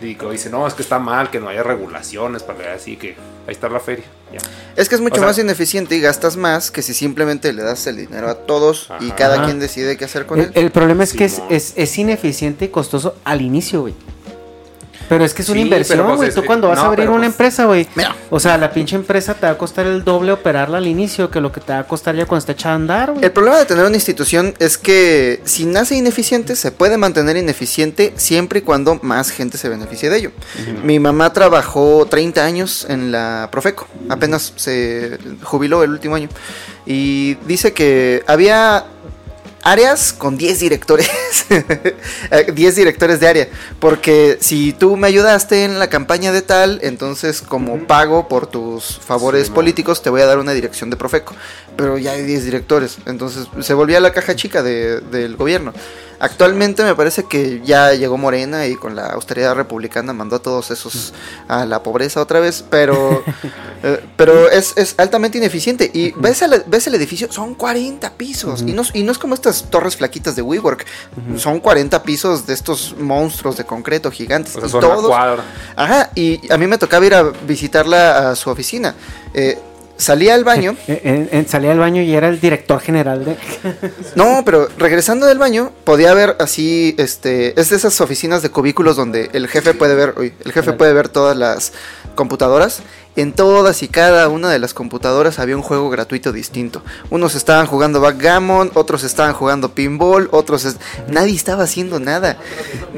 Y 0.00 0.14
dice, 0.14 0.50
no, 0.50 0.66
es 0.66 0.74
que 0.74 0.82
está 0.82 0.98
mal, 0.98 1.30
que 1.30 1.38
no 1.38 1.48
haya 1.48 1.62
regulaciones 1.62 2.42
para 2.42 2.58
que 2.58 2.68
así 2.68 2.96
que 2.96 3.10
ahí 3.46 3.52
está 3.52 3.68
la 3.68 3.78
feria. 3.78 4.04
Ya. 4.32 4.38
es 4.76 4.88
que 4.88 4.94
es 4.94 5.00
mucho 5.02 5.16
o 5.16 5.18
sea- 5.18 5.26
más 5.26 5.38
ineficiente 5.38 5.94
y 5.94 6.00
gastas 6.00 6.36
más 6.38 6.70
que 6.70 6.80
si 6.82 6.94
simplemente 6.94 7.52
le 7.52 7.62
das 7.62 7.86
el 7.86 7.96
dinero 7.98 8.28
a 8.30 8.34
todos 8.34 8.88
y 9.00 9.10
cada 9.10 9.44
quien 9.44 9.60
decide 9.60 9.96
qué 9.98 10.06
hacer 10.06 10.24
con 10.26 10.40
El, 10.40 10.46
él. 10.46 10.52
el 10.54 10.70
problema 10.70 11.04
es 11.04 11.12
que 11.12 11.26
es, 11.26 11.42
es, 11.50 11.74
es 11.76 11.98
ineficiente 11.98 12.64
y 12.64 12.68
costoso 12.68 13.16
al 13.24 13.42
inicio, 13.42 13.82
güey. 13.82 13.94
Pero 15.08 15.24
es 15.24 15.34
que 15.34 15.42
es 15.42 15.48
una 15.48 15.56
Sí, 15.58 15.62
inversión, 15.62 16.04
pues 16.06 16.16
güey. 16.16 16.34
Tú 16.34 16.44
cuando 16.44 16.68
vas 16.68 16.78
no, 16.78 16.84
a 16.84 16.86
abrir 16.88 17.08
una 17.08 17.18
pues- 17.18 17.28
empresa, 17.30 17.64
güey. 17.66 17.86
O 18.30 18.40
sea, 18.40 18.56
la 18.58 18.70
pinche 18.72 18.96
empresa 18.96 19.34
te 19.34 19.46
va 19.46 19.52
a 19.52 19.58
costar 19.58 19.86
el 19.86 20.04
doble 20.04 20.32
operarla 20.32 20.78
al 20.78 20.86
inicio 20.86 21.30
que 21.30 21.40
lo 21.40 21.52
que 21.52 21.60
te 21.60 21.72
va 21.72 21.80
a 21.80 21.86
costar 21.86 22.14
ya 22.14 22.26
cuando 22.26 22.38
esté 22.40 22.52
echada 22.52 22.72
a 22.74 22.76
andar, 22.76 23.10
güey. 23.12 23.24
El 23.24 23.32
problema 23.32 23.58
de 23.58 23.66
tener 23.66 23.84
una 23.84 23.94
institución 23.94 24.54
es 24.58 24.78
que 24.78 25.40
si 25.44 25.66
nace 25.66 25.96
ineficiente, 25.96 26.56
se 26.56 26.70
puede 26.72 26.96
mantener 26.96 27.36
ineficiente 27.36 28.12
siempre 28.16 28.60
y 28.60 28.62
cuando 28.62 28.98
más 29.02 29.30
gente 29.30 29.58
se 29.58 29.68
beneficie 29.68 30.08
de 30.10 30.18
ello. 30.18 30.30
Mi 30.82 30.98
mamá 30.98 31.32
trabajó 31.32 32.06
30 32.08 32.44
años 32.44 32.86
en 32.88 33.12
la 33.12 33.48
Profeco, 33.52 33.86
apenas 34.08 34.52
se 34.56 35.18
jubiló 35.42 35.82
el 35.82 35.90
último 35.90 36.14
año. 36.14 36.28
Y 36.86 37.34
dice 37.46 37.72
que 37.72 38.22
había 38.26 38.84
áreas 39.62 40.12
con 40.12 40.36
10 40.36 40.58
directores, 40.60 41.08
Eh, 42.30 42.52
10 42.52 42.76
directores 42.76 43.20
de 43.20 43.28
área, 43.28 43.48
porque 43.78 44.38
si 44.40 44.72
tú 44.72 44.96
me 44.96 45.06
ayudaste 45.06 45.64
en 45.64 45.78
la 45.78 45.88
campaña 45.90 46.32
de 46.32 46.42
tal, 46.42 46.78
entonces 46.82 47.42
como 47.42 47.86
pago 47.86 48.28
por 48.28 48.46
tus 48.46 48.98
favores 48.98 49.44
Sí, 49.44 49.48
no. 49.50 49.54
políticos 49.54 50.02
te 50.02 50.10
voy 50.10 50.22
a 50.22 50.26
dar 50.26 50.38
una 50.38 50.52
dirección 50.52 50.88
de 50.90 50.96
Profeco, 50.96 51.34
pero 51.76 51.98
ya 51.98 52.12
hay 52.12 52.22
10 52.22 52.44
directores, 52.44 52.96
entonces 53.06 53.46
se 53.60 53.74
volvía 53.74 54.00
la 54.00 54.12
caja 54.12 54.34
chica 54.34 54.62
de- 54.62 55.00
del 55.00 55.36
gobierno. 55.36 55.72
Actualmente 56.24 56.84
me 56.84 56.94
parece 56.94 57.24
que 57.24 57.60
ya 57.64 57.94
llegó 57.94 58.16
Morena 58.16 58.68
y 58.68 58.76
con 58.76 58.94
la 58.94 59.06
austeridad 59.08 59.56
republicana 59.56 60.12
mandó 60.12 60.36
a 60.36 60.38
todos 60.38 60.70
esos 60.70 61.12
a 61.48 61.66
la 61.66 61.82
pobreza 61.82 62.20
otra 62.20 62.38
vez, 62.38 62.64
pero, 62.70 63.24
eh, 63.82 64.04
pero 64.16 64.48
es, 64.48 64.72
es 64.76 64.94
altamente 64.98 65.38
ineficiente. 65.38 65.90
Y 65.92 66.12
ves, 66.12 66.40
el- 66.42 66.62
ves 66.68 66.86
el 66.86 66.94
edificio, 66.94 67.26
son 67.32 67.56
40 67.56 68.08
pisos. 68.12 68.62
y, 68.62 68.66
no, 68.72 68.82
y 68.94 69.02
no 69.02 69.10
es 69.10 69.18
como 69.18 69.34
estas 69.34 69.68
torres 69.68 69.96
flaquitas 69.96 70.36
de 70.36 70.42
WeWork, 70.42 70.86
son 71.38 71.58
40 71.58 72.00
pisos 72.04 72.46
de 72.46 72.54
estos 72.54 72.94
monstruos 73.00 73.56
de 73.56 73.64
concreto 73.64 74.08
gigantes. 74.12 74.54
O 74.54 74.60
sea, 74.60 74.68
y 74.68 74.70
son 74.70 74.80
todos. 74.80 75.10
Ajá, 75.74 76.10
y 76.14 76.40
a 76.52 76.56
mí 76.56 76.68
me 76.68 76.78
tocaba 76.78 77.04
ir 77.04 77.14
a 77.16 77.24
visitarla 77.24 78.30
a 78.30 78.36
su 78.36 78.48
oficina. 78.48 78.94
Eh, 79.34 79.58
salía 79.96 80.34
al 80.34 80.44
baño. 80.44 80.76
Eh, 80.88 81.00
eh, 81.04 81.28
eh, 81.30 81.44
salía 81.48 81.70
del 81.70 81.78
baño 81.78 82.02
y 82.02 82.12
era 82.14 82.28
el 82.28 82.40
director 82.40 82.80
general 82.80 83.24
de. 83.24 83.36
No, 84.14 84.42
pero 84.44 84.68
regresando 84.78 85.26
del 85.26 85.38
baño, 85.38 85.72
podía 85.84 86.12
ver 86.12 86.36
así, 86.40 86.94
este, 86.98 87.58
es 87.58 87.70
de 87.70 87.76
esas 87.76 88.00
oficinas 88.00 88.42
de 88.42 88.50
cubículos 88.50 88.96
donde 88.96 89.30
el 89.32 89.48
jefe 89.48 89.74
puede 89.74 89.94
ver, 89.94 90.14
uy, 90.18 90.34
el 90.44 90.52
jefe 90.52 90.72
puede 90.72 90.92
ver 90.92 91.08
todas 91.08 91.36
las 91.36 91.72
computadoras. 92.14 92.82
En 93.14 93.34
todas 93.34 93.82
y 93.82 93.88
cada 93.88 94.28
una 94.30 94.48
de 94.50 94.58
las 94.58 94.72
computadoras 94.72 95.38
había 95.38 95.54
un 95.54 95.62
juego 95.62 95.90
gratuito 95.90 96.32
distinto. 96.32 96.82
Unos 97.10 97.34
estaban 97.34 97.66
jugando 97.66 98.00
backgammon, 98.00 98.70
otros 98.72 99.04
estaban 99.04 99.34
jugando 99.34 99.74
pinball, 99.74 100.28
otros 100.32 100.66
nadie 101.08 101.34
estaba 101.36 101.64
haciendo 101.64 102.00
nada. 102.00 102.38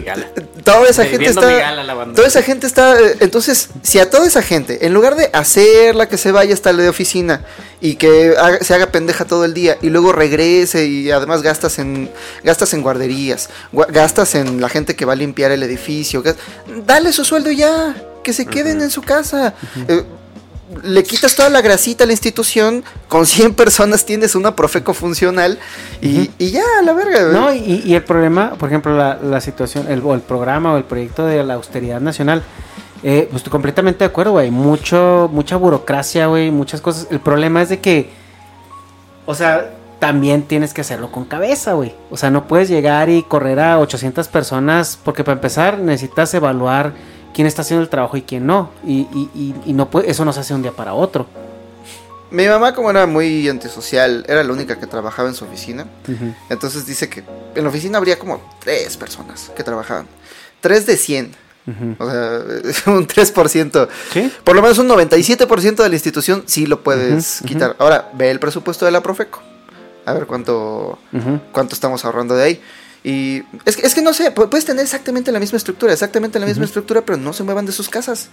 Gala. 0.06 0.26
Toda 0.62 0.88
esa 0.88 1.02
Eh, 1.04 1.08
gente 1.08 1.26
está. 1.26 2.14
Toda 2.14 2.28
esa 2.28 2.42
gente 2.42 2.66
está. 2.68 2.98
eh, 3.00 3.16
Entonces, 3.20 3.70
si 3.82 3.98
a 3.98 4.08
toda 4.08 4.24
esa 4.26 4.40
gente, 4.40 4.86
en 4.86 4.94
lugar 4.94 5.16
de 5.16 5.30
hacerla 5.32 6.08
que 6.08 6.16
se 6.16 6.30
vaya 6.30 6.54
hasta 6.54 6.72
la 6.72 6.84
de 6.84 6.88
oficina 6.90 7.42
y 7.80 7.96
que 7.96 8.34
haga- 8.38 8.60
se 8.60 8.72
haga 8.72 8.86
pendeja 8.86 9.24
todo 9.24 9.44
el 9.44 9.52
día 9.52 9.78
y 9.82 9.90
luego 9.90 10.12
regrese 10.12 10.86
y 10.86 11.10
además 11.10 11.42
gastas 11.42 11.78
en 11.80 12.08
gastas 12.44 12.72
en 12.72 12.82
guarderías, 12.82 13.50
gua- 13.72 13.88
gastas 13.90 14.36
en 14.36 14.60
la 14.60 14.68
gente 14.68 14.94
que 14.94 15.04
va 15.04 15.14
a 15.14 15.16
limpiar 15.16 15.50
el 15.50 15.62
edificio, 15.64 16.22
dale 16.86 17.12
su 17.12 17.24
sueldo 17.24 17.50
ya, 17.50 17.94
que 18.24 18.32
se 18.32 18.46
queden 18.46 18.80
en 18.80 18.90
su 18.90 19.02
casa. 19.02 19.54
Eh, 19.86 20.02
le 20.82 21.04
quitas 21.04 21.36
toda 21.36 21.50
la 21.50 21.60
grasita 21.60 22.02
a 22.02 22.06
la 22.08 22.12
institución, 22.12 22.82
con 23.06 23.26
100 23.26 23.54
personas 23.62 24.04
tienes 24.04 24.34
una 24.34 24.56
profeco 24.56 24.94
funcional 24.94 25.60
y, 26.00 26.30
y 26.38 26.50
ya, 26.50 26.64
a 26.80 26.82
la 26.82 26.92
verga. 26.92 27.28
No, 27.30 27.54
y, 27.54 27.82
y 27.84 27.94
el 27.94 28.02
problema, 28.02 28.54
por 28.54 28.68
ejemplo, 28.68 28.96
la, 28.96 29.16
la 29.22 29.40
situación, 29.40 29.86
el, 29.88 30.00
o 30.02 30.14
el 30.14 30.22
programa 30.22 30.72
o 30.72 30.76
el 30.76 30.84
proyecto 30.84 31.24
de 31.24 31.44
la 31.44 31.54
austeridad 31.54 32.00
nacional. 32.00 32.42
Eh, 33.06 33.26
pues 33.30 33.40
estoy 33.40 33.50
completamente 33.50 33.98
de 33.98 34.06
acuerdo, 34.06 34.32
güey. 34.32 34.50
Mucho, 34.50 35.28
mucha 35.30 35.56
burocracia, 35.56 36.26
güey. 36.26 36.50
Muchas 36.50 36.80
cosas. 36.80 37.06
El 37.10 37.20
problema 37.20 37.60
es 37.60 37.68
de 37.68 37.78
que. 37.78 38.08
O 39.26 39.34
sea, 39.34 39.74
también 39.98 40.42
tienes 40.42 40.72
que 40.72 40.80
hacerlo 40.80 41.12
con 41.12 41.26
cabeza, 41.26 41.74
güey. 41.74 41.94
O 42.10 42.16
sea, 42.16 42.30
no 42.30 42.46
puedes 42.46 42.70
llegar 42.70 43.10
y 43.10 43.22
correr 43.22 43.60
a 43.60 43.78
800 43.78 44.26
personas. 44.28 44.98
Porque 45.04 45.22
para 45.22 45.34
empezar, 45.34 45.78
necesitas 45.78 46.32
evaluar 46.32 46.94
quién 47.34 47.46
está 47.46 47.62
haciendo 47.62 47.82
el 47.82 47.88
trabajo 47.90 48.16
y 48.16 48.22
quién 48.22 48.46
no. 48.46 48.70
Y, 48.86 49.00
y, 49.12 49.30
y, 49.34 49.54
y 49.66 49.72
no 49.72 49.90
puede, 49.90 50.10
eso 50.10 50.24
no 50.24 50.32
se 50.32 50.40
hace 50.40 50.54
de 50.54 50.56
un 50.56 50.62
día 50.62 50.72
para 50.72 50.94
otro. 50.94 51.26
Mi 52.30 52.48
mamá, 52.48 52.74
como 52.74 52.90
era 52.90 53.06
muy 53.06 53.48
antisocial, 53.48 54.24
era 54.28 54.42
la 54.42 54.52
única 54.52 54.78
que 54.78 54.86
trabajaba 54.86 55.28
en 55.28 55.34
su 55.34 55.44
oficina. 55.44 55.86
Entonces 56.48 56.84
dice 56.86 57.08
que 57.08 57.22
en 57.54 57.62
la 57.62 57.68
oficina 57.68 57.98
habría 57.98 58.18
como 58.18 58.40
tres 58.58 58.96
personas 58.96 59.52
que 59.54 59.62
trabajaban. 59.62 60.06
Tres 60.60 60.86
de 60.86 60.96
100. 60.96 61.32
Ujú. 61.66 61.96
O 61.98 62.10
sea, 62.10 62.40
un 62.92 63.06
3%. 63.06 63.88
¿Sí? 64.12 64.32
Por 64.42 64.56
lo 64.56 64.62
menos 64.62 64.78
un 64.78 64.88
97% 64.88 65.76
de 65.76 65.88
la 65.88 65.94
institución 65.94 66.42
sí 66.46 66.66
lo 66.66 66.82
puedes 66.82 67.40
quitar. 67.46 67.76
Ahora, 67.78 68.10
ve 68.14 68.30
el 68.30 68.40
presupuesto 68.40 68.84
de 68.84 68.90
la 68.90 69.00
Profeco. 69.02 69.40
A 70.04 70.12
ver 70.12 70.26
cuánto, 70.26 70.98
cuánto 71.52 71.74
estamos 71.74 72.04
ahorrando 72.04 72.34
de 72.34 72.42
ahí. 72.42 72.60
Y 73.04 73.42
es, 73.66 73.76
que- 73.76 73.86
es 73.86 73.94
que 73.94 74.02
no 74.02 74.12
sé, 74.14 74.34
pu- 74.34 74.48
puedes 74.48 74.64
tener 74.64 74.82
exactamente 74.82 75.30
la 75.30 75.38
misma 75.38 75.58
estructura, 75.58 75.92
exactamente 75.92 76.40
la 76.40 76.46
misma 76.46 76.64
estructura, 76.64 77.02
pero 77.02 77.18
no 77.18 77.32
se 77.32 77.42
muevan 77.44 77.66
de 77.66 77.72
sus 77.72 77.88
casas. 77.88 78.28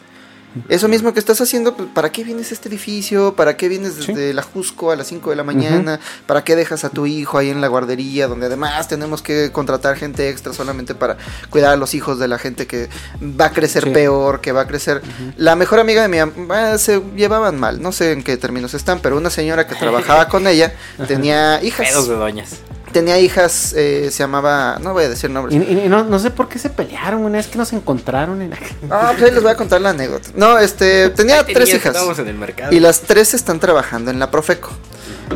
Eso 0.67 0.89
mismo 0.89 1.13
que 1.13 1.19
estás 1.21 1.39
haciendo, 1.39 1.77
pues, 1.77 1.87
¿para 1.93 2.11
qué 2.11 2.25
vienes 2.25 2.51
a 2.51 2.53
este 2.55 2.67
edificio? 2.67 3.35
¿Para 3.35 3.55
qué 3.55 3.69
vienes 3.69 3.95
desde 3.95 4.33
la 4.33 4.41
Jusco 4.43 4.91
a 4.91 4.97
las 4.97 5.07
5 5.07 5.29
de 5.29 5.37
la 5.37 5.43
mañana? 5.45 6.01
¿Para 6.25 6.43
qué 6.43 6.57
dejas 6.57 6.83
a 6.83 6.89
tu 6.89 7.05
hijo 7.05 7.37
ahí 7.37 7.49
en 7.49 7.61
la 7.61 7.67
guardería, 7.67 8.27
donde 8.27 8.47
además 8.47 8.89
tenemos 8.89 9.21
que 9.21 9.53
contratar 9.53 9.95
gente 9.95 10.27
extra 10.29 10.51
solamente 10.51 10.93
para 10.93 11.15
cuidar 11.49 11.71
a 11.71 11.77
los 11.77 11.93
hijos 11.93 12.19
de 12.19 12.27
la 12.27 12.37
gente 12.37 12.67
que 12.67 12.89
va 13.21 13.45
a 13.45 13.51
crecer 13.51 13.83
Sí. 13.85 13.89
peor, 13.91 14.41
que 14.41 14.51
va 14.51 14.61
a 14.61 14.67
crecer... 14.67 15.01
La 15.37 15.55
mejor 15.55 15.79
amiga 15.79 16.01
de 16.01 16.09
mi 16.09 16.17
mamá 16.19 16.77
se 16.77 17.01
llevaban 17.15 17.57
mal, 17.57 17.81
no 17.81 17.93
sé 17.93 18.11
en 18.11 18.21
qué 18.21 18.35
términos 18.35 18.73
están, 18.73 18.99
pero 18.99 19.15
una 19.15 19.29
señora 19.29 19.67
que 19.67 19.75
trabajaba 19.75 20.27
con 20.27 20.47
ella 20.47 20.73
tenía 21.07 21.63
hijas. 21.63 21.87
Pedos 21.87 22.09
de 22.09 22.15
doñas. 22.15 22.49
Tenía 22.91 23.19
hijas, 23.19 23.73
eh, 23.75 24.09
se 24.11 24.19
llamaba... 24.19 24.77
No 24.81 24.93
voy 24.93 25.05
a 25.05 25.09
decir 25.09 25.29
nombres. 25.29 25.55
Y, 25.55 25.59
y- 25.73 25.85
y 25.85 25.89
no, 25.89 26.03
no 26.03 26.19
sé 26.19 26.31
por 26.31 26.47
qué 26.49 26.59
se 26.59 26.69
pelearon, 26.69 27.23
una 27.23 27.37
vez 27.37 27.47
que 27.47 27.57
nos 27.57 27.71
encontraron 27.73 28.41
en 28.41 28.53
Ah, 28.89 29.11
pues 29.11 29.23
ahí 29.23 29.31
les 29.31 29.41
voy 29.43 29.51
a 29.51 29.55
contar 29.55 29.81
la 29.81 29.91
anécdota. 29.91 30.29
No, 30.35 30.57
este, 30.57 31.09
tenía 31.15 31.39
Ahí 31.39 31.43
tres 31.45 31.55
tenías, 31.55 31.69
hijas. 31.77 31.85
Estábamos 31.87 32.19
en 32.19 32.27
el 32.27 32.35
mercado. 32.35 32.73
Y 32.73 32.79
las 32.79 33.01
tres 33.01 33.33
están 33.33 33.59
trabajando 33.59 34.11
en 34.11 34.19
la 34.19 34.29
Profeco. 34.31 34.69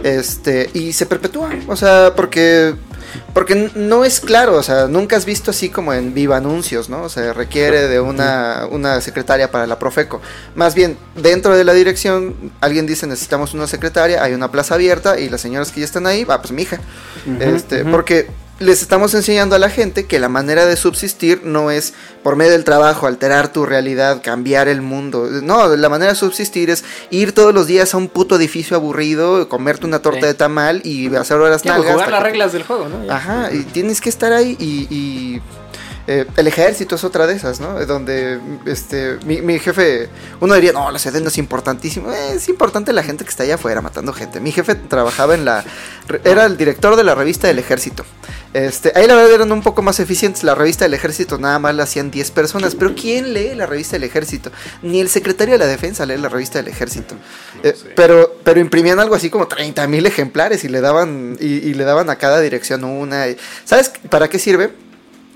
Este, 0.03 0.69
y 0.73 0.93
se 0.93 1.05
perpetúa. 1.05 1.49
O 1.67 1.75
sea, 1.75 2.13
porque. 2.15 2.75
Porque 3.33 3.71
no 3.75 4.05
es 4.05 4.19
claro, 4.19 4.55
o 4.55 4.63
sea, 4.63 4.87
nunca 4.87 5.15
has 5.15 5.25
visto 5.25 5.51
así 5.51 5.69
como 5.69 5.93
en 5.93 6.13
viva 6.13 6.37
anuncios, 6.37 6.89
¿no? 6.89 7.03
O 7.03 7.09
sea, 7.09 7.33
requiere 7.33 7.87
de 7.87 7.99
una, 7.99 8.67
una 8.69 9.01
secretaria 9.01 9.51
para 9.51 9.67
la 9.67 9.79
Profeco. 9.79 10.21
Más 10.55 10.75
bien, 10.75 10.97
dentro 11.15 11.55
de 11.55 11.63
la 11.63 11.73
dirección, 11.73 12.35
alguien 12.61 12.85
dice 12.85 13.07
necesitamos 13.07 13.53
una 13.53 13.67
secretaria, 13.67 14.23
hay 14.23 14.33
una 14.33 14.51
plaza 14.51 14.75
abierta 14.75 15.19
y 15.19 15.29
las 15.29 15.41
señoras 15.41 15.71
que 15.71 15.81
ya 15.81 15.85
están 15.85 16.07
ahí, 16.07 16.23
va, 16.23 16.41
pues 16.41 16.51
mi 16.51 16.63
hija. 16.63 16.79
este, 17.39 17.83
Porque 17.85 18.27
les 18.59 18.81
estamos 18.81 19.13
enseñando 19.13 19.55
a 19.55 19.59
la 19.59 19.69
gente 19.69 20.05
que 20.05 20.17
la 20.19 20.29
manera 20.29 20.65
de 20.65 20.77
subsistir 20.77 21.41
no 21.43 21.71
es 21.71 21.93
por 22.23 22.35
medio 22.37 22.53
del 22.53 22.63
trabajo, 22.63 23.05
alterar 23.05 23.49
tu 23.51 23.65
realidad, 23.65 24.21
cambiar 24.23 24.67
el 24.69 24.81
mundo. 24.81 25.27
No, 25.43 25.67
la 25.75 25.89
manera 25.89 26.11
de 26.13 26.17
subsistir 26.17 26.69
es 26.69 26.85
ir 27.09 27.33
todos 27.33 27.53
los 27.53 27.67
días 27.67 27.93
a 27.93 27.97
un 27.97 28.07
puto 28.07 28.37
edificio 28.37 28.77
aburrido, 28.77 29.49
comerte 29.49 29.85
una 29.85 29.99
torta 29.99 30.21
Sí. 30.21 30.25
de 30.27 30.33
tamal 30.35 30.81
y 30.85 31.13
hacer 31.15 31.37
horas 31.37 31.65
nalgas. 31.65 31.91
jugar 31.93 32.09
las 32.09 32.19
que- 32.19 32.23
reglas 32.29 32.53
del 32.53 32.63
juego, 32.63 32.87
¿no? 32.87 33.11
Ajá, 33.13 33.49
y 33.51 33.63
tienes 33.63 33.99
que 33.99 34.09
estar 34.09 34.31
ahí 34.31 34.55
y... 34.59 34.87
y, 34.89 35.41
eh, 36.07 36.25
el 36.37 36.47
ejército 36.47 36.95
es 36.95 37.03
otra 37.03 37.25
de 37.25 37.33
esas, 37.33 37.59
¿no? 37.59 37.83
Donde 37.85 38.39
este 38.65 39.17
mi, 39.25 39.41
mi 39.41 39.57
jefe, 39.57 40.07
uno 40.39 40.53
diría, 40.53 40.71
no, 40.71 40.91
la 40.91 40.99
sedena 40.99 41.29
es 41.29 41.37
importantísimo. 41.37 42.11
Eh, 42.11 42.33
es 42.35 42.47
importante 42.47 42.93
la 42.93 43.01
gente 43.01 43.23
que 43.23 43.29
está 43.31 43.43
allá 43.43 43.55
afuera 43.55 43.81
matando 43.81 44.13
gente. 44.13 44.39
Mi 44.39 44.51
jefe 44.51 44.75
trabajaba 44.75 45.33
en 45.33 45.45
la... 45.45 45.63
Era 46.23 46.45
el 46.45 46.57
director 46.57 46.95
de 46.95 47.03
la 47.03 47.15
revista 47.15 47.47
del 47.47 47.57
ejército. 47.57 48.05
Este, 48.53 48.93
ahí 48.95 49.07
la 49.07 49.15
verdad 49.15 49.33
eran 49.33 49.51
un 49.51 49.63
poco 49.63 49.81
más 49.81 49.99
eficientes. 49.99 50.43
La 50.43 50.53
revista 50.53 50.85
del 50.85 50.93
ejército 50.93 51.39
nada 51.39 51.57
más 51.57 51.73
la 51.73 51.83
hacían 51.83 52.11
10 52.11 52.29
personas. 52.31 52.75
Pero 52.75 52.93
¿quién 52.93 53.33
lee 53.33 53.55
la 53.55 53.65
revista 53.65 53.95
del 53.95 54.03
ejército? 54.03 54.51
Ni 54.83 55.01
el 55.01 55.09
secretario 55.09 55.55
de 55.55 55.59
la 55.59 55.67
defensa 55.67 56.05
lee 56.05 56.17
la 56.17 56.29
revista 56.29 56.59
del 56.59 56.67
ejército. 56.67 57.15
Eh, 57.63 57.75
pero, 57.95 58.37
pero 58.43 58.59
imprimían 58.59 58.99
algo 58.99 59.15
así 59.15 59.31
como 59.31 59.47
30 59.47 59.87
mil 59.87 60.05
ejemplares 60.05 60.63
y 60.63 60.69
le 60.69 60.81
daban 60.81 61.35
y, 61.39 61.47
y 61.47 61.73
le 61.73 61.83
daban 61.83 62.11
a 62.11 62.17
cada 62.17 62.39
dirección 62.41 62.83
una. 62.83 63.25
¿Sabes 63.63 63.91
para 64.09 64.29
qué 64.29 64.37
sirve? 64.37 64.84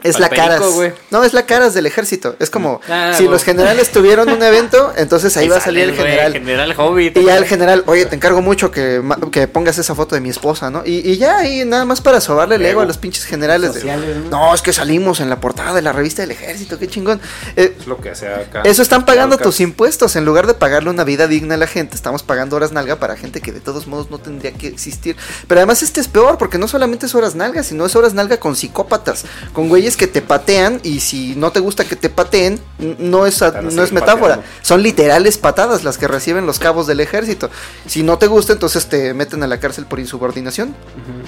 Es 0.03 0.19
la 0.19 0.29
güey. 0.75 0.93
No, 1.11 1.23
es 1.23 1.33
la 1.33 1.45
caras 1.45 1.73
del 1.73 1.85
ejército. 1.85 2.35
Es 2.39 2.49
como 2.49 2.81
Ah, 2.89 3.13
si 3.15 3.27
los 3.27 3.43
generales 3.43 3.91
tuvieron 3.91 4.29
un 4.29 4.41
evento, 4.41 4.93
entonces 4.95 5.35
ahí, 5.37 5.47
va 5.47 5.57
a 5.57 5.61
salir 5.61 5.83
el 5.83 5.95
general. 5.95 6.33
General 6.33 6.75
Hobbit. 6.77 7.17
Y 7.17 7.23
ya 7.25 7.37
el 7.37 7.45
general, 7.45 7.83
oye, 7.87 8.05
te 8.05 8.15
encargo 8.15 8.41
mucho 8.41 8.71
que, 8.71 9.01
que 9.31 9.47
pongas 9.47 9.77
esa 9.77 9.95
foto 9.95 10.15
de 10.15 10.21
mi 10.21 10.29
esposa, 10.29 10.69
¿no? 10.69 10.83
Y, 10.85 11.07
y 11.09 11.17
ya 11.17 11.37
ahí 11.37 11.65
nada 11.65 11.85
más 11.85 12.01
para 12.01 12.21
sobarle 12.21 12.55
el 12.55 12.65
ego 12.65 12.81
a 12.81 12.85
los 12.85 12.97
pinches 12.97 13.25
generales. 13.25 13.73
de, 13.73 13.81
Sociales, 13.81 14.17
¿no? 14.25 14.29
no, 14.29 14.55
es 14.55 14.61
que 14.61 14.73
salimos 14.73 15.19
en 15.19 15.29
la 15.29 15.39
portada 15.39 15.73
de 15.73 15.81
la 15.81 15.91
revista 15.91 16.21
del 16.21 16.31
ejército, 16.31 16.77
qué 16.79 16.87
chingón. 16.87 17.19
Eh, 17.55 17.75
Es 17.79 17.87
lo 17.87 17.97
que 17.99 18.09
hace 18.11 18.27
acá. 18.27 18.61
eso 18.63 18.81
están 18.81 19.05
pagando 19.05 19.37
tus 19.37 19.59
impuestos. 19.59 20.15
En 20.15 20.25
lugar 20.25 20.47
de 20.47 20.53
pagarle 20.53 20.89
una 20.89 21.03
vida 21.03 21.27
digna 21.27 21.55
a 21.55 21.57
la 21.57 21.67
gente, 21.67 21.95
estamos 21.95 22.23
pagando 22.23 22.55
horas 22.55 22.71
nalga 22.71 22.97
para 22.97 23.15
gente 23.15 23.41
que 23.41 23.51
de 23.51 23.59
todos 23.59 23.87
modos 23.87 24.09
no 24.09 24.19
tendría 24.19 24.51
que 24.51 24.67
existir. 24.67 25.15
Pero 25.47 25.59
además 25.59 25.83
este 25.83 26.01
es 26.01 26.07
peor, 26.07 26.37
porque 26.37 26.57
no 26.57 26.67
solamente 26.67 27.05
es 27.05 27.15
horas 27.15 27.35
nalga, 27.35 27.63
sino 27.63 27.85
es 27.85 27.95
horas 27.95 28.13
nalga 28.13 28.37
con 28.37 28.55
psicópatas, 28.55 29.25
con 29.53 29.69
güeyes 29.69 29.88
que 29.97 30.07
te 30.07 30.21
patean 30.21 30.79
y 30.83 30.99
si 30.99 31.35
no 31.35 31.51
te 31.51 31.59
gusta 31.59 31.85
que 31.85 31.95
te 31.95 32.09
pateen, 32.09 32.59
no 32.99 33.25
es, 33.25 33.41
a- 33.41 33.61
no 33.61 33.83
es 33.83 33.91
metáfora. 33.91 34.35
pateando. 34.37 34.43
Son 34.61 34.81
literales 34.83 35.37
patadas 35.37 35.83
las 35.83 35.97
que 35.97 36.07
reciben 36.07 36.45
los 36.45 36.59
cabos 36.59 36.87
del 36.87 36.99
ejército. 36.99 37.49
Si 37.85 38.03
no 38.03 38.17
te 38.17 38.27
gusta, 38.27 38.53
entonces 38.53 38.87
te 38.87 39.13
meten 39.13 39.43
a 39.43 39.47
la 39.47 39.59
cárcel 39.59 39.85
por 39.85 39.99
insubordinación. 39.99 40.75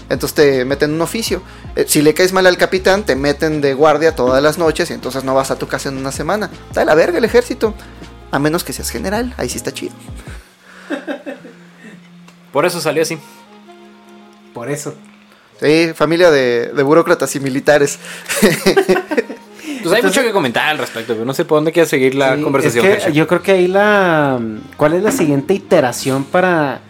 Entonces 0.09 0.33
te 0.35 0.65
meten 0.65 0.93
un 0.93 1.01
oficio. 1.01 1.41
Eh, 1.75 1.85
si 1.87 2.01
le 2.01 2.13
caes 2.13 2.33
mal 2.33 2.45
al 2.47 2.57
capitán, 2.57 3.03
te 3.05 3.15
meten 3.15 3.61
de 3.61 3.73
guardia 3.73 4.15
todas 4.15 4.41
las 4.43 4.57
noches 4.57 4.89
y 4.89 4.93
entonces 4.93 5.23
no 5.23 5.33
vas 5.35 5.51
a 5.51 5.55
tu 5.57 5.67
casa 5.67 5.89
en 5.89 5.97
una 5.97 6.11
semana. 6.11 6.49
Da 6.73 6.83
la 6.85 6.95
verga 6.95 7.17
el 7.17 7.25
ejército. 7.25 7.73
A 8.31 8.39
menos 8.39 8.63
que 8.63 8.71
seas 8.73 8.89
general, 8.89 9.33
ahí 9.37 9.49
sí 9.49 9.57
está 9.57 9.73
chido. 9.73 9.93
Por 12.51 12.65
eso 12.65 12.81
salió 12.81 13.01
así. 13.03 13.17
Por 14.53 14.69
eso. 14.69 14.93
Sí, 15.61 15.91
familia 15.95 16.31
de, 16.31 16.71
de 16.73 16.83
burócratas 16.83 17.35
y 17.35 17.39
militares. 17.39 17.99
Pues 19.83 19.93
hay 19.95 20.03
mucho 20.03 20.21
que 20.21 20.31
comentar 20.31 20.69
al 20.69 20.77
respecto, 20.77 21.13
pero 21.13 21.25
no 21.25 21.33
sé 21.33 21.43
por 21.45 21.57
dónde 21.57 21.71
quiere 21.71 21.87
seguir 21.89 22.13
la 22.15 22.35
Sí, 22.35 22.41
conversación. 22.43 22.85
es 22.85 22.91
que 22.91 22.99
Fercho. 23.01 23.15
yo 23.15 23.27
creo 23.27 23.41
que 23.41 23.51
ahí 23.53 23.67
la. 23.67 24.39
¿Cuál 24.77 24.93
es 24.93 25.03
la 25.03 25.11
siguiente 25.11 25.53
iteración 25.53 26.23
para 26.23 26.81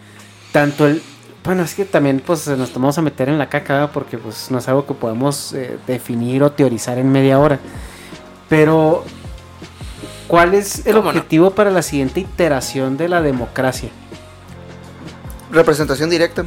tanto 0.51 0.87
el. 0.87 1.01
Bueno, 1.43 1.63
es 1.63 1.73
que 1.73 1.85
también 1.85 2.21
pues 2.25 2.47
nos 2.47 2.71
tomamos 2.71 2.97
a 2.97 3.01
meter 3.01 3.27
en 3.29 3.37
la 3.39 3.49
caca 3.49 3.73
¿verdad? 3.73 3.91
porque 3.93 4.17
pues 4.17 4.51
no 4.51 4.59
es 4.59 4.67
algo 4.67 4.85
que 4.85 4.93
podemos 4.93 5.53
eh, 5.53 5.77
definir 5.87 6.43
o 6.43 6.51
teorizar 6.51 6.97
en 6.97 7.11
media 7.11 7.39
hora. 7.39 7.59
Pero, 8.49 9.03
¿cuál 10.27 10.53
es 10.53 10.85
el 10.85 10.97
objetivo 10.97 11.51
para 11.51 11.71
la 11.71 11.81
siguiente 11.81 12.19
iteración 12.19 12.97
de 12.97 13.07
la 13.09 13.21
democracia? 13.21 13.89
Representación 15.51 16.09
directa. 16.09 16.45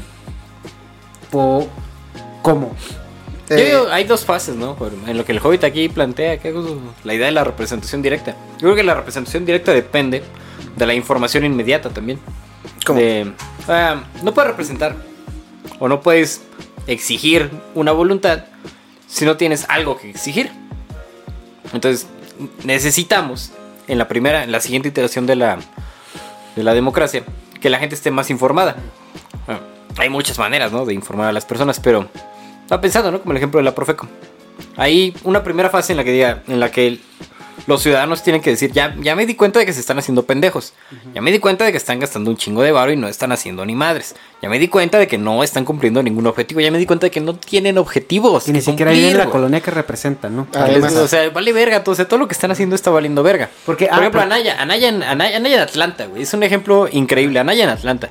Po- 1.31 1.67
¿Cómo? 2.45 2.77
Yo 3.49 3.57
Eh, 3.57 3.65
digo, 3.65 3.87
hay 3.91 4.05
dos 4.05 4.23
fases, 4.23 4.55
¿no? 4.55 4.77
En 5.07 5.17
lo 5.17 5.25
que 5.25 5.33
el 5.33 5.39
Hobbit 5.39 5.65
aquí 5.65 5.89
plantea, 5.89 6.39
que 6.39 6.51
es 6.51 6.55
la 7.03 7.15
idea 7.15 7.25
de 7.25 7.33
la 7.33 7.43
representación 7.43 8.03
directa. 8.03 8.37
Yo 8.59 8.67
creo 8.67 8.77
que 8.77 8.83
la 8.83 8.95
representación 8.95 9.47
directa 9.47 9.73
depende 9.73 10.23
de 10.77 10.87
la 10.87 10.93
información 10.93 11.47
inmediata 11.47 11.89
también. 11.89 12.19
¿Cómo? 12.85 13.01
De, 13.01 13.33
ah, 13.67 14.03
no 14.23 14.35
puedes 14.35 14.51
representar 14.51 14.95
o 15.79 15.89
no 15.89 16.03
puedes 16.03 16.43
exigir 16.87 17.51
una 17.75 17.93
voluntad 17.93 18.45
si 19.09 19.25
no 19.25 19.39
tienes 19.39 19.65
algo 19.71 19.97
que 19.97 20.11
exigir. 20.11 20.51
Entonces, 21.73 22.07
necesitamos 22.63 23.53
en 23.89 23.97
la 23.97 24.07
primera, 24.07 24.45
en 24.45 24.53
la 24.53 24.61
siguiente 24.61 24.89
iteración 24.91 25.27
de 25.27 25.37
la, 25.37 25.59
de 26.57 26.63
la 26.63 26.75
democracia, 26.75 27.25
que 27.59 27.71
la 27.71 27.79
gente 27.79 27.95
esté 27.95 28.11
más 28.11 28.29
informada. 28.29 28.77
Bueno, 29.47 29.63
hay 29.97 30.11
muchas 30.11 30.39
maneras, 30.39 30.73
¿no? 30.73 30.85
De 30.85 30.93
informar 30.93 31.29
a 31.29 31.33
las 31.33 31.47
personas, 31.47 31.81
pero 31.81 32.09
estaba 32.65 32.81
pensando, 32.81 33.11
¿no? 33.13 33.21
Como 33.21 33.33
el 33.33 33.37
ejemplo 33.39 33.59
de 33.59 33.65
la 33.65 33.75
Profeco. 33.75 34.09
Hay 34.77 35.15
una 35.25 35.43
primera 35.43 35.71
fase 35.71 35.93
en 35.93 35.97
la 35.99 36.05
que 36.05 36.13
diga, 36.13 36.43
en 36.49 36.61
la 36.61 36.71
que 36.71 36.99
los 37.67 37.83
ciudadanos 37.83 38.23
tienen 38.23 38.43
que 38.43 38.51
decir, 38.51 38.73
ya, 38.73 38.95
ya 39.01 39.17
me 39.17 39.27
di 39.27 39.35
cuenta 39.37 39.59
de 39.59 39.65
que 39.67 39.73
se 39.73 39.81
están 39.81 39.99
haciendo 39.99 40.25
pendejos. 40.25 40.75
Ya 41.15 41.23
me 41.23 41.33
di 41.33 41.39
cuenta 41.39 41.65
de 41.65 41.71
que 41.71 41.79
están 41.79 41.99
gastando 41.99 42.31
un 42.31 42.37
chingo 42.37 42.63
de 42.63 42.73
varo 42.73 42.93
y 42.93 42.97
no 42.97 43.09
están 43.09 43.33
haciendo 43.33 43.65
ni 43.65 43.75
madres. 43.75 44.15
Ya 44.43 44.49
me 44.49 44.59
di 44.59 44.69
cuenta 44.69 44.99
de 44.99 45.07
que 45.07 45.19
no 45.19 45.43
están 45.43 45.65
cumpliendo 45.65 46.03
ningún 46.03 46.27
objetivo. 46.27 46.61
Ya 46.61 46.71
me 46.71 46.79
di 46.79 46.85
cuenta 46.87 47.07
de 47.07 47.11
que 47.11 47.21
no 47.21 47.37
tienen 47.37 47.79
objetivos. 47.79 48.49
Y 48.49 48.53
ni 48.53 48.59
que 48.59 48.65
siquiera 48.65 48.91
viven 48.93 49.13
en 49.13 49.19
la 49.19 49.27
colonia 49.31 49.61
que 49.61 49.71
representan, 49.71 50.37
¿no? 50.37 50.47
Ah, 50.55 50.65
Además- 50.65 50.95
o 50.97 51.09
sea, 51.09 51.31
vale 51.31 51.53
verga, 51.53 51.83
todo, 51.83 51.93
o 51.93 51.97
sea, 51.97 52.07
todo 52.07 52.19
lo 52.19 52.29
que 52.29 52.35
están 52.35 52.51
haciendo 52.51 52.75
está 52.77 52.91
valiendo 52.91 53.23
verga. 53.23 53.49
Porque, 53.65 53.87
Por 53.87 53.95
ah, 53.95 54.01
ejemplo, 54.01 54.21
Anaya, 54.21 54.61
Anaya, 54.61 54.89
en- 54.89 55.03
Anaya, 55.03 55.37
Anaya 55.37 55.55
en 55.57 55.63
Atlanta, 55.63 56.07
güey. 56.07 56.23
Es 56.23 56.35
un 56.35 56.43
ejemplo 56.43 56.89
increíble. 56.91 57.39
Anaya 57.39 57.65
en 57.65 57.71
Atlanta. 57.71 58.11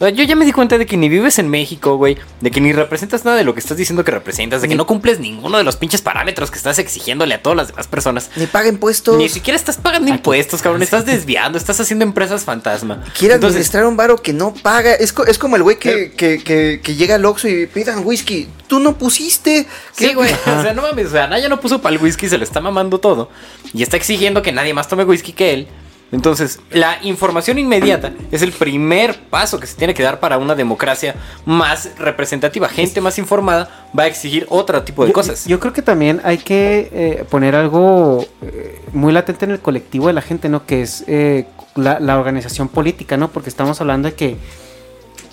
Yo 0.00 0.24
ya 0.24 0.34
me 0.34 0.46
di 0.46 0.52
cuenta 0.52 0.78
de 0.78 0.86
que 0.86 0.96
ni 0.96 1.10
vives 1.10 1.38
en 1.38 1.48
México, 1.48 1.96
güey. 1.98 2.16
De 2.40 2.50
que 2.50 2.58
ni 2.62 2.72
representas 2.72 3.26
nada 3.26 3.36
de 3.36 3.44
lo 3.44 3.52
que 3.52 3.60
estás 3.60 3.76
diciendo 3.76 4.02
que 4.02 4.10
representas. 4.10 4.62
De 4.62 4.68
que 4.68 4.74
no 4.74 4.86
cumples 4.86 5.20
ninguno 5.20 5.58
de 5.58 5.62
los 5.64 5.76
pinches 5.76 6.00
parámetros 6.00 6.50
que 6.50 6.56
estás 6.56 6.78
exigiéndole 6.78 7.34
a 7.34 7.42
todas 7.42 7.56
las 7.58 7.68
demás 7.68 7.86
personas. 7.86 8.30
Ni 8.36 8.46
paga 8.46 8.68
impuestos. 8.68 9.18
Ni 9.18 9.28
siquiera 9.28 9.56
estás 9.58 9.76
pagando 9.76 10.08
impuestos, 10.10 10.62
cabrón. 10.62 10.82
Estás 10.82 11.04
desviando, 11.04 11.58
estás 11.58 11.78
haciendo 11.80 12.04
empresas 12.06 12.44
fantasma. 12.44 13.04
Quiere 13.18 13.34
Entonces, 13.34 13.56
administrar 13.56 13.84
un 13.84 13.98
varo 13.98 14.16
que 14.22 14.32
no 14.32 14.54
paga. 14.54 14.94
Es, 14.94 15.12
co- 15.12 15.26
es 15.26 15.36
como 15.38 15.56
el 15.56 15.62
güey 15.62 15.78
que, 15.78 16.12
que, 16.12 16.42
que, 16.42 16.80
que 16.82 16.94
llega 16.94 17.16
al 17.16 17.24
Oxxo 17.26 17.48
y 17.48 17.66
pidan 17.66 18.00
whisky. 18.06 18.48
Tú 18.68 18.80
no 18.80 18.96
pusiste. 18.96 19.66
Sí, 19.92 20.06
¿Qué- 20.08 20.14
güey. 20.14 20.32
O 20.32 20.62
sea, 20.62 20.72
no 20.72 20.80
mames. 20.80 21.08
O 21.08 21.10
sea, 21.10 21.24
Anaya 21.24 21.50
no 21.50 21.60
puso 21.60 21.82
para 21.82 21.94
el 21.94 22.00
whisky, 22.02 22.26
se 22.26 22.38
le 22.38 22.44
está 22.44 22.62
mamando 22.62 23.00
todo. 23.00 23.28
Y 23.74 23.82
está 23.82 23.98
exigiendo 23.98 24.40
que 24.40 24.50
nadie 24.50 24.72
más 24.72 24.88
tome 24.88 25.04
whisky 25.04 25.34
que 25.34 25.52
él. 25.52 25.68
Entonces, 26.12 26.58
la 26.70 26.98
información 27.02 27.58
inmediata 27.58 28.12
es 28.32 28.42
el 28.42 28.50
primer 28.52 29.16
paso 29.30 29.60
que 29.60 29.66
se 29.66 29.76
tiene 29.76 29.94
que 29.94 30.02
dar 30.02 30.18
para 30.18 30.38
una 30.38 30.54
democracia 30.56 31.14
más 31.46 31.90
representativa. 31.98 32.68
Gente 32.68 33.00
más 33.00 33.18
informada 33.18 33.86
va 33.96 34.04
a 34.04 34.06
exigir 34.08 34.44
otro 34.48 34.82
tipo 34.82 35.04
de 35.04 35.10
Yo- 35.10 35.14
cosas. 35.14 35.46
Yo, 35.46 35.60
creo 35.60 35.72
que 35.72 35.82
también 35.82 36.20
hay 36.24 36.38
que 36.38 36.88
eh, 36.92 37.24
poner 37.30 37.54
algo 37.54 38.26
eh, 38.42 38.80
muy 38.92 39.12
latente 39.12 39.44
en 39.44 39.52
el 39.52 39.60
colectivo 39.60 40.08
de 40.08 40.12
la 40.14 40.22
gente, 40.22 40.48
¿no? 40.48 40.66
Que 40.66 40.82
es 40.82 41.04
eh, 41.06 41.46
la, 41.76 42.00
la 42.00 42.18
organización 42.18 42.68
política, 42.68 43.16
¿no? 43.16 43.28
Porque 43.28 43.48
estamos 43.48 43.80
hablando 43.80 44.08
de 44.08 44.14
que 44.14 44.36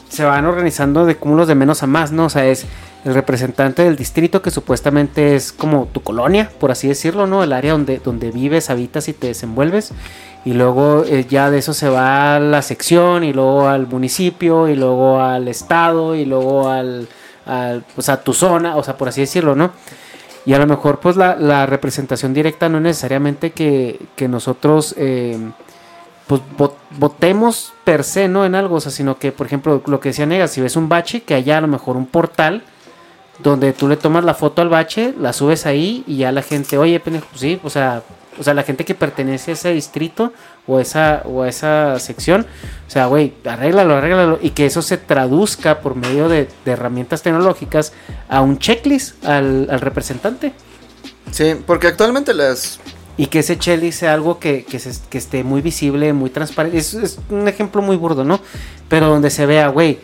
se 0.09 0.23
van 0.23 0.45
organizando 0.45 1.05
de 1.05 1.15
cúmulos 1.17 1.47
de 1.47 1.55
menos 1.55 1.83
a 1.83 1.87
más, 1.87 2.11
¿no? 2.11 2.25
O 2.25 2.29
sea, 2.29 2.45
es 2.45 2.65
el 3.03 3.13
representante 3.13 3.83
del 3.83 3.95
distrito 3.95 4.41
que 4.41 4.51
supuestamente 4.51 5.35
es 5.35 5.51
como 5.51 5.85
tu 5.87 6.01
colonia, 6.01 6.49
por 6.59 6.71
así 6.71 6.87
decirlo, 6.87 7.27
¿no? 7.27 7.43
El 7.43 7.53
área 7.53 7.71
donde, 7.73 7.99
donde 7.99 8.31
vives, 8.31 8.69
habitas 8.69 9.07
y 9.07 9.13
te 9.13 9.27
desenvuelves. 9.27 9.91
Y 10.47 10.53
luego 10.53 11.03
eh, 11.05 11.25
ya 11.27 11.51
de 11.51 11.57
eso 11.57 11.73
se 11.73 11.89
va 11.89 12.37
a 12.37 12.39
la 12.39 12.61
sección 12.61 13.25
y 13.25 13.33
luego 13.33 13.67
al 13.67 13.85
municipio 13.85 14.69
y 14.69 14.77
luego 14.77 15.19
al 15.19 15.49
estado 15.49 16.15
y 16.15 16.23
luego 16.23 16.69
al, 16.69 17.09
al 17.45 17.83
pues 17.93 18.07
a 18.07 18.23
tu 18.23 18.33
zona, 18.33 18.77
o 18.77 18.81
sea, 18.83 18.95
por 18.95 19.09
así 19.09 19.19
decirlo, 19.19 19.55
¿no? 19.55 19.71
Y 20.45 20.53
a 20.53 20.57
lo 20.59 20.65
mejor 20.65 21.01
pues 21.01 21.17
la, 21.17 21.65
representación 21.65 22.33
directa 22.33 22.69
no 22.69 22.77
es 22.77 22.83
necesariamente 22.83 23.51
que, 23.51 23.99
que 24.15 24.29
nosotros 24.29 24.95
eh, 24.97 25.37
pues 26.27 26.39
vo- 26.57 26.75
votemos 26.97 27.73
per 27.83 28.05
se, 28.05 28.29
¿no? 28.29 28.45
En 28.45 28.55
algo, 28.55 28.75
o 28.75 28.79
sea, 28.79 28.93
sino 28.93 29.17
que, 29.19 29.33
por 29.33 29.47
ejemplo, 29.47 29.81
lo 29.85 29.99
que 29.99 30.09
decía 30.09 30.25
Nega, 30.25 30.47
si 30.47 30.61
ves 30.61 30.77
un 30.77 30.87
bache, 30.87 31.23
que 31.23 31.33
haya 31.33 31.57
a 31.57 31.61
lo 31.61 31.67
mejor 31.67 31.97
un 31.97 32.05
portal 32.05 32.63
donde 33.43 33.73
tú 33.73 33.89
le 33.89 33.97
tomas 33.97 34.23
la 34.23 34.33
foto 34.33 34.61
al 34.61 34.69
bache, 34.69 35.13
la 35.19 35.33
subes 35.33 35.65
ahí 35.65 36.05
y 36.07 36.15
ya 36.19 36.31
la 36.31 36.41
gente, 36.41 36.77
oye, 36.77 37.01
pues 37.01 37.21
sí, 37.35 37.59
o 37.65 37.69
sea, 37.69 38.01
o 38.39 38.43
sea, 38.43 38.53
la 38.53 38.63
gente 38.63 38.85
que 38.85 38.95
pertenece 38.95 39.51
a 39.51 39.53
ese 39.55 39.73
distrito 39.73 40.33
o 40.67 40.79
esa, 40.79 41.21
o 41.25 41.43
a 41.43 41.49
esa 41.49 41.99
sección, 41.99 42.45
o 42.87 42.89
sea, 42.89 43.07
güey, 43.07 43.33
arréglalo, 43.45 43.95
arréglalo, 43.95 44.39
y 44.41 44.51
que 44.51 44.65
eso 44.65 44.81
se 44.81 44.97
traduzca 44.97 45.79
por 45.81 45.95
medio 45.95 46.29
de, 46.29 46.47
de 46.65 46.71
herramientas 46.71 47.21
tecnológicas 47.21 47.93
a 48.29 48.41
un 48.41 48.59
checklist 48.59 49.23
al, 49.25 49.67
al 49.69 49.81
representante. 49.81 50.53
Sí, 51.31 51.55
porque 51.65 51.87
actualmente 51.87 52.33
las... 52.33 52.79
Y 53.19 53.27
que 53.27 53.39
ese 53.39 53.57
checklist 53.57 53.99
sea 54.01 54.13
algo 54.13 54.39
que, 54.39 54.63
que, 54.63 54.77
se- 54.79 55.01
que 55.09 55.17
esté 55.17 55.43
muy 55.43 55.61
visible, 55.61 56.13
muy 56.13 56.29
transparente. 56.29 56.77
Es, 56.77 56.93
es 56.93 57.17
un 57.29 57.47
ejemplo 57.47 57.81
muy 57.81 57.95
burdo, 57.95 58.23
¿no? 58.23 58.39
Pero 58.89 59.07
donde 59.09 59.31
se 59.31 59.47
vea, 59.47 59.69
güey, 59.69 59.99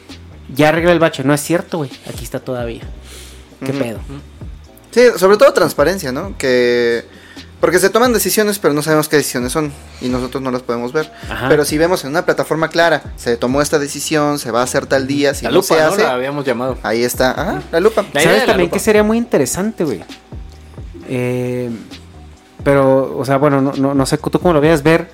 ya 0.54 0.70
arregla 0.70 0.92
el 0.92 1.00
bache. 1.00 1.24
No 1.24 1.34
es 1.34 1.42
cierto, 1.42 1.78
güey. 1.78 1.92
Aquí 2.10 2.24
está 2.24 2.40
todavía. 2.40 2.82
¿Qué 3.64 3.72
pedo? 3.72 4.00
Sí, 4.90 5.02
sobre 5.18 5.38
todo 5.38 5.54
transparencia, 5.54 6.12
¿no? 6.12 6.36
Que... 6.38 7.06
Porque 7.64 7.80
se 7.80 7.90
toman 7.90 8.11
decisiones, 8.11 8.60
pero 8.60 8.73
no 8.73 8.81
sabemos 8.81 9.07
qué 9.07 9.15
decisiones 9.15 9.53
son 9.53 9.72
y 10.02 10.10
nosotros 10.10 10.44
no 10.44 10.52
las 10.52 10.64
podemos 10.64 10.91
ver. 10.91 11.10
Ajá. 11.30 11.48
Pero 11.48 11.64
si 11.64 11.77
vemos 11.77 12.03
en 12.03 12.10
una 12.10 12.26
plataforma 12.26 12.68
clara, 12.68 13.14
se 13.15 13.38
tomó 13.38 13.61
esta 13.61 13.80
decisión, 13.80 14.38
se 14.38 14.52
va 14.52 14.60
a 14.60 14.64
hacer 14.64 14.85
tal 14.85 15.07
día, 15.07 15.34
si 15.34 15.45
la 15.45 15.52
no 15.52 15.56
lupa, 15.61 15.68
se 15.68 15.76
¿no? 15.76 15.88
hace, 15.88 16.03
La 16.03 16.11
habíamos 16.15 16.44
llamado. 16.44 16.77
ahí 16.84 17.06
está, 17.06 17.31
ajá, 17.31 17.61
la 17.72 17.80
lupa. 17.80 18.02
La 18.11 18.22
idea 18.22 18.31
¿Sabes 18.34 18.45
también 18.48 18.68
lupa. 18.68 18.73
que 18.73 18.80
sería 18.84 19.02
muy 19.02 19.18
interesante, 19.18 19.85
güey? 19.85 20.03
Eh, 21.07 21.69
pero, 22.65 23.18
o 23.18 23.23
sea, 23.23 23.38
bueno, 23.38 23.61
no, 23.61 23.72
no, 23.77 23.94
no 23.94 24.06
sé 24.06 24.18
tú 24.18 24.40
cómo 24.41 24.53
lo 24.53 24.60
veas 24.60 24.84
ver, 24.84 25.10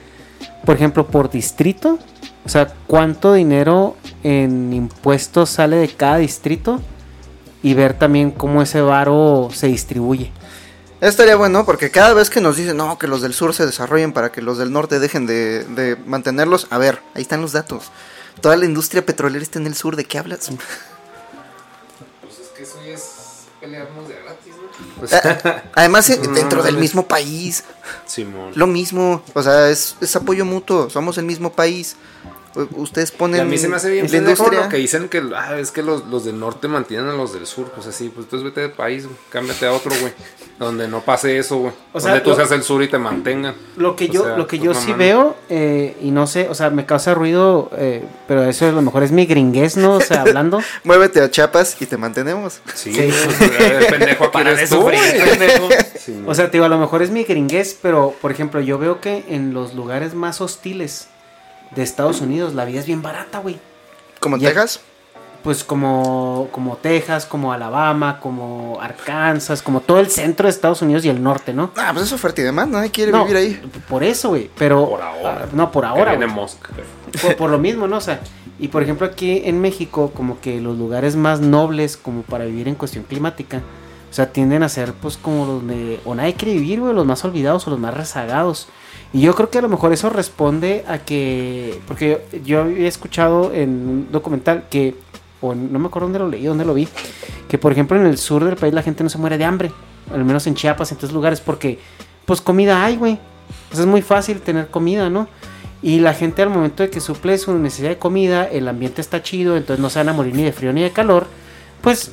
por 0.65 0.75
ejemplo, 0.75 1.05
por 1.05 1.29
distrito. 1.29 1.99
O 2.47 2.49
sea, 2.49 2.73
cuánto 2.87 3.33
dinero 3.33 3.95
en 4.23 4.73
impuestos 4.73 5.51
sale 5.51 5.75
de 5.75 5.87
cada 5.89 6.17
distrito 6.17 6.81
y 7.61 7.75
ver 7.75 7.93
también 7.93 8.31
cómo 8.31 8.63
ese 8.63 8.81
varo 8.81 9.49
se 9.53 9.67
distribuye. 9.67 10.31
Estaría 11.01 11.35
bueno 11.37 11.65
porque 11.65 11.91
cada 11.91 12.13
vez 12.13 12.29
que 12.29 12.41
nos 12.41 12.57
dicen, 12.57 12.75
no, 12.77 12.97
que 12.97 13.07
los 13.07 13.21
del 13.21 13.33
sur 13.33 13.53
se 13.53 13.65
desarrollen 13.65 14.11
para 14.11 14.31
que 14.31 14.41
los 14.41 14.57
del 14.57 14.71
norte 14.73 14.99
dejen 14.99 15.25
de, 15.25 15.63
de 15.63 15.95
mantenerlos, 15.95 16.67
a 16.71 16.77
ver, 16.77 17.01
ahí 17.13 17.21
están 17.21 17.41
los 17.41 17.53
datos. 17.53 17.91
Toda 18.41 18.57
la 18.57 18.65
industria 18.65 19.05
petrolera 19.05 19.41
está 19.41 19.59
en 19.59 19.67
el 19.67 19.75
sur, 19.75 19.95
¿de 19.95 20.03
qué 20.05 20.17
hablas? 20.17 20.49
Pues 22.21 22.39
es 22.39 22.47
que 22.49 22.63
eso 22.63 22.75
ya 22.85 22.91
es 22.93 23.03
pelearnos 23.61 24.07
de 24.09 24.15
gratis, 24.15 24.53
¿no? 24.55 25.39
Ah, 25.53 25.63
Además, 25.75 26.09
eh, 26.09 26.19
dentro 26.33 26.63
del 26.63 26.77
mismo 26.77 27.07
país, 27.07 27.63
Simón. 28.05 28.51
lo 28.55 28.67
mismo, 28.67 29.23
o 29.33 29.41
sea, 29.43 29.69
es, 29.69 29.95
es 30.01 30.15
apoyo 30.15 30.43
mutuo, 30.45 30.89
somos 30.89 31.17
el 31.17 31.25
mismo 31.25 31.51
país. 31.53 31.95
Ustedes 32.71 33.11
Y 33.13 33.17
ponen 33.17 33.41
a 33.41 33.43
mí 33.45 33.57
se 33.57 33.67
me 33.67 33.75
hace 33.75 33.89
bien 33.91 34.09
la 34.11 34.17
industria. 34.17 34.61
¿no? 34.61 34.69
que 34.69 34.77
dicen 34.77 35.07
que 35.09 35.21
ah, 35.35 35.57
es 35.59 35.71
que 35.71 35.83
los, 35.83 36.05
los 36.07 36.25
del 36.25 36.39
norte 36.39 36.67
mantienen 36.67 37.07
a 37.09 37.13
los 37.13 37.33
del 37.33 37.45
sur. 37.45 37.69
Pues 37.71 37.87
así, 37.87 38.09
pues 38.09 38.25
entonces 38.25 38.43
vete 38.43 38.61
de 38.61 38.69
país, 38.69 39.05
güey. 39.05 39.15
Cámbiate 39.29 39.65
a 39.67 39.73
otro, 39.73 39.91
güey. 40.01 40.13
Donde 40.57 40.87
no 40.87 41.01
pase 41.01 41.37
eso, 41.37 41.57
güey. 41.57 41.73
O 41.93 41.99
sea, 41.99 42.11
donde 42.11 42.23
tú 42.23 42.31
lo- 42.31 42.35
seas 42.35 42.51
el 42.51 42.63
sur 42.63 42.81
y 42.83 42.87
te 42.89 42.97
mantengan. 42.97 43.55
Lo 43.77 43.95
que 43.95 44.05
O 44.05 44.11
yo, 44.11 44.23
sea, 44.23 44.35
lo 44.37 44.47
que 44.47 44.57
pues, 44.57 44.65
yo 44.65 44.73
sí 44.73 44.93
veo, 44.93 45.35
eh, 45.49 45.95
y 46.01 46.11
no 46.11 46.27
sé, 46.27 46.49
o 46.49 46.55
sea, 46.55 46.69
me 46.69 46.85
causa 46.85 47.13
ruido, 47.13 47.69
eh, 47.77 48.03
pero 48.27 48.43
eso 48.43 48.67
a 48.67 48.71
lo 48.71 48.81
mejor 48.81 49.03
es 49.03 49.11
mi 49.11 49.25
gringuez, 49.25 49.77
¿no? 49.77 49.95
O 49.95 50.01
sea, 50.01 50.21
hablando. 50.21 50.59
Muévete 50.83 51.21
a 51.21 51.29
Chiapas 51.31 51.77
y 51.81 51.85
te 51.85 51.97
mantenemos. 51.97 52.61
Sí, 52.73 52.93
Sí. 52.93 53.09
pues, 53.25 53.41
el 53.61 53.85
pendejo 53.87 54.23
aquí 54.25 54.33
Para 54.33 54.49
de 54.51 54.55
eres 54.57 54.69
tú, 54.69 54.81
güey. 54.81 54.97
O 56.25 56.33
sea, 56.33 56.45
te 56.47 56.53
digo, 56.53 56.65
a 56.65 56.69
lo 56.69 56.77
mejor 56.79 57.01
es 57.03 57.11
mi 57.11 57.23
gringuez, 57.23 57.77
pero 57.81 58.15
por 58.21 58.31
ejemplo, 58.31 58.59
yo 58.61 58.77
veo 58.79 58.99
que 58.99 59.23
en 59.29 59.53
los 59.53 59.75
lugares 59.75 60.13
más 60.15 60.41
hostiles 60.41 61.07
de 61.75 61.83
Estados 61.83 62.21
Unidos 62.21 62.53
la 62.55 62.65
vida 62.65 62.79
es 62.79 62.85
bien 62.85 63.01
barata, 63.01 63.39
güey. 63.39 63.59
Como 64.19 64.35
en. 64.35 64.41
Texas. 64.41 64.81
Pues 65.43 65.63
como, 65.63 66.49
como 66.51 66.75
Texas, 66.75 67.25
como 67.25 67.53
Alabama, 67.53 68.19
como 68.19 68.77
Arkansas, 68.81 69.61
como 69.61 69.79
todo 69.79 69.99
el 69.99 70.09
centro 70.09 70.47
de 70.47 70.49
Estados 70.49 70.81
Unidos 70.81 71.05
y 71.05 71.09
el 71.09 71.23
norte, 71.23 71.53
¿no? 71.53 71.71
Ah, 71.77 71.91
pues 71.93 72.07
es 72.07 72.11
oferta 72.11 72.41
y 72.41 72.43
demanda, 72.43 72.79
nadie 72.79 72.91
quiere 72.91 73.13
No, 73.13 73.23
vivir 73.23 73.37
ahí. 73.37 73.71
Por 73.87 74.03
eso, 74.03 74.29
güey. 74.29 74.49
Pero. 74.57 74.89
Por 74.89 75.01
ahora. 75.01 75.41
ah, 75.43 75.49
no, 75.53 75.71
por 75.71 75.85
ahora. 75.85 76.11
viene 76.11 76.25
güey. 76.25 76.35
Mosca. 76.35 76.71
por, 77.21 77.35
por 77.37 77.49
lo 77.49 77.57
mismo, 77.57 77.87
¿no? 77.87 77.97
O 77.97 78.01
sea, 78.01 78.19
y 78.59 78.67
por 78.67 78.83
ejemplo 78.83 79.07
aquí 79.07 79.41
en 79.45 79.61
México, 79.61 80.11
como 80.13 80.41
que 80.41 80.59
los 80.59 80.77
lugares 80.77 81.15
más 81.15 81.39
nobles 81.39 81.95
como 81.95 82.23
para 82.23 82.43
vivir 82.43 82.67
en 82.67 82.75
cuestión 82.75 83.05
climática, 83.05 83.61
o 84.11 84.13
sea, 84.13 84.33
tienden 84.33 84.63
a 84.63 84.69
ser 84.69 84.93
pues 84.93 85.15
como 85.15 85.45
los 85.45 85.67
de, 85.67 86.01
o 86.03 86.13
nadie 86.15 86.33
quiere 86.33 86.55
vivir, 86.55 86.81
güey, 86.81 86.93
los 86.93 87.05
más 87.05 87.23
olvidados 87.23 87.65
o 87.67 87.69
los 87.69 87.79
más 87.79 87.93
rezagados. 87.93 88.67
Y 89.11 89.21
yo 89.21 89.33
creo 89.33 89.49
que 89.49 89.57
a 89.57 89.61
lo 89.61 89.69
mejor 89.69 89.91
eso 89.91 90.09
responde 90.09 90.85
a 90.87 90.99
que, 90.99 91.79
porque 91.87 92.21
yo 92.43 92.61
había 92.61 92.87
escuchado 92.87 93.53
en 93.53 93.69
un 93.69 94.07
documental 94.11 94.65
que, 94.69 94.95
o 95.41 95.55
no 95.55 95.79
me 95.79 95.87
acuerdo 95.87 96.07
dónde 96.07 96.19
lo 96.19 96.27
leí, 96.27 96.45
dónde 96.45 96.63
lo 96.63 96.75
vi, 96.75 96.87
que 97.47 97.57
por 97.57 97.71
ejemplo 97.71 97.99
en 97.99 98.05
el 98.05 98.19
sur 98.19 98.45
del 98.45 98.55
país 98.55 98.73
la 98.73 98.83
gente 98.83 99.03
no 99.03 99.09
se 99.09 99.17
muere 99.17 99.37
de 99.37 99.45
hambre, 99.45 99.71
al 100.13 100.23
menos 100.25 100.45
en 100.45 100.53
Chiapas, 100.53 100.91
en 100.91 100.97
estos 100.97 101.11
lugares, 101.11 101.41
porque 101.41 101.79
pues 102.25 102.41
comida 102.41 102.83
hay, 102.85 102.97
güey. 102.97 103.17
Pues 103.69 103.79
es 103.79 103.87
muy 103.87 104.03
fácil 104.03 104.41
tener 104.41 104.67
comida, 104.67 105.09
¿no? 105.09 105.27
Y 105.81 105.99
la 105.99 106.13
gente 106.13 106.43
al 106.43 106.49
momento 106.49 106.83
de 106.83 106.91
que 106.91 106.99
suple 106.99 107.37
su 107.39 107.57
necesidad 107.57 107.89
de 107.89 107.97
comida, 107.97 108.45
el 108.45 108.67
ambiente 108.67 109.01
está 109.01 109.23
chido, 109.23 109.57
entonces 109.57 109.81
no 109.81 109.89
se 109.89 109.99
van 109.99 110.09
a 110.09 110.13
morir 110.13 110.35
ni 110.35 110.43
de 110.43 110.51
frío 110.51 110.71
ni 110.71 110.83
de 110.83 110.91
calor, 110.91 111.25
pues 111.81 112.11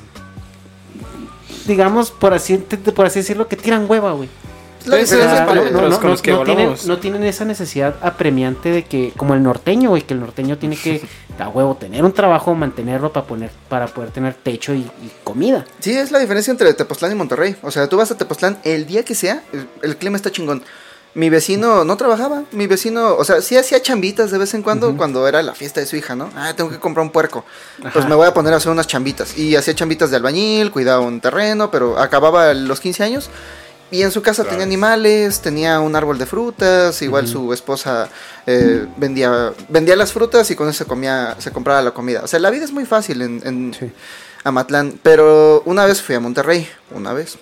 digamos, 1.66 2.10
por 2.10 2.32
así, 2.32 2.56
por 2.94 3.06
así 3.06 3.18
decirlo, 3.18 3.48
que 3.48 3.56
tiran 3.56 3.84
hueva, 3.88 4.12
güey. 4.12 4.28
Es 4.94 5.12
no, 5.12 5.18
parámetros 5.46 5.72
no, 5.72 5.96
con 5.96 6.04
no- 6.04 6.08
los 6.10 6.22
que 6.22 6.30
no 6.32 6.44
tienen, 6.44 6.74
no 6.86 6.98
tienen 6.98 7.24
esa 7.24 7.44
necesidad 7.44 7.96
apremiante 8.02 8.70
de 8.70 8.84
que, 8.84 9.12
como 9.16 9.34
el 9.34 9.42
norteño, 9.42 9.90
güey, 9.90 10.02
que 10.02 10.14
el 10.14 10.20
norteño 10.20 10.58
tiene 10.58 10.76
que, 10.76 11.02
a 11.38 11.48
huevo, 11.48 11.74
tener 11.76 12.04
un 12.04 12.12
trabajo, 12.12 12.54
mantenerlo 12.54 13.12
para 13.12 13.26
poner, 13.26 13.50
para 13.68 13.86
poder 13.86 14.10
tener 14.10 14.34
techo 14.34 14.74
y, 14.74 14.78
y 14.80 15.10
comida. 15.24 15.64
Sí, 15.80 15.92
es 15.92 16.10
la 16.10 16.18
diferencia 16.18 16.50
entre 16.50 16.72
Tepoztlán 16.74 17.12
y 17.12 17.14
Monterrey. 17.14 17.56
O 17.62 17.70
sea, 17.70 17.88
tú 17.88 17.96
vas 17.96 18.10
a 18.10 18.16
Tepoztlán 18.16 18.58
el 18.64 18.86
día 18.86 19.04
que 19.04 19.14
sea, 19.14 19.42
el, 19.52 19.68
el 19.82 19.96
clima 19.96 20.16
está 20.16 20.30
chingón. 20.30 20.62
Mi 21.14 21.30
vecino 21.30 21.82
no 21.82 21.96
trabajaba, 21.96 22.42
mi 22.52 22.66
vecino, 22.66 23.14
o 23.16 23.24
sea, 23.24 23.40
sí 23.40 23.56
hacía 23.56 23.80
chambitas 23.80 24.30
de 24.30 24.36
vez 24.36 24.52
en 24.52 24.60
cuando 24.62 24.94
cuando 24.98 25.26
era 25.26 25.40
la 25.42 25.54
fiesta 25.54 25.80
de 25.80 25.86
su 25.86 25.96
hija, 25.96 26.14
¿no? 26.14 26.28
Ah, 26.36 26.52
tengo 26.54 26.68
que 26.68 26.78
comprar 26.78 27.06
un 27.06 27.10
puerco. 27.10 27.42
Pues 27.80 27.96
Ajá. 27.96 28.06
me 28.08 28.14
voy 28.14 28.26
a 28.26 28.34
poner 28.34 28.52
a 28.52 28.56
hacer 28.58 28.70
unas 28.70 28.86
chambitas. 28.86 29.38
Y 29.38 29.56
hacía 29.56 29.74
chambitas 29.74 30.10
de 30.10 30.16
albañil, 30.16 30.70
cuidaba 30.70 31.00
un 31.00 31.22
terreno, 31.22 31.70
pero 31.70 31.98
acababa 31.98 32.52
los 32.52 32.80
15 32.80 33.02
años. 33.02 33.30
Y 33.90 34.02
en 34.02 34.10
su 34.10 34.20
casa 34.20 34.44
tenía 34.44 34.64
animales, 34.64 35.40
tenía 35.40 35.78
un 35.78 35.94
árbol 35.94 36.18
de 36.18 36.26
frutas, 36.26 37.00
igual 37.02 37.28
su 37.28 37.52
esposa 37.52 38.08
eh, 38.46 38.86
vendía, 38.96 39.52
vendía 39.68 39.94
las 39.94 40.12
frutas 40.12 40.50
y 40.50 40.56
con 40.56 40.68
eso 40.68 40.78
se 40.78 40.86
comía, 40.86 41.36
se 41.38 41.52
compraba 41.52 41.82
la 41.82 41.92
comida. 41.92 42.22
O 42.24 42.26
sea, 42.26 42.40
la 42.40 42.50
vida 42.50 42.64
es 42.64 42.72
muy 42.72 42.84
fácil 42.84 43.22
en, 43.22 43.40
en 43.44 43.92
Amatlán, 44.46 45.00
pero 45.02 45.60
una 45.64 45.84
vez 45.86 46.00
fui 46.00 46.14
a 46.14 46.20
Monterrey, 46.20 46.68
una 46.92 47.12
vez. 47.12 47.36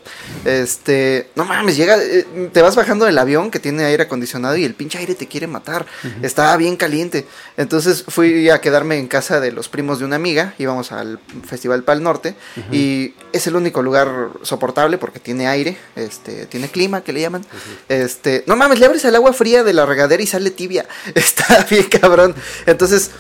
Este, 0.47 1.29
no 1.35 1.45
mames, 1.45 1.77
llega, 1.77 2.03
eh, 2.03 2.49
te 2.51 2.63
vas 2.63 2.77
bajando 2.77 3.05
del 3.05 3.19
avión 3.19 3.51
que 3.51 3.59
tiene 3.59 3.85
aire 3.85 4.05
acondicionado 4.05 4.57
y 4.57 4.65
el 4.65 4.73
pinche 4.73 4.97
aire 4.97 5.15
te 5.15 5.29
quiere 5.29 5.47
matar. 5.47 5.85
Estaba 6.23 6.57
bien 6.57 6.77
caliente. 6.77 7.27
Entonces 7.59 8.05
fui 8.09 8.49
a 8.49 8.63
quedarme 8.63 8.99
en 8.99 9.07
casa 9.07 9.39
de 9.39 9.53
los 9.53 9.69
primos 9.69 9.99
de 9.99 10.07
una 10.07 10.17
amiga, 10.17 10.55
íbamos 10.57 10.93
al 10.93 11.21
Festival 11.47 11.85
Pal 11.85 12.03
Norte 12.03 12.37
y 12.73 13.13
es 13.35 13.47
el 13.47 13.57
único 13.57 13.83
lugar 13.83 14.31
soportable 14.41 14.97
porque 14.97 15.21
tiene 15.21 15.47
aire, 15.47 15.77
este, 15.97 16.47
tiene 16.47 16.71
clima 16.71 17.03
que 17.03 17.13
le 17.13 17.21
llaman. 17.21 17.45
Este, 17.91 18.45
no 18.47 18.57
mames, 18.57 18.81
le 18.81 18.87
abres 18.87 19.05
el 19.05 19.15
agua 19.15 19.35
fría 19.35 19.63
de 19.63 19.75
la 19.75 19.85
regadera 19.85 20.23
y 20.23 20.27
sale 20.27 20.51
tibia. 20.51 20.87
Está 21.15 21.67
bien 21.69 21.85
cabrón. 21.85 22.35
Entonces, 22.65 23.11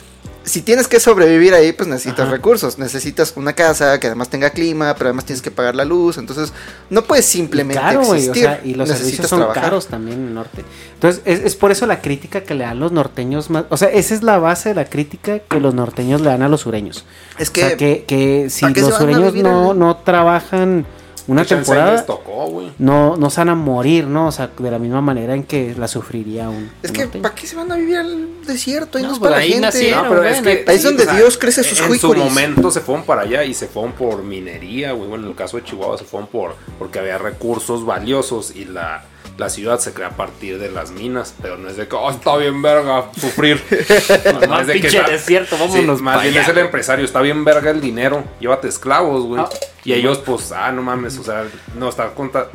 si 0.45 0.61
tienes 0.63 0.89
que 0.89 1.01
sobrevivir 1.01 1.55
ahí, 1.55 1.73
pues 1.73 1.89
necesitas 1.89 2.21
Ajá. 2.27 2.31
recursos. 2.31 2.79
Necesitas 2.79 3.33
una 3.37 3.55
casa 3.55 3.99
que 3.99 4.09
además 4.09 4.29
tenga 4.29 4.51
clima, 4.51 4.95
pero 4.95 5.09
además 5.09 5.25
tienes 5.25 5.41
que 5.43 5.51
pagar 5.51 5.75
la 5.75 5.85
luz. 5.85 6.19
Entonces, 6.19 6.53
no 6.91 7.03
puedes 7.05 7.25
simplemente 7.25 7.81
caro, 7.81 8.01
güey, 8.01 8.11
o 8.11 8.15
existir. 8.17 8.43
sea, 8.45 8.61
y 8.63 8.75
los 8.75 8.89
servicios 8.89 9.01
necesitas 9.01 9.31
son 9.31 9.39
trabajar. 9.41 9.63
caros 9.65 9.87
también 9.87 10.19
en 10.21 10.29
el 10.29 10.35
norte. 10.35 10.65
Entonces, 10.95 11.23
es, 11.25 11.41
es 11.41 11.57
por 11.57 11.73
eso 11.73 11.87
la 11.87 12.01
crítica 12.03 12.43
que 12.43 12.55
le 12.55 12.65
dan 12.65 12.79
los 12.79 12.93
norteños 12.93 13.49
más. 13.51 13.65
O 13.71 13.77
sea, 13.77 13.89
esa 13.89 14.15
es 14.15 14.23
la 14.23 14.39
base 14.39 14.69
de 14.71 14.75
la 14.75 14.85
crítica 14.85 15.39
que 15.39 15.61
los 15.61 15.75
norteños 15.75 16.21
le 16.21 16.29
dan 16.29 16.43
a 16.43 16.49
los 16.49 16.61
sureños. 16.61 17.05
Es 17.39 17.49
O 17.49 17.53
que, 17.53 17.61
sea, 17.61 17.77
que, 17.77 18.05
que 18.07 18.49
si 18.51 18.61
¿para 18.63 18.75
qué 18.75 18.81
se 18.81 18.89
los 18.91 18.99
sureños 18.99 19.35
no, 19.35 19.73
no 19.75 19.97
trabajan 19.97 20.87
una 21.27 21.45
temporada, 21.45 21.93
les 21.93 22.07
tocó, 22.07 22.47
güey. 22.47 22.73
no, 22.79 23.17
no 23.17 23.31
se 23.31 23.41
van 23.41 23.49
a 23.51 23.55
morir, 23.55 24.07
¿no? 24.07 24.29
O 24.29 24.33
sea, 24.33 24.51
de 24.59 24.71
la 24.71 24.79
misma 24.79 25.01
manera 25.01 25.35
en 25.35 25.45
que 25.45 25.75
la 25.77 25.89
sufriría 25.89 26.49
un. 26.51 26.71
Es 26.83 26.91
un 26.91 26.97
que. 26.97 27.07
¿para 27.21 27.35
qué 27.35 27.47
se 27.47 27.57
van 27.57 27.71
a 27.73 27.77
vivir 27.77 27.97
al 27.97 28.29
desierto? 28.47 28.99
Ahí 28.99 29.05
no, 29.05 29.09
No, 29.11 29.15
es 29.15 29.19
pues 29.21 29.31
para 29.31 29.37
la 29.39 29.43
ahí 29.43 29.53
gente. 29.53 29.67
nacieron, 29.67 30.03
No, 30.03 30.09
pero 30.11 30.25
es 30.25 30.41
que 30.43 30.65
Ahí 30.67 30.77
es 30.77 30.83
donde 30.83 31.07
Dios 31.07 31.39
crece 31.39 31.63
sus 31.65 31.81
En 31.81 31.99
su 31.99 32.15
momento 32.15 32.71
se 32.71 32.81
fueron 32.81 33.05
para 33.05 33.23
allá 33.23 33.45
y 33.45 33.55
se 33.55 33.67
fueron 33.69 33.93
por 33.93 34.23
minería, 34.23 34.93
güey. 34.93 35.09
Bueno, 35.09 35.25
en 35.25 35.31
el 35.31 35.37
caso 35.37 35.57
de 35.57 35.65
Chihuahua 35.65 35.99
se 35.99 36.05
fueron 36.05 36.29
por 36.29 36.57
porque 36.79 36.99
había 36.99 37.19
recursos 37.19 37.85
valiosos 37.87 38.55
y 38.55 38.65
la, 38.67 39.05
la 39.37 39.49
ciudad 39.51 39.79
se 39.81 39.93
crea 39.93 40.09
a 40.09 40.17
partir 40.17 40.59
de 40.59 40.71
las 40.71 40.91
minas. 40.91 41.35
Pero 41.43 41.57
no 41.59 41.69
es 41.69 41.77
de 41.77 41.89
que, 41.89 41.97
oh, 41.97 42.11
está 42.11 42.37
bien 42.37 42.61
verga 42.63 43.11
sufrir. 43.21 43.63
No, 44.41 44.49
Más 44.49 44.61
es 44.63 44.67
de 44.69 44.81
que 44.81 44.87
está- 44.89 45.09
desierto, 45.09 45.57
vámonos 45.59 46.01
más 46.01 46.17
pa' 46.17 46.23
bien 46.23 46.35
allá, 46.35 46.43
es 46.43 46.49
el 46.49 46.55
güey. 46.55 46.65
empresario, 46.67 47.05
está 47.05 47.21
bien 47.21 47.45
verga 47.45 47.71
el 47.71 47.81
dinero. 47.81 48.25
Llévate 48.41 48.69
esclavos, 48.69 49.25
güey. 49.25 49.43
Ah. 49.43 49.49
Y 49.85 49.93
ellos, 49.93 50.19
pues, 50.19 50.51
ah, 50.53 50.73
no 50.73 50.83
mames, 50.83 51.19
o 51.19 51.23
sea, 51.25 51.45
nos 51.77 51.91
están, 51.91 52.11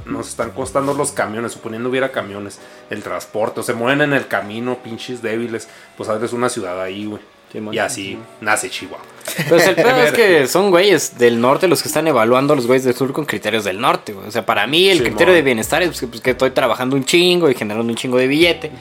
nos 0.05 0.27
están 0.29 0.49
costando 0.51 0.93
los 0.95 1.11
camiones, 1.11 1.51
suponiendo 1.51 1.87
hubiera 1.89 2.11
camiones, 2.11 2.59
el 2.89 3.03
transporte, 3.03 3.59
o 3.59 3.63
se 3.63 3.73
mueven 3.73 4.01
en 4.01 4.13
el 4.13 4.27
camino, 4.27 4.79
pinches 4.83 5.21
débiles, 5.21 5.67
pues 5.95 6.09
hazles 6.09 6.33
una 6.33 6.49
ciudad 6.49 6.81
ahí, 6.81 7.05
güey. 7.05 7.21
Y 7.71 7.77
así 7.79 8.17
nace 8.41 8.69
Chihuahua. 8.69 9.03
Pues 9.47 9.68
el 9.68 9.76
pedo 9.76 10.03
es 10.03 10.11
que 10.11 10.47
son 10.47 10.69
güeyes 10.69 11.18
del 11.18 11.39
norte 11.39 11.68
los 11.68 11.81
que 11.81 11.88
están 11.88 12.07
evaluando 12.07 12.53
a 12.53 12.56
los 12.56 12.68
güeyes 12.68 12.84
del 12.84 12.95
sur 12.95 13.14
con 13.14 13.26
criterios 13.26 13.64
del 13.64 13.80
norte, 13.80 14.14
güey. 14.14 14.27
O 14.27 14.31
sea, 14.31 14.45
para 14.45 14.68
mí 14.68 14.89
el 14.89 15.01
criterio 15.01 15.34
de 15.34 15.41
bienestar 15.41 15.81
es 15.81 15.89
pues, 15.89 15.99
que, 15.99 16.07
pues, 16.07 16.22
que 16.22 16.31
estoy 16.31 16.51
trabajando 16.51 16.95
un 16.95 17.06
chingo 17.06 17.49
y 17.49 17.56
generando 17.56 17.89
un 17.89 17.95
chingo 17.95 18.18
de 18.18 18.27
billete. 18.27 18.72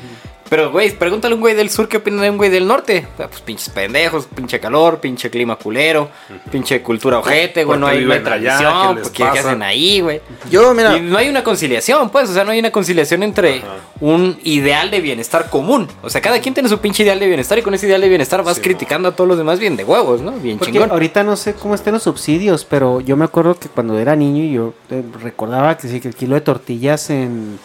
Pero, 0.49 0.71
güey, 0.71 0.91
pregúntale 0.91 1.33
a 1.33 1.37
un 1.37 1.41
güey 1.41 1.55
del 1.55 1.69
sur 1.69 1.89
qué 1.89 1.99
opina 1.99 2.23
de 2.23 2.31
un 2.31 2.39
güey 2.39 2.51
del 2.51 2.67
norte. 2.67 3.07
O 3.15 3.17
sea, 3.17 3.29
pues 3.29 3.43
pinches 3.43 3.69
pendejos, 3.69 4.27
pinche 4.35 4.59
calor, 4.59 4.99
pinche 4.99 5.31
clima 5.31 5.57
culero, 5.57 6.11
pinche 6.51 6.81
cultura 6.83 7.19
ojete, 7.19 7.65
güey. 7.65 7.79
¿Por 7.79 7.81
No 7.81 7.87
hay, 7.87 8.05
no 8.05 8.15
hay 8.15 8.21
tradición, 8.21 8.97
¿Qué 8.97 9.01
pues, 9.01 9.11
¿qué, 9.11 9.17
qué 9.19 9.25
pasa? 9.25 9.41
hacen 9.41 9.63
ahí, 9.63 10.01
güey? 10.01 10.21
Yo, 10.51 10.73
mira, 10.73 10.97
Y 10.97 11.01
no 11.03 11.19
hay 11.19 11.29
una 11.29 11.45
conciliación, 11.45 12.09
pues, 12.11 12.31
o 12.31 12.35
sea, 12.35 12.45
no 12.45 12.53
hay 12.53 12.61
una 12.61 12.71
conciliación 12.71 13.23
entre 13.23 13.63
un 14.01 14.39
ideal 14.45 14.91
de 14.91 15.01
bienestar 15.01 15.51
común. 15.51 15.89
O 16.03 16.09
sea, 16.09 16.21
cada 16.21 16.41
quien 16.41 16.55
tiene 16.55 16.69
su 16.69 16.79
pinche 16.79 17.03
ideal 17.03 17.21
de 17.21 17.27
bienestar 17.27 17.59
y 17.59 17.63
con 17.63 17.75
ese 17.75 17.87
ideal 17.87 18.01
de 18.01 18.09
bienestar 18.09 18.43
vas 18.43 18.59
criticando 18.59 19.09
a 19.11 19.17
todos 19.17 19.29
los 19.29 19.39
demás 19.39 19.59
bien 19.59 19.77
de 19.77 19.85
huevos, 19.85 20.23
¿no? 20.23 20.33
Bien 20.43 20.59
Porque 20.59 20.73
chingón. 20.73 20.91
ahorita 20.91 21.23
no 21.25 21.37
sé 21.37 21.55
cómo 21.55 21.75
estén 21.75 21.95
los 21.95 22.03
subsidios, 22.05 22.65
pero 22.65 23.01
yo 23.01 23.17
me 23.17 23.25
acuerdo 23.25 23.59
que 23.59 23.69
cuando 23.69 23.99
era 23.99 24.15
niño 24.17 24.45
yo 24.45 24.75
eh, 24.91 25.03
recordaba 25.23 25.77
que 25.77 25.89
sí, 25.89 26.01
que 26.01 26.09
el 26.09 26.15
kilo 26.15 26.35
de 26.35 26.41
tortillas 26.43 27.11
en, 27.11 27.59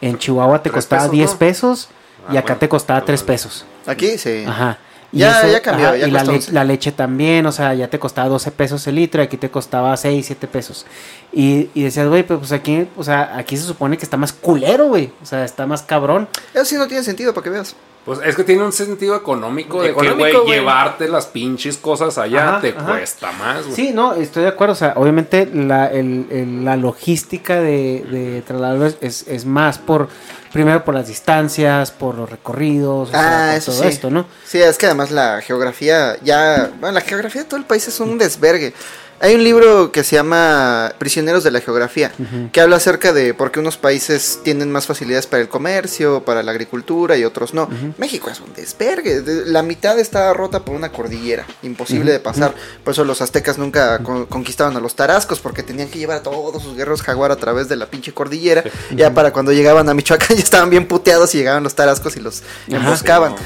en 0.00 0.18
Chihuahua 0.18 0.62
te 0.62 0.70
costaba 0.70 1.02
pesos, 1.02 1.12
10 1.12 1.30
¿no? 1.32 1.38
pesos 1.38 1.88
y 2.30 2.36
Ah, 2.36 2.40
acá 2.40 2.48
bueno, 2.54 2.58
te 2.60 2.68
costaba 2.68 3.00
no 3.00 3.06
3 3.06 3.20
mames. 3.22 3.26
pesos. 3.42 3.64
aquí 3.86 4.16
sí. 4.18 4.44
Ajá. 4.46 4.78
Ya- 5.14 5.46
ya 5.46 5.60
cambió, 5.60 5.94
ya 5.94 6.06
y 6.06 6.10
la, 6.10 6.20
cuesta 6.20 6.30
le- 6.32 6.36
11. 6.38 6.52
la 6.52 6.64
leche 6.64 6.90
también, 6.92 7.44
o 7.44 7.52
sea, 7.52 7.74
ya 7.74 7.88
te 7.88 7.98
costaba 7.98 8.28
12 8.30 8.50
pesos 8.50 8.86
el 8.86 8.94
litro 8.94 9.20
y 9.20 9.24
aquí 9.26 9.36
te 9.36 9.50
costaba 9.50 9.94
6, 9.94 10.24
7 10.24 10.46
pesos. 10.46 10.86
Y, 11.32 11.68
y 11.74 11.82
decías, 11.82 12.08
güey, 12.08 12.22
pues, 12.22 12.38
pues 12.38 12.52
aquí, 12.52 12.86
o 12.96 13.04
sea, 13.04 13.36
aquí 13.36 13.58
se 13.58 13.64
supone 13.64 13.98
que 13.98 14.04
está 14.04 14.16
más 14.16 14.32
culero, 14.32 14.86
güey. 14.88 15.12
O 15.22 15.26
sea, 15.26 15.44
está 15.44 15.66
más 15.66 15.82
cabrón. 15.82 16.28
Eso 16.54 16.64
sí 16.64 16.76
no 16.76 16.86
tiene 16.88 17.02
sentido 17.04 17.34
para 17.34 17.44
que 17.44 17.50
veas. 17.50 17.76
Pues 18.04 18.18
es 18.24 18.34
que 18.34 18.42
tiene 18.42 18.64
un 18.64 18.72
sentido 18.72 19.14
económico 19.14 19.80
de 19.80 19.90
Económico, 19.90 20.24
que, 20.24 20.36
güey, 20.38 20.58
llevarte 20.58 21.08
las 21.08 21.26
pinches 21.26 21.76
cosas 21.76 22.18
allá 22.18 22.48
Ajá, 22.56 22.60
te 22.60 22.70
ajá. 22.70 22.86
cuesta 22.86 23.30
más, 23.32 23.62
güey. 23.62 23.76
Sí, 23.76 23.92
no, 23.92 24.14
estoy 24.14 24.42
de 24.42 24.48
acuerdo. 24.48 24.72
O 24.72 24.76
sea, 24.76 24.94
obviamente 24.96 25.48
la, 25.54 25.86
el- 25.86 26.26
el- 26.30 26.64
la 26.64 26.76
logística 26.76 27.60
de, 27.60 28.04
de 28.10 28.42
traslado 28.42 28.86
es- 28.86 29.28
es, 29.28 29.44
más 29.46 29.78
por, 29.78 30.08
primero 30.52 30.84
por 30.84 30.94
las 30.94 31.06
distancias, 31.06 31.92
por 31.92 32.16
los 32.16 32.28
recorridos, 32.28 33.10
o 33.10 33.12
sea, 33.12 33.20
Ah, 33.20 33.50
por 33.50 33.58
eso 33.58 33.70
todo 33.72 33.82
sí. 33.82 33.88
esto, 33.88 34.10
¿no? 34.10 34.26
Sí, 34.44 34.60
es 34.60 34.78
que 34.78 34.86
además 34.86 35.12
la 35.12 35.40
geografía 35.40 36.16
ya... 36.24 36.72
Bueno, 36.80 36.94
la 36.94 37.00
geografía 37.02 37.42
de 37.42 37.48
todo 37.48 37.60
el 37.60 37.66
país 37.66 37.86
es 37.86 38.00
un 38.00 38.18
desvergue. 38.18 38.74
Hay 39.22 39.36
un 39.36 39.44
libro 39.44 39.92
que 39.92 40.02
se 40.02 40.16
llama 40.16 40.92
Prisioneros 40.98 41.44
de 41.44 41.52
la 41.52 41.60
Geografía, 41.60 42.10
que 42.52 42.60
habla 42.60 42.74
acerca 42.76 43.12
de 43.12 43.34
por 43.34 43.52
qué 43.52 43.60
unos 43.60 43.76
países 43.76 44.40
tienen 44.42 44.72
más 44.72 44.86
facilidades 44.86 45.28
para 45.28 45.40
el 45.40 45.48
comercio, 45.48 46.24
para 46.24 46.42
la 46.42 46.50
agricultura 46.50 47.16
y 47.16 47.24
otros 47.24 47.54
no. 47.54 47.68
México 47.98 48.30
es 48.30 48.40
un 48.40 48.52
desvergue. 48.52 49.20
de- 49.22 49.46
La 49.46 49.62
mitad 49.62 49.96
está 50.00 50.32
rota 50.32 50.64
por 50.64 50.74
una 50.74 50.90
cordillera, 50.90 51.46
imposible 51.62 52.10
de 52.10 52.18
pasar. 52.18 52.52
Por 52.82 52.94
eso 52.94 53.04
los 53.04 53.22
aztecas 53.22 53.58
nunca 53.58 54.00
con- 54.02 54.26
conquistaban 54.26 54.76
a 54.76 54.80
los 54.80 54.96
tarascos, 54.96 55.38
porque 55.38 55.62
tenían 55.62 55.88
que 55.88 56.00
llevar 56.00 56.16
a 56.16 56.22
todos 56.24 56.60
sus 56.60 56.76
guerreros 56.76 57.00
jaguar 57.02 57.30
a 57.30 57.36
través 57.36 57.68
de 57.68 57.76
la 57.76 57.86
pinche 57.86 58.12
cordillera. 58.12 58.64
Ya 58.90 59.14
para 59.14 59.32
cuando 59.32 59.52
llegaban 59.52 59.88
a 59.88 59.94
Michoacán 59.94 60.36
ya 60.36 60.42
estaban 60.42 60.68
bien 60.68 60.88
puteados 60.88 61.32
y 61.36 61.38
llegaban 61.38 61.62
los 61.62 61.76
tarascos 61.76 62.16
y 62.16 62.20
los 62.20 62.42
emboscaban. 62.66 63.36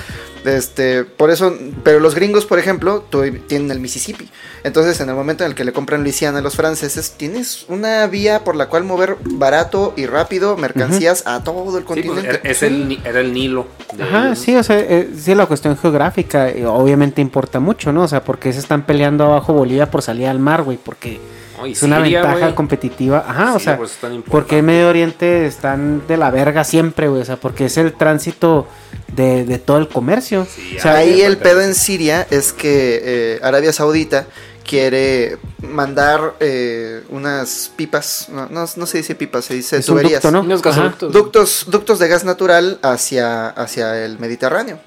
Este, 0.47 1.05
por 1.05 1.31
eso, 1.31 1.55
pero 1.83 2.01
los 2.01 2.15
gringos, 2.15 2.47
por 2.47 2.59
ejemplo, 2.59 3.05
tienen 3.49 3.71
el 3.71 3.81
Mississippi. 3.81 4.29
Entonces, 4.65 5.01
en 5.01 5.09
el 5.09 5.15
momento 5.15 5.45
en 5.45 5.51
el 5.51 5.57
que 5.57 5.65
le 5.65 5.73
compran 5.73 6.03
Luisiana 6.03 6.39
a 6.39 6.43
los 6.43 6.57
franceses, 6.57 7.13
tienes 7.17 7.67
una 7.69 8.07
vía 8.07 8.45
por 8.45 8.57
la 8.57 8.69
cual 8.69 8.85
mover 8.85 9.17
barato 9.25 9.93
y 9.97 10.07
rápido 10.07 10.57
mercancías 10.57 11.27
a 11.27 11.43
todo 11.45 11.77
el 11.79 11.85
Sí, 11.85 11.87
pues, 11.87 12.05
continente. 12.07 12.29
era, 12.43 12.51
es 12.51 12.63
el, 12.63 12.89
ni- 12.89 13.01
era 13.05 13.21
el 13.21 13.33
Nilo. 13.33 13.67
de 13.97 14.03
Ajá, 14.05 14.35
sí, 14.37 14.55
o 14.57 14.63
sea, 14.63 14.79
eh, 14.79 15.11
sí, 15.19 15.35
la 15.35 15.47
cuestión 15.47 15.77
geográfica 15.77 16.49
eh, 16.49 16.65
obviamente 16.67 17.21
importa 17.21 17.61
mucho, 17.61 17.93
¿no? 17.93 18.03
O 18.03 18.09
sea, 18.09 18.23
porque 18.25 18.53
se 18.53 18.59
están 18.61 18.85
peleando 18.87 19.25
abajo 19.25 19.53
Bolivia 19.53 19.91
por 19.91 20.03
salir 20.03 20.27
al 20.27 20.39
mar, 20.39 20.63
güey, 20.63 20.79
porque 20.83 21.21
es 21.65 21.83
una 21.83 22.03
Siria, 22.03 22.23
ventaja 22.23 22.55
competitiva. 22.55 23.25
Ajá, 23.27 23.55
o 23.55 23.59
sea, 23.59 23.77
por 23.77 23.87
eso 23.87 23.95
es 23.95 24.01
tan 24.01 24.23
porque 24.23 24.59
en 24.59 24.67
Medio 24.67 24.89
Oriente 24.89 25.47
están 25.47 26.07
de 26.07 26.17
la 26.17 26.31
verga 26.31 26.65
siempre, 26.65 27.09
güey, 27.09 27.23
o 27.23 27.25
sea, 27.25 27.37
porque 27.37 27.67
es 27.67 27.77
el 27.77 27.93
tránsito 27.93 28.67
de, 29.15 29.45
de 29.45 29.59
todo 29.59 29.79
el 29.79 29.89
comercio. 29.89 30.47
Sí, 30.49 30.77
o 30.77 30.81
sea, 30.81 30.97
Ahí 30.97 31.23
el 31.23 31.39
pedo 31.39 31.61
en 31.61 31.75
Siria 31.75 32.27
es 32.31 32.53
que 32.53 33.01
eh, 33.03 33.41
Arabia 33.43 33.73
Saudita 33.73 34.27
quiere 34.67 35.39
mandar 35.63 36.35
eh, 36.41 37.03
unas 37.09 37.71
pipas, 37.77 38.29
no, 38.31 38.49
no, 38.49 38.65
no 38.77 38.87
se 38.87 38.99
dice 38.99 39.15
pipas, 39.15 39.45
se 39.47 39.55
dice 39.55 39.77
es 39.79 39.89
un 39.89 39.95
tuberías. 39.95 40.23
ducto, 40.23 40.33
¿no? 40.33 40.41
Unos 40.43 40.61
Ajá. 40.61 40.71
gasoductos. 40.71 41.13
Ductos, 41.13 41.65
ductos 41.69 41.99
de 41.99 42.09
gas 42.09 42.25
natural 42.25 42.79
hacia, 42.83 43.49
hacia 43.49 44.05
el 44.05 44.19
Mediterráneo. 44.19 44.79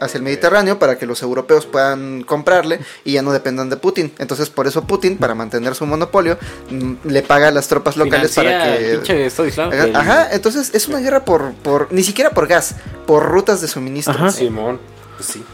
Hacia 0.00 0.18
el 0.18 0.24
Mediterráneo 0.24 0.78
para 0.78 0.98
que 0.98 1.06
los 1.06 1.22
europeos 1.22 1.66
puedan 1.66 2.22
comprarle 2.22 2.80
y 3.04 3.12
ya 3.12 3.22
no 3.22 3.32
dependan 3.32 3.70
de 3.70 3.76
Putin. 3.76 4.12
Entonces, 4.18 4.50
por 4.50 4.66
eso 4.66 4.84
Putin, 4.84 5.16
para 5.16 5.34
mantener 5.34 5.74
su 5.74 5.86
monopolio, 5.86 6.38
mm, 6.70 6.94
le 7.04 7.22
paga 7.22 7.48
a 7.48 7.50
las 7.50 7.68
tropas 7.68 7.96
locales 7.96 8.32
Financia 8.32 8.58
para 8.60 8.78
que. 8.78 8.88
pinche 8.96 9.26
Estado 9.26 9.48
Islámico. 9.48 9.98
Ajá, 9.98 10.28
entonces 10.32 10.70
es 10.74 10.88
una 10.88 10.98
guerra 10.98 11.24
por, 11.24 11.52
por. 11.54 11.92
Ni 11.92 12.02
siquiera 12.02 12.30
por 12.30 12.46
gas, 12.48 12.74
por 13.06 13.24
rutas 13.24 13.60
de 13.60 13.68
suministro. 13.68 14.14
Ajá. 14.14 14.30
Simón, 14.30 14.80
pues 15.16 15.28
sí. 15.28 15.44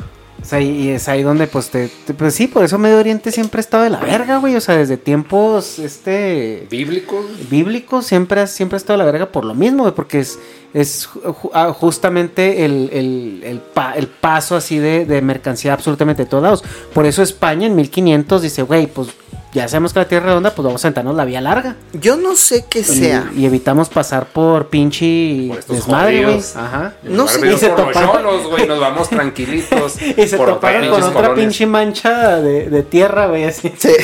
Y 0.60 0.90
es 0.90 1.08
ahí 1.08 1.22
donde, 1.22 1.46
pues, 1.46 1.70
te, 1.70 1.88
te- 2.06 2.14
pues 2.14 2.34
sí, 2.34 2.46
por 2.46 2.64
eso 2.64 2.78
Medio 2.78 2.98
Oriente 2.98 3.30
siempre 3.32 3.58
ha 3.58 3.60
estado 3.60 3.84
de 3.84 3.90
la 3.90 4.00
verga, 4.00 4.38
güey. 4.38 4.56
O 4.56 4.60
sea, 4.60 4.76
desde 4.76 4.96
tiempos, 4.96 5.78
este, 5.78 6.66
Bíblico. 6.70 7.24
bíblicos 7.50 8.06
siempre 8.06 8.40
ha, 8.42 8.46
siempre 8.46 8.76
ha 8.76 8.78
estado 8.78 8.98
de 8.98 9.04
la 9.04 9.10
verga 9.10 9.26
por 9.32 9.44
lo 9.44 9.54
mismo, 9.54 9.82
güey, 9.84 9.94
porque 9.94 10.20
es, 10.20 10.38
es 10.72 11.08
ah, 11.52 11.72
justamente 11.72 12.64
el, 12.64 12.90
el, 12.92 13.42
el, 13.44 13.58
pa- 13.60 13.94
el 13.96 14.06
paso 14.08 14.56
así 14.56 14.78
de, 14.78 15.06
de 15.06 15.22
mercancía 15.22 15.72
absolutamente 15.72 16.24
de 16.24 16.30
todos 16.30 16.42
lados. 16.42 16.64
Por 16.92 17.06
eso 17.06 17.22
España 17.22 17.66
en 17.66 17.76
1500 17.76 18.42
dice, 18.42 18.62
güey, 18.62 18.86
pues 18.86 19.08
ya 19.54 19.68
sabemos 19.68 19.92
que 19.92 20.00
la 20.00 20.08
Tierra 20.08 20.24
es 20.24 20.28
redonda, 20.30 20.54
pues 20.54 20.64
vamos 20.66 20.80
a 20.80 20.88
sentarnos 20.88 21.14
la 21.16 21.24
vía 21.24 21.40
larga. 21.40 21.76
Yo 21.92 22.16
no 22.16 22.34
sé 22.36 22.64
qué 22.68 22.80
Y, 22.80 22.84
sea. 22.84 23.30
y 23.34 23.46
evitamos 23.46 23.88
pasar 23.88 24.26
por 24.26 24.68
pinche 24.68 25.48
Por 25.48 25.64
desmadre, 25.76 26.24
güey. 26.24 26.40
Ajá. 26.56 26.94
No 27.04 27.28
sé, 27.28 27.38
y 27.52 27.56
se 27.56 27.70
toparon- 27.70 28.48
güey, 28.50 28.66
nos 28.66 28.80
vamos 28.80 29.08
tranquilitos. 29.10 29.94
Y 30.02 30.26
se 30.26 30.36
toparon 30.36 30.88
con 30.90 31.02
otra 31.02 31.12
colonias. 31.12 31.38
pinche 31.38 31.66
mancha 31.66 32.40
de, 32.42 32.68
de 32.68 32.82
tierra, 32.82 33.28
güey, 33.28 33.44
así. 33.44 33.72
Sí. 33.78 33.88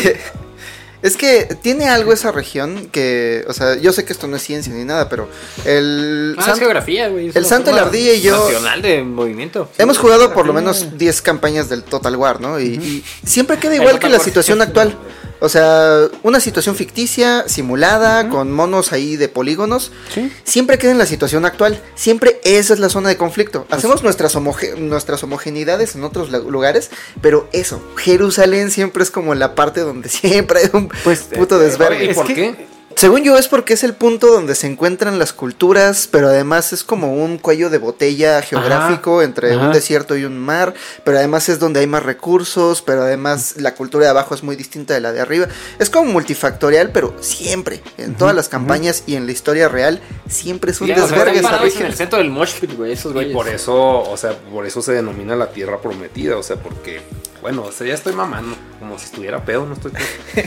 Es 1.02 1.16
que 1.16 1.56
tiene 1.62 1.88
algo 1.88 2.12
esa 2.12 2.30
región 2.30 2.88
que, 2.92 3.42
o 3.48 3.54
sea, 3.54 3.74
yo 3.78 3.90
sé 3.90 4.04
que 4.04 4.12
esto 4.12 4.26
no 4.26 4.36
es 4.36 4.42
ciencia 4.42 4.70
ni 4.74 4.84
nada, 4.84 5.08
pero 5.08 5.30
el 5.64 6.36
Ah, 6.38 6.50
es 6.52 6.58
geografía, 6.58 7.08
güey. 7.08 7.30
el 7.34 7.46
santo 7.46 7.70
y 7.70 7.74
la 7.74 7.80
ardilla 7.84 8.12
y 8.12 8.20
yo- 8.20 8.36
Nacional 8.38 8.82
de 8.82 9.02
movimiento. 9.02 9.70
hemos 9.78 9.96
jugado 9.96 10.34
por 10.34 10.46
lo 10.46 10.52
menos 10.52 10.98
10 10.98 11.22
campañas 11.22 11.70
del 11.70 11.84
Total 11.84 12.14
War, 12.16 12.42
¿no? 12.42 12.60
Y, 12.60 12.74
y 12.74 13.04
siempre 13.26 13.56
queda 13.58 13.76
igual 13.76 13.98
que 13.98 14.10
la 14.10 14.18
situación 14.18 14.60
actual. 14.60 14.94
O 15.40 15.48
sea, 15.48 16.08
una 16.22 16.38
situación 16.40 16.76
ficticia, 16.76 17.44
simulada, 17.48 18.28
con 18.28 18.52
monos 18.52 18.92
ahí 18.92 19.16
de 19.16 19.28
polígonos. 19.28 19.90
Sí. 20.14 20.30
Siempre 20.44 20.78
queda 20.78 20.90
en 20.92 20.98
la 20.98 21.06
situación 21.06 21.44
actual. 21.46 21.82
Siempre 21.94 22.40
esa 22.44 22.74
es 22.74 22.80
la 22.80 22.88
zona 22.90 23.08
de 23.08 23.16
conflicto. 23.16 23.66
Hacemos 23.70 24.02
nuestras, 24.02 24.36
homoge- 24.36 24.76
nuestras 24.76 25.22
homogeneidades 25.22 25.94
en 25.94 26.04
otros 26.04 26.30
lugares, 26.30 26.90
pero 27.20 27.48
eso, 27.52 27.82
Jerusalén 27.96 28.70
siempre 28.70 29.02
es 29.02 29.10
como 29.10 29.34
la 29.34 29.54
parte 29.54 29.80
donde 29.80 30.08
siempre 30.10 30.60
hay 30.60 30.70
un 30.72 30.88
Pues, 31.04 31.20
puto 31.20 31.60
eh, 31.60 31.64
desvergue. 31.64 32.04
¿Y 32.10 32.14
por 32.14 32.26
qué? 32.26 32.66
Según 32.96 33.22
yo 33.22 33.38
es 33.38 33.48
porque 33.48 33.74
es 33.74 33.84
el 33.84 33.94
punto 33.94 34.26
donde 34.26 34.54
se 34.54 34.66
encuentran 34.66 35.18
las 35.18 35.32
culturas, 35.32 36.08
pero 36.10 36.28
además 36.28 36.72
es 36.72 36.84
como 36.84 37.14
un 37.14 37.38
cuello 37.38 37.70
de 37.70 37.78
botella 37.78 38.42
geográfico 38.42 39.22
entre 39.22 39.54
ajá. 39.54 39.66
un 39.66 39.72
desierto 39.72 40.16
y 40.16 40.24
un 40.24 40.36
mar, 40.38 40.74
pero 41.04 41.16
además 41.16 41.48
es 41.48 41.58
donde 41.58 41.80
hay 41.80 41.86
más 41.86 42.02
recursos, 42.02 42.82
pero 42.82 43.02
además 43.02 43.54
la 43.56 43.74
cultura 43.74 44.04
de 44.04 44.10
abajo 44.10 44.34
es 44.34 44.42
muy 44.42 44.56
distinta 44.56 44.94
de 44.94 45.00
la 45.00 45.12
de 45.12 45.20
arriba. 45.20 45.46
Es 45.78 45.88
como 45.88 46.12
multifactorial, 46.12 46.90
pero 46.90 47.14
siempre, 47.20 47.80
en 47.96 48.16
todas 48.16 48.34
las 48.34 48.48
campañas 48.48 49.04
y 49.06 49.14
en 49.14 49.26
la 49.26 49.32
historia 49.32 49.68
real, 49.68 50.00
siempre 50.28 50.72
es 50.72 50.80
un 50.80 50.88
Ya, 50.88 50.94
o 51.04 51.08
sea, 51.08 51.24
desvergue 51.24 51.78
en 51.78 51.86
el 51.86 51.94
centro 51.94 52.18
del 52.18 52.30
güey, 52.76 52.92
esos 52.92 53.14
Y 53.22 53.32
por 53.32 53.48
eso, 53.48 54.00
o 54.00 54.16
sea, 54.16 54.36
por 54.36 54.66
eso 54.66 54.82
se 54.82 54.92
denomina 54.92 55.36
la 55.36 55.50
tierra 55.50 55.80
prometida, 55.80 56.36
o 56.36 56.42
sea, 56.42 56.56
porque, 56.56 57.00
bueno, 57.40 57.64
o 57.64 57.72
sea, 57.72 57.86
ya 57.86 57.94
estoy 57.94 58.12
mamando. 58.12 58.56
como 58.78 58.98
si 58.98 59.06
estuviera 59.06 59.44
pedo, 59.44 59.66
no 59.66 59.74
estoy 59.74 59.92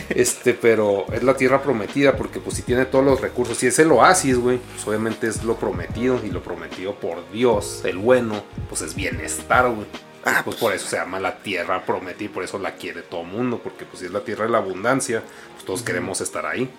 Este, 0.10 0.54
pero 0.54 1.06
es 1.12 1.24
la 1.24 1.36
tierra 1.36 1.62
prometida 1.62 2.16
porque 2.16 2.40
pues 2.40 2.56
si 2.58 2.62
tiene 2.62 2.86
todos 2.86 3.06
los 3.06 3.22
recursos, 3.22 3.58
si 3.58 3.68
es 3.68 3.80
el 3.80 3.92
oasis, 3.92 4.38
güey, 4.38 4.58
pues 4.58 4.88
obviamente 4.88 5.28
es 5.28 5.44
lo 5.44 5.56
prometido 5.56 6.20
y 6.24 6.30
lo 6.30 6.44
prometido 6.44 6.96
por 6.96 7.30
Dios, 7.32 7.82
el 7.86 7.98
bueno, 7.98 8.44
pues 8.70 8.82
es 8.82 8.96
bienestar, 8.96 9.70
güey. 9.70 9.88
Ah, 10.26 10.42
pues 10.46 10.56
por 10.56 10.72
eso 10.72 10.88
se 10.88 10.96
llama 10.96 11.20
la 11.20 11.40
tierra 11.40 11.86
prometida 11.86 12.26
y 12.26 12.30
por 12.30 12.44
eso 12.44 12.58
la 12.58 12.76
quiere 12.76 13.02
todo 13.02 13.22
el 13.22 13.28
mundo, 13.28 13.60
porque 13.62 13.84
pues 13.84 14.00
si 14.00 14.06
es 14.06 14.12
la 14.12 14.22
tierra 14.22 14.46
de 14.46 14.52
la 14.52 14.60
abundancia, 14.60 15.22
pues 15.54 15.66
todos 15.66 15.84
queremos 15.84 16.22
estar 16.22 16.46
ahí. 16.46 16.70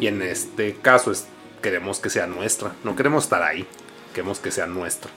Y 0.00 0.06
en 0.06 0.20
este 0.20 0.74
caso 0.74 1.10
es, 1.10 1.26
queremos 1.62 1.98
que 1.98 2.10
sea 2.10 2.26
nuestra, 2.26 2.74
no 2.84 2.94
queremos 2.94 3.24
estar 3.24 3.42
ahí, 3.42 3.66
queremos 4.12 4.38
que 4.38 4.50
sea 4.50 4.66
nuestra. 4.66 5.10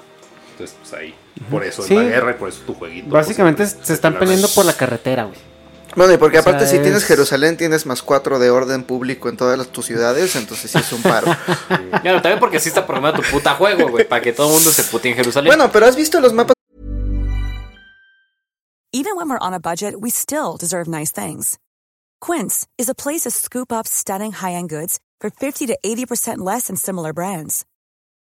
Entonces, 0.58 0.76
pues 0.82 0.94
ahí, 0.94 1.14
por 1.52 1.64
eso 1.64 1.84
Sí. 1.84 1.96
es 1.96 2.04
la 2.04 2.10
guerra 2.10 2.32
y 2.32 2.34
por 2.34 2.50
eso 2.50 2.60
es 2.62 2.66
tu 2.66 2.74
jueguito. 2.74 3.10
Básicamente 3.10 3.64
pues, 3.64 3.78
se 3.84 3.94
están 3.94 4.18
peleando 4.18 4.48
por 4.50 4.66
la 4.66 4.74
carretera, 4.74 5.26
güey. 5.26 5.38
Bueno, 5.96 6.14
y 6.14 6.18
porque 6.18 6.40
O 6.40 6.44
sea, 6.44 6.52
aparte 6.52 6.68
si 6.68 6.80
tienes 6.80 7.04
es- 7.04 7.06
Jerusalén 7.06 7.58
tienes 7.58 7.86
más 7.86 8.02
cuatro 8.02 8.40
de 8.40 8.50
orden 8.50 8.84
público 8.84 9.30
en 9.30 9.38
todas 9.38 9.58
las, 9.58 9.68
tus 9.68 9.86
ciudades, 9.86 10.36
entonces 10.36 10.70
sí 10.72 10.78
es 10.80 10.92
un 10.94 11.02
paro. 11.04 11.28
Claro, 12.02 12.22
también 12.22 12.40
porque 12.40 12.58
así 12.58 12.70
está 12.70 12.86
programado 12.86 13.22
tu 13.22 13.30
puta 13.30 13.54
juego, 13.56 13.88
güey, 13.90 14.08
para 14.08 14.22
que 14.22 14.34
todo 14.34 14.48
el 14.48 14.54
mundo 14.54 14.72
se 14.72 14.84
putee 14.84 15.12
en 15.12 15.18
Jerusalén. 15.18 15.48
bueno, 15.50 15.72
pero 15.72 15.86
¿has 15.86 15.96
visto 15.96 16.20
los 16.20 16.34
mapas? 16.34 16.54
Even 18.94 19.16
when 19.16 19.30
we're 19.30 19.40
on 19.42 19.54
a 19.54 19.60
budget, 19.60 19.96
we 20.00 20.10
still 20.10 20.58
deserve 20.60 20.88
nice 20.88 21.12
things. 21.12 21.58
Quince 22.20 22.66
is 22.78 22.90
a 22.90 22.96
place 22.96 23.22
to 23.22 23.32
scoop 23.32 23.72
up 23.72 23.86
stunning 23.88 24.32
high-end 24.34 24.70
goods 24.70 25.00
for 25.20 25.30
50 25.30 25.68
to 25.68 25.78
80% 25.84 26.38
less 26.44 26.66
than 26.68 26.76
similar 26.78 27.14
brands. 27.14 27.64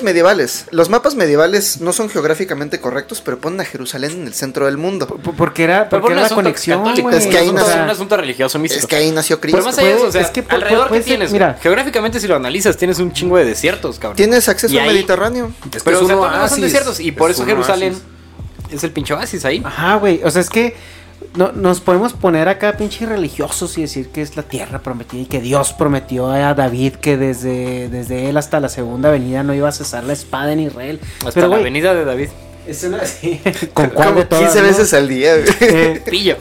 Medievales. 0.00 0.64
Los 0.70 0.88
mapas 0.88 1.14
medievales 1.16 1.82
no 1.82 1.92
son 1.92 2.08
geográficamente 2.08 2.80
correctos, 2.80 3.20
pero 3.22 3.38
ponen 3.38 3.60
a 3.60 3.64
Jerusalén 3.66 4.12
en 4.12 4.26
el 4.26 4.32
centro 4.32 4.64
del 4.64 4.78
mundo. 4.78 5.06
P- 5.06 5.32
Porque 5.36 5.64
era, 5.64 5.90
por 5.90 6.00
porque 6.00 6.06
un 6.06 6.12
era 6.12 6.20
la 6.22 6.26
asunto 6.28 6.42
conexión. 6.42 6.86
Es 7.12 7.26
que 7.26 7.36
ahí 7.38 7.48
un 7.50 7.54
nació- 7.56 7.82
un 7.84 7.90
asunto 7.90 8.16
religioso 8.16 8.58
místico. 8.58 8.80
Es 8.80 8.86
que 8.86 8.96
ahí 8.96 9.10
nació 9.10 9.38
Cristo. 9.38 9.58
Pero 9.58 9.66
más 9.66 9.76
allá 9.78 9.88
de 9.88 9.94
eso, 9.96 10.06
o 10.06 10.12
sea, 10.12 10.22
Es 10.22 10.30
que 10.30 10.44
alrededor 10.48 10.88
que 10.88 10.94
ser- 10.94 11.04
tienes, 11.04 11.30
mira. 11.32 11.58
geográficamente 11.60 12.20
si 12.20 12.26
lo 12.26 12.36
analizas, 12.36 12.78
tienes 12.78 12.98
un 13.00 13.12
chingo 13.12 13.36
de 13.36 13.44
desiertos, 13.44 13.98
cabrón. 13.98 14.16
Tienes 14.16 14.48
acceso 14.48 14.72
Y 14.74 14.78
al 14.78 14.86
Mediterráneo. 14.86 15.52
Es 15.76 15.82
Pero 15.82 16.00
o 16.00 16.06
sea, 16.06 16.48
son 16.48 16.60
desiertos 16.62 16.98
y 16.98 17.12
por 17.12 17.30
es 17.30 17.36
eso 17.36 17.44
Jerusalén 17.44 17.92
oasis. 17.92 18.72
es 18.74 18.84
el 18.84 18.92
pinche 18.92 19.12
oasis 19.12 19.44
ahí. 19.44 19.60
Ajá, 19.62 19.96
güey. 19.96 20.22
O 20.24 20.30
sea, 20.30 20.40
es 20.40 20.48
que 20.48 20.74
no, 21.36 21.52
nos 21.52 21.80
podemos 21.80 22.12
poner 22.12 22.48
acá 22.48 22.76
pinche 22.76 23.06
religiosos 23.06 23.76
y 23.78 23.82
decir 23.82 24.08
que 24.08 24.22
es 24.22 24.36
la 24.36 24.42
tierra 24.42 24.80
prometida 24.80 25.22
y 25.22 25.26
que 25.26 25.40
Dios 25.40 25.72
prometió 25.72 26.28
a 26.30 26.54
David 26.54 26.94
que 26.94 27.16
desde, 27.16 27.88
desde 27.88 28.28
él 28.28 28.36
hasta 28.36 28.60
la 28.60 28.68
segunda 28.68 29.10
venida 29.10 29.42
no 29.42 29.54
iba 29.54 29.68
a 29.68 29.72
cesar 29.72 30.04
la 30.04 30.12
espada 30.12 30.52
en 30.52 30.60
Israel. 30.60 31.00
Hasta 31.18 31.32
Pero, 31.32 31.48
la 31.48 31.56
güey, 31.56 31.60
avenida 31.62 31.94
de 31.94 32.04
David. 32.04 32.28
es 32.66 32.84
una 32.84 32.98
así. 33.02 33.40
¿Con 33.74 33.90
cuál 33.90 34.08
Como 34.08 34.20
de 34.20 34.26
todas, 34.26 34.44
15 34.52 34.60
no? 34.60 34.66
veces 34.66 34.94
al 34.94 35.08
día. 35.08 35.34
Eh, 35.60 36.02
Pillo. 36.10 36.36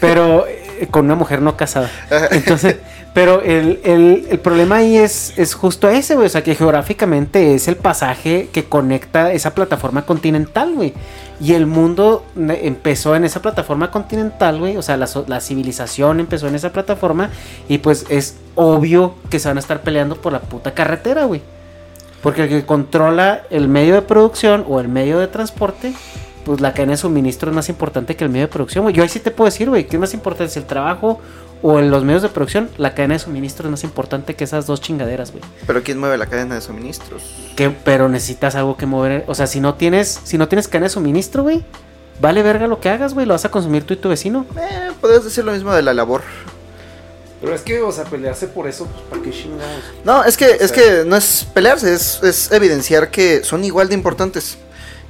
pero 0.00 0.46
eh, 0.46 0.86
con 0.90 1.04
una 1.06 1.14
mujer 1.14 1.42
no 1.42 1.56
casada. 1.56 1.90
Entonces, 2.30 2.76
pero 3.14 3.42
el, 3.42 3.80
el- 3.84 4.26
el 4.30 4.38
problema 4.38 4.76
ahí 4.76 4.96
es, 4.96 5.32
es 5.36 5.54
justo 5.54 5.88
ese, 5.88 6.14
güey. 6.14 6.26
O 6.26 6.30
sea, 6.30 6.42
que 6.42 6.54
geográficamente 6.54 7.54
es 7.54 7.66
el 7.68 7.76
pasaje 7.76 8.48
que 8.52 8.64
conecta 8.64 9.32
esa 9.32 9.54
plataforma 9.54 10.06
continental, 10.06 10.74
güey. 10.74 10.92
Y 11.40 11.54
el 11.54 11.66
mundo 11.66 12.24
empezó 12.36 13.14
en 13.14 13.24
esa 13.24 13.40
plataforma 13.40 13.90
continental, 13.90 14.58
güey. 14.58 14.76
O 14.76 14.82
sea, 14.82 14.96
la, 14.96 15.08
la 15.28 15.40
civilización 15.40 16.18
empezó 16.18 16.48
en 16.48 16.56
esa 16.56 16.72
plataforma. 16.72 17.30
Y 17.68 17.78
pues 17.78 18.06
es 18.08 18.36
obvio 18.56 19.14
que 19.30 19.38
se 19.38 19.48
van 19.48 19.56
a 19.56 19.60
estar 19.60 19.82
peleando 19.82 20.16
por 20.16 20.32
la 20.32 20.40
puta 20.40 20.74
carretera, 20.74 21.24
güey. 21.26 21.42
Porque 22.22 22.44
el 22.44 22.48
que 22.48 22.66
controla 22.66 23.42
el 23.50 23.68
medio 23.68 23.94
de 23.94 24.02
producción 24.02 24.64
o 24.68 24.80
el 24.80 24.88
medio 24.88 25.20
de 25.20 25.28
transporte, 25.28 25.92
pues 26.44 26.60
la 26.60 26.72
cadena 26.72 26.92
de 26.92 26.96
suministro 26.96 27.50
es 27.50 27.54
más 27.54 27.68
importante 27.68 28.16
que 28.16 28.24
el 28.24 28.30
medio 28.30 28.46
de 28.46 28.52
producción, 28.52 28.82
güey. 28.82 28.94
Yo 28.94 29.04
ahí 29.04 29.08
sí 29.08 29.20
te 29.20 29.30
puedo 29.30 29.46
decir, 29.46 29.68
güey, 29.68 29.86
¿qué 29.86 29.96
es 29.96 30.00
más 30.00 30.14
importante? 30.14 30.52
¿Si 30.52 30.58
el 30.58 30.66
trabajo 30.66 31.20
o 31.62 31.78
en 31.78 31.90
los 31.90 32.04
medios 32.04 32.22
de 32.22 32.28
producción? 32.28 32.70
La 32.76 32.94
cadena 32.94 33.14
de 33.14 33.20
suministro 33.20 33.66
es 33.66 33.70
más 33.70 33.84
importante 33.84 34.34
que 34.34 34.44
esas 34.44 34.66
dos 34.66 34.80
chingaderas, 34.80 35.32
güey. 35.32 35.42
Pero 35.66 35.82
¿quién 35.82 35.98
mueve 35.98 36.18
la 36.18 36.26
cadena 36.26 36.54
de 36.54 36.60
suministros? 36.60 37.22
Que, 37.56 37.70
pero 37.70 38.08
necesitas 38.08 38.54
algo 38.54 38.76
que 38.76 38.86
mover. 38.86 39.24
O 39.26 39.34
sea, 39.34 39.46
si 39.46 39.60
no 39.60 39.74
tienes, 39.74 40.20
si 40.24 40.38
no 40.38 40.48
tienes 40.48 40.68
cadena 40.68 40.86
de 40.86 40.90
suministro, 40.90 41.42
güey, 41.42 41.64
vale 42.20 42.42
verga 42.42 42.66
lo 42.66 42.80
que 42.80 42.88
hagas, 42.88 43.14
güey. 43.14 43.26
Lo 43.26 43.34
vas 43.34 43.44
a 43.44 43.50
consumir 43.50 43.84
tú 43.84 43.94
y 43.94 43.96
tu 43.96 44.08
vecino. 44.08 44.46
Eh, 44.56 44.90
podrías 45.00 45.24
decir 45.24 45.44
lo 45.44 45.52
mismo 45.52 45.72
de 45.72 45.82
la 45.82 45.94
labor. 45.94 46.22
Pero 47.40 47.54
es 47.54 47.62
que, 47.62 47.80
o 47.82 47.92
sea, 47.92 48.04
pelearse 48.04 48.48
por 48.48 48.66
eso, 48.66 48.86
pues, 48.86 49.02
¿para 49.08 49.22
qué 49.22 49.30
chingados? 49.30 49.84
No, 50.04 50.24
es 50.24 50.36
que, 50.36 50.56
es 50.60 50.72
que 50.72 51.04
no 51.06 51.16
es 51.16 51.46
pelearse, 51.54 51.94
es, 51.94 52.20
es 52.22 52.50
evidenciar 52.50 53.10
que 53.10 53.44
son 53.44 53.64
igual 53.64 53.88
de 53.88 53.94
importantes. 53.94 54.58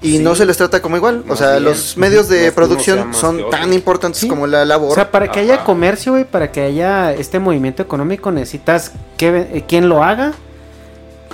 Y 0.01 0.19
Sí. 0.19 0.23
no 0.23 0.35
se 0.37 0.47
les 0.47 0.57
trata 0.57 0.81
como 0.81 0.97
igual. 0.97 1.25
O 1.29 1.35
sea, 1.35 1.53
bien, 1.53 1.65
los 1.65 1.97
medios 1.97 2.29
de 2.29 2.53
producción 2.53 3.13
son 3.15 3.51
tan 3.51 3.73
importantes 3.73 4.21
Sí. 4.21 4.29
como 4.29 4.47
la 4.47 4.65
labor. 4.65 4.93
O 4.93 4.95
sea, 4.95 5.11
para 5.11 5.29
que 5.31 5.41
haya 5.41 5.57
Ajá. 5.57 5.65
comercio, 5.65 6.13
güey, 6.13 6.25
para 6.25 6.53
que 6.53 6.61
haya 6.63 7.13
este 7.13 7.39
movimiento 7.41 7.83
económico, 7.83 8.31
necesitas 8.31 8.93
que, 9.17 9.29
eh, 9.53 9.65
quién 9.67 9.89
lo 9.89 10.05
haga. 10.05 10.33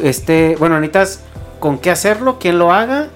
Este, 0.03 0.57
bueno, 0.59 0.81
necesitas 0.81 1.20
con 1.61 1.78
qué 1.78 1.91
hacerlo, 1.91 2.39
quién 2.41 2.59
lo 2.59 2.73
haga, 2.73 3.09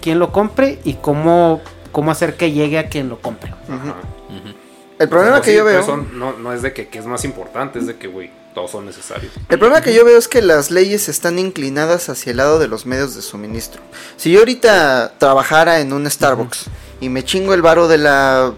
quién 0.00 0.18
lo 0.18 0.32
compre 0.32 0.78
y 0.84 0.94
cómo, 0.94 1.60
cómo 1.92 2.10
hacer 2.10 2.36
que 2.36 2.52
llegue 2.52 2.78
a 2.78 2.88
quien 2.88 3.08
lo 3.08 3.20
compre. 3.20 3.52
Ujú. 3.68 3.94
El 4.98 5.08
problema 5.08 5.36
Pues 5.36 5.46
que 5.46 5.50
sí, 5.52 5.56
yo 5.56 5.64
veo... 5.64 5.82
son- 5.82 6.18
no, 6.18 6.34
no 6.34 6.52
es 6.52 6.60
de 6.60 6.74
que, 6.74 6.88
que 6.88 6.98
es 6.98 7.06
más 7.06 7.24
importante, 7.24 7.78
es 7.78 7.86
de 7.86 7.96
que, 7.96 8.06
güey, 8.06 8.30
todos 8.54 8.70
son 8.70 8.86
necesarios. 8.86 9.32
El 9.48 9.58
problema 9.58 9.80
que 9.80 9.94
yo 9.94 10.04
veo 10.04 10.18
es 10.18 10.28
que 10.28 10.42
las 10.42 10.70
leyes 10.70 11.08
están 11.08 11.38
inclinadas 11.38 12.08
hacia 12.08 12.30
el 12.30 12.38
lado 12.38 12.58
de 12.58 12.68
los 12.68 12.86
medios 12.86 13.14
de 13.14 13.22
suministro. 13.22 13.80
Si 14.16 14.32
yo 14.32 14.40
ahorita 14.40 15.14
trabajara 15.18 15.80
en 15.80 15.92
un 15.92 16.10
Starbucks 16.10 16.66
y 17.00 17.08
me 17.08 17.24
chingo 17.24 17.54
el 17.54 17.62
varo 17.62 17.88
de 17.88 17.98
la 17.98 18.52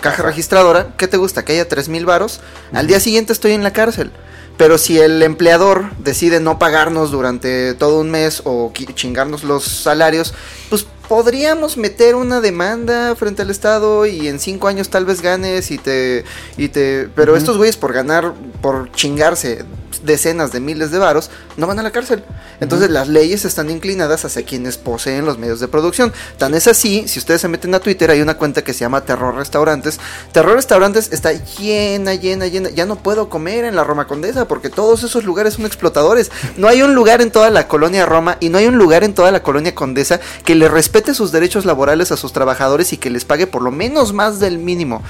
caja 0.00 0.22
registradora, 0.22 0.94
¿qué 0.96 1.06
te 1.06 1.16
gusta? 1.16 1.44
Que 1.44 1.52
haya 1.52 1.68
3 1.68 1.88
mil 1.88 2.06
varos. 2.06 2.40
Al 2.72 2.86
día 2.86 3.00
siguiente 3.00 3.32
estoy 3.32 3.52
en 3.52 3.62
la 3.62 3.72
cárcel. 3.72 4.10
Pero 4.56 4.78
si 4.78 4.98
el 4.98 5.22
empleador 5.22 5.90
decide 5.98 6.40
no 6.40 6.58
pagarnos 6.58 7.10
durante 7.10 7.74
todo 7.74 8.00
un 8.00 8.10
mes 8.10 8.42
o 8.44 8.72
chingarnos 8.94 9.44
los 9.44 9.64
salarios, 9.64 10.32
pues 10.70 10.86
podríamos 11.08 11.76
meter 11.76 12.14
una 12.14 12.40
demanda 12.40 13.14
frente 13.16 13.42
al 13.42 13.50
Estado 13.50 14.06
y 14.06 14.28
en 14.28 14.40
cinco 14.40 14.68
años 14.68 14.88
tal 14.88 15.04
vez 15.04 15.20
ganes 15.20 15.70
y 15.70 15.78
te... 15.78 16.24
Y 16.56 16.68
te 16.68 17.08
pero 17.14 17.36
estos 17.36 17.58
güeyes 17.58 17.76
por 17.76 17.92
ganar, 17.92 18.32
por 18.62 18.90
chingarse 18.92 19.64
decenas 20.06 20.52
de 20.52 20.60
miles 20.60 20.90
de 20.90 20.98
varos, 20.98 21.30
no 21.56 21.66
van 21.66 21.78
a 21.78 21.82
la 21.82 21.90
cárcel. 21.90 22.24
Entonces 22.60 22.90
las 22.90 23.08
leyes 23.08 23.44
están 23.44 23.70
inclinadas 23.70 24.24
hacia 24.24 24.44
quienes 24.44 24.78
poseen 24.78 25.26
los 25.26 25.38
medios 25.38 25.60
de 25.60 25.68
producción. 25.68 26.12
Tan 26.38 26.54
es 26.54 26.66
así, 26.66 27.06
si 27.08 27.18
ustedes 27.18 27.40
se 27.40 27.48
meten 27.48 27.74
a 27.74 27.80
Twitter, 27.80 28.10
hay 28.10 28.20
una 28.20 28.34
cuenta 28.34 28.62
que 28.62 28.72
se 28.72 28.80
llama 28.80 29.04
Terror 29.04 29.34
Restaurantes. 29.34 29.98
Terror 30.32 30.54
Restaurantes 30.54 31.08
está 31.12 31.32
llena, 31.32 32.14
llena, 32.14 32.46
llena. 32.46 32.70
Ya 32.70 32.86
no 32.86 32.96
puedo 32.96 33.28
comer 33.28 33.64
en 33.64 33.76
la 33.76 33.84
Roma 33.84 34.06
Condesa 34.06 34.48
porque 34.48 34.70
todos 34.70 35.02
esos 35.02 35.24
lugares 35.24 35.54
son 35.54 35.66
explotadores. 35.66 36.30
No 36.56 36.68
hay 36.68 36.82
un 36.82 36.94
lugar 36.94 37.20
en 37.20 37.30
toda 37.30 37.50
la 37.50 37.68
colonia 37.68 38.06
Roma 38.06 38.36
y 38.40 38.48
no 38.48 38.58
hay 38.58 38.66
un 38.66 38.78
lugar 38.78 39.04
en 39.04 39.14
toda 39.14 39.30
la 39.30 39.42
colonia 39.42 39.74
Condesa 39.74 40.20
que 40.44 40.54
le 40.54 40.68
respete 40.68 41.14
sus 41.14 41.32
derechos 41.32 41.64
laborales 41.64 42.12
a 42.12 42.16
sus 42.16 42.32
trabajadores 42.32 42.92
y 42.92 42.96
que 42.96 43.10
les 43.10 43.24
pague 43.24 43.46
por 43.46 43.62
lo 43.62 43.70
menos 43.70 44.12
más 44.12 44.40
del 44.40 44.58
mínimo. 44.58 45.02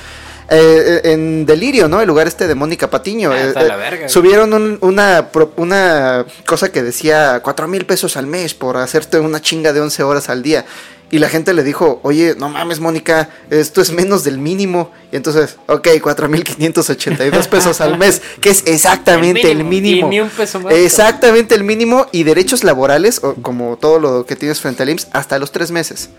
Eh, 0.48 1.00
en 1.12 1.44
Delirio, 1.44 1.88
¿no? 1.88 2.00
El 2.00 2.06
lugar 2.08 2.28
este 2.28 2.46
de 2.46 2.54
Mónica 2.54 2.88
Patiño. 2.88 3.32
Ah, 3.32 3.38
eh, 3.40 3.48
está 3.48 3.62
eh, 3.62 3.68
la 3.68 3.76
verga, 3.76 4.08
subieron 4.08 4.52
un- 4.54 4.78
una, 4.80 5.28
una 5.56 6.24
cosa 6.46 6.70
que 6.70 6.82
decía 6.84 7.40
cuatro 7.42 7.66
mil 7.66 7.84
pesos 7.84 8.16
al 8.16 8.26
mes 8.26 8.54
por 8.54 8.76
hacerte 8.76 9.18
una 9.18 9.40
chinga 9.42 9.72
de 9.72 9.80
11 9.80 10.02
horas 10.04 10.28
al 10.28 10.42
día. 10.42 10.64
Y 11.10 11.20
la 11.20 11.28
gente 11.28 11.54
le 11.54 11.62
dijo, 11.62 12.00
oye, 12.02 12.34
no 12.36 12.48
mames, 12.48 12.80
Mónica, 12.80 13.28
esto 13.50 13.80
es 13.80 13.92
menos 13.92 14.24
del 14.24 14.38
mínimo. 14.38 14.90
Y 15.16 15.18
entonces, 15.18 15.56
ok, 15.66 15.86
4.582 16.02 17.48
pesos 17.48 17.80
al 17.80 17.96
mes, 17.96 18.20
que 18.42 18.50
es 18.50 18.62
exactamente 18.66 19.50
el 19.50 19.60
El 19.60 19.64
mínimo. 19.64 20.08
y 20.08 20.10
ni 20.10 20.20
un 20.20 20.28
peso 20.28 20.60
más. 20.60 20.74
Exactamente 20.74 21.54
el 21.54 21.64
mínimo 21.64 22.06
y 22.12 22.24
derechos 22.24 22.64
laborales, 22.64 23.24
o 23.24 23.34
como 23.36 23.78
todo 23.78 23.98
lo 23.98 24.26
que 24.26 24.36
tienes 24.36 24.60
frente 24.60 24.82
al 24.82 24.90
IMSS, 24.90 25.08
hasta 25.12 25.38
los 25.38 25.52
tres 25.52 25.70
meses. 25.70 26.10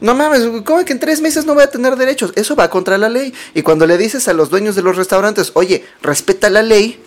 No 0.00 0.16
mames, 0.16 0.42
¿cómo 0.64 0.84
que 0.84 0.92
en 0.92 0.98
tres 0.98 1.20
meses 1.20 1.46
no 1.46 1.54
voy 1.54 1.62
a 1.62 1.70
tener 1.70 1.94
derechos? 1.94 2.32
Eso 2.34 2.56
va 2.56 2.68
contra 2.68 2.98
la 2.98 3.08
ley. 3.08 3.32
Y 3.54 3.62
cuando 3.62 3.86
le 3.86 3.98
dices 3.98 4.26
a 4.26 4.32
los 4.32 4.50
dueños 4.50 4.74
de 4.74 4.82
los 4.82 4.96
restaurantes, 4.96 5.52
oye, 5.54 5.84
respeta 6.02 6.50
la 6.50 6.62
ley, 6.62 7.00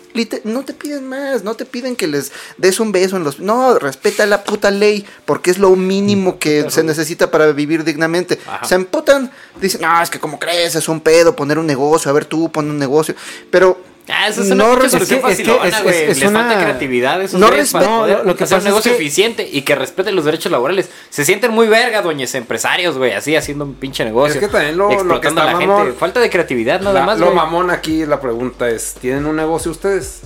no 0.44 0.64
te 0.64 0.72
piden 0.72 1.08
más, 1.08 1.42
no 1.42 1.54
te 1.56 1.66
piden 1.66 1.96
que 1.96 2.06
les 2.06 2.32
des 2.56 2.80
un 2.80 2.92
beso 2.92 3.16
en 3.16 3.24
los... 3.24 3.40
No, 3.40 3.78
respeta 3.78 4.24
la 4.26 4.44
puta 4.44 4.70
ley, 4.70 5.04
porque 5.24 5.50
es 5.50 5.58
lo 5.58 5.74
mínimo 5.76 6.38
que 6.38 6.70
se 6.70 6.84
necesita 6.84 7.30
para 7.30 7.52
vivir 7.52 7.84
dignamente. 7.84 8.38
Se 8.62 8.76
emputan, 8.76 9.30
dicen, 9.60 9.82
no, 9.82 10.00
es 10.00 10.08
que 10.08 10.20
como 10.20 10.38
crees, 10.38 10.74
es 10.74 10.88
un 10.88 11.00
pedo 11.00 11.33
poner 11.34 11.58
un 11.58 11.66
negocio, 11.66 12.10
a 12.10 12.14
ver 12.14 12.24
tú, 12.24 12.50
pon 12.50 12.70
un 12.70 12.78
negocio. 12.78 13.14
Pero... 13.50 13.78
Ah, 14.06 14.28
eso 14.28 14.42
es 14.42 14.50
una 14.50 14.64
no 14.66 14.74
es 14.84 14.90
que- 14.94 14.98
es 14.98 15.08
que 15.08 15.14
es- 15.14 15.82
güey. 15.82 15.96
es- 15.96 16.10
es 16.10 16.18
Les 16.20 16.28
una- 16.28 16.40
falta 16.44 16.60
creatividad. 16.62 17.22
Esos 17.22 17.40
No 17.40 17.48
respeto- 17.50 18.06
no, 18.06 18.06
lo 18.22 18.36
que 18.36 18.44
hacer 18.44 18.56
pasa 18.56 18.56
un 18.56 18.58
es 18.58 18.64
negocio 18.66 18.90
que- 18.92 18.96
eficiente 18.98 19.48
y 19.50 19.62
que 19.62 19.74
respeten 19.74 20.14
los 20.14 20.26
derechos 20.26 20.52
laborales. 20.52 20.90
Se 21.08 21.24
sienten 21.24 21.52
muy 21.52 21.68
verga, 21.68 22.02
dueños 22.02 22.34
empresarios, 22.34 22.98
güey, 22.98 23.12
así 23.12 23.34
haciendo 23.34 23.64
un 23.64 23.72
pinche 23.76 24.04
negocio. 24.04 24.34
Es 24.34 24.40
que 24.46 24.48
también 24.52 24.76
lo- 24.76 24.84
lo 24.84 24.88
que 24.90 24.94
explotando 24.96 25.40
está 25.40 25.50
a 25.50 25.54
la 25.54 25.58
mamón- 25.66 25.82
gente. 25.84 25.98
Falta 25.98 26.20
de 26.20 26.28
creatividad 26.28 26.80
nada 26.82 27.00
La- 27.00 27.06
más, 27.06 27.18
lo 27.18 27.26
güey. 27.26 27.36
mamón 27.36 27.70
aquí, 27.70 28.04
la 28.04 28.20
pregunta 28.20 28.68
es, 28.68 28.92
¿tienen 29.00 29.24
un 29.24 29.36
negocio 29.36 29.70
ustedes? 29.70 30.20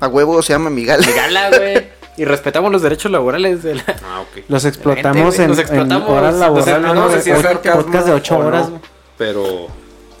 A 0.00 0.08
huevo 0.08 0.40
se 0.42 0.54
llama 0.54 0.70
Migal. 0.70 1.04
Gala, 1.14 1.50
güey. 1.50 1.86
Y 2.16 2.24
respetamos 2.24 2.72
los 2.72 2.80
derechos 2.82 3.12
laborales 3.12 3.62
de 3.62 3.74
la... 3.74 3.84
Ah, 4.04 4.20
ok. 4.22 4.44
Los 4.48 4.62
La 4.64 4.68
explotamos 4.70 5.36
gente, 5.36 5.36
güey, 5.36 5.40
en, 5.42 5.48
nos 5.50 5.58
en 5.58 5.60
explotamos. 5.64 6.08
horas 6.08 6.34
Entonces, 6.34 6.66
laborales. 6.66 6.94
no 6.94 7.10
sé 7.12 7.22
si 7.22 7.30
es 7.30 7.36
podcast 7.76 8.06
de 8.06 8.12
8 8.12 8.36
o 8.36 8.40
no, 8.42 8.46
horas. 8.48 8.70
güey. 8.70 8.80
Pero... 9.18 9.66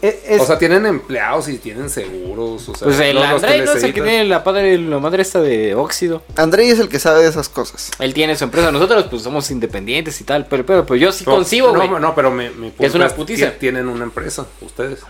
Es- 0.00 0.40
O 0.40 0.46
sea, 0.46 0.58
tienen 0.58 0.86
empleados 0.86 1.48
y 1.48 1.58
tienen 1.58 1.90
seguros. 1.90 2.68
O 2.68 2.74
sea, 2.74 2.86
Pues 2.86 3.00
el 3.00 3.16
los- 3.16 3.28
no 3.28 3.36
es 3.74 3.82
el 3.82 3.92
que 3.92 4.00
tiene 4.00 4.24
la, 4.24 4.44
padre, 4.44 4.78
la 4.78 4.98
madre 5.00 5.22
esta 5.22 5.40
de 5.40 5.74
óxido. 5.74 6.22
Andrei 6.36 6.70
es 6.70 6.78
el 6.78 6.88
que 6.88 6.98
sabe 7.00 7.22
de 7.24 7.28
esas 7.28 7.48
cosas. 7.48 7.90
Él 7.98 8.14
tiene 8.14 8.36
su 8.36 8.44
empresa. 8.44 8.70
Nosotros, 8.70 9.06
pues, 9.10 9.22
somos 9.22 9.50
independientes 9.50 10.20
y 10.20 10.24
tal. 10.24 10.46
Pero, 10.46 10.64
pero, 10.64 10.86
pues, 10.86 11.00
yo 11.00 11.10
sí 11.10 11.24
No, 11.26 11.34
concibo, 11.34 11.74
güey. 11.74 11.88
No, 11.88 11.98
no, 11.98 12.14
pero 12.14 12.30
mi 12.30 12.70
Que 12.78 12.86
es 12.86 12.94
una 12.94 13.08
putiza. 13.08 13.50
ti- 13.52 13.58
Tienen 13.58 13.88
una 13.88 14.04
empresa, 14.04 14.46
ustedes. 14.60 15.00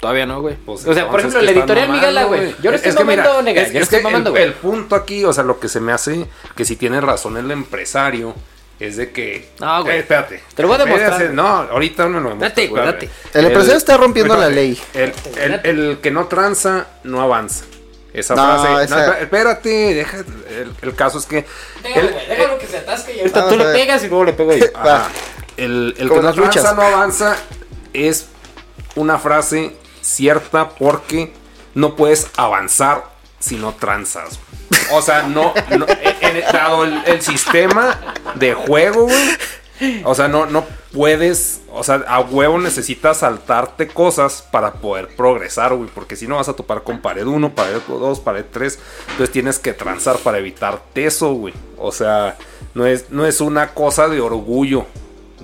Todavía 0.00 0.26
no, 0.26 0.42
güey. 0.42 0.56
Pues 0.56 0.86
o 0.86 0.92
sea, 0.92 1.08
por 1.10 1.20
ejemplo, 1.20 1.40
¿qué 1.40 1.46
la 1.46 1.52
editorial 1.52 1.88
Migala, 1.88 2.24
güey. 2.24 2.54
Yo 2.62 2.70
le 2.70 2.76
estoy 2.76 2.90
Es 2.90 2.96
que 2.96 3.04
mira, 3.04 3.22
mamando, 3.24 3.42
nega. 3.42 3.62
es- 3.62 3.68
Yo 3.68 3.72
le 3.72 3.78
es 3.78 3.84
estoy 3.84 4.02
mamando, 4.02 4.28
el, 4.28 4.32
güey. 4.32 4.42
el 4.44 4.52
punto 4.52 4.94
aquí, 4.94 5.24
o 5.24 5.32
sea, 5.32 5.42
lo 5.42 5.58
que 5.58 5.68
se 5.68 5.80
me 5.80 5.92
hace 5.92 6.26
que 6.54 6.64
si 6.66 6.76
tiene 6.76 7.00
razón 7.00 7.38
el 7.38 7.50
empresario 7.50 8.34
es 8.80 8.96
de 8.96 9.10
que. 9.12 9.48
No, 9.60 9.82
güey. 9.82 9.96
Eh, 9.96 10.00
espérate. 10.00 10.42
Te 10.54 10.62
lo 10.62 10.68
voy 10.68 10.76
a 10.80 10.84
demostrar. 10.84 11.30
No, 11.30 11.46
ahorita 11.46 12.04
no 12.08 12.20
lo 12.20 12.28
demuestro. 12.30 12.48
Date, 12.48 12.66
güey, 12.68 12.82
espérate. 12.84 13.06
date. 13.24 13.38
El 13.38 13.44
empresario 13.46 13.76
está 13.78 13.96
rompiendo 13.96 14.36
la 14.36 14.48
ley. 14.48 14.80
El, 14.94 15.12
el- 15.38 15.60
el 15.64 15.98
que 16.02 16.10
no 16.10 16.26
tranza, 16.26 16.86
no 17.04 17.20
avanza. 17.22 17.64
Esa 18.12 18.34
No, 18.34 18.42
frase. 18.62 18.84
esa- 18.84 19.06
no, 19.06 19.12
espérate, 19.14 19.68
deja. 19.94 20.18
El, 20.18 20.72
el 20.82 20.94
caso 20.94 21.18
es 21.18 21.26
que. 21.26 21.44
Déjalo, 21.82 22.06
el- 22.08 22.12
güey, 22.14 22.26
déjalo 22.28 22.58
que 22.58 22.66
se 22.66 22.76
atasque 22.78 23.14
y 23.16 23.20
ahorita 23.20 23.48
tú 23.48 23.56
le 23.56 23.64
pegas 23.66 24.04
y 24.04 24.08
luego 24.08 24.24
le 24.24 24.32
pego 24.32 24.54
yo. 24.54 24.64
Ajá. 24.74 25.08
El, 25.56 25.94
que 25.96 26.04
no 26.04 26.32
luchas. 26.32 26.52
tranza 26.62 26.74
no 26.74 26.82
avanza 26.82 27.36
es 27.94 28.26
una 28.94 29.18
frase 29.18 29.74
cierta 30.02 30.68
porque 30.70 31.32
no 31.74 31.96
puedes 31.96 32.28
avanzar 32.36 33.04
si 33.38 33.56
no 33.56 33.74
transas. 33.74 34.38
O 34.92 35.02
sea, 35.02 35.22
no, 35.22 35.52
no- 35.76 35.86
en- 35.88 36.26
dado 36.52 36.84
el, 36.84 37.02
el 37.06 37.22
sistema 37.22 37.98
de 38.34 38.54
juego, 38.54 39.04
güey. 39.04 39.36
O 40.04 40.14
sea, 40.14 40.26
no, 40.28 40.46
no 40.46 40.64
puedes, 40.92 41.60
o 41.70 41.84
sea, 41.84 41.96
a 42.08 42.20
huevo 42.20 42.58
necesitas 42.58 43.18
saltarte 43.18 43.88
cosas 43.88 44.42
para 44.50 44.72
poder 44.74 45.08
progresar, 45.16 45.74
güey. 45.74 45.90
Porque 45.94 46.16
si 46.16 46.26
no 46.26 46.36
vas 46.36 46.48
a 46.48 46.54
topar 46.54 46.82
con 46.82 47.00
pared 47.00 47.26
1, 47.26 47.54
pared 47.54 47.78
2, 47.86 48.20
pared 48.20 48.44
3. 48.50 48.78
Entonces 49.10 49.30
tienes 49.32 49.58
que 49.58 49.74
transar 49.74 50.16
para 50.18 50.38
evitarte 50.38 51.04
eso, 51.04 51.32
güey. 51.34 51.52
O 51.76 51.92
sea, 51.92 52.36
no 52.74 52.86
es, 52.86 53.10
no 53.10 53.26
es 53.26 53.40
una 53.42 53.74
cosa 53.74 54.08
de 54.08 54.20
orgullo. 54.20 54.86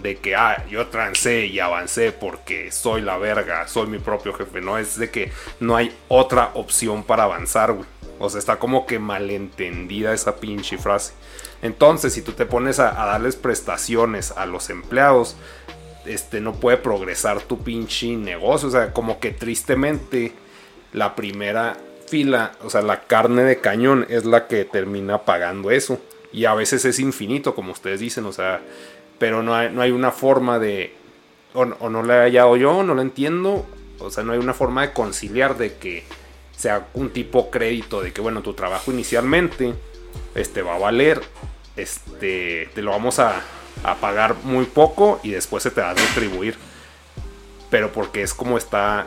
De 0.03 0.17
que, 0.17 0.35
ah, 0.35 0.65
yo 0.69 0.89
trancé 0.89 1.47
y 1.47 1.61
avancé 1.61 2.11
porque 2.13 2.73
soy 2.73 3.03
la 3.03 3.19
verga, 3.19 3.69
soy 3.69 3.87
mi 3.87 3.99
propio 3.99 4.35
jefe. 4.35 4.61
No, 4.61 4.79
es 4.79 4.99
de 4.99 5.11
que 5.11 5.31
no 5.61 5.77
hay 5.77 5.95
otra 6.09 6.51
opción 6.55 7.05
para 7.05 7.25
avanzar, 7.25 7.73
güey. 7.73 7.87
O 8.19 8.29
sea, 8.29 8.39
está 8.39 8.59
como 8.59 8.87
que 8.87 8.99
malentendida 8.99 10.13
esa 10.13 10.37
pinche 10.37 10.79
frase. 10.79 11.13
Entonces, 11.61 12.13
si 12.13 12.23
tú 12.23 12.33
te 12.33 12.47
pones 12.47 12.79
a, 12.81 13.03
a 13.03 13.07
darles 13.07 13.37
prestaciones 13.37 14.33
a 14.33 14.47
los 14.47 14.71
empleados, 14.71 15.37
este, 16.05 16.41
no 16.41 16.55
puede 16.55 16.77
progresar 16.77 17.41
tu 17.43 17.63
pinche 17.63 18.17
negocio. 18.17 18.69
O 18.69 18.71
sea, 18.71 18.93
como 18.93 19.21
que 19.21 19.31
tristemente 19.31 20.33
la 20.93 21.15
primera 21.15 21.77
fila, 22.07 22.53
o 22.63 22.71
sea, 22.71 22.83
la 22.83 23.01
carne 23.05 23.43
de 23.43 23.61
cañón 23.61 24.07
es 24.09 24.25
la 24.25 24.47
que 24.47 24.65
termina 24.65 25.23
pagando 25.23 25.71
eso. 25.71 26.01
Y 26.33 26.47
a 26.47 26.55
veces 26.55 26.85
es 26.85 26.99
infinito, 26.99 27.55
como 27.55 27.73
ustedes 27.73 28.01
dicen, 28.01 28.25
o 28.25 28.33
sea, 28.33 28.61
pero 29.23 29.41
no 29.41 29.55
hay, 29.55 29.71
no 29.71 29.83
hay 29.83 29.93
una 29.93 30.11
forma 30.11 30.59
de, 30.59 30.97
o, 31.55 31.65
no 31.65 32.03
le 32.03 32.13
he 32.13 32.17
hallado 32.23 32.57
yo, 32.57 32.83
no 32.83 32.93
lo 32.93 33.03
entiendo, 33.03 33.65
o 34.01 34.11
sea, 34.11 34.25
no 34.25 34.33
hay 34.33 34.41
una 34.41 34.53
forma 34.53 34.83
de 34.83 34.93
conciliar 34.93 35.57
de 35.57 35.77
que 35.77 36.03
sea 36.57 36.89
un 36.95 37.11
tipo 37.11 37.49
crédito 37.49 38.03
de 38.03 38.13
que, 38.13 38.21
bueno, 38.21 38.43
tu 38.43 38.55
trabajo 38.55 38.91
inicialmente 38.91 39.75
este, 40.35 40.63
va 40.63 40.75
a 40.75 40.79
valer, 40.81 41.23
este, 41.77 42.69
te 42.75 42.83
lo 42.83 42.91
vamos 42.91 43.21
a, 43.21 43.43
a 43.85 43.95
pagar 43.95 44.35
muy 44.43 44.65
poco 44.65 45.21
y 45.23 45.31
después 45.31 45.63
se 45.63 45.71
te 45.71 45.81
va 45.81 45.91
a 45.91 45.95
retribuir. 45.95 46.57
Pero 47.71 47.93
porque 47.93 48.23
es 48.23 48.35
como 48.35 48.59
está 48.59 49.07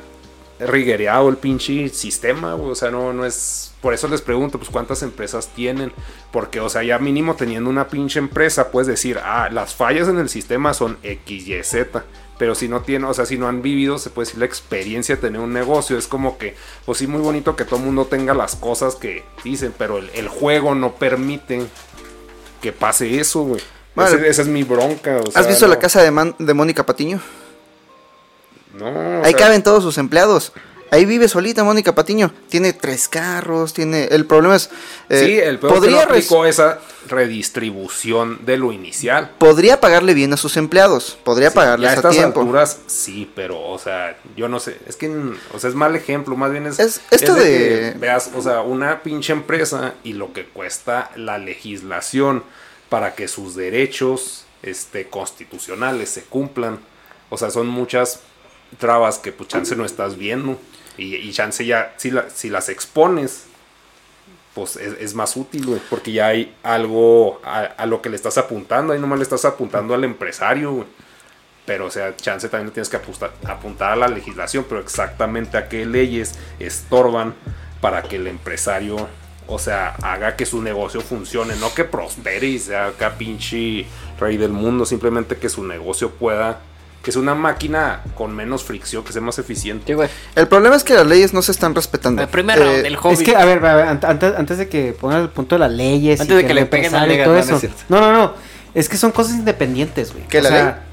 riguereado 0.60 1.30
el 1.30 1.38
pinche 1.38 1.90
sistema, 1.90 2.56
o 2.56 2.76
sea, 2.76 2.92
no, 2.92 3.12
no 3.14 3.26
es... 3.26 3.72
Por 3.82 3.94
eso 3.94 4.08
les 4.08 4.22
pregunto, 4.22 4.58
pues, 4.58 4.70
¿cuántas 4.72 5.04
empresas 5.04 5.50
tienen? 5.56 5.92
Porque, 6.32 6.60
o 6.60 6.70
sea, 6.70 6.82
ya 6.84 6.98
mínimo 6.98 7.36
teniendo 7.36 7.70
una 7.70 7.88
pinche 7.88 8.18
empresa, 8.20 8.72
puedes 8.72 8.88
decir, 8.88 9.20
ah, 9.24 9.50
las 9.52 9.76
fallas 9.76 10.08
en 10.08 10.18
el 10.18 10.30
sistema 10.30 10.74
son 10.74 10.98
X, 11.04 11.48
Y, 11.48 11.64
Z. 11.64 12.04
Pero 12.38 12.56
si 12.56 12.68
no 12.68 12.82
tienen, 12.82 13.08
o 13.08 13.14
sea, 13.14 13.26
si 13.26 13.38
no 13.38 13.48
han 13.48 13.62
vivido, 13.62 13.98
se 13.98 14.10
puede 14.10 14.26
decir 14.26 14.40
la 14.40 14.46
experiencia 14.46 15.16
de 15.16 15.22
tener 15.22 15.40
un 15.40 15.54
negocio. 15.54 15.98
Es 15.98 16.08
como 16.08 16.38
que, 16.38 16.56
pues 16.86 16.98
sí, 16.98 17.08
muy 17.08 17.22
bonito 17.22 17.56
que 17.56 17.64
todo 17.64 17.78
el 17.80 17.86
mundo 17.86 18.06
tenga 18.06 18.34
las 18.34 18.56
cosas 18.56 18.96
que 18.96 19.24
dicen, 19.44 19.74
pero 19.78 20.00
el, 20.00 20.10
el 20.16 20.28
juego 20.28 20.74
no 20.76 20.96
permite 20.96 21.62
que 22.62 22.74
pase 22.74 23.20
eso, 23.20 23.42
güey. 23.44 23.62
Vale. 23.94 24.28
Esa 24.28 24.42
es 24.42 24.48
mi 24.50 24.64
bronca. 24.64 25.18
o 25.18 25.30
¿Has 25.34 25.48
visto 25.48 25.68
la 25.68 25.80
casa 25.80 26.02
de, 26.02 26.12
Man- 26.12 26.36
de 26.38 26.54
Mónica 26.54 26.86
Patiño? 26.86 27.22
No, 28.80 29.24
Ahí 29.24 29.32
sea, 29.34 29.40
caben 29.40 29.64
todos 29.64 29.84
sus 29.84 29.98
empleados. 29.98 30.52
Ahí 30.92 31.06
vive 31.06 31.28
solita 31.28 31.64
Mónica 31.64 31.96
Patiño. 31.96 32.32
Tiene 32.48 32.72
tres 32.72 33.08
carros, 33.10 33.74
tiene... 33.74 34.06
El 34.06 34.26
problema 34.26 34.56
es... 34.56 34.70
eh, 35.10 35.20
Sí, 35.26 35.40
el 35.40 35.58
peor 35.60 35.74
podría, 35.74 36.04
es 36.04 36.32
no 36.32 36.46
esa 36.46 36.80
redistribución 37.08 38.46
de 38.46 38.58
lo 38.58 38.72
inicial. 38.72 39.32
podría 39.38 39.80
pagarle 39.82 40.14
bien 40.14 40.32
a 40.34 40.38
sus 40.38 40.58
empleados. 40.58 41.18
Podría 41.24 41.50
Sí, 41.50 41.56
pagarles 41.56 41.90
a 41.90 41.92
a 41.92 41.96
estas 41.96 42.16
tiempo. 42.16 42.42
alturas, 42.42 42.80
sí, 42.88 43.30
pero, 43.36 43.62
o 43.62 43.78
sea, 43.80 44.18
yo 44.36 44.48
no 44.48 44.60
sé, 44.60 44.78
es 44.88 44.96
que, 44.96 45.10
o 45.54 45.60
sea, 45.60 45.70
es 45.70 45.76
mal 45.76 45.96
ejemplo, 45.96 46.36
más 46.36 46.52
bien 46.52 46.66
es, 46.68 46.80
Es- 46.80 47.02
esto 47.12 47.34
de 47.34 47.44
de- 47.44 47.94
que 47.94 48.00
veas, 48.00 48.32
o 48.36 48.42
sea, 48.42 48.62
una 48.62 49.02
pinche 49.04 49.34
empresa 49.34 49.94
y 50.04 50.14
lo 50.14 50.34
que 50.34 50.46
cuesta 50.46 51.12
la 51.16 51.38
legislación 51.38 52.44
para 52.90 53.16
que 53.16 53.28
sus 53.28 53.56
derechos, 53.56 54.46
este, 54.64 55.08
constitucionales 55.10 56.10
se 56.10 56.22
cumplan, 56.24 56.80
o 57.30 57.38
sea, 57.38 57.50
son 57.52 57.68
muchas 57.68 58.20
trabas 58.78 59.20
que, 59.20 59.32
pues, 59.32 59.50
chance 59.50 59.76
no 59.76 59.86
estás 59.86 60.18
viendo, 60.18 60.60
y, 60.98 61.32
chance 61.32 61.66
ya, 61.66 61.94
si, 61.98 62.12
si 62.34 62.50
las 62.50 62.70
expones, 62.70 63.46
pues 64.54 64.78
es, 64.78 65.14
más 65.14 65.36
útil, 65.36 65.82
porque 65.90 66.14
ya 66.14 66.28
hay 66.28 66.56
algo 66.64 67.42
a, 67.44 67.86
lo 67.86 68.02
que 68.02 68.10
le 68.10 68.16
estás 68.16 68.38
apuntando, 68.38 68.94
ahí 68.94 69.00
nomás 69.00 69.20
le 69.20 69.24
estás 69.24 69.44
apuntando 69.44 69.94
al 69.94 70.06
empresario. 70.06 70.86
Pero, 71.66 71.88
o 71.88 71.92
sea, 71.92 72.16
chance 72.16 72.48
también 72.48 72.68
le 72.68 72.74
tienes 72.74 72.90
que 72.90 72.98
apuntar, 72.98 73.34
apuntar 73.46 73.92
a 73.92 73.96
la 73.96 74.08
legislación, 74.08 74.66
pero 74.70 74.80
exactamente 74.80 75.58
a 75.58 75.68
qué 75.68 75.86
leyes 75.86 76.36
estorban 76.60 77.34
para 77.82 78.04
que 78.04 78.18
el 78.18 78.28
empresario 78.28 79.10
o 79.48 79.60
sea, 79.60 79.96
haga 80.02 80.36
que 80.36 80.46
su 80.46 80.62
negocio 80.62 81.02
funcione, 81.02 81.56
no 81.58 81.74
que 81.74 81.84
prospere 81.84 82.48
y 82.48 82.60
sea 82.60 82.88
acá 82.88 83.18
pinche 83.18 83.86
rey 84.20 84.38
del 84.38 84.52
mundo, 84.52 84.86
simplemente 84.86 85.38
que 85.38 85.50
su 85.50 85.64
negocio 85.64 86.12
pueda, 86.12 86.62
que 87.06 87.12
sea 87.12 87.22
una 87.22 87.36
máquina 87.36 88.02
con 88.16 88.36
menos 88.36 88.64
fricción, 88.64 89.04
que 89.04 89.14
sea 89.14 89.22
más 89.22 89.38
eficiente. 89.40 89.86
Sí, 89.86 89.94
güey. 89.94 90.10
El 90.36 90.48
problema 90.48 90.76
es 90.76 90.84
que 90.84 90.96
las 90.96 91.06
leyes 91.06 91.34
no 91.34 91.42
se 91.44 91.52
están 91.52 91.76
respetando. 91.76 92.24
El 92.24 92.28
primer 92.28 92.58
Eh, 92.58 92.64
round 92.64 92.82
del 92.82 92.96
hobby. 92.98 93.14
Es 93.14 93.22
que, 93.22 93.36
a 93.36 93.46
ver, 93.46 93.64
a 93.64 93.76
ver, 93.76 93.86
ant- 93.86 94.04
antes, 94.10 94.34
antes 94.36 94.58
de 94.58 94.68
que 94.68 94.92
pongan 95.00 95.22
el 95.22 95.30
punto 95.30 95.54
de 95.56 95.60
las 95.60 95.72
leyes. 95.72 96.20
Antes 96.20 96.34
y 96.34 96.38
de 96.42 96.48
que 96.48 96.54
le 96.56 96.66
peguen 96.66 96.96
a 96.96 97.06
todo 97.24 97.38
eso. 97.38 97.58
es. 97.58 97.70
No, 97.88 98.02
no, 98.02 98.12
no. 98.12 98.34
Es 98.74 98.90
que 98.90 98.98
son 98.98 99.12
cosas 99.12 99.36
independientes, 99.36 100.12
güey. 100.12 100.28
¿Qué, 100.28 100.40
O 100.40 100.42
la 100.42 100.50
sea, 100.50 100.84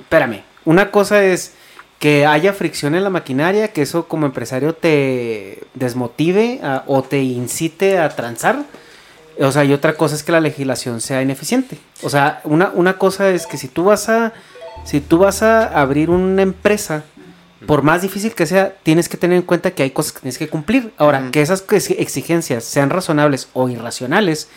Espérame. 0.00 0.42
Una 0.64 0.90
cosa 0.90 1.22
es 1.22 1.52
que 1.98 2.26
haya 2.26 2.52
fricción 2.52 2.94
en 2.94 3.04
la 3.04 3.10
maquinaria, 3.10 3.68
que 3.72 3.82
eso 3.82 4.08
como 4.08 4.26
empresario 4.26 4.74
te 4.74 5.62
desmotive 5.74 6.60
a- 6.62 6.82
o 6.86 7.02
te 7.02 7.22
incite 7.22 7.98
a 7.98 8.08
transar. 8.08 8.64
O 9.38 9.52
sea, 9.52 9.64
y 9.64 9.72
otra 9.72 9.94
cosa 9.94 10.14
es 10.14 10.22
que 10.22 10.32
la 10.32 10.40
legislación 10.40 11.00
sea 11.00 11.20
ineficiente. 11.22 11.76
O 12.02 12.08
sea, 12.10 12.40
una, 12.44 12.70
una 12.74 12.96
cosa 12.98 13.28
es 13.30 13.46
que 13.46 13.58
si 13.58 13.68
tú 13.68 13.84
vas 13.84 14.08
a 14.08 14.32
si 14.84 15.00
tú 15.00 15.18
vas 15.18 15.42
a 15.42 15.66
abrir 15.80 16.10
una 16.10 16.42
empresa, 16.42 17.04
por 17.66 17.82
más 17.82 18.02
difícil 18.02 18.32
que 18.34 18.46
sea, 18.46 18.74
tienes 18.82 19.08
que 19.08 19.16
tener 19.16 19.36
en 19.36 19.42
cuenta 19.42 19.72
que 19.72 19.82
hay 19.82 19.90
cosas 19.90 20.12
que 20.12 20.20
tienes 20.20 20.38
que 20.38 20.48
cumplir. 20.48 20.92
Ahora, 20.98 21.30
que 21.32 21.40
esas 21.42 21.64
ex- 21.70 21.90
exigencias 21.90 22.64
sean 22.64 22.90
razonables 22.90 23.48
o 23.54 23.68
irracionales, 23.68 24.48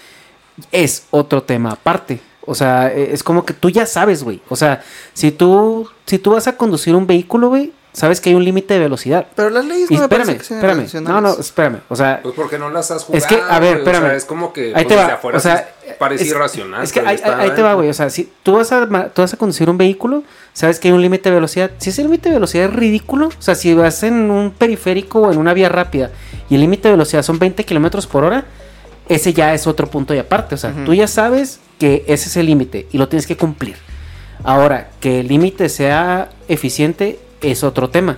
es 0.71 1.05
otro 1.11 1.43
tema 1.43 1.71
aparte. 1.71 2.19
O 2.45 2.53
sea, 2.55 2.91
e- 2.93 3.13
es 3.13 3.23
como 3.23 3.45
que 3.45 3.53
tú 3.53 3.69
ya 3.69 3.85
sabes, 3.85 4.23
güey. 4.23 4.41
O 4.49 4.55
sea, 4.55 4.83
si 5.13 5.31
tú, 5.31 5.89
si 6.05 6.19
tú 6.19 6.31
vas 6.31 6.47
a 6.47 6.57
conducir 6.57 6.95
un 6.95 7.07
vehículo, 7.07 7.49
güey, 7.49 7.71
sabes 7.99 8.21
que 8.21 8.30
hay 8.30 8.35
un 8.35 8.43
límite 8.43 8.73
de 8.73 8.80
velocidad. 8.80 9.27
Pero 9.35 9.49
las 9.49 9.65
leyes 9.65 9.91
Y 9.91 9.95
no 9.95 9.99
me 9.99 10.05
espérame, 10.05 10.26
parece 10.27 10.47
que 10.47 10.55
espérame. 10.55 11.03
No, 11.07 11.21
no, 11.21 11.34
espérame. 11.39 11.80
O 11.89 11.95
sea, 11.95 12.19
Pues 12.23 12.34
porque 12.35 12.57
no 12.57 12.69
las 12.69 12.89
has 12.91 13.03
jugado. 13.03 13.17
es 13.23 13.27
que, 13.27 13.35
a 13.41 13.59
ver, 13.59 13.81
güey, 13.81 13.81
o 13.81 13.85
sea, 13.85 13.93
espérame. 13.93 14.15
es 14.17 14.26
como 14.26 14.53
que 14.53 14.67
ahí 14.67 14.85
pues, 14.85 14.88
te 14.88 14.95
va. 14.95 15.05
afuera 15.13 15.38
o 15.38 15.41
sea, 15.41 15.69
parece 15.99 16.23
es- 16.23 16.30
irracional. 16.31 16.84
Es 16.84 16.91
que 16.93 17.01
ahí, 17.01 17.15
está 17.15 17.39
ahí 17.39 17.51
te 17.51 17.61
va, 17.61 17.73
güey. 17.73 17.89
O 17.89 17.93
sea, 17.93 18.09
si 18.09 18.31
tú 18.43 18.53
vas, 18.53 18.71
a, 18.71 18.85
ma- 18.85 19.09
tú 19.09 19.21
vas 19.21 19.34
a 19.34 19.38
conducir 19.38 19.69
un 19.69 19.77
vehículo, 19.77 20.23
sabes 20.53 20.80
que 20.80 20.88
hay 20.88 20.93
un 20.93 21.01
límite 21.01 21.30
de 21.30 21.35
velocidad. 21.35 21.71
Si 21.77 21.89
ese 21.89 22.01
límite 22.03 22.30
de 22.30 22.35
velocidad 22.35 22.65
es 22.65 22.73
ridículo, 22.73 23.27
o 23.27 23.41
sea, 23.41 23.55
si 23.55 23.73
vas 23.73 24.01
en 24.03 24.31
un 24.31 24.51
periférico 24.51 25.21
o 25.21 25.31
en 25.31 25.38
una 25.38 25.53
vía 25.53 25.69
rápida 25.69 26.11
y 26.49 26.55
el 26.55 26.61
límite 26.61 26.88
de 26.88 26.93
velocidad 26.93 27.21
son 27.23 27.38
20 27.38 27.63
kilómetros 27.65 28.07
por 28.07 28.23
hora, 28.23 28.45
ese 29.07 29.34
ya 29.34 29.53
es 29.53 29.67
otro 29.67 29.88
punto 29.89 30.13
y 30.13 30.19
aparte. 30.19 30.55
O 30.55 30.57
sea, 30.57 30.73
tú 30.85 30.93
ya 30.93 31.07
sabes 31.07 31.59
que 31.80 32.03
ese 32.07 32.30
es 32.30 32.38
el 32.38 32.45
límite 32.45 32.88
y 32.91 32.97
lo 32.97 33.07
tienes 33.09 33.26
que 33.27 33.35
cumplir. 33.38 33.76
Ahora, 34.43 34.89
que 35.01 35.19
el 35.19 35.27
límite 35.27 35.67
sea 35.67 36.30
eficiente 36.47 37.19
es 37.41 37.64
otro 37.64 37.90
tema. 37.90 38.18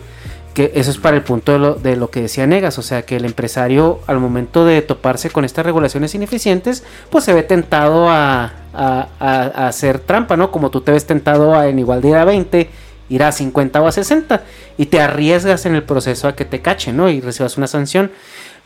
Que 0.53 0.73
eso 0.76 0.91
es 0.91 0.98
para 0.98 1.15
el 1.15 1.23
punto 1.23 1.53
de 1.53 1.60
lo, 1.60 1.76
de 1.76 1.95
lo 1.95 2.10
que 2.10 2.23
decía 2.23 2.45
Negas, 2.45 2.77
o 2.77 2.81
sea 2.81 3.03
que 3.03 3.15
el 3.15 3.23
empresario 3.23 4.02
al 4.06 4.19
momento 4.19 4.65
de 4.65 4.81
toparse 4.81 5.30
con 5.30 5.45
estas 5.45 5.65
regulaciones 5.65 6.14
ineficientes, 6.14 6.84
pues 7.10 7.23
se 7.23 7.34
ve 7.34 7.43
tentado 7.43 8.10
a, 8.10 8.52
a- 8.73 9.07
a- 9.19 9.68
hacer 9.68 9.99
trampa, 9.99 10.35
¿no? 10.35 10.52
Como 10.52 10.69
tú 10.69 10.81
te 10.81 10.91
ves 10.91 11.06
tentado 11.07 11.56
a 11.56 11.68
en 11.68 11.80
igual 11.80 12.02
de 12.02 12.10
ir 12.10 12.15
a 12.18 12.26
20, 12.26 12.69
ir 13.07 13.23
a 13.23 13.31
50 13.31 13.81
o 13.81 13.88
a 13.88 13.93
60 13.93 14.43
y 14.77 14.88
te 14.88 14.99
arriesgas 14.99 15.65
en 15.65 15.76
el 15.76 15.84
proceso 15.84 16.27
a 16.27 16.35
que 16.35 16.43
te 16.43 16.60
cachen, 16.61 16.98
¿no? 16.98 17.10
Y 17.10 17.22
recibas 17.22 17.57
una 17.57 17.68
sanción. 17.68 18.11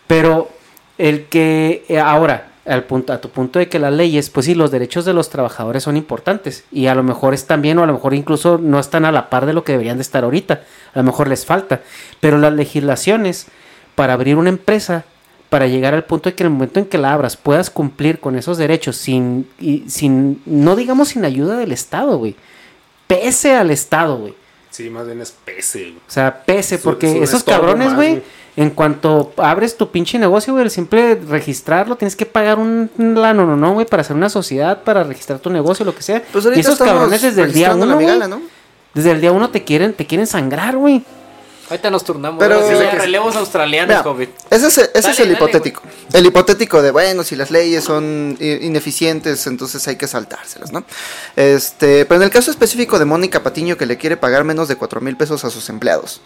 Pero 0.08 0.50
el 0.98 1.26
que 1.26 1.86
eh, 1.88 2.00
ahora, 2.00 2.48
al 2.66 2.84
punto, 2.86 3.14
a 3.14 3.22
tu 3.22 3.30
punto 3.30 3.60
de 3.60 3.70
que 3.70 3.80
las 3.80 3.94
leyes, 3.94 4.30
pues 4.30 4.48
sí, 4.48 4.56
los 4.56 4.72
derechos 4.72 5.06
de 5.06 5.14
los 5.14 5.30
trabajadores 5.30 5.84
son 5.84 5.98
importantes 5.98 6.64
y 6.72 6.88
a 6.88 6.96
lo 6.96 7.04
mejor 7.04 7.34
están 7.34 7.62
bien 7.62 7.78
o 7.78 7.84
a 7.84 7.86
lo 7.86 7.94
mejor 7.94 8.14
incluso 8.14 8.58
no 8.58 8.80
están 8.80 9.06
a 9.06 9.12
la 9.12 9.30
par 9.30 9.46
de 9.46 9.54
lo 9.54 9.64
que 9.64 9.74
deberían 9.74 9.98
de 9.98 10.02
estar 10.02 10.24
ahorita, 10.24 10.62
a 10.94 10.98
lo 10.98 11.04
mejor 11.04 11.28
les 11.28 11.46
falta, 11.46 11.82
pero 12.20 12.38
las 12.38 12.54
legislaciones 12.54 13.48
para 13.94 14.14
abrir 14.14 14.36
una 14.36 14.50
empresa, 14.50 15.06
para 15.50 15.68
llegar 15.68 15.94
al 15.94 16.06
punto 16.06 16.30
de 16.30 16.36
que 16.36 16.44
en 16.44 16.48
el 16.48 16.54
momento 16.54 16.80
en 16.80 16.88
que 16.88 16.98
la 16.98 17.14
abras 17.14 17.38
puedas 17.38 17.70
cumplir 17.70 18.20
con 18.20 18.36
esos 18.36 18.58
derechos 18.58 18.98
sin, 18.98 19.48
y, 19.60 19.84
sin 19.88 20.42
no 20.46 20.76
digamos 20.76 21.10
sin 21.10 21.24
ayuda 21.24 21.58
del 21.58 21.72
Estado, 21.72 22.18
güey, 22.18 22.36
pese 23.08 23.56
al 23.56 23.70
Estado, 23.70 24.18
güey. 24.18 24.34
Sí, 24.72 24.90
más 24.90 25.06
bien 25.06 25.22
es 25.22 25.32
pese. 25.32 25.84
güey. 25.84 25.98
O 25.98 26.12
sea, 26.12 26.44
pese, 26.46 26.80
porque 26.80 27.10
es 27.10 27.30
esos 27.30 27.44
cabrones, 27.44 27.96
güey. 27.96 28.22
En 28.58 28.70
cuanto 28.70 29.34
abres 29.38 29.76
tu 29.78 29.92
pinche 29.92 30.18
negocio, 30.18 30.54
güey, 30.54 30.64
el 30.66 30.72
simple 30.72 31.16
registrarlo, 31.16 31.96
tienes 31.98 32.16
que 32.16 32.26
pagar 32.26 32.58
un 32.58 32.90
lano, 32.98 33.46
no, 33.46 33.58
no, 33.58 33.74
güey, 33.74 33.86
para 33.86 34.02
hacer 34.02 34.16
una 34.16 34.30
sociedad, 34.30 34.84
para 34.84 35.04
registrar 35.04 35.40
tu 35.40 35.50
negocio, 35.50 35.84
lo 35.86 35.94
que 35.96 36.02
sea. 36.02 36.24
Pues 36.32 36.46
y 36.56 36.60
esos 36.62 36.78
cabrones 36.78 37.22
desde 37.22 37.42
el 37.44 37.52
día 37.54 37.76
uno, 37.76 37.96
migala, 37.98 38.28
¿no? 38.28 38.42
desde 38.94 39.12
el 39.12 39.20
día 39.20 39.32
uno 39.34 39.50
te 39.50 39.64
quieren, 39.66 39.94
te 39.94 40.06
quieren 40.08 40.26
sangrar, 40.26 40.78
güey. 40.78 41.04
Ahorita 41.70 41.90
nos 41.90 42.04
turnamos. 42.04 42.38
Pero- 42.40 42.60
Pero, 42.60 42.70
Dice 42.80 42.92
que- 42.92 42.98
relevos 43.00 43.36
australianos, 43.36 43.90
Mira, 43.90 44.04
COVID. 44.04 44.28
ese 44.52 44.68
es, 44.68 44.78
ese 44.78 44.92
es 44.94 45.02
Dale, 45.04 45.10
el 45.10 45.18
dale, 45.18 45.34
hipotético. 45.34 45.82
El 46.14 46.26
hipotético 46.28 46.82
de, 46.84 46.92
bueno, 46.92 47.24
si 47.24 47.36
las 47.36 47.50
leyes 47.50 47.84
son 47.84 48.38
ineficientes, 48.40 49.48
entonces 49.48 49.86
hay 49.88 49.96
que 49.96 50.08
saltárselas, 50.08 50.72
¿no? 50.72 50.84
Este, 51.36 52.06
pero 52.06 52.18
en 52.22 52.24
el 52.26 52.30
caso 52.30 52.52
específico 52.52 53.00
de 53.00 53.06
Mónica 53.06 53.42
Patiño, 53.42 53.78
que 53.78 53.88
le 53.88 53.98
quiere 53.98 54.16
pagar 54.16 54.44
menos 54.44 54.68
de 54.68 54.76
4 54.76 55.02
mil 55.02 55.18
pesos 55.18 55.44
a 55.44 55.50
sus 55.50 55.68
empleados, 55.70 56.22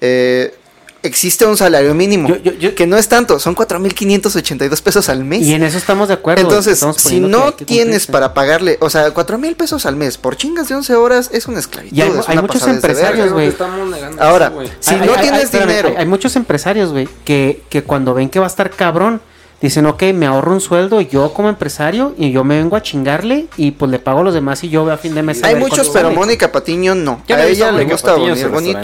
eh, 0.00 0.54
existe 1.02 1.46
un 1.46 1.56
salario 1.56 1.94
mínimo, 1.94 2.28
Yo- 2.28 2.36
yo- 2.36 2.52
yo- 2.54 2.74
que 2.74 2.86
no 2.86 2.96
es 2.96 3.08
tanto, 3.08 3.38
son 3.38 3.54
4 3.54 3.78
mil 3.78 3.94
582 3.94 4.82
pesos 4.82 5.08
al 5.08 5.24
mes. 5.24 5.42
Y 5.42 5.54
en 5.54 5.62
eso 5.62 5.78
estamos 5.78 6.08
de 6.08 6.14
acuerdo. 6.14 6.42
Entonces, 6.42 6.84
si 6.96 7.20
no 7.20 7.52
tienes 7.54 8.06
para 8.06 8.34
pagarle, 8.34 8.76
o 8.80 8.90
sea, 8.90 9.10
4 9.12 9.38
mil 9.38 9.54
pesos 9.56 9.86
al 9.86 9.96
mes 9.96 10.18
por 10.18 10.36
chingas 10.36 10.68
de 10.68 10.74
11 10.74 10.94
horas 10.94 11.30
es 11.32 11.46
una 11.46 11.58
esclavitud. 11.60 11.96
Y 11.96 12.02
hay- 12.02 12.10
es 12.10 12.28
hay 12.28 12.32
una 12.38 12.42
muchos 12.42 12.66
empresarios, 12.66 13.32
güey. 13.32 13.48
estamos 13.48 13.88
negando 13.90 14.22
Ahora, 14.22 14.46
eso, 14.46 14.54
güey. 14.54 14.70
si 14.80 14.94
Hay- 14.94 15.06
no 15.06 15.14
hay- 15.14 15.20
tienes 15.22 15.42
espérame, 15.44 15.68
dinero, 15.68 15.88
Hay, 15.90 15.96
hay 15.96 16.06
muchos 16.06 16.34
empresarios, 16.36 16.90
güey, 16.90 17.08
que, 17.24 17.62
que 17.70 17.82
cuando 17.84 18.14
ven 18.14 18.28
que 18.28 18.38
va 18.40 18.46
a 18.46 18.48
estar 18.48 18.70
cabrón, 18.70 19.20
dicen, 19.60 19.86
ok, 19.86 20.02
me 20.14 20.26
ahorro 20.26 20.52
un 20.52 20.60
sueldo 20.60 21.00
yo 21.00 21.32
como 21.32 21.48
empresario 21.48 22.14
y 22.18 22.30
yo 22.30 22.44
me 22.44 22.56
vengo 22.58 22.76
a 22.76 22.82
chingarle 22.82 23.46
y 23.56 23.70
pues 23.72 23.90
le 23.90 23.98
pago 23.98 24.20
a 24.20 24.22
los 24.24 24.34
demás 24.34 24.62
y 24.64 24.68
yo 24.68 24.84
veo 24.84 24.94
a 24.94 24.98
fin 24.98 25.14
de 25.14 25.22
mes. 25.22 25.42
a 25.42 25.48
hay 25.48 25.54
muchos, 25.56 25.88
pero 25.88 26.08
sale". 26.08 26.14
Mónica 26.16 26.52
Patiño 26.52 26.94
no. 26.94 27.22
Yo 27.26 27.36
a 27.36 27.44
ella 27.46 27.72
le 27.72 27.84
gusta 27.84 28.14
bonito. 28.14 28.78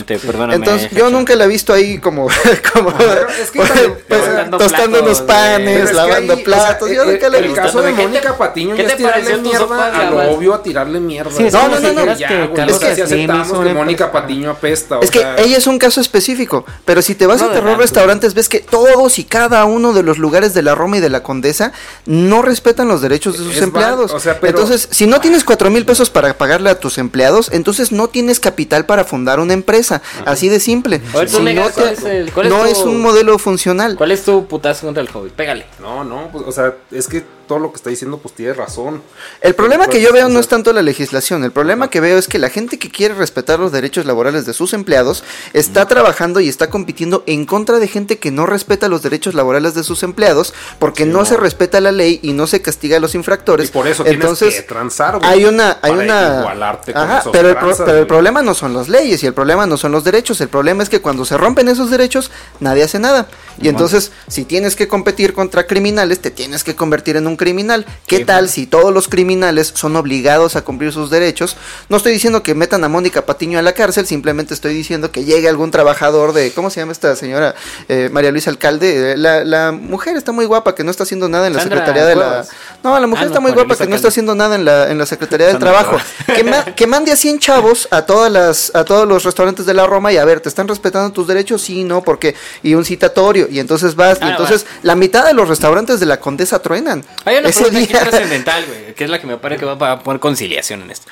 Entonces, 0.52 0.90
yo 0.92 1.10
nunca 1.10 1.34
la 1.36 1.44
he 1.44 1.48
visto 1.48 1.72
ahí 1.72 1.98
como, 1.98 2.28
como 2.72 2.92
pero 2.92 3.28
es 3.28 3.50
que 3.50 3.58
pues, 3.58 3.72
pues, 4.08 4.50
tostando 4.50 5.02
unos 5.02 5.20
panes, 5.20 5.90
es 5.90 5.94
lavando 5.94 6.32
ahí, 6.34 6.42
o 6.42 6.44
sea, 6.44 6.44
platos. 6.44 6.90
yo 6.90 7.02
el- 7.02 7.12
nunca 7.12 7.28
la 7.28 7.36
he 7.36 7.40
el, 7.40 7.46
visto. 7.46 7.62
caso 7.62 7.82
de 7.82 7.90
¿Qué 7.90 7.96
te- 7.96 8.02
Mónica 8.08 8.38
Patiño 8.38 8.76
ya 8.76 8.82
es 8.84 8.96
tirarle 8.96 9.36
mierda 9.38 9.86
a 10.06 10.10
lo 10.10 10.32
obvio 10.32 10.54
a 10.54 10.62
tirarle 10.62 11.00
mierda. 11.00 11.30
Sí, 11.36 11.44
es 11.44 11.52
No, 11.52 11.68
no, 11.68 11.80
no, 11.80 12.16
ya, 12.16 12.28
que 12.28 12.94
si 12.94 13.00
aceptamos 13.02 13.74
Mónica. 13.74 14.10
Patiño 14.12 14.50
apesta. 14.50 14.98
Es 15.00 15.10
que 15.10 15.24
ella 15.38 15.56
es 15.56 15.66
un 15.66 15.78
caso 15.78 16.00
específico, 16.00 16.64
pero 16.84 17.02
si 17.02 17.14
te 17.14 17.26
vas 17.26 17.42
a 17.42 17.50
terror 17.52 17.78
restaurantes 17.78 18.34
ves 18.34 18.48
que 18.48 18.60
todos 18.60 19.18
y 19.18 19.24
cada 19.24 19.64
uno 19.64 19.92
de 19.92 20.02
los 20.02 20.18
lugares 20.18 20.54
de 20.54 20.61
la 20.62 20.74
Roma 20.74 20.96
y 20.98 21.00
de 21.00 21.10
la 21.10 21.22
Condesa 21.22 21.72
no 22.06 22.42
respetan 22.42 22.88
los 22.88 23.02
derechos 23.02 23.38
de 23.38 23.44
sus 23.44 23.56
Es 23.56 23.62
empleados. 23.62 24.08
van- 24.10 24.16
o 24.16 24.20
sea, 24.20 24.40
pero- 24.40 24.58
Entonces, 24.60 24.88
si 24.90 25.06
no 25.06 25.20
tienes 25.20 25.44
cuatro 25.44 25.70
mil 25.70 25.84
pesos 25.84 26.10
para 26.10 26.36
pagarle 26.38 26.70
a 26.70 26.78
tus 26.80 26.98
empleados, 26.98 27.50
entonces 27.52 27.92
no 27.92 28.08
tienes 28.08 28.40
capital 28.40 28.86
para 28.86 29.04
fundar 29.04 29.40
una 29.40 29.52
empresa. 29.52 30.02
Así 30.26 30.48
de 30.48 30.60
simple. 30.60 31.00
Ver, 31.12 31.28
Si 31.28 31.36
no 31.40 31.42
¿cuál 31.72 31.88
es 31.92 32.04
el- 32.04 32.32
cuál 32.32 32.46
es 32.46 32.52
no 32.52 32.60
tu- 32.60 32.66
es 32.66 32.78
un 32.78 33.00
modelo 33.00 33.38
funcional. 33.38 33.96
¿Cuál 33.96 34.12
es 34.12 34.22
tu 34.24 34.46
putazo 34.46 34.86
contra 34.86 35.02
el 35.02 35.08
COVID? 35.10 35.30
Pégale. 35.30 35.66
No, 35.80 36.04
no, 36.04 36.28
pues, 36.32 36.44
o 36.46 36.52
sea, 36.52 36.74
es 36.90 37.08
que 37.08 37.24
todo 37.52 37.58
lo 37.58 37.70
que 37.70 37.76
está 37.76 37.90
diciendo, 37.90 38.16
pues 38.16 38.34
tiene 38.34 38.54
razón. 38.54 39.02
El 39.42 39.54
problema 39.54 39.86
que 39.86 40.00
yo 40.00 40.10
veo 40.10 40.30
no 40.30 40.40
es 40.40 40.48
tanto 40.48 40.72
la 40.72 40.80
legislación, 40.80 41.44
el 41.44 41.52
problema 41.52 41.90
que 41.90 42.00
veo 42.00 42.16
es 42.16 42.26
que 42.26 42.38
la 42.38 42.48
gente 42.48 42.78
que 42.78 42.88
quiere 42.88 43.12
respetar 43.12 43.58
los 43.58 43.72
derechos 43.72 44.06
laborales 44.06 44.46
de 44.46 44.54
sus 44.54 44.72
empleados 44.72 45.22
está 45.52 45.86
trabajando 45.86 46.40
y 46.40 46.48
está 46.48 46.70
compitiendo 46.70 47.24
en 47.26 47.44
contra 47.44 47.78
de 47.78 47.88
gente 47.88 48.18
que 48.18 48.30
no 48.30 48.46
respeta 48.46 48.88
los 48.88 49.02
derechos 49.02 49.34
laborales 49.34 49.74
de 49.74 49.82
sus 49.84 50.02
empleados 50.02 50.54
porque 50.78 51.04
no, 51.04 51.18
no. 51.18 51.24
se 51.26 51.36
respeta 51.36 51.78
la 51.82 51.92
ley 51.92 52.20
y 52.22 52.32
no 52.32 52.46
se 52.46 52.62
castiga 52.62 52.96
a 52.96 53.00
los 53.00 53.14
infractores. 53.14 53.68
Y 53.68 53.72
por 53.72 53.86
eso 53.86 54.06
Entonces, 54.06 54.48
tienes 54.48 54.62
que 54.62 54.68
transar, 54.68 55.18
güey, 55.18 55.30
hay 55.30 55.44
una 55.44 55.72
hay 55.82 55.90
para 55.92 55.92
una 56.04 56.38
igualarte 56.40 56.92
con 56.94 57.02
Ajá, 57.02 57.18
esos 57.18 57.32
pero 57.32 57.50
el, 57.50 57.56
pro- 57.58 57.76
pero 57.84 57.98
el 57.98 58.06
problema 58.06 58.40
no 58.40 58.54
son 58.54 58.72
las 58.72 58.88
leyes 58.88 59.22
y 59.22 59.26
el 59.26 59.34
problema 59.34 59.66
no 59.66 59.76
son 59.76 59.92
los 59.92 60.04
derechos, 60.04 60.40
el 60.40 60.48
problema 60.48 60.82
es 60.82 60.88
que 60.88 61.02
cuando 61.02 61.26
se 61.26 61.36
rompen 61.36 61.68
esos 61.68 61.90
derechos 61.90 62.30
nadie 62.60 62.82
hace 62.84 62.98
nada. 62.98 63.28
Y 63.60 63.68
entonces, 63.68 64.10
si 64.28 64.46
tienes 64.46 64.74
que 64.74 64.88
competir 64.88 65.34
contra 65.34 65.66
criminales, 65.66 66.20
te 66.20 66.30
tienes 66.30 66.64
que 66.64 66.74
convertir 66.74 67.16
en 67.16 67.26
un 67.26 67.36
criminal. 67.42 67.84
¿Qué 68.06 68.18
Sí, 68.18 68.24
tal 68.24 68.48
si 68.48 68.66
todos 68.66 68.92
los 68.94 69.08
criminales 69.08 69.72
son 69.74 69.96
obligados 69.96 70.54
a 70.54 70.62
cumplir 70.62 70.92
sus 70.92 71.10
derechos? 71.10 71.56
No 71.88 71.96
estoy 71.96 72.12
diciendo 72.12 72.42
que 72.44 72.54
metan 72.54 72.84
a 72.84 72.88
Mónica 72.88 73.26
Patiño 73.26 73.58
a 73.58 73.62
la 73.62 73.72
cárcel, 73.72 74.06
simplemente 74.06 74.54
estoy 74.54 74.74
diciendo 74.74 75.10
que 75.10 75.24
llegue 75.24 75.48
algún 75.48 75.70
trabajador 75.72 76.32
de, 76.32 76.52
¿cómo 76.52 76.70
se 76.70 76.80
llama 76.80 76.92
esta 76.92 77.16
señora? 77.16 77.54
Eh, 77.88 78.08
María 78.12 78.30
Luisa 78.30 78.50
Alcalde. 78.50 79.16
La, 79.16 79.42
la 79.44 79.72
mujer 79.72 80.16
está 80.16 80.30
muy 80.30 80.44
guapa, 80.44 80.74
que 80.76 80.84
no 80.84 80.90
está 80.92 81.02
haciendo 81.02 81.28
nada 81.28 81.46
en 81.48 81.54
la 81.54 81.60
Sandra 81.60 81.78
Secretaría 81.78 82.06
de 82.08 82.14
la... 82.14 82.24
Cuevas. 82.26 82.50
No, 82.84 82.98
la 83.00 83.06
mujer 83.08 83.24
Ah, 83.24 83.26
está 83.26 83.40
muy 83.40 83.50
María 83.50 83.64
guapa, 83.64 83.74
Luisa 83.74 83.84
que 83.84 83.90
no 83.90 83.96
está 83.96 84.08
haciendo 84.08 84.34
nada 84.36 84.54
en 84.54 84.64
la, 84.64 84.88
en 84.90 84.98
la 84.98 85.06
Secretaría 85.06 85.46
del 85.48 85.54
Sandra 85.56 85.72
Trabajo. 85.72 85.98
Que, 86.34 86.44
ma- 86.44 86.64
que 86.64 86.86
mande 86.86 87.10
a 87.12 87.16
100 87.16 87.38
chavos 87.40 87.88
a 87.90 88.02
todas 88.02 88.30
las 88.30 88.70
a 88.74 88.84
todos 88.84 89.08
los 89.08 89.24
restaurantes 89.24 89.66
de 89.66 89.74
la 89.74 89.86
Roma 89.86 90.12
y 90.12 90.16
a 90.16 90.24
ver, 90.24 90.40
¿te 90.40 90.48
están 90.48 90.68
respetando 90.68 91.10
tus 91.12 91.26
derechos? 91.26 91.62
Sí, 91.62 91.82
no, 91.84 92.02
porque 92.02 92.34
y 92.62 92.74
un 92.74 92.84
citatorio 92.84 93.48
y 93.50 93.58
entonces 93.58 93.94
vas 93.96 94.18
y 94.20 94.24
Ah, 94.24 94.30
entonces 94.30 94.66
la 94.82 94.94
mitad 94.94 95.24
de 95.26 95.32
los 95.34 95.48
restaurantes 95.48 95.98
de 96.00 96.06
la 96.06 96.20
Condesa 96.20 96.60
truenan. 96.60 97.04
Hay 97.24 97.36
una 97.36 97.48
pregunta 97.50 97.78
aquí 97.78 97.86
día- 97.86 98.00
trascendental, 98.00 98.64
güey, 98.66 98.94
que 98.94 99.04
es 99.04 99.10
la 99.10 99.20
que 99.20 99.26
me 99.26 99.36
parece 99.36 99.60
que 99.60 99.66
va 99.66 99.92
a 99.92 99.98
poner 100.00 100.20
conciliación 100.20 100.82
en 100.82 100.90
esto. 100.90 101.10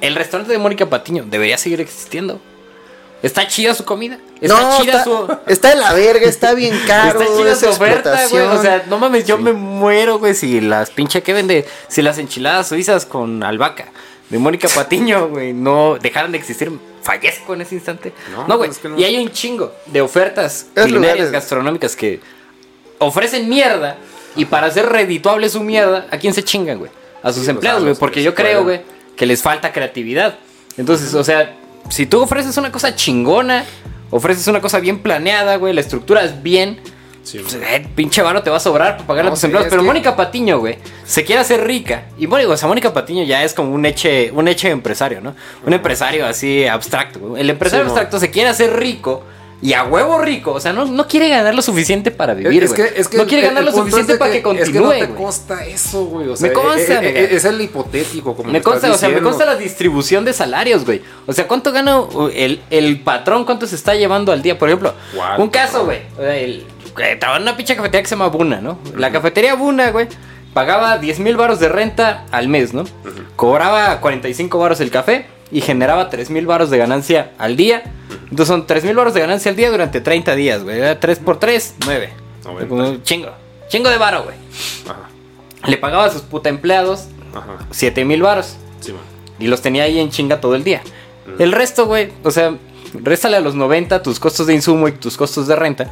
El 0.00 0.14
restaurante 0.14 0.52
de 0.52 0.58
Mónica 0.58 0.86
Patiño 0.88 1.24
debería 1.26 1.58
seguir 1.58 1.80
existiendo. 1.80 2.40
Está 3.22 3.46
chida 3.48 3.72
su 3.74 3.84
comida. 3.86 4.18
Está 4.40 4.60
no, 4.60 4.78
chida 4.82 4.98
está, 4.98 5.04
su. 5.04 5.38
está 5.46 5.68
de 5.70 5.76
la 5.76 5.94
verga, 5.94 6.26
está 6.28 6.52
bien 6.52 6.78
caro. 6.86 7.20
Está 7.22 7.34
chida 7.38 7.52
esa 7.52 7.66
su 7.68 7.72
oferta, 7.82 8.26
güey. 8.28 8.44
O 8.44 8.60
sea, 8.60 8.84
no 8.86 8.98
mames, 8.98 9.26
yo 9.26 9.38
me 9.38 9.52
muero, 9.54 10.18
güey, 10.18 10.34
si 10.34 10.60
las 10.60 10.90
pinche 10.90 11.22
que 11.22 11.32
vende, 11.32 11.66
si 11.88 12.02
las 12.02 12.18
enchiladas 12.18 12.68
suizas 12.68 13.06
con 13.06 13.42
albahaca 13.42 13.86
de 14.28 14.38
Mónica 14.38 14.68
Patiño, 14.68 15.28
güey, 15.30 15.54
no 15.54 15.96
dejaran 16.02 16.32
de 16.32 16.38
existir, 16.38 16.70
fallezco 17.02 17.54
en 17.54 17.62
ese 17.62 17.76
instante. 17.76 18.12
No, 18.32 18.46
No, 18.46 18.56
güey. 18.58 18.68
pues 18.68 18.76
es 18.76 18.78
que 18.82 18.88
no. 18.90 18.98
Y 18.98 19.04
hay 19.04 19.16
un 19.16 19.30
chingo 19.32 19.72
de 19.86 20.02
ofertas 20.02 20.66
Es 20.74 20.82
culinarias 20.82 21.30
gastronómicas 21.30 21.96
que 21.96 22.20
ofrecen 22.98 23.48
mierda 23.48 23.96
y 24.36 24.44
para 24.46 24.66
hacer 24.68 24.86
redituable 24.86 25.48
su 25.48 25.62
mierda, 25.62 26.06
¿a 26.10 26.18
quién 26.18 26.34
se 26.34 26.42
chingan, 26.42 26.78
güey? 26.78 26.90
A 27.22 27.32
sus 27.32 27.44
Sí, 27.44 27.50
empleados, 27.50 27.82
güey, 27.82 27.94
porque 27.94 28.16
que 28.20 28.22
yo 28.24 28.34
creo, 28.34 28.64
güey, 28.64 28.82
que 29.16 29.26
les 29.26 29.42
falta 29.42 29.72
creatividad. 29.72 30.36
Entonces, 30.76 31.14
o 31.14 31.24
sea, 31.24 31.54
si 31.88 32.06
tú 32.06 32.20
ofreces 32.22 32.56
una 32.56 32.70
cosa 32.72 32.94
chingona, 32.94 33.64
ofreces 34.10 34.46
una 34.48 34.60
cosa 34.60 34.78
bien 34.80 34.98
planeada, 35.00 35.56
güey, 35.56 35.72
la 35.72 35.80
estructura 35.80 36.22
es 36.24 36.42
bien, 36.42 36.80
Sí, 37.22 37.38
pues, 37.38 37.54
eh, 37.54 37.86
pinche 37.94 38.20
varo 38.20 38.42
te 38.42 38.50
va 38.50 38.58
a 38.58 38.60
sobrar 38.60 38.96
para 38.98 39.06
pagarle 39.06 39.30
No, 39.30 39.32
a 39.32 39.34
tus 39.34 39.40
sí, 39.40 39.46
empleados. 39.46 39.68
Pero 39.70 39.80
que- 39.80 39.86
Mónica 39.86 40.14
Patiño, 40.14 40.58
güey, 40.58 40.76
se 41.06 41.24
quiere 41.24 41.40
hacer 41.40 41.64
rica. 41.66 42.04
Y 42.18 42.26
bueno, 42.26 42.50
o 42.52 42.56
sea, 42.58 42.68
Mónica 42.68 42.92
Patiño 42.92 43.24
ya 43.24 43.42
es 43.42 43.54
como 43.54 43.70
un 43.74 43.86
eche, 43.86 44.30
un 44.32 44.46
eche 44.46 44.68
empresario, 44.68 45.22
¿no? 45.22 45.34
Un 45.66 45.72
empresario 45.72 46.26
así 46.26 46.66
abstracto. 46.66 47.20
güey. 47.20 47.40
El 47.40 47.48
empresario 47.48 47.84
Sí, 47.84 47.86
no. 47.86 47.92
abstracto 47.92 48.18
se 48.20 48.30
quiere 48.30 48.50
hacer 48.50 48.76
rico. 48.76 49.24
Y 49.62 49.72
a 49.72 49.84
huevo 49.84 50.18
rico, 50.18 50.52
o 50.52 50.60
sea, 50.60 50.72
no, 50.74 50.84
no 50.84 51.08
quiere 51.08 51.28
ganar 51.30 51.54
lo 51.54 51.62
suficiente 51.62 52.10
para 52.10 52.34
vivir, 52.34 52.62
Es 52.64 52.72
que, 52.74 52.92
es 52.96 53.08
que 53.08 53.16
no 53.16 53.24
quiere 53.26 53.44
el- 53.44 53.48
ganar 53.48 53.62
el 53.62 53.70
lo 53.70 53.72
suficiente 53.72 54.16
para 54.16 54.30
que, 54.32 54.38
Es 54.38 54.42
que 54.42 54.50
no 54.78 54.84
continúe, 54.88 54.90
te 55.06 55.14
consta 55.14 55.64
eso, 55.64 56.04
güey. 56.04 56.28
O 56.28 56.36
sea, 56.36 56.48
Me 56.48 56.52
consta, 56.54 56.94
eh, 56.94 56.96
eh, 56.98 57.00
nega. 57.00 57.20
eh, 57.20 57.28
es 57.36 57.44
el 57.46 57.60
hipotético, 57.60 58.36
como 58.36 58.50
Me 58.50 58.60
consta, 58.60 58.92
o 58.92 58.98
sea, 58.98 59.08
me 59.08 59.22
consta 59.22 59.44
la 59.46 59.56
distribución 59.56 60.24
de 60.24 60.32
salarios, 60.34 60.84
güey. 60.84 61.00
O 61.26 61.32
sea, 61.32 61.46
¿cuánto 61.48 61.72
gana 61.72 61.98
uh, 62.00 62.28
el, 62.34 62.60
el 62.70 63.00
patrón? 63.00 63.44
¿Cuánto 63.46 63.66
se 63.66 63.76
está 63.76 63.94
llevando 63.94 64.32
al 64.32 64.42
día? 64.42 64.58
Por 64.58 64.68
ejemplo, 64.68 64.92
¿Cuál 65.14 65.40
un 65.40 65.48
caso, 65.48 65.84
güey. 65.86 66.00
que 66.96 67.16
Trabaja 67.16 67.38
en 67.38 67.42
una 67.42 67.56
pinche 67.56 67.74
cafetería 67.74 68.02
que 68.02 68.08
se 68.08 68.14
llama 68.16 68.28
Buna, 68.28 68.60
¿no? 68.60 68.78
La 68.96 69.10
cafetería 69.10 69.54
Buna, 69.54 69.90
güey, 69.90 70.08
pagaba 70.52 70.98
10 70.98 71.18
mil 71.20 71.36
baros 71.36 71.58
de 71.58 71.68
renta 71.68 72.26
al 72.30 72.48
mes, 72.48 72.74
¿no? 72.74 72.84
Cobraba 73.36 74.00
45 74.00 74.58
baros 74.58 74.80
el 74.80 74.90
café 74.90 75.26
y 75.54 75.60
generaba 75.60 76.10
3 76.10 76.30
mil 76.30 76.46
baros 76.46 76.68
de 76.68 76.78
ganancia 76.78 77.30
al 77.38 77.56
día. 77.56 77.84
Entonces 78.24 78.48
son 78.48 78.66
3 78.66 78.82
mil 78.82 78.96
baros 78.96 79.14
de 79.14 79.20
ganancia 79.20 79.50
al 79.50 79.56
día 79.56 79.70
durante 79.70 80.00
30 80.00 80.34
días, 80.34 80.64
güey. 80.64 80.98
3 80.98 81.18
por 81.20 81.38
3, 81.38 81.76
9. 81.86 82.12
Noventa. 82.44 83.02
Chingo. 83.04 83.28
Chingo 83.68 83.88
de 83.88 83.96
baro, 83.96 84.24
güey. 84.24 84.34
Ajá, 84.84 85.08
Le 85.68 85.76
pagaba 85.76 86.06
a 86.06 86.10
sus 86.10 86.22
puta 86.22 86.48
empleados 86.48 87.04
ajá. 87.32 87.66
7 87.70 88.04
mil 88.04 88.20
baros. 88.20 88.56
Sí. 88.80 88.92
Y 89.38 89.46
los 89.46 89.62
tenía 89.62 89.84
ahí 89.84 90.00
en 90.00 90.10
chinga 90.10 90.40
todo 90.40 90.56
el 90.56 90.64
día. 90.64 90.82
El 91.38 91.52
resto, 91.52 91.86
güey, 91.86 92.12
o 92.24 92.32
sea, 92.32 92.56
réstale 92.92 93.36
a 93.36 93.40
los 93.40 93.54
90 93.54 94.02
tus 94.02 94.18
costos 94.18 94.48
de 94.48 94.54
insumo 94.54 94.88
y 94.88 94.92
tus 94.92 95.16
costos 95.16 95.46
de 95.46 95.54
renta. 95.54 95.88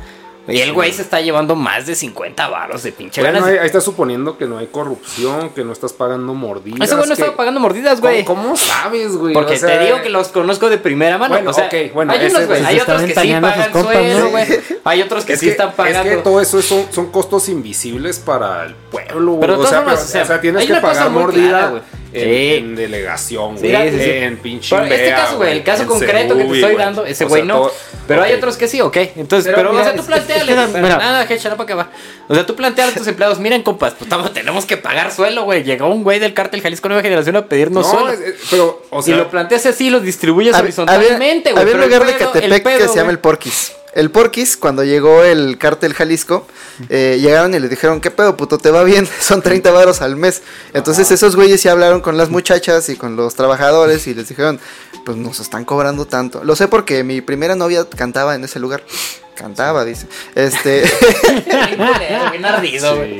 Y 0.49 0.61
el 0.61 0.73
güey 0.73 0.93
se 0.93 1.03
está 1.03 1.21
llevando 1.21 1.55
más 1.55 1.87
de 1.87 1.95
50 1.95 2.49
baros 2.49 2.83
de 2.83 2.91
pinche 2.93 3.21
Bueno, 3.21 3.39
ganas. 3.41 3.51
ahí, 3.53 3.59
ahí 3.59 3.67
estás 3.67 3.85
suponiendo 3.85 4.37
que 4.37 4.47
no 4.47 4.59
hay 4.59 4.67
corrupción, 4.67 5.51
que 5.51 5.65
no 5.65 5.73
estás 5.73 5.93
pagando 5.93 6.35
mordidas. 6.35 6.81
Ese 6.81 6.95
güey 6.97 7.09
no 7.09 7.15
que- 7.15 7.21
estaba 7.23 7.37
pagando 7.37 7.61
mordidas, 7.61 8.01
güey. 8.01 8.25
¿Cómo, 8.25 8.43
cómo 8.43 8.57
sabes, 8.57 9.17
güey? 9.17 9.35
Porque 9.35 9.55
O 9.55 9.59
sea, 9.59 9.79
te 9.79 9.85
digo 9.87 10.03
que 10.03 10.09
los 10.09 10.29
conozco 10.29 10.69
de 10.69 10.79
primera 10.79 11.17
mano. 11.19 11.35
Bueno, 11.35 11.51
o 11.51 11.53
sea, 11.53 11.67
ok, 11.67 11.93
bueno, 11.95 12.13
hay 12.13 12.27
unos, 12.29 12.47
güey, 12.47 12.81
otros 12.81 13.03
que 13.03 13.15
sí 13.15 13.33
pagan 13.41 13.71
compas, 13.73 13.93
sueldo, 13.95 14.19
¿no? 14.21 14.31
güey. 14.31 14.47
Hay 14.85 15.01
otros 15.03 15.25
que 15.25 15.35
Es 15.35 15.39
sí 15.41 15.47
que, 15.47 15.53
están 15.53 15.73
pagando. 15.75 16.11
es 16.11 16.17
que 16.17 16.23
todo 16.23 16.41
eso 16.41 16.61
son, 16.61 16.87
son 16.91 17.13
costos 17.13 17.49
invisibles 17.49 18.19
para 18.19 18.65
el 18.67 18.75
pueblo, 18.75 19.35
güey. 19.35 19.49
O, 19.51 19.65
sea, 19.67 19.85
pero- 19.85 19.95
o 19.95 19.97
sea, 20.05 20.23
o 20.23 20.27
sea, 20.27 20.41
tienes 20.41 20.67
que 20.67 20.75
pagar 20.75 21.09
mordida 21.11 21.49
clara, 21.49 21.67
güey. 21.69 21.83
En, 22.13 22.23
Sí. 22.25 22.55
en 22.57 22.75
delegación, 22.77 23.57
güey. 23.57 23.91
sí, 23.91 23.99
sí. 23.99 24.11
En 24.11 24.37
pinche 24.39 24.77
Pero 24.77 24.95
este 24.95 25.11
caso, 25.11 25.37
güey, 25.37 25.53
el 25.53 25.63
caso 25.63 25.87
concreto 25.87 26.37
que 26.37 26.45
te 26.45 26.55
estoy 26.55 26.77
dando, 26.77 27.05
ese 27.07 27.25
O 27.25 27.29
güey 27.29 27.43
sea, 27.43 27.49
no. 27.49 27.61
todo- 27.63 27.75
pero 28.07 28.23
hay 28.23 28.33
otros 28.35 28.57
que 28.57 28.69
sí, 28.69 28.81
ok. 28.81 28.97
Entonces, 29.17 29.45
Pero 29.47 29.57
pero, 29.57 29.71
o 29.71 29.73
mira, 29.73 29.85
sea, 29.85 29.95
tú 29.95 30.01
es- 30.01 30.07
planteale. 30.07 30.53
es 30.53 30.59
que, 30.71 30.79
mira. 30.81 30.97
nada, 30.99 31.27
Hecha, 31.29 31.49
no 31.49 31.57
para 31.57 31.67
qué 31.67 31.75
va. 31.75 31.89
O 32.29 32.35
sea, 32.35 32.45
tú 32.45 32.55
planteale 32.57 32.93
a 32.93 32.95
tus 32.95 33.07
empleados, 33.07 33.39
miren, 33.39 33.63
compas, 33.63 33.95
pues 33.99 34.33
tenemos 34.33 34.67
que 34.67 34.77
pagar 34.77 35.11
suelo, 35.13 35.45
güey. 35.45 35.63
Llegó 35.65 35.89
un 35.89 36.03
güey 36.03 36.19
del 36.19 36.35
cártel 36.35 36.61
Jalisco 36.63 36.89
Nueva 36.89 37.03
Generación 37.03 37.37
a 37.37 37.47
pedirnos 37.47 37.87
No, 37.87 37.93
suelo. 37.93 38.11
es- 38.13 38.35
pero, 38.51 38.83
o 38.91 39.03
sea, 39.03 39.15
y 39.15 39.19
lo 39.19 39.31
planteas 39.31 39.65
así, 39.67 39.89
lo 39.91 40.01
distribuyes 40.01 40.55
horizontalmente, 40.57 41.53
güey. 41.53 41.63
Había 41.63 41.75
un 41.75 41.81
pero 41.81 41.85
el 41.85 42.01
lugar 42.01 42.07
de 42.07 42.25
Catepec 42.25 42.63
pedo, 42.65 42.79
que 42.79 42.89
se 42.89 42.97
llama 42.97 43.11
el 43.13 43.19
Porquis. 43.19 43.73
El 43.95 44.11
Porquis, 44.11 44.57
cuando 44.57 44.85
llegó 44.85 45.23
el 45.23 45.59
cártel 45.59 45.93
Jalisco, 45.93 46.47
eh, 46.89 47.19
llegaron 47.21 47.55
y 47.55 47.59
le 47.59 47.69
dijeron, 47.69 48.01
¿qué 48.01 48.11
pedo, 48.11 48.37
puto? 48.37 48.57
¿Te 48.57 48.71
va 48.71 48.85
bien? 48.85 49.07
Son 49.21 49.43
30 49.43 49.71
varos 49.71 50.01
al 50.01 50.17
mes. 50.17 50.43
Entonces 50.73 51.11
esos 51.11 51.37
güeyes 51.37 51.61
sí 51.61 51.69
hablaron 51.69 52.01
con 52.01 52.17
las 52.17 52.31
muchachas 52.31 52.89
y 52.89 52.97
con 52.97 53.17
los 53.17 53.35
trabajadores 53.35 54.07
y 54.07 54.15
les 54.15 54.29
dijeron, 54.29 54.59
pues 55.05 55.19
nos 55.19 55.41
están 55.41 55.65
cobrando 55.65 56.07
tanto. 56.07 56.43
Lo 56.43 56.57
sé 56.57 56.69
porque 56.69 57.05
mi 57.05 57.21
primera 57.21 57.55
novia 57.55 57.87
cantaba 57.89 58.35
en 58.35 58.45
ese 58.45 58.59
lugar. 58.59 58.83
Cantaba, 59.35 59.85
dice. 59.85 60.07
Este... 60.35 60.83
Bien 62.33 62.45
ardido, 62.45 62.97
güey. 62.97 63.17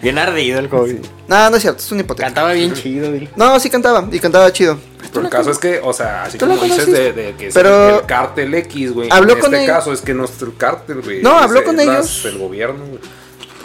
Bien 0.00 0.18
ardido 0.18 0.58
el 0.60 0.68
COVID. 0.68 0.96
no, 1.28 1.50
no 1.50 1.56
es 1.56 1.62
cierto, 1.62 1.80
es 1.80 1.92
un 1.92 2.00
hipotético. 2.00 2.26
Cantaba 2.26 2.52
bien 2.52 2.72
chido, 2.74 3.08
güey. 3.10 3.28
No, 3.36 3.58
sí 3.60 3.68
cantaba 3.68 4.06
y 4.10 4.18
cantaba 4.20 4.52
chido. 4.52 4.78
pero 5.12 5.24
el 5.24 5.30
caso 5.30 5.50
es 5.50 5.58
que, 5.58 5.80
o 5.82 5.92
sea, 5.92 6.24
así 6.24 6.38
¿Tú 6.38 6.46
la 6.46 6.54
como 6.54 6.64
dices 6.66 6.86
de, 6.86 7.12
de 7.12 7.34
que 7.34 7.48
es 7.48 7.54
Pero- 7.54 8.00
el 8.00 8.06
cártel 8.06 8.54
X, 8.54 8.92
güey. 8.92 9.08
Habló 9.10 9.34
en 9.34 9.40
con 9.40 9.52
este 9.54 9.64
ellos. 9.64 9.76
caso 9.76 9.92
es 9.92 10.00
que 10.00 10.14
no 10.14 10.24
es 10.24 10.42
el 10.42 10.56
cártel, 10.56 11.00
güey. 11.02 11.22
No, 11.22 11.36
es- 11.38 11.44
habló 11.44 11.64
con 11.64 11.78
es 11.80 11.86
las- 11.86 11.96
ellos. 11.96 12.24
el 12.26 12.38
gobierno, 12.38 12.84
güey. 12.86 13.00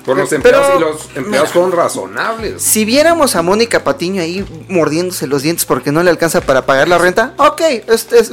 Por 0.08 0.18
los 0.18 0.30
Pero- 0.30 0.38
empleados 0.58 0.72
y 0.76 0.80
los 0.80 1.18
empleados 1.18 1.50
fueron 1.50 1.72
razonables. 1.74 2.62
Si 2.64 2.86
viéramos 2.86 3.36
a 3.36 3.42
Mónica 3.42 3.84
Patiño 3.84 4.22
ahí 4.22 4.44
mordiéndose 4.70 5.28
los 5.28 5.42
dientes 5.44 5.66
porque 5.66 5.92
no 5.92 6.02
le 6.02 6.10
alcanza 6.10 6.40
para 6.42 6.66
pagar 6.66 6.88
la 6.88 6.98
renta, 6.98 7.34
ok, 7.38 7.62
es- 7.88 8.12
es- 8.14 8.32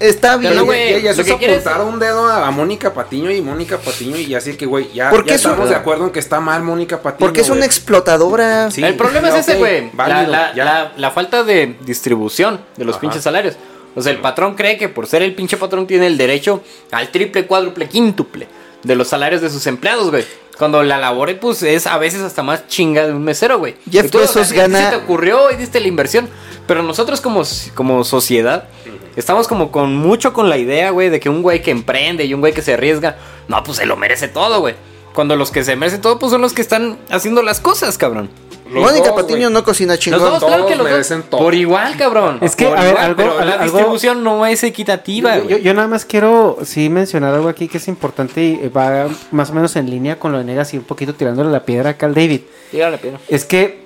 está 0.00 0.38
bien. 0.38 0.54
Pero, 0.54 0.64
güey, 0.64 0.94
es 1.06 1.14
quieres- 1.38 1.66
apuntar 1.66 1.82
un 1.86 1.98
dedo 1.98 2.26
a, 2.26 2.46
a 2.48 2.50
Mónica 2.50 2.94
Patiño 2.94 3.30
y 3.30 3.42
Mónica 3.42 3.76
Patiño 3.76 4.16
y 4.16 4.34
así 4.34 4.54
que, 4.56 4.64
güey, 4.64 4.90
ya, 4.94 5.10
¿Por 5.10 5.24
qué 5.24 5.30
ya 5.30 5.34
es 5.36 5.44
un- 5.44 5.50
estamos 5.50 5.70
de 5.70 5.76
acuerdo 5.76 6.06
en 6.06 6.10
que 6.10 6.20
está 6.20 6.40
mal 6.40 6.62
Mónica 6.62 7.02
Patiño. 7.02 7.18
porque 7.20 7.42
es 7.42 7.50
una 7.50 7.66
explotadora. 7.66 8.70
Sí, 8.70 8.82
el 8.82 8.94
problema 8.96 9.28
es 9.28 9.34
ese, 9.46 9.58
güey. 9.58 9.86
La, 9.86 9.90
válido, 9.94 10.32
la- 10.32 10.54
ya. 10.54 10.64
la- 10.64 10.92
la 10.96 11.10
falta 11.10 11.44
de 11.44 11.76
distribución 11.84 12.60
de 12.78 12.84
los 12.86 12.94
Ajá. 12.94 13.00
pinches 13.02 13.22
salarios. 13.22 13.56
O 13.94 14.00
sea, 14.00 14.12
el 14.12 14.20
patrón 14.20 14.54
cree 14.54 14.78
que 14.78 14.88
por 14.88 15.06
ser 15.06 15.20
el 15.22 15.34
pinche 15.34 15.58
patrón 15.58 15.86
tiene 15.86 16.06
el 16.06 16.16
derecho 16.16 16.62
al 16.92 17.10
triple, 17.10 17.46
cuádruple, 17.46 17.88
quíntuple 17.88 18.46
de 18.82 18.94
los 18.96 19.08
salarios 19.08 19.42
de 19.42 19.50
sus 19.50 19.66
empleados, 19.66 20.10
güey. 20.10 20.24
Cuando 20.60 20.82
la 20.82 20.98
labor, 20.98 21.34
pues, 21.40 21.62
es 21.62 21.86
a 21.86 21.96
veces 21.96 22.20
hasta 22.20 22.42
más 22.42 22.68
chinga 22.68 23.06
de 23.06 23.14
un 23.14 23.24
mesero, 23.24 23.58
güey. 23.58 23.76
Jeff 23.90 24.04
Y 24.04 24.08
tú, 24.10 24.18
Bezos 24.18 24.52
gana- 24.52 24.78
sí 24.78 24.90
te 24.90 24.96
ocurrió 24.96 25.50
y 25.50 25.56
diste 25.56 25.80
la 25.80 25.88
inversión. 25.88 26.28
Pero 26.66 26.82
nosotros 26.82 27.22
como, 27.22 27.42
como 27.74 28.04
sociedad 28.04 28.68
estamos 29.16 29.48
como 29.48 29.72
con 29.72 29.96
mucho 29.96 30.34
con 30.34 30.50
la 30.50 30.58
idea, 30.58 30.90
güey, 30.90 31.08
de 31.08 31.18
que 31.18 31.30
un 31.30 31.40
güey 31.40 31.62
que 31.62 31.70
emprende 31.70 32.26
y 32.26 32.34
un 32.34 32.40
güey 32.40 32.52
que 32.52 32.60
se 32.60 32.74
arriesga, 32.74 33.16
no, 33.48 33.64
pues 33.64 33.78
se 33.78 33.86
lo 33.86 33.96
merece 33.96 34.28
todo, 34.28 34.60
güey. 34.60 34.74
Cuando 35.14 35.34
los 35.34 35.50
que 35.50 35.64
se 35.64 35.74
merecen 35.76 36.02
todo, 36.02 36.18
pues 36.18 36.30
son 36.30 36.42
los 36.42 36.52
que 36.52 36.60
están 36.60 36.98
haciendo 37.10 37.42
las 37.42 37.58
cosas, 37.58 37.96
cabrón. 37.96 38.28
Los 38.72 38.82
Mónica 38.84 39.10
dos, 39.10 39.22
Patiño 39.22 39.50
no 39.50 39.64
cocina 39.64 39.94
Los 39.94 40.00
chingón. 40.00 40.20
dos, 40.20 40.44
claro 40.44 40.66
que 40.66 40.76
los 40.76 40.84
dos. 40.84 40.90
merecen 40.92 41.22
todo. 41.24 41.40
Por 41.40 41.54
igual, 41.54 41.96
cabrón. 41.96 42.38
Es 42.40 42.54
que, 42.54 42.66
Por 42.66 42.78
a 42.78 42.82
ver, 42.82 42.90
igual, 42.92 43.04
algo- 43.04 43.16
pero 43.16 43.44
la 43.44 43.52
algo- 43.54 43.64
distribución 43.76 44.22
no 44.24 44.46
es 44.46 44.62
equitativa, 44.64 45.38
Yo, 45.44 45.74
nada 45.74 45.88
más 45.88 46.04
quiero 46.04 46.58
sí 46.62 46.88
mencionar 46.88 47.34
algo 47.34 47.48
aquí 47.48 47.68
que 47.68 47.78
es 47.78 47.88
importante 47.88 48.42
y 48.42 48.68
va 48.68 49.08
más 49.32 49.50
o 49.50 49.54
menos 49.54 49.74
en 49.76 49.90
línea 49.90 50.18
con 50.18 50.32
lo 50.32 50.38
de 50.38 50.44
Negas 50.44 50.72
y 50.74 50.78
un 50.78 50.84
poquito 50.84 51.14
tirándole 51.14 51.50
la 51.50 51.64
piedra 51.64 51.90
acá 51.90 52.06
al 52.06 52.14
David. 52.14 52.42
Dígale, 52.72 52.98
Pedro. 52.98 53.18
Es 53.28 53.44
que 53.44 53.80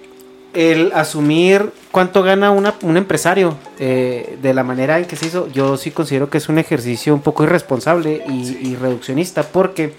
el 0.52 0.93
asumir 0.94 1.73
cuánto 1.90 2.23
gana 2.23 2.51
una- 2.52 2.74
un 2.82 2.97
empresario 2.97 3.56
eh, 3.81 4.39
de 4.40 4.55
la 4.55 4.62
manera 4.62 4.98
en 4.98 5.05
que 5.06 5.16
se 5.16 5.27
hizo, 5.27 5.48
yo 5.48 5.77
sí 5.77 5.90
considero 5.90 6.31
que 6.31 6.39
es 6.39 6.48
un 6.48 6.59
ejercicio 6.59 7.12
un 7.12 7.23
poco 7.23 7.43
irresponsable 7.43 8.23
y, 8.28 8.69
y 8.69 8.77
reduccionista 8.77 9.43
porque 9.43 9.94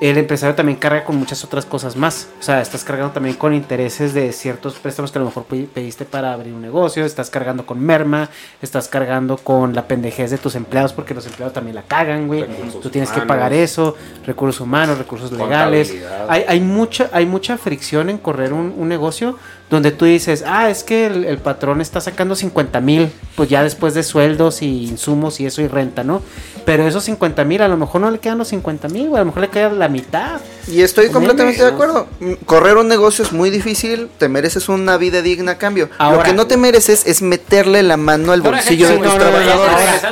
el 0.00 0.18
empresario 0.18 0.54
también 0.56 0.76
carga 0.78 1.04
con 1.04 1.16
muchas 1.16 1.44
otras 1.44 1.64
cosas 1.64 1.94
más. 1.96 2.28
O 2.40 2.42
sea, 2.42 2.60
estás 2.60 2.82
cargando 2.82 3.12
también 3.12 3.36
con 3.36 3.54
intereses 3.54 4.12
de 4.12 4.32
ciertos 4.32 4.74
préstamos 4.74 5.12
que 5.12 5.18
a 5.18 5.20
lo 5.20 5.26
mejor 5.26 5.44
pe- 5.44 5.68
pediste 5.72 6.04
para 6.04 6.32
abrir 6.32 6.52
un 6.52 6.62
negocio, 6.62 7.04
estás 7.04 7.30
cargando 7.30 7.64
con 7.64 7.78
merma, 7.80 8.28
estás 8.60 8.88
cargando 8.88 9.36
con 9.36 9.72
la 9.74 9.86
pendejez 9.86 10.30
de 10.32 10.38
tus 10.38 10.56
empleados 10.56 10.92
porque 10.92 11.14
los 11.14 11.24
empleados 11.26 11.52
también 11.54 11.76
la 11.76 11.82
cagan, 11.82 12.26
güey. 12.26 12.42
Recursos 12.42 12.80
Tú 12.80 12.90
tienes 12.90 13.10
que 13.10 13.20
pagar 13.28 13.52
eso, 13.52 13.94
recursos 14.26 14.60
humanos, 14.60 14.98
recursos 14.98 15.30
legales. 15.30 15.94
Hay, 16.28 16.44
hay, 16.48 16.60
mucha, 16.60 17.08
hay 17.12 17.26
mucha 17.26 17.56
fricción 17.56 18.10
en 18.10 18.18
correr 18.18 18.52
un, 18.52 18.74
un 18.76 18.88
negocio 18.88 19.38
donde 19.70 19.90
tú 19.90 20.04
dices, 20.04 20.44
ah, 20.46 20.68
es 20.70 20.84
que 20.84 21.06
el, 21.06 21.24
el 21.24 21.38
patrón 21.38 21.80
está 21.80 22.00
sacando 22.00 22.36
50 22.36 22.80
mil, 22.80 23.10
pues 23.34 23.48
ya 23.48 23.62
después 23.62 23.94
de 23.94 24.02
sueldos 24.02 24.62
y 24.62 24.84
insumos 24.88 25.40
y 25.40 25.46
eso 25.46 25.62
y 25.62 25.68
renta, 25.68 26.04
¿no? 26.04 26.22
Pero 26.64 26.86
esos 26.86 27.04
50 27.04 27.44
mil 27.44 27.60
a 27.62 27.68
lo 27.68 27.76
mejor 27.76 28.00
no 28.02 28.10
le 28.10 28.18
quedan 28.18 28.38
los 28.38 28.48
50 28.48 28.88
mil, 28.88 29.14
a 29.14 29.18
lo 29.20 29.24
mejor 29.26 29.40
le 29.42 29.48
queda 29.48 29.70
la 29.70 29.88
mitad. 29.88 30.40
Y 30.68 30.82
estoy 30.82 31.08
completamente 31.08 31.62
de 31.62 31.70
¿no? 31.70 31.74
acuerdo. 31.74 32.06
Correr 32.46 32.76
un 32.76 32.88
negocio 32.88 33.24
es 33.24 33.32
muy 33.32 33.50
difícil, 33.50 34.08
te 34.18 34.28
mereces 34.28 34.68
una 34.68 34.96
vida 34.96 35.22
digna 35.22 35.52
a 35.52 35.58
cambio. 35.58 35.88
Lo 35.98 36.22
que 36.22 36.32
no 36.34 36.46
te 36.46 36.56
mereces 36.56 37.06
es 37.06 37.20
meterle 37.22 37.82
la 37.82 37.96
mano 37.96 38.32
al 38.32 38.42
bolsillo 38.42 38.88
de 38.88 38.98
tus 38.98 39.14
trabajadores. 39.14 40.04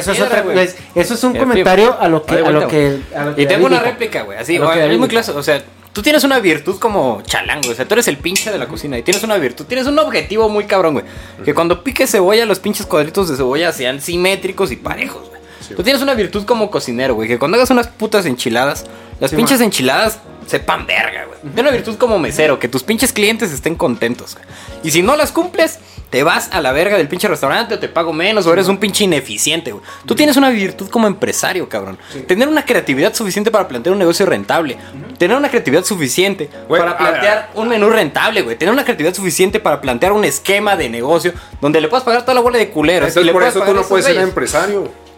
eso, 0.00 0.12
es 0.12 0.20
otra- 0.20 0.42
güey. 0.42 0.58
es- 0.58 0.76
eso 0.94 1.14
es 1.14 1.24
un 1.24 1.34
comentario 1.36 1.96
a 1.98 2.08
lo 2.08 2.24
que, 2.24 2.34
a 2.34 2.50
lo 2.50 2.68
que, 2.68 2.98
Y 3.36 3.46
tengo 3.46 3.66
una 3.66 3.80
réplica, 3.80 4.22
güey. 4.22 4.38
Así, 4.38 4.58
muy 4.58 5.08
clase. 5.08 5.30
O 5.32 5.42
sea, 5.42 5.62
tú 5.92 6.02
tienes 6.02 6.24
una 6.24 6.38
virtud 6.38 6.78
como 6.78 7.22
chalango, 7.22 7.70
o 7.70 7.74
sea, 7.74 7.86
tú 7.86 7.94
eres 7.94 8.08
el 8.08 8.16
pinche 8.16 8.50
de 8.50 8.58
la 8.58 8.68
cocina 8.68 8.98
y 8.98 9.02
tienes 9.02 9.22
una 9.22 9.36
virtud, 9.36 9.64
tienes 9.66 9.86
un 9.86 9.98
objetivo 9.98 10.48
muy 10.48 10.64
cabrón, 10.64 10.94
güey. 10.94 11.04
Que 11.44 11.54
cuando 11.54 11.82
piques 11.82 12.10
cebolla, 12.10 12.44
los 12.46 12.58
pinches 12.58 12.86
cuadritos 12.86 13.28
de 13.28 13.36
cebolla 13.36 13.72
sean 13.72 14.00
simétricos 14.00 14.72
y 14.72 14.76
parejos, 14.76 15.28
güey. 15.28 15.39
Tú 15.76 15.82
tienes 15.82 16.02
una 16.02 16.14
virtud 16.14 16.44
como 16.44 16.70
cocinero, 16.70 17.14
güey, 17.14 17.28
que 17.28 17.38
cuando 17.38 17.56
hagas 17.56 17.70
unas 17.70 17.88
putas 17.88 18.26
enchiladas, 18.26 18.86
las 19.20 19.32
pinches 19.32 19.60
enchiladas 19.60 20.18
sepan 20.46 20.86
verga, 20.86 21.26
güey. 21.26 21.38
Tienes 21.40 21.60
una 21.60 21.70
virtud 21.70 21.96
como 21.96 22.18
mesero, 22.18 22.58
que 22.58 22.68
tus 22.68 22.82
pinches 22.82 23.12
clientes 23.12 23.52
estén 23.52 23.76
contentos, 23.76 24.34
güey. 24.34 24.46
Y 24.82 24.90
si 24.90 25.02
no 25.02 25.16
las 25.16 25.30
cumples, 25.32 25.78
te 26.10 26.24
vas 26.24 26.48
a 26.52 26.60
la 26.60 26.72
verga 26.72 26.96
del 26.96 27.06
pinche 27.06 27.28
restaurante 27.28 27.74
o 27.74 27.78
te 27.78 27.88
pago 27.88 28.12
menos 28.12 28.46
o 28.46 28.52
eres 28.52 28.66
un 28.66 28.78
pinche 28.78 29.04
ineficiente, 29.04 29.70
güey. 29.70 29.84
Tú 30.06 30.16
tienes 30.16 30.36
una 30.36 30.50
virtud 30.50 30.88
como 30.90 31.06
empresario, 31.06 31.68
cabrón. 31.68 31.98
Tener 32.26 32.48
una 32.48 32.64
creatividad 32.64 33.14
suficiente 33.14 33.50
para 33.50 33.68
plantear 33.68 33.92
un 33.92 34.00
negocio 34.00 34.26
rentable. 34.26 34.76
Tener 35.18 35.36
una 35.36 35.48
creatividad 35.48 35.84
suficiente 35.84 36.50
Güey, 36.66 36.80
para 36.80 36.98
plantear 36.98 37.50
un 37.54 37.68
menú 37.68 37.88
rentable, 37.90 38.42
güey. 38.42 38.56
Tener 38.56 38.72
una 38.72 38.84
creatividad 38.84 39.14
suficiente 39.14 39.60
para 39.60 39.80
plantear 39.80 40.12
un 40.12 40.24
esquema 40.24 40.76
de 40.76 40.88
negocio 40.88 41.32
donde 41.60 41.80
le 41.80 41.88
puedas 41.88 42.04
pagar 42.04 42.22
toda 42.22 42.34
la 42.34 42.40
bola 42.40 42.58
de 42.58 42.70
culeros. 42.70 43.06
y 43.06 43.10
Entonces 43.10 43.26
le 43.26 43.32
por 43.32 43.44
eso 43.44 43.60
tú 43.60 43.72
no 43.72 43.82
puedes 43.82 44.06
ser 44.06 44.16
empresario. 44.18 45.09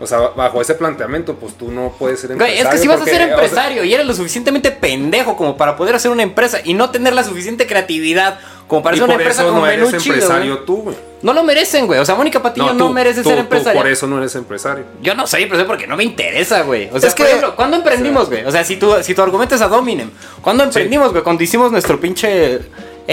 O 0.00 0.06
sea, 0.06 0.18
bajo 0.34 0.62
ese 0.62 0.74
planteamiento, 0.74 1.34
pues 1.34 1.54
tú 1.58 1.70
no 1.70 1.92
puedes 1.98 2.20
ser 2.20 2.34
Güey, 2.34 2.58
empresario. 2.58 2.68
es 2.70 2.74
que 2.74 2.80
si 2.82 2.88
vas 2.88 3.00
a 3.02 3.04
ser 3.04 3.14
o 3.14 3.18
sea, 3.18 3.28
empresario 3.34 3.84
y 3.84 3.92
eres 3.92 4.06
lo 4.06 4.14
suficientemente 4.14 4.70
pendejo 4.70 5.36
como 5.36 5.56
para 5.58 5.76
poder 5.76 5.94
hacer 5.94 6.10
una 6.10 6.22
empresa 6.22 6.58
y 6.64 6.72
no 6.74 6.90
tener 6.90 7.12
la 7.12 7.22
suficiente 7.22 7.66
creatividad 7.66 8.38
como 8.66 8.82
para 8.82 8.94
hacer 8.94 9.04
una 9.04 9.12
por 9.14 9.20
empresa 9.22 9.44
con 9.44 9.54
no 9.56 9.60
menú 9.62 9.88
eres 9.88 10.02
chido, 10.02 10.14
empresario 10.14 10.54
güey. 10.54 10.66
tú, 10.66 10.76
güey. 10.84 10.96
No 11.22 11.34
lo 11.34 11.42
merecen, 11.44 11.86
güey. 11.86 12.00
O 12.00 12.04
sea, 12.06 12.14
Mónica 12.14 12.40
Patiño 12.40 12.72
no, 12.72 12.86
tú, 12.86 12.92
merece 12.94 13.22
tú, 13.22 13.28
ser 13.28 13.36
tú 13.38 13.42
empresaria. 13.42 13.78
por 13.82 13.90
eso 13.90 14.06
no 14.06 14.16
eres 14.16 14.34
empresario. 14.36 14.84
Yo 15.02 15.14
no 15.14 15.26
soy 15.26 15.42
empresario 15.42 15.66
porque 15.66 15.86
no 15.86 15.96
me 15.98 16.04
interesa, 16.04 16.62
güey. 16.62 16.88
O 16.92 16.98
sea, 16.98 17.08
Es 17.10 17.14
por 17.14 17.26
que- 17.26 17.32
ejemplo, 17.32 17.56
¿cuándo 17.56 17.76
emprendimos, 17.76 18.30
güey? 18.30 18.42
O 18.46 18.50
sea, 18.50 18.64
si 18.64 18.76
tu, 18.78 18.90
si 19.02 19.14
tu 19.14 19.20
argumento 19.20 19.54
es 19.54 19.60
a 19.60 19.68
Dominem, 19.68 20.10
¿cuándo 20.40 20.64
emprendimos, 20.64 21.10
güey? 21.10 21.22
Cuando 21.22 21.42
hicimos 21.42 21.70
nuestro 21.72 22.00
pinche 22.00 22.60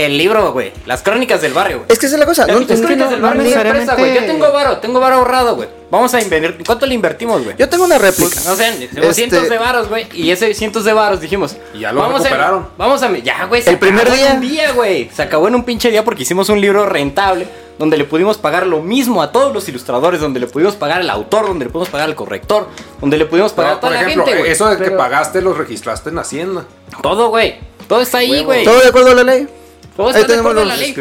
el 0.05 0.17
libro, 0.17 0.51
güey. 0.53 0.71
Las 0.85 1.01
crónicas 1.01 1.41
del 1.41 1.53
barrio, 1.53 1.77
güey. 1.77 1.87
Es 1.91 1.97
que 1.99 2.05
esa 2.05 2.15
es 2.15 2.19
la 2.19 2.25
cosa. 2.25 2.45
Las 2.45 2.55
No, 2.55 2.61
es 2.61 2.67
que 2.67 2.75
crónicas 2.75 3.05
no- 3.05 3.11
del 3.11 3.21
no 3.21 3.27
barrio 3.27 3.41
es 3.43 3.51
una 3.55 3.61
empresa, 3.61 3.95
güey. 3.95 4.13
Yo 4.13 4.25
tengo 4.25 4.51
varo, 4.51 4.77
tengo 4.77 4.99
varo 4.99 5.15
ahorrado, 5.17 5.55
güey. 5.55 5.69
Vamos 5.89 6.13
a 6.13 6.21
invertir. 6.21 6.63
¿Cuánto 6.65 6.85
le 6.85 6.93
invertimos, 6.93 7.43
güey? 7.43 7.55
Yo 7.57 7.67
tengo 7.69 7.85
una 7.85 7.97
réplica. 7.97 8.29
Pues, 8.33 8.45
no 8.45 8.55
sé, 8.55 8.67
Este- 8.69 8.87
tenemos 8.89 9.15
cientos 9.15 9.49
de 9.49 9.57
varos, 9.57 9.89
güey. 9.89 10.07
Y 10.13 10.31
ese 10.31 10.53
cientos 10.53 10.83
de 10.85 10.93
varos 10.93 11.19
dijimos. 11.21 11.55
Y 11.73 11.79
ya 11.79 11.91
lo 11.91 12.01
vamos 12.01 12.21
recuperaron. 12.21 12.63
A, 12.63 12.67
vamos 12.77 13.01
a. 13.03 13.09
Ya, 13.17 13.45
güey. 13.45 13.61
se 13.61 13.71
El 13.71 13.79
primer 13.79 14.01
acabó 14.01 14.15
día. 14.17 14.29
En 14.31 14.35
un 14.35 14.41
día, 14.41 14.71
güey. 14.73 15.09
Se 15.15 15.21
acabó 15.23 15.47
en 15.47 15.55
un 15.55 15.63
pinche 15.63 15.89
día 15.89 16.03
porque 16.03 16.23
hicimos 16.23 16.49
un 16.49 16.61
libro 16.61 16.85
rentable. 16.85 17.47
Donde 17.79 17.95
le 17.95 18.05
pudimos 18.05 18.39
pagar 18.39 18.65
lo 18.65 18.81
mismo 18.81 19.21
a 19.21 19.31
todos 19.31 19.53
los 19.53 19.67
ilustradores. 19.69 20.19
Donde 20.19 20.39
le 20.39 20.47
pudimos 20.47 20.75
pagar 20.75 20.99
al 21.01 21.09
autor. 21.09 21.47
Donde 21.47 21.65
le 21.65 21.71
pudimos 21.71 21.89
pagar 21.89 22.07
al 22.09 22.15
corrector. 22.15 22.67
Donde 22.99 23.17
le 23.17 23.25
pudimos 23.25 23.53
pagar 23.53 23.71
No, 23.73 23.77
a 23.77 23.79
toda 23.81 23.91
por 23.93 23.95
la 23.95 24.01
ejemplo, 24.01 24.25
gente, 24.25 24.39
güey. 24.39 24.51
eso 24.51 24.67
de 24.69 24.77
que 24.83 24.91
pagaste 24.91 25.41
lo 25.41 25.53
registraste 25.53 26.09
en 26.09 26.19
Hacienda. 26.19 26.65
Todo, 27.01 27.29
güey. 27.29 27.55
Todo 27.87 28.01
está 28.01 28.17
ahí, 28.17 28.43
güey. 28.43 28.63
Todo 28.65 28.79
de 28.81 28.87
acuerdo 28.89 29.11
a 29.11 29.15
la 29.15 29.23
ley. 29.23 29.47
Todo 29.97 30.09
ahí 30.09 30.23
tenemos 30.25 30.53
los- 30.53 30.67
la 30.67 30.75
ley. 30.77 30.95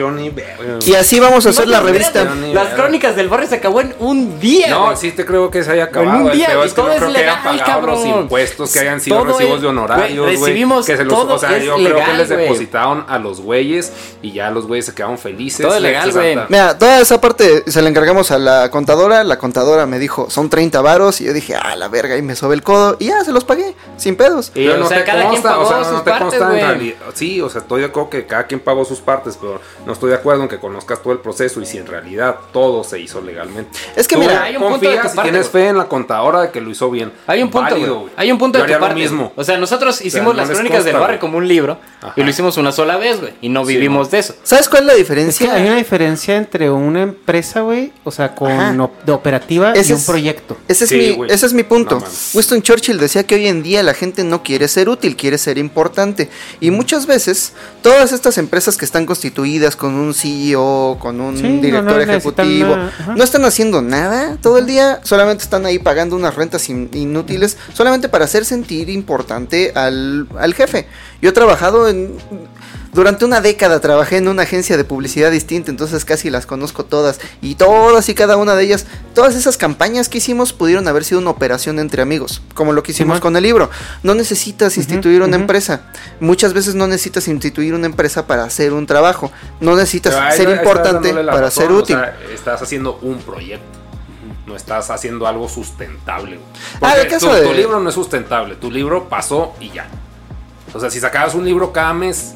Y 0.86 0.94
así 0.94 1.20
vamos 1.20 1.44
a 1.46 1.50
hacer 1.50 1.68
la 1.68 1.80
revista. 1.80 2.24
Las 2.52 2.68
crónicas 2.74 3.14
del 3.14 3.28
barrio 3.28 3.46
se 3.48 3.56
acabó 3.56 3.80
en 3.82 3.94
un 3.98 4.40
día. 4.40 4.68
No, 4.70 4.86
güey. 4.86 4.96
sí 4.96 5.12
te 5.12 5.24
creo 5.26 5.50
que 5.50 5.62
se 5.62 5.70
haya 5.72 5.82
En 5.84 5.88
acabado. 5.90 6.24
un 6.24 6.30
El 6.30 6.36
día, 6.36 6.48
y 6.56 6.64
es 6.64 6.72
que 6.72 6.76
todo 6.76 6.86
no 6.86 6.92
es 6.92 6.98
creo 6.98 7.12
que 7.12 7.18
legal, 7.18 7.38
pagado 7.44 7.86
los 7.86 8.04
impuestos, 8.06 8.72
que 8.72 8.78
hayan 8.80 9.00
sido 9.00 9.18
Todo 9.18 9.26
recibos 9.32 9.56
es- 9.56 9.60
de 9.62 9.66
honorarios, 9.68 10.24
güey, 10.26 10.36
recibimos 10.38 10.86
Que 10.86 10.96
se 10.96 11.04
los, 11.04 11.12
todo 11.14 11.34
o 11.34 11.38
sea, 11.38 11.58
yo 11.58 11.76
creo 11.76 11.96
que 12.04 12.12
les 12.14 12.28
depositaron 12.30 13.04
a 13.08 13.18
los 13.18 13.40
güeyes 13.40 13.92
y 14.22 14.32
ya 14.32 14.50
los 14.50 14.66
güeyes 14.66 14.86
se 14.86 14.94
quedaron 14.94 15.18
felices. 15.18 15.64
Todo 15.66 15.76
es 15.76 15.82
legal, 15.82 16.10
güey. 16.12 16.36
Mira, 16.48 16.78
toda 16.78 17.00
esa 17.00 17.20
parte 17.20 17.64
se 17.70 17.82
la 17.82 17.90
encargamos 17.90 18.30
a 18.30 18.38
la 18.38 18.70
contadora. 18.70 19.24
La 19.24 19.38
contadora 19.38 19.84
me 19.86 19.98
dijo, 19.98 20.30
son 20.30 20.48
30 20.48 20.80
varos. 20.80 21.20
Y 21.20 21.24
yo 21.24 21.32
dije, 21.34 21.54
ah, 21.54 21.76
la 21.76 21.88
verga. 21.88 22.16
Y 22.16 22.22
me 22.22 22.34
sobe 22.34 22.54
el 22.54 22.62
codo. 22.62 22.96
Y 22.98 23.06
ya, 23.08 23.22
se 23.24 23.32
los 23.32 23.44
pagué. 23.44 23.74
Sin 23.98 24.16
pedos. 24.16 24.52
Y, 24.54 24.64
Pero 24.66 24.74
o 24.76 24.78
no 24.78 24.88
sea, 24.88 24.98
te 24.98 25.04
cada 25.04 25.18
quien 25.20 25.30
consta, 25.32 25.48
pagó 25.50 25.64
o 25.64 25.68
sea, 25.68 25.78
no 25.78 25.84
sus 25.84 26.04
te 26.04 26.10
partes, 26.10 26.22
consta 26.28 26.44
en 26.44 26.50
güey. 26.50 26.60
realidad. 26.62 26.96
Sí, 27.14 27.40
o 27.42 27.50
sea, 27.50 27.60
estoy 27.60 27.80
de 27.80 27.86
acuerdo 27.88 28.08
que 28.10 28.26
cada 28.26 28.46
quien 28.46 28.60
pagó 28.60 28.85
sus 28.86 29.00
partes, 29.00 29.36
pero 29.40 29.60
no 29.84 29.92
estoy 29.92 30.10
de 30.10 30.16
acuerdo 30.16 30.42
en 30.42 30.48
que 30.48 30.58
conozcas 30.58 31.02
todo 31.02 31.12
el 31.12 31.18
proceso 31.18 31.60
y 31.60 31.66
si 31.66 31.78
en 31.78 31.86
realidad 31.86 32.36
todo 32.52 32.84
se 32.84 32.98
hizo 33.00 33.20
legalmente. 33.20 33.78
Es 33.96 34.06
que 34.08 34.14
Tú 34.16 34.22
mira, 34.22 34.42
hay 34.44 34.56
un 34.56 34.62
punto 34.62 34.88
de 34.88 34.96
tu 34.96 35.02
parte, 35.02 35.22
tienes 35.22 35.48
fe 35.48 35.68
en 35.68 35.78
la 35.78 35.88
contadora 35.88 36.42
de 36.42 36.50
que 36.50 36.60
lo 36.60 36.70
hizo 36.70 36.90
bien. 36.90 37.12
Hay 37.26 37.42
un 37.42 37.50
punto, 37.50 37.70
Válido, 37.74 38.00
güey. 38.00 38.12
Hay 38.16 38.32
un 38.32 38.38
punto 38.38 38.58
de 38.62 38.72
tu 38.72 38.80
parte. 38.80 38.94
mismo. 38.94 39.32
O 39.36 39.44
sea, 39.44 39.58
nosotros 39.58 40.00
hicimos 40.04 40.34
no 40.34 40.40
las 40.42 40.50
crónicas 40.50 40.84
del 40.84 40.96
barrio 40.96 41.18
como 41.18 41.38
un 41.38 41.46
libro 41.48 41.78
Ajá. 42.00 42.12
y 42.16 42.22
lo 42.22 42.30
hicimos 42.30 42.56
una 42.56 42.72
sola 42.72 42.96
vez, 42.96 43.20
güey. 43.20 43.34
Y 43.40 43.48
no 43.48 43.64
vivimos 43.64 44.10
de 44.10 44.18
eso. 44.20 44.34
¿sabes 44.42 44.68
cuál 44.68 44.82
es 44.82 44.86
la 44.86 44.92
Es 44.92 44.96
que 44.98 45.02
diferencia? 45.02 45.54
hay 45.54 45.66
una 45.66 45.76
diferencia 45.76 46.36
entre 46.36 46.70
una 46.70 47.02
empresa, 47.02 47.60
güey, 47.62 47.92
o 48.04 48.10
sea, 48.10 48.34
con 48.34 48.80
op- 48.80 49.02
de 49.04 49.12
operativa 49.12 49.72
Ese 49.72 49.90
y 49.90 49.92
un 49.94 49.98
es- 50.00 50.06
proyecto. 50.06 50.56
Ese 50.68 50.84
es, 50.84 50.90
Sí, 50.90 50.96
mi, 50.96 51.10
güey. 51.12 51.30
ese 51.32 51.46
es 51.46 51.52
mi 51.52 51.62
punto. 51.62 51.98
No. 51.98 52.06
Winston 52.34 52.62
Churchill 52.62 52.98
decía 52.98 53.24
que 53.24 53.34
hoy 53.34 53.46
en 53.48 53.62
día 53.62 53.82
la 53.82 53.94
gente 53.94 54.24
no 54.24 54.42
quiere 54.42 54.68
ser 54.68 54.88
útil, 54.88 55.16
quiere 55.16 55.38
ser 55.38 55.58
importante. 55.58 56.28
Y 56.60 56.70
muchas 56.70 57.06
veces, 57.06 57.52
todas 57.82 58.12
estas 58.12 58.38
empresas 58.38 58.75
que 58.76 58.84
están 58.84 59.06
constituidas 59.06 59.76
con 59.76 59.94
un 59.94 60.14
CEO, 60.14 60.96
con 61.00 61.20
un 61.20 61.36
Sí, 61.36 61.42
director 61.60 61.96
no 61.96 62.00
ejecutivo, 62.00 62.76
no 63.16 63.24
están 63.24 63.44
haciendo 63.44 63.82
nada. 63.82 64.36
Todo 64.40 64.58
el 64.58 64.66
día, 64.66 65.00
solamente 65.02 65.44
están 65.44 65.66
ahí 65.66 65.78
pagando 65.78 66.16
unas 66.16 66.34
rentas 66.34 66.68
in- 66.68 66.90
inútiles, 66.92 67.56
solamente 67.72 68.08
para 68.08 68.24
hacer 68.24 68.44
sentir 68.44 68.90
importante 68.90 69.72
al, 69.74 70.26
al 70.38 70.54
jefe. 70.54 70.86
Yo 71.22 71.30
he 71.30 71.32
trabajado 71.32 71.88
en... 71.88 72.14
Durante 72.96 73.26
una 73.26 73.42
década 73.42 73.78
trabajé 73.80 74.16
en 74.16 74.26
una 74.26 74.44
agencia 74.44 74.78
de 74.78 74.82
publicidad 74.84 75.30
distinta, 75.30 75.70
entonces 75.70 76.06
casi 76.06 76.30
las 76.30 76.46
conozco 76.46 76.86
todas. 76.86 77.20
Y 77.42 77.54
todas 77.56 78.08
y 78.08 78.14
cada 78.14 78.38
una 78.38 78.54
de 78.54 78.64
ellas, 78.64 78.86
todas 79.14 79.34
esas 79.34 79.58
campañas 79.58 80.08
que 80.08 80.16
hicimos 80.16 80.54
pudieron 80.54 80.88
haber 80.88 81.04
sido 81.04 81.20
una 81.20 81.28
operación 81.28 81.78
entre 81.78 82.00
amigos, 82.00 82.40
como 82.54 82.72
lo 82.72 82.82
que 82.82 82.92
hicimos 82.92 83.20
con 83.20 83.36
el 83.36 83.42
libro. 83.42 83.68
No 84.02 84.14
necesitas 84.14 84.78
instituir 84.78 85.20
una 85.20 85.36
empresa. 85.36 85.82
Muchas 86.20 86.54
veces 86.54 86.74
no 86.74 86.86
necesitas 86.86 87.28
instituir 87.28 87.74
una 87.74 87.84
empresa 87.84 88.26
para 88.26 88.44
hacer 88.44 88.72
un 88.72 88.86
trabajo. 88.86 89.30
No 89.60 89.76
necesitas 89.76 90.14
Pero 90.14 90.32
ser 90.34 90.48
importante 90.56 91.12
para 91.12 91.40
razón, 91.42 91.62
ser 91.64 91.72
o 91.72 91.76
útil. 91.76 91.96
sea, 91.96 92.16
estás 92.32 92.62
haciendo 92.62 92.98
un 93.02 93.18
proyecto. 93.18 93.78
No 94.46 94.56
estás 94.56 94.88
haciendo 94.88 95.26
algo 95.26 95.50
sustentable. 95.50 96.38
Ah, 96.80 96.94
el 96.96 97.08
caso 97.08 97.28
tu, 97.28 97.34
de- 97.34 97.42
tu 97.42 97.52
libro 97.52 97.78
no 97.78 97.90
es 97.90 97.94
sustentable. 97.94 98.54
Tu 98.56 98.70
libro 98.70 99.06
pasó 99.06 99.52
y 99.60 99.68
ya. 99.70 99.86
O 100.72 100.80
sea, 100.80 100.88
si 100.88 100.98
sacabas 100.98 101.34
un 101.34 101.44
libro 101.44 101.72
cada 101.74 101.92
mes, 101.92 102.32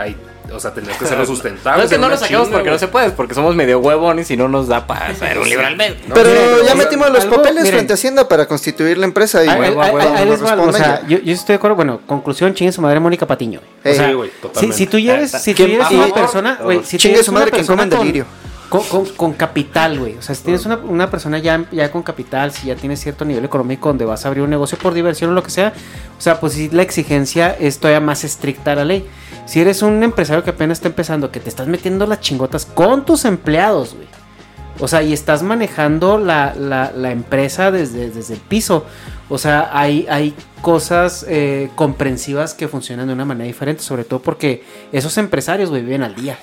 ahí, 0.00 0.16
o 0.52 0.58
sea, 0.58 0.72
tendrías 0.74 0.98
que 0.98 1.04
hacerlo 1.06 1.24
sustentable. 1.26 1.78
No 1.78 1.84
es 1.84 1.90
que 1.90 1.98
no 1.98 2.08
lo 2.08 2.16
sacamos 2.16 2.46
chinga, 2.48 2.58
porque 2.58 2.70
no 2.70 2.78
se 2.78 2.88
puede, 2.88 3.10
porque 3.10 3.34
somos 3.34 3.54
medio 3.54 3.78
huevones 3.78 4.30
y 4.30 4.36
no 4.36 4.48
nos 4.48 4.66
da 4.68 4.86
para 4.86 5.06
hacer 5.08 5.38
un 5.38 5.48
libro 5.48 5.66
al 5.66 5.76
mes. 5.76 5.94
Pero 6.12 6.28
miren, 6.30 6.44
ya 6.56 6.62
o 6.62 6.64
sea, 6.66 6.74
metimos 6.74 7.10
los 7.10 7.24
algo- 7.24 7.36
papeles 7.36 7.62
miren. 7.62 7.72
frente 7.78 7.92
a 7.92 7.94
Hacienda 7.94 8.28
para 8.28 8.46
constituir 8.46 8.98
la 8.98 9.04
empresa 9.06 9.44
y 9.44 9.48
huevo, 9.48 9.82
ahí- 9.82 9.92
huevo, 9.92 10.62
o 10.68 10.72
sea, 10.72 11.02
yo, 11.06 11.18
yo 11.18 11.32
estoy 11.32 11.54
de 11.54 11.56
acuerdo, 11.56 11.76
bueno, 11.76 12.00
conclusión, 12.06 12.54
chingue 12.54 12.72
su 12.72 12.80
madre 12.82 12.98
Mónica 13.00 13.26
Patiño. 13.26 13.60
güey. 13.82 13.94
O 13.94 13.96
sea, 13.96 14.08
sí, 14.08 14.14
güey, 14.14 14.30
si, 14.30 14.36
totalmente. 14.40 14.76
si 14.76 14.86
tú 14.86 14.98
lleves, 14.98 15.30
si 15.30 15.52
tú 15.52 15.56
¿Quién- 15.56 15.70
lleves 15.70 15.90
y- 15.90 15.94
una 15.94 16.08
persona, 16.14 16.58
güey, 16.62 16.84
si 16.84 16.96
tú 16.96 17.02
Chingue 17.02 17.22
su 17.22 17.32
madre 17.32 17.50
quien 17.50 17.60
persona 17.66 17.82
come 17.82 17.92
en 17.92 17.96
con- 17.98 18.06
delirio. 18.06 18.26
Con, 18.70 18.82
con- 18.84 19.06
con 19.16 19.32
capital, 19.34 19.98
güey. 19.98 20.16
O 20.16 20.22
sea, 20.22 20.34
si 20.34 20.44
tienes 20.44 20.64
una, 20.64 20.76
una 20.76 21.10
persona 21.10 21.38
ya, 21.38 21.64
ya 21.72 21.90
con 21.92 22.02
capital, 22.02 22.52
si 22.52 22.68
ya 22.68 22.76
tienes 22.76 23.00
cierto 23.00 23.24
nivel 23.26 23.44
económico 23.44 23.88
donde 23.88 24.04
vas 24.06 24.24
a 24.24 24.28
abrir 24.28 24.42
un 24.44 24.50
negocio 24.50 24.78
por 24.78 24.94
diversión 24.94 25.30
o 25.30 25.34
lo 25.34 25.42
que 25.42 25.50
sea, 25.50 25.72
o 26.16 26.20
sea, 26.20 26.40
pues 26.40 26.52
sí, 26.54 26.70
la 26.72 26.82
exigencia 26.82 27.50
es 27.58 27.78
todavía 27.80 28.00
más 28.00 28.24
estricta 28.24 28.72
a 28.72 28.76
la 28.76 28.84
ley. 28.84 29.06
Si 29.46 29.60
eres 29.60 29.82
un 29.82 30.02
empresario 30.04 30.44
que 30.44 30.50
apenas 30.50 30.78
está 30.78 30.88
empezando, 30.88 31.30
que 31.32 31.40
te 31.40 31.48
estás 31.48 31.66
metiendo 31.66 32.06
las 32.06 32.20
chingotas 32.20 32.64
con 32.64 33.04
tus 33.04 33.24
empleados, 33.24 33.94
güey. 33.94 34.06
O 34.78 34.88
sea, 34.88 35.02
y 35.02 35.12
estás 35.12 35.42
manejando 35.42 36.16
la, 36.18 36.54
la- 36.54 36.92
la 36.96 37.10
empresa 37.10 37.70
desde, 37.70 38.10
desde 38.10 38.34
el 38.34 38.40
piso. 38.40 38.86
O 39.28 39.36
sea, 39.36 39.68
hay, 39.72 40.06
hay 40.08 40.32
cosas 40.62 41.26
eh, 41.28 41.70
comprensivas 41.74 42.54
que 42.54 42.68
funcionan 42.68 43.08
de 43.08 43.12
una 43.14 43.24
manera 43.24 43.46
diferente, 43.46 43.82
sobre 43.82 44.04
todo 44.04 44.20
porque 44.20 44.62
esos 44.92 45.18
empresarios, 45.18 45.70
güey, 45.70 45.82
viven 45.82 46.02
al 46.02 46.14
día. 46.14 46.38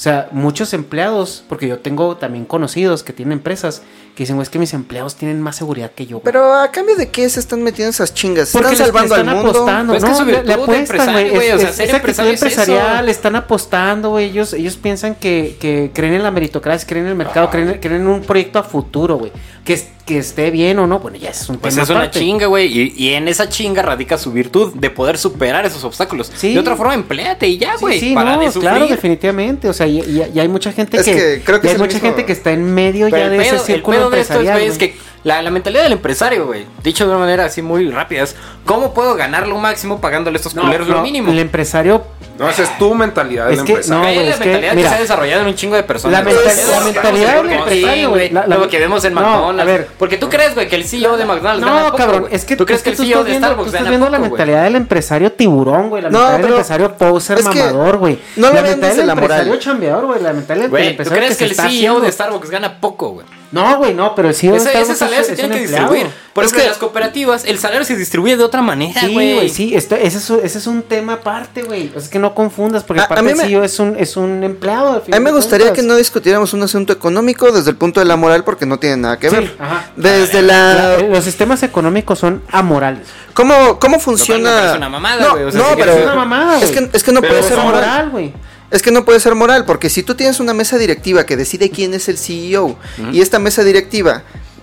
O 0.00 0.02
sea, 0.02 0.28
muchos 0.32 0.72
empleados, 0.72 1.44
porque 1.46 1.68
yo 1.68 1.78
tengo 1.80 2.16
también 2.16 2.46
conocidos 2.46 3.02
que 3.02 3.12
tienen 3.12 3.32
empresas 3.32 3.82
que 4.14 4.22
dicen, 4.22 4.36
güey, 4.36 4.44
es 4.44 4.48
que 4.48 4.58
mis 4.58 4.72
empleados 4.72 5.14
tienen 5.16 5.42
más 5.42 5.56
seguridad 5.56 5.90
que 5.94 6.06
yo. 6.06 6.16
güey". 6.20 6.24
Pero 6.24 6.54
a 6.54 6.70
cambio 6.70 6.96
de 6.96 7.10
qué 7.10 7.28
se 7.28 7.38
están 7.38 7.62
metiendo 7.62 7.90
esas 7.90 8.14
chingas? 8.14 8.48
¿Se 8.48 8.56
Porque 8.58 8.72
¿Están 8.72 8.86
salvando 8.86 9.14
le 9.14 9.20
al 9.20 9.26
están 9.26 9.36
mundo? 9.36 9.50
apostando, 9.50 9.92
Pero 9.92 10.06
es 10.06 10.12
que 10.18 10.24
no, 10.24 10.30
le, 10.30 10.42
le 10.44 10.52
apuestan, 10.54 11.12
güey. 11.12 11.48
Es, 11.48 11.54
o 11.54 11.58
sea, 11.58 11.68
es- 11.68 11.76
ser 11.76 11.84
esa 11.88 11.96
actitud 11.98 12.22
empresario 12.24 12.32
es 12.32 12.42
empresarial, 12.42 13.04
eso. 13.04 13.10
están 13.10 13.36
apostando, 13.36 14.08
güey. 14.08 14.30
Ellos, 14.30 14.54
ellos 14.54 14.76
piensan 14.78 15.16
que, 15.16 15.58
que 15.60 15.90
creen 15.92 16.14
en 16.14 16.22
la 16.22 16.30
meritocracia, 16.30 16.88
creen 16.88 17.04
en 17.04 17.10
el 17.10 17.16
mercado, 17.18 17.50
creen, 17.50 17.78
creen 17.78 18.00
en 18.00 18.06
un 18.08 18.22
proyecto 18.22 18.58
a 18.58 18.62
futuro, 18.62 19.18
güey. 19.18 19.32
Que, 19.66 19.74
es- 19.74 19.88
que 20.14 20.18
esté 20.18 20.50
bien 20.50 20.78
o 20.78 20.86
no, 20.86 20.98
bueno, 20.98 21.16
ya 21.16 21.30
es 21.30 21.48
un 21.48 21.58
Pues 21.58 21.74
tema 21.74 21.84
es 21.84 21.90
una 21.90 22.10
chinga, 22.10 22.46
güey. 22.46 22.66
Y, 22.66 22.94
y 22.96 23.14
en 23.14 23.28
esa 23.28 23.48
chinga 23.48 23.82
radica 23.82 24.18
su 24.18 24.32
virtud 24.32 24.72
de 24.74 24.90
poder 24.90 25.16
superar 25.18 25.64
esos 25.66 25.84
obstáculos. 25.84 26.30
Sí. 26.34 26.52
De 26.54 26.60
otra 26.60 26.76
forma, 26.76 26.94
empléate 26.94 27.46
y 27.48 27.58
ya, 27.58 27.72
Sí, 27.74 27.80
güey. 27.80 28.00
sí, 28.00 28.12
para 28.14 28.36
no, 28.36 28.40
de 28.42 28.46
sufrir. 28.52 28.62
claro, 28.70 28.86
definitivamente. 28.88 29.68
O 29.68 29.72
sea, 29.72 29.86
y, 29.86 30.00
y- 30.00 30.30
y 30.34 30.40
hay 30.40 30.48
mucha 30.48 30.72
gente 30.72 30.96
Es 30.98 31.04
que, 31.04 31.12
que 31.14 31.42
creo 31.44 31.60
que 31.60 31.68
es 31.68 31.72
hay 31.72 31.76
el 31.76 31.80
mucha 31.82 31.94
mismo- 31.94 32.08
gente 32.08 32.24
que 32.26 32.32
está 32.32 32.50
en 32.52 32.74
medio 32.74 33.06
Pero 33.06 33.16
ya 33.18 33.24
el 33.24 33.30
de 33.30 33.36
pedo, 33.38 33.46
ese 33.48 33.56
el 33.56 33.62
círculo 33.62 33.96
pedo 33.96 34.10
de 34.10 34.50
güeyes 34.52 34.76
güey. 34.78 34.90
que 34.92 34.96
La, 35.22 35.42
la 35.42 35.50
mentalidad 35.50 35.82
del 35.82 35.92
empresario, 35.92 36.46
güey, 36.46 36.64
dicho 36.82 37.04
de 37.04 37.10
una 37.10 37.18
manera 37.20 37.44
así 37.44 37.60
muy 37.62 37.90
rápida, 37.90 38.22
es 38.22 38.34
¿cómo 38.64 38.94
puedo 38.94 39.14
ganar 39.16 39.46
lo 39.48 39.58
máximo 39.58 40.00
pagándole 40.00 40.36
a 40.36 40.38
estos 40.38 40.54
culeros 40.54 40.88
lo 40.88 40.96
No, 40.96 41.02
mínimo? 41.02 41.30
El 41.30 41.38
empresario. 41.38 42.02
No, 42.40 42.48
esa 42.48 42.62
es 42.62 42.78
tu 42.78 42.94
mentalidad 42.94 43.44
del 43.48 43.58
Es 43.58 43.62
que, 43.64 43.72
empresario. 43.72 44.02
no, 44.02 44.14
güey, 44.14 44.24
la 44.26 44.30
es 44.32 44.38
que, 44.38 44.44
mentalidad 44.46 44.70
que, 44.70 44.76
mira, 44.76 44.88
se 44.88 44.94
ha 44.96 45.00
desarrollado 45.00 45.42
en 45.42 45.48
un 45.48 45.54
chingo 45.54 45.76
de 45.76 45.82
personas. 45.82 46.18
La 46.20 46.24
mental- 46.24 46.44
la 46.46 46.50
es 46.52 46.84
mentalidad 46.84 47.36
del 47.42 47.50
empresario, 47.52 48.08
güey, 48.10 48.30
la- 48.30 48.46
la- 48.46 48.56
lo 48.56 48.68
que 48.68 48.78
vemos 48.78 49.04
en 49.04 49.12
no, 49.14 49.20
McDonald's. 49.20 49.60
a 49.60 49.64
ver. 49.66 49.88
Porque 49.98 50.16
tú 50.16 50.28
crees, 50.30 50.54
güey, 50.54 50.66
que 50.66 50.76
el 50.76 50.84
CEO 50.84 51.18
de 51.18 51.26
McDonald's 51.26 51.62
gana 51.64 51.78
No, 51.80 51.84
poco, 51.86 51.96
cabrón, 51.98 52.20
güey. 52.22 52.34
es 52.34 52.44
que 52.46 52.56
tú 52.56 52.64
crees 52.64 52.78
es 52.80 52.84
que 52.84 52.90
el 52.90 52.96
CEO 52.96 53.06
estás 53.08 53.24
de 53.24 53.30
viendo, 53.30 53.46
tú 53.46 53.52
Starbucks 53.52 53.66
estás 53.68 53.80
gana 53.82 53.90
viendo 53.90 54.06
poco, 54.06 54.16
la 54.18 54.28
mentalidad 54.28 54.64
del 54.64 54.76
empresario 54.76 55.32
tiburón, 55.32 55.88
güey. 55.90 56.02
La 56.02 56.08
No, 56.10 56.18
mentalidad 56.18 56.38
del 56.40 56.50
empresario 56.52 56.96
poser 56.96 57.36
que 57.38 57.42
mamador, 57.44 57.96
güey. 57.98 58.18
no 58.36 58.46
la 58.46 58.62
mentalidad 58.62 58.96
del 58.96 59.06
la 59.06 59.12
empresario 59.12 59.56
chambeador, 59.56 60.06
güey. 60.06 60.22
La 60.22 60.32
mentalidad 60.32 60.62
del 60.64 60.70
Güey, 60.70 60.82
¿tú 60.84 60.90
empresario 60.90 61.18
crees 61.22 61.36
que, 61.36 61.44
el 61.44 61.54
CEO 61.54 62.00
de 62.00 62.10
Starbucks 62.10 62.48
gana 62.50 62.80
poco, 62.80 63.10
güey? 63.10 63.26
No, 63.52 63.78
güey, 63.78 63.94
no, 63.94 64.14
pero 64.14 64.28
de 64.28 64.32
Ese, 64.32 64.48
ese 64.54 64.94
salario 64.94 65.20
es- 65.22 65.26
se 65.26 65.32
es 65.32 65.38
tiene 65.40 65.56
que 65.56 65.62
empleado. 65.64 65.90
distribuir. 65.92 66.14
Por 66.32 66.44
Es 66.44 66.50
ejemplo, 66.52 66.58
que- 66.60 66.64
en 66.66 66.68
las 66.70 66.78
cooperativas, 66.78 67.44
el 67.44 67.58
salario 67.58 67.84
se 67.84 67.96
distribuye 67.96 68.36
de 68.36 68.44
otra 68.44 68.62
manera, 68.62 69.00
Sí, 69.00 69.12
güey. 69.12 69.34
güey, 69.34 69.48
sí, 69.48 69.74
esto- 69.74 69.96
ese, 69.96 70.18
es, 70.18 70.30
ese 70.30 70.58
es 70.58 70.66
un 70.68 70.82
tema 70.82 71.14
aparte, 71.14 71.64
güey. 71.64 71.90
Es 71.96 72.08
que 72.08 72.20
no 72.20 72.32
confundas, 72.32 72.84
porque 72.84 73.00
A- 73.00 73.06
aparte 73.06 73.34
me- 73.34 73.64
es 73.64 73.78
un, 73.80 73.96
es 73.98 74.16
un 74.16 74.44
empleado. 74.44 74.92
al 74.92 75.02
A 75.12 75.18
mí 75.18 75.24
me 75.24 75.32
gustaría 75.32 75.66
cuentas. 75.66 75.82
que 75.82 75.88
no 75.88 75.96
discutiéramos 75.96 76.52
un 76.52 76.62
asunto 76.62 76.92
económico 76.92 77.50
desde 77.50 77.70
el 77.70 77.76
punto 77.76 77.98
de 77.98 78.06
la 78.06 78.14
moral 78.14 78.44
porque 78.44 78.66
no 78.66 78.78
tiene 78.78 78.98
nada 78.98 79.18
que 79.18 79.28
Sí, 79.30 79.34
ver. 79.36 79.56
ajá. 79.58 79.90
Desde 79.96 80.42
La- 80.42 80.74
la... 80.74 80.98
los 80.98 81.24
sistemas 81.24 81.60
económicos 81.64 82.20
son 82.20 82.42
amorales. 82.52 83.08
¿Cómo, 83.34 83.80
cómo 83.80 83.98
funciona? 83.98 84.50
parece 84.52 84.76
una 84.76 84.88
mamada, 84.88 85.20
no, 85.24 85.30
güey, 85.32 85.44
o 85.44 85.50
sea, 85.50 85.60
no, 85.60 85.70
si 85.70 85.76
pero 85.76 85.92
Es 85.92 86.04
una 86.04 86.14
mamada, 86.14 86.60
es 86.60 86.72
güey. 86.72 86.88
que, 86.90 86.96
es 86.96 87.02
que 87.02 87.12
no 87.12 87.20
Pero 87.20 87.32
puede 87.34 87.42
ser 87.48 87.58
es 87.58 87.64
moral, 87.64 88.10
güey. 88.10 88.32
Es 88.70 88.82
que 88.82 88.90
no 88.90 89.04
puede 89.04 89.20
ser 89.20 89.34
moral, 89.34 89.64
porque 89.64 89.90
si 89.90 90.02
tú 90.02 90.14
tienes 90.14 90.40
una 90.40 90.54
mesa 90.54 90.78
directiva 90.78 91.26
que 91.26 91.36
decide 91.36 91.70
quién 91.70 91.94
es 91.94 92.08
el 92.08 92.18
CEO 92.18 92.76
y 93.12 93.20
esta 93.20 93.38
mesa 93.38 93.64
directiva 93.64 94.22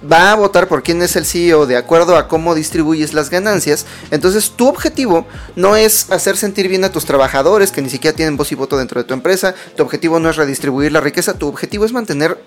va 0.09 0.31
a 0.31 0.35
votar 0.35 0.67
por 0.67 0.83
quién 0.83 1.01
es 1.01 1.15
el 1.15 1.25
CEO 1.25 1.65
de 1.65 1.75
acuerdo 1.75 2.15
a 2.17 2.27
cómo 2.27 2.55
distribuyes 2.55 3.13
las 3.13 3.29
ganancias, 3.29 3.85
entonces 4.11 4.51
tu 4.51 4.67
objetivo 4.67 5.25
no 5.55 5.75
es 5.75 6.11
hacer 6.11 6.37
sentir 6.37 6.67
bien 6.67 6.83
a 6.83 6.91
tus 6.91 7.05
trabajadores 7.05 7.71
que 7.71 7.81
ni 7.81 7.89
siquiera 7.89 8.15
tienen 8.15 8.37
voz 8.37 8.51
y 8.51 8.55
voto 8.55 8.77
dentro 8.77 9.01
de 9.01 9.07
tu 9.07 9.13
empresa, 9.13 9.55
tu 9.75 9.83
objetivo 9.83 10.19
no 10.19 10.29
es 10.29 10.35
redistribuir 10.35 10.91
la 10.91 11.01
riqueza, 11.01 11.37
tu 11.37 11.47
objetivo 11.47 11.85
es 11.85 11.93
mantener 11.93 12.37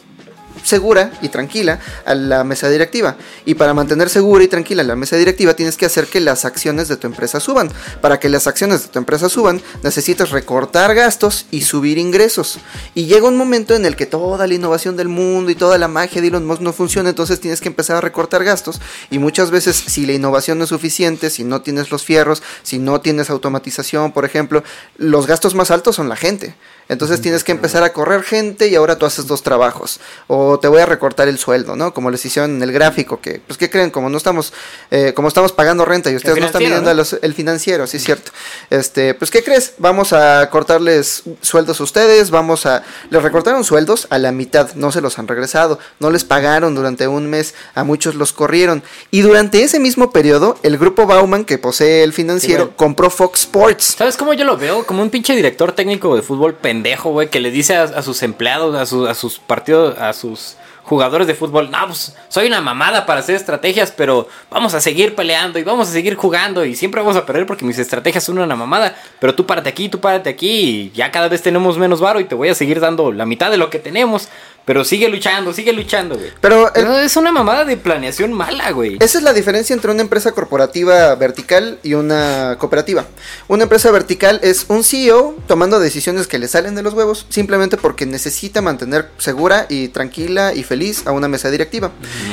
segura 0.62 1.12
y 1.22 1.28
tranquila 1.28 1.80
a 2.04 2.14
la 2.14 2.44
mesa 2.44 2.68
directiva. 2.68 3.16
Y 3.44 3.54
para 3.54 3.74
mantener 3.74 4.08
segura 4.08 4.44
y 4.44 4.48
tranquila 4.48 4.82
la 4.82 4.96
mesa 4.96 5.16
directiva 5.16 5.54
tienes 5.54 5.76
que 5.76 5.86
hacer 5.86 6.06
que 6.06 6.20
las 6.20 6.44
acciones 6.44 6.88
de 6.88 6.96
tu 6.96 7.06
empresa 7.06 7.40
suban. 7.40 7.70
Para 8.00 8.20
que 8.20 8.28
las 8.28 8.46
acciones 8.46 8.82
de 8.82 8.88
tu 8.88 8.98
empresa 8.98 9.28
suban, 9.28 9.62
necesitas 9.82 10.30
recortar 10.30 10.94
gastos 10.94 11.46
y 11.50 11.62
subir 11.62 11.98
ingresos. 11.98 12.58
Y 12.94 13.06
llega 13.06 13.28
un 13.28 13.36
momento 13.36 13.74
en 13.74 13.86
el 13.86 13.96
que 13.96 14.06
toda 14.06 14.46
la 14.46 14.54
innovación 14.54 14.96
del 14.96 15.08
mundo 15.08 15.50
y 15.50 15.54
toda 15.54 15.78
la 15.78 15.88
magia 15.88 16.20
de 16.20 16.28
Elon 16.28 16.46
Musk 16.46 16.60
no 16.60 16.72
funciona, 16.72 17.08
entonces 17.08 17.40
tienes 17.40 17.60
que 17.60 17.68
empezar 17.68 17.96
a 17.96 18.00
recortar 18.00 18.44
gastos. 18.44 18.80
Y 19.10 19.18
muchas 19.18 19.50
veces 19.50 19.76
si 19.76 20.06
la 20.06 20.12
innovación 20.12 20.58
no 20.58 20.64
es 20.64 20.70
suficiente, 20.70 21.30
si 21.30 21.44
no 21.44 21.62
tienes 21.62 21.90
los 21.90 22.04
fierros, 22.04 22.42
si 22.62 22.78
no 22.78 23.00
tienes 23.00 23.30
automatización, 23.30 24.12
por 24.12 24.24
ejemplo, 24.24 24.62
los 24.96 25.26
gastos 25.26 25.54
más 25.54 25.70
altos 25.70 25.96
son 25.96 26.08
la 26.08 26.16
gente. 26.16 26.54
Entonces 26.90 27.22
tienes 27.22 27.42
que 27.44 27.52
empezar 27.52 27.82
a 27.84 27.94
correr 27.94 28.22
gente 28.22 28.68
y 28.68 28.74
ahora 28.74 28.98
tú 28.98 29.06
haces 29.06 29.26
dos 29.26 29.42
trabajos. 29.42 30.00
O 30.26 30.58
te 30.58 30.68
voy 30.68 30.82
a 30.82 30.86
recortar 30.86 31.28
el 31.28 31.38
sueldo, 31.38 31.76
¿no? 31.76 31.94
Como 31.94 32.10
les 32.10 32.22
hicieron 32.26 32.56
en 32.56 32.62
el 32.62 32.72
gráfico, 32.72 33.20
que, 33.20 33.40
pues, 33.46 33.56
¿qué 33.58 33.70
creen? 33.70 33.90
Como 33.90 34.10
no 34.10 34.18
estamos, 34.18 34.52
eh, 34.90 35.12
como 35.14 35.28
estamos 35.28 35.52
pagando 35.52 35.84
renta 35.84 36.10
y 36.10 36.16
ustedes 36.16 36.38
no 36.38 36.46
están 36.46 36.60
midiendo 36.62 36.82
¿no? 36.86 36.90
a 36.90 36.94
los- 36.94 37.14
el 37.22 37.32
financiero, 37.32 37.86
sí 37.86 37.96
es 37.98 38.04
cierto. 38.04 38.32
Este, 38.70 39.14
pues, 39.14 39.30
¿qué 39.30 39.42
crees? 39.42 39.74
Vamos 39.78 40.12
a 40.12 40.50
cortarles 40.50 41.22
sueldos 41.40 41.80
a 41.80 41.84
ustedes, 41.84 42.30
vamos 42.30 42.66
a, 42.66 42.82
les 43.10 43.22
recortaron 43.22 43.62
sueldos 43.64 44.06
a 44.10 44.18
la 44.18 44.32
mitad, 44.32 44.74
no 44.74 44.92
se 44.92 45.00
los 45.00 45.18
han 45.18 45.28
regresado, 45.28 45.78
no 46.00 46.10
les 46.10 46.24
pagaron 46.24 46.74
durante 46.74 47.06
un 47.06 47.30
mes, 47.30 47.54
a 47.74 47.84
muchos 47.84 48.16
los 48.16 48.32
corrieron. 48.32 48.82
Y 49.12 49.20
durante 49.20 49.62
ese 49.62 49.78
mismo 49.78 50.10
periodo, 50.10 50.58
el 50.64 50.76
grupo 50.76 51.06
Bauman, 51.06 51.44
que 51.44 51.56
posee 51.58 52.02
el 52.02 52.12
financiero, 52.12 52.64
Sí, 52.66 52.72
compró 52.76 53.10
Fox 53.10 53.40
Sports. 53.42 53.94
¿Sabes 53.96 54.16
cómo 54.16 54.32
yo 54.34 54.44
lo 54.44 54.56
veo? 54.56 54.84
Como 54.86 55.02
un 55.02 55.10
pinche 55.10 55.36
director 55.36 55.72
técnico 55.72 56.16
de 56.16 56.22
fútbol 56.22 56.54
pendejo, 56.54 56.79
güey, 57.04 57.28
que 57.28 57.40
le 57.40 57.50
dice 57.50 57.76
a, 57.76 58.02
sus 58.02 58.22
empleados, 58.22 58.74
a, 58.74 59.10
a 59.10 59.14
sus 59.14 59.38
partidos, 59.38 59.98
a 59.98 60.12
sus 60.12 60.56
jugadores 60.90 61.28
de 61.28 61.34
fútbol, 61.34 61.70
no, 61.70 61.86
pues 61.86 62.16
soy 62.28 62.48
una 62.48 62.60
mamada 62.60 63.06
para 63.06 63.20
hacer 63.20 63.36
estrategias, 63.36 63.92
pero 63.96 64.26
vamos 64.50 64.74
a 64.74 64.80
seguir 64.80 65.14
peleando 65.14 65.60
y 65.60 65.62
vamos 65.62 65.88
a 65.88 65.92
seguir 65.92 66.16
jugando 66.16 66.64
y 66.64 66.74
siempre 66.74 67.00
vamos 67.00 67.16
a 67.16 67.24
perder 67.24 67.46
porque 67.46 67.64
mis 67.64 67.78
estrategias 67.78 68.24
son 68.24 68.38
una 68.38 68.56
mamada, 68.56 68.96
pero 69.20 69.34
tú 69.34 69.46
párate 69.46 69.68
aquí, 69.68 69.88
tú 69.88 70.00
párate 70.00 70.30
aquí 70.30 70.50
y 70.50 70.90
ya 70.92 71.12
cada 71.12 71.28
vez 71.28 71.42
tenemos 71.42 71.78
menos 71.78 72.00
varo 72.00 72.18
y 72.18 72.24
te 72.24 72.34
voy 72.34 72.48
a 72.48 72.56
seguir 72.56 72.80
dando 72.80 73.12
la 73.12 73.24
mitad 73.24 73.52
de 73.52 73.56
lo 73.56 73.70
que 73.70 73.78
tenemos, 73.78 74.28
pero 74.64 74.84
sigue 74.84 75.08
luchando, 75.08 75.52
sigue 75.52 75.72
luchando, 75.72 76.16
güey. 76.16 76.30
Pero 76.40 76.72
el- 76.74 76.86
es 77.04 77.16
una 77.16 77.32
mamada 77.32 77.64
de 77.64 77.76
planeación 77.76 78.32
mala, 78.32 78.70
güey. 78.70 78.96
Esa 79.00 79.18
es 79.18 79.24
la 79.24 79.32
diferencia 79.32 79.74
entre 79.74 79.90
una 79.90 80.02
empresa 80.02 80.32
corporativa 80.32 81.14
vertical 81.16 81.78
y 81.82 81.94
una 81.94 82.56
cooperativa. 82.58 83.04
Una 83.48 83.64
empresa 83.64 83.90
vertical 83.90 84.38
es 84.42 84.66
un 84.68 84.84
CEO 84.84 85.34
tomando 85.46 85.80
decisiones 85.80 86.26
que 86.26 86.38
le 86.38 86.46
salen 86.48 86.74
de 86.74 86.82
los 86.82 86.94
huevos 86.94 87.26
simplemente 87.30 87.76
porque 87.76 88.06
necesita 88.06 88.60
mantener 88.62 89.08
segura 89.18 89.66
y 89.68 89.88
tranquila 89.88 90.52
y 90.54 90.62
feliz 90.62 91.06
a 91.06 91.12
una 91.12 91.28
mesa 91.28 91.50
directiva. 91.50 91.90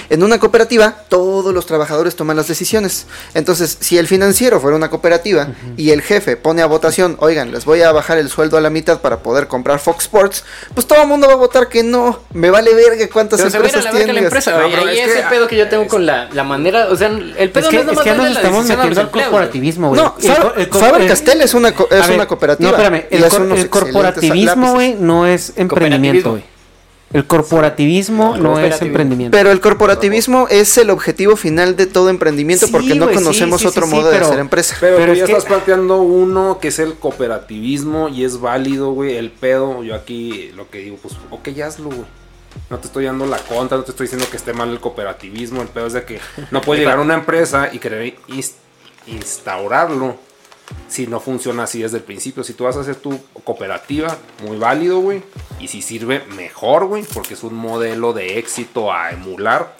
En 0.09 0.21
una 0.23 0.39
cooperativa, 0.39 0.91
todos 1.09 1.53
los 1.53 1.65
trabajadores 1.65 2.15
toman 2.15 2.37
las 2.37 2.47
decisiones. 2.47 3.07
Entonces, 3.33 3.77
si 3.79 3.97
el 3.97 4.07
financiero 4.07 4.59
fuera 4.59 4.75
una 4.77 4.89
cooperativa 4.89 5.47
y 5.75 5.91
el 5.91 6.01
jefe 6.01 6.37
pone 6.37 6.61
a 6.61 6.65
votación, 6.67 7.15
oigan, 7.19 7.51
les 7.51 7.65
voy 7.65 7.81
a 7.81 7.91
bajar 7.91 8.17
el 8.17 8.29
sueldo 8.29 8.57
a 8.57 8.61
la 8.61 8.69
mitad 8.69 9.01
para 9.01 9.23
poder 9.23 9.47
comprar 9.47 9.79
Fox 9.79 10.03
Sports, 10.05 10.43
pues 10.73 10.85
todo 10.87 11.01
el 11.01 11.07
mundo 11.07 11.27
va 11.27 11.33
a 11.33 11.37
votar 11.37 11.67
que 11.69 11.83
no. 11.83 12.16
Me 12.33 12.49
vale 12.49 12.73
verga 12.73 13.07
cuántas 13.11 13.39
Pero 13.39 13.49
se 13.49 13.57
empresas 13.57 13.93
verga 13.93 14.13
la 14.13 14.19
empresa, 14.19 14.51
No, 14.57 14.65
Ahí 14.65 14.99
es 14.99 15.07
es 15.07 15.13
que- 15.13 15.19
el 15.19 15.27
pedo 15.27 15.47
que 15.47 15.57
yo 15.57 15.67
tengo 15.69 15.87
con 15.87 16.05
la, 16.05 16.29
la 16.33 16.43
manera, 16.43 16.87
o 16.89 16.95
sea, 16.95 17.07
el 17.07 17.49
pedo 17.51 17.65
Es 17.65 17.69
que, 17.69 17.83
no 17.83 17.91
es 17.91 17.97
es 17.97 18.03
que 18.03 18.13
nos 18.15 18.27
estamos 18.31 18.65
metiendo 18.65 19.01
al 19.01 19.11
corporativismo, 19.11 19.89
güey. 19.89 20.01
No, 20.01 20.15
Faber 20.71 21.01
el- 21.01 21.07
Castell 21.07 21.41
es 21.41 21.53
una, 21.53 21.73
co- 21.73 21.87
es 21.89 22.09
una 22.09 22.27
cooperativa. 22.27 22.71
No, 22.71 22.77
espérame. 22.77 23.05
El, 23.09 23.69
corporativismo, 23.69 24.73
güey, 24.73 24.95
no 24.99 25.25
es 25.25 25.53
emprendimiento, 25.55 26.31
güey. 26.31 26.56
El 27.13 27.25
corporativismo 27.25 28.35
no, 28.37 28.59
es 28.59 28.81
emprendimiento. 28.81 29.35
Pero 29.37 29.51
el 29.51 29.61
corporativismo 29.61 30.47
es 30.49 30.77
el 30.77 30.89
objetivo 30.89 31.37
final 31.37 31.77
de 31.77 31.85
todo 31.85 32.09
emprendimiento 32.09 32.65
Sí, 32.65 32.71
porque 32.71 32.95
no 32.95 33.09
conocemos 33.09 33.61
sí, 33.61 33.63
sí, 33.63 33.69
otro 33.69 33.85
sí, 33.87 33.95
modo 33.95 34.07
de 34.09 34.13
pero- 34.15 34.25
hacer 34.27 34.39
empresa. 34.39 34.75
Pero, 34.79 34.97
Pero 34.97 35.05
tú 35.07 35.11
es 35.13 35.19
ya 35.19 35.25
que- 35.25 35.31
estás 35.31 35.45
planteando 35.45 36.01
uno 36.01 36.59
que 36.61 36.67
es 36.67 36.79
el 36.79 36.95
cooperativismo 36.95 38.09
y 38.09 38.25
es 38.25 38.41
válido, 38.41 38.91
güey. 38.91 39.15
El 39.15 39.31
pedo, 39.31 39.83
yo 39.83 39.95
aquí 39.95 40.51
lo 40.55 40.69
que 40.69 40.79
digo, 40.79 40.97
pues, 41.01 41.13
ok, 41.31 41.47
hazlo, 41.65 41.85
güey. 41.85 42.05
No 42.69 42.77
te 42.79 42.87
estoy 42.87 43.05
dando 43.05 43.25
la 43.25 43.37
contra, 43.37 43.77
no 43.77 43.83
te 43.83 43.91
estoy 43.91 44.05
diciendo 44.07 44.27
que 44.29 44.35
esté 44.35 44.51
mal 44.51 44.69
el 44.69 44.79
cooperativismo. 44.81 45.61
El 45.61 45.67
pedo 45.69 45.87
es 45.87 45.93
de 45.93 46.03
que 46.03 46.19
no 46.51 46.59
puede 46.61 46.81
llegar 46.81 46.97
a 46.97 47.01
una 47.01 47.13
empresa 47.13 47.69
y 47.71 47.79
querer 47.79 48.15
ins- 48.27 48.53
instaurarlo 49.07 50.17
si 50.87 51.07
no 51.07 51.19
funciona 51.19 51.63
así 51.63 51.81
desde 51.81 51.97
el 51.97 52.03
principio. 52.03 52.43
Si 52.43 52.53
tú 52.53 52.65
vas 52.65 52.77
a 52.77 52.81
hacer 52.81 52.95
tu 52.95 53.19
cooperativa, 53.43 54.17
muy 54.43 54.57
válido, 54.57 54.99
güey. 54.99 55.23
Y 55.59 55.67
si 55.67 55.81
sirve, 55.81 56.23
mejor, 56.35 56.85
güey, 56.85 57.03
porque 57.13 57.33
es 57.33 57.43
un 57.43 57.55
modelo 57.55 58.13
de 58.13 58.39
éxito 58.39 58.91
a 58.91 59.11
emular. 59.11 59.75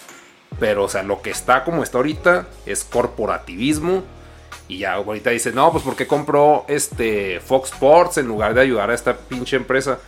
Pero, 0.58 0.84
o 0.84 0.88
sea, 0.88 1.02
lo 1.02 1.22
que 1.22 1.30
está 1.30 1.64
como 1.64 1.82
está 1.82 1.98
ahorita 1.98 2.48
es 2.66 2.84
corporativismo. 2.84 4.02
Y 4.66 4.78
ya 4.78 4.94
ahorita 4.94 5.30
dice, 5.30 5.52
no, 5.52 5.72
pues 5.72 5.82
porque 5.82 6.06
compró 6.06 6.64
este 6.68 7.40
Fox 7.40 7.72
Sports 7.72 8.18
en 8.18 8.26
lugar 8.26 8.54
de 8.54 8.60
ayudar 8.60 8.90
a 8.90 8.94
esta 8.94 9.16
pinche 9.16 9.56
empresa. 9.56 9.98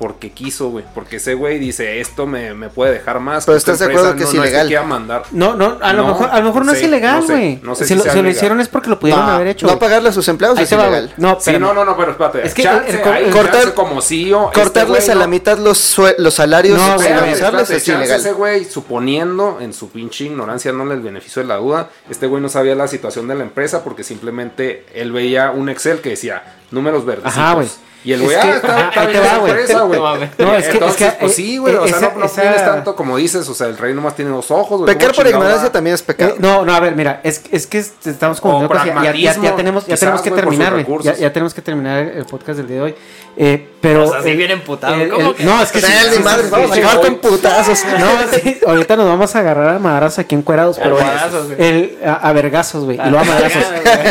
Porque 0.00 0.30
quiso, 0.32 0.70
güey. 0.70 0.84
Porque 0.94 1.16
ese 1.16 1.34
güey 1.34 1.58
dice, 1.58 2.00
esto 2.00 2.26
me, 2.26 2.54
me 2.54 2.70
puede 2.70 2.94
dejar 2.94 3.20
más. 3.20 3.44
Pero 3.44 3.54
que 3.54 3.58
esta 3.58 3.72
estás 3.72 3.78
de 3.80 3.84
empresa 3.92 4.08
acuerdo 4.08 4.16
que 4.18 4.24
es 4.24 4.34
no- 4.34 4.40
no 4.40 4.46
ilegal. 4.46 4.66
que 4.66 4.68
quiera 4.68 4.82
mandar. 4.82 5.22
No, 5.30 5.54
no, 5.54 5.78
a 5.80 5.92
lo 5.92 6.02
No, 6.02 6.08
mejor, 6.08 6.28
a 6.32 6.38
lo 6.40 6.44
mejor 6.46 6.60
no, 6.62 6.66
no 6.66 6.72
es 6.72 6.78
sé, 6.78 6.84
ilegal, 6.86 7.20
no 7.20 7.26
sé, 7.26 7.32
güey. 7.34 7.60
no 7.62 7.74
sé 7.74 7.84
si 7.84 7.88
si 7.88 7.94
lo, 7.96 8.10
si 8.10 8.18
hicieron 8.30 8.60
es 8.60 8.68
porque 8.68 8.88
lo 8.90 8.98
pudieron 8.98 9.26
No, 9.26 9.32
haber 9.32 9.48
hecho. 9.48 9.66
no 9.66 9.78
pagarle 9.78 10.08
a 10.08 10.12
sus 10.12 10.26
empleados 10.28 10.56
Ahí 10.58 10.64
es 10.64 10.72
ilegal. 10.72 11.12
No, 11.18 11.38
Sí, 11.38 11.52
no, 11.58 11.74
no, 11.74 11.84
no, 11.84 11.96
pero 11.98 12.12
espérate. 12.12 12.46
Es 12.46 12.54
que 12.54 12.62
Chance, 12.62 12.88
el- 12.90 12.96
el- 12.96 13.02
hay 13.08 13.24
el- 13.26 13.32
chance 13.34 13.38
cortar- 13.50 13.74
como 13.74 14.00
CEO. 14.00 14.46
este 14.46 14.60
Cortarles 14.62 15.08
a 15.10 15.14
la 15.14 15.24
no- 15.24 15.28
mitad 15.28 15.58
los, 15.58 15.96
los 16.18 16.34
salarios 16.34 16.78
No, 16.78 16.94
Espérate, 16.94 17.76
es 17.76 17.86
ilegal. 17.88 18.20
ese 18.20 18.32
güey, 18.32 18.64
suponiendo 18.64 19.58
en 19.60 19.72
su 19.74 19.90
pinche 19.90 20.24
ignorancia, 20.24 20.72
no 20.72 20.90
el 20.90 21.00
beneficio 21.00 21.42
de 21.42 21.48
la 21.48 21.56
duda, 21.56 21.90
este 22.08 22.26
güey 22.26 22.42
no 22.42 22.48
sabía 22.48 22.74
la 22.74 22.88
situación 22.88 23.28
de 23.28 23.34
la 23.34 23.42
empresa 23.44 23.84
porque 23.84 24.02
simplemente 24.02 24.86
él 24.94 25.12
veía 25.12 25.50
un 25.50 25.68
Excel 25.68 26.00
que 26.00 26.10
decía 26.10 26.42
números 26.70 27.04
verdes. 27.04 27.26
Ajá, 27.26 27.54
güey. 27.54 27.68
Y 28.02 28.14
el 28.14 28.22
güey, 28.22 28.34
Es 28.34 28.42
que- 28.42 28.48
ah, 28.50 28.54
está, 28.56 28.68
ajá, 28.78 28.88
está 28.88 29.00
ahí 29.02 29.06
te 29.08 29.12
bien 29.12 29.22
va, 29.22 29.26
esa 29.28 29.38
güey. 29.40 29.50
empresa, 29.52 29.80
güey. 29.82 30.00
No 30.00 30.54
es 30.54 30.66
que- 30.68 30.72
Entonces, 30.72 31.00
es 31.02 31.12
que, 31.12 31.18
pues 31.20 31.32
eh, 31.32 31.34
sí, 31.34 31.58
güey, 31.58 31.74
o 31.74 31.86
sea, 31.86 31.96
esa- 31.98 32.08
no, 32.14 32.18
no 32.20 32.24
esa- 32.24 32.40
tienes 32.40 32.64
tanto 32.64 32.96
como 32.96 33.16
dices, 33.18 33.46
o 33.46 33.52
sea, 33.54 33.66
el 33.66 33.76
rey 33.76 33.92
nomás 33.92 34.16
tiene 34.16 34.30
dos 34.30 34.50
ojos, 34.50 34.80
güey. 34.80 34.86
Pecar 34.94 35.10
¿cómo 35.10 35.16
por 35.16 35.26
ignorancia 35.26 35.70
también 35.70 35.92
es 35.94 36.02
pecado. 36.02 36.30
Eh, 36.30 36.36
no, 36.38 36.64
no, 36.64 36.72
a 36.74 36.80
ver, 36.80 36.96
mira, 36.96 37.20
es, 37.24 37.42
es 37.52 37.66
que 37.66 37.76
est- 37.76 38.06
estamos 38.06 38.40
confundiendo 38.40 38.74
O 38.74 38.78
cosas. 38.78 38.86
Ya, 39.04 39.12
ya- 39.42 39.54
tenemos, 39.54 39.82
ya 39.82 39.88
quizás, 39.88 40.00
tenemos 40.00 40.22
que 40.22 40.30
terminar, 40.30 40.72
güey. 40.82 40.86
Ya, 41.18 41.30
tenemos 41.30 41.52
que 41.52 41.60
terminar 41.60 41.98
el 41.98 42.24
podcast 42.24 42.56
del 42.56 42.68
día 42.68 42.76
de 42.76 42.82
hoy. 42.82 42.94
Eh, 43.36 43.68
pero. 43.82 44.06
O 44.08 44.10
sea, 44.12 44.20
el- 44.30 44.36
viene 44.36 44.54
emputado, 44.54 44.94
el- 44.94 45.10
¿cómo 45.10 45.30
el- 45.30 45.36
que? 45.36 45.44
No, 45.44 45.62
es 45.62 45.70
que. 45.70 45.80
sí, 45.82 45.92
Dale, 45.92 46.10
sí, 46.16 46.22
madre, 46.22 46.44
sí, 46.44 46.50
vamos 46.50 46.70
a 46.94 47.00
con 47.00 47.14
putazos. 47.18 47.84
No, 47.98 48.06
sí, 48.42 48.60
ahorita 48.66 48.96
nos 48.96 49.06
vamos 49.06 49.36
a 49.36 49.38
agarrar 49.38 49.76
a 49.76 49.78
madrazos 49.78 50.18
aquí 50.20 50.34
encuerados, 50.34 50.78
pero 50.82 50.96
a, 50.98 52.32
vergazos, 52.32 52.84
güey, 52.84 52.96
y 52.98 53.10
luego 53.10 53.18
a 53.18 53.24
madrazos. 53.24 53.64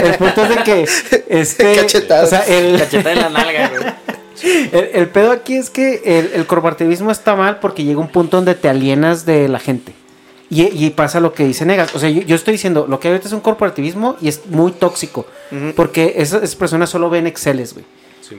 El 0.04 0.14
punto 0.16 0.44
es 0.44 0.50
de 0.50 0.56
que 0.64 0.88
este, 1.28 1.76
Cachetadas. 1.82 2.26
o 2.26 2.30
sea, 2.30 2.44
el, 2.50 2.78
Cachetada 2.80 3.12
en 3.14 3.20
la 3.22 3.30
nalga, 3.30 3.70
güey. 3.70 3.84
el, 4.72 4.90
el 4.94 5.08
pedo 5.10 5.32
aquí 5.32 5.56
es 5.56 5.70
que 5.70 6.02
el, 6.06 6.32
el 6.34 6.46
corporativismo 6.46 7.12
está 7.12 7.36
mal 7.36 7.60
porque 7.60 7.84
llega 7.84 8.00
un 8.00 8.10
punto 8.10 8.38
donde 8.38 8.56
te 8.56 8.70
alienas 8.70 9.26
de 9.26 9.48
la 9.50 9.60
gente. 9.60 9.94
Y, 10.52 10.64
y 10.64 10.90
pasa 10.90 11.20
lo 11.20 11.34
que 11.34 11.46
dice 11.46 11.64
Negas. 11.66 11.94
O 11.94 12.00
sea, 12.00 12.10
yo, 12.10 12.22
yo 12.24 12.36
estoy 12.36 12.54
diciendo, 12.54 12.88
lo 12.90 13.00
que 13.00 13.08
ahorita 13.10 13.28
es 13.28 13.34
un 13.34 13.40
corporativismo 13.42 14.18
y 14.20 14.30
es 14.30 14.48
muy 14.48 14.72
tóxico. 14.72 15.28
Porque 15.76 16.14
esas, 16.18 16.42
esas 16.42 16.56
personas 16.56 16.90
solo 16.90 17.10
ven 17.10 17.28
Exceles, 17.28 17.74
güey. 17.74 17.86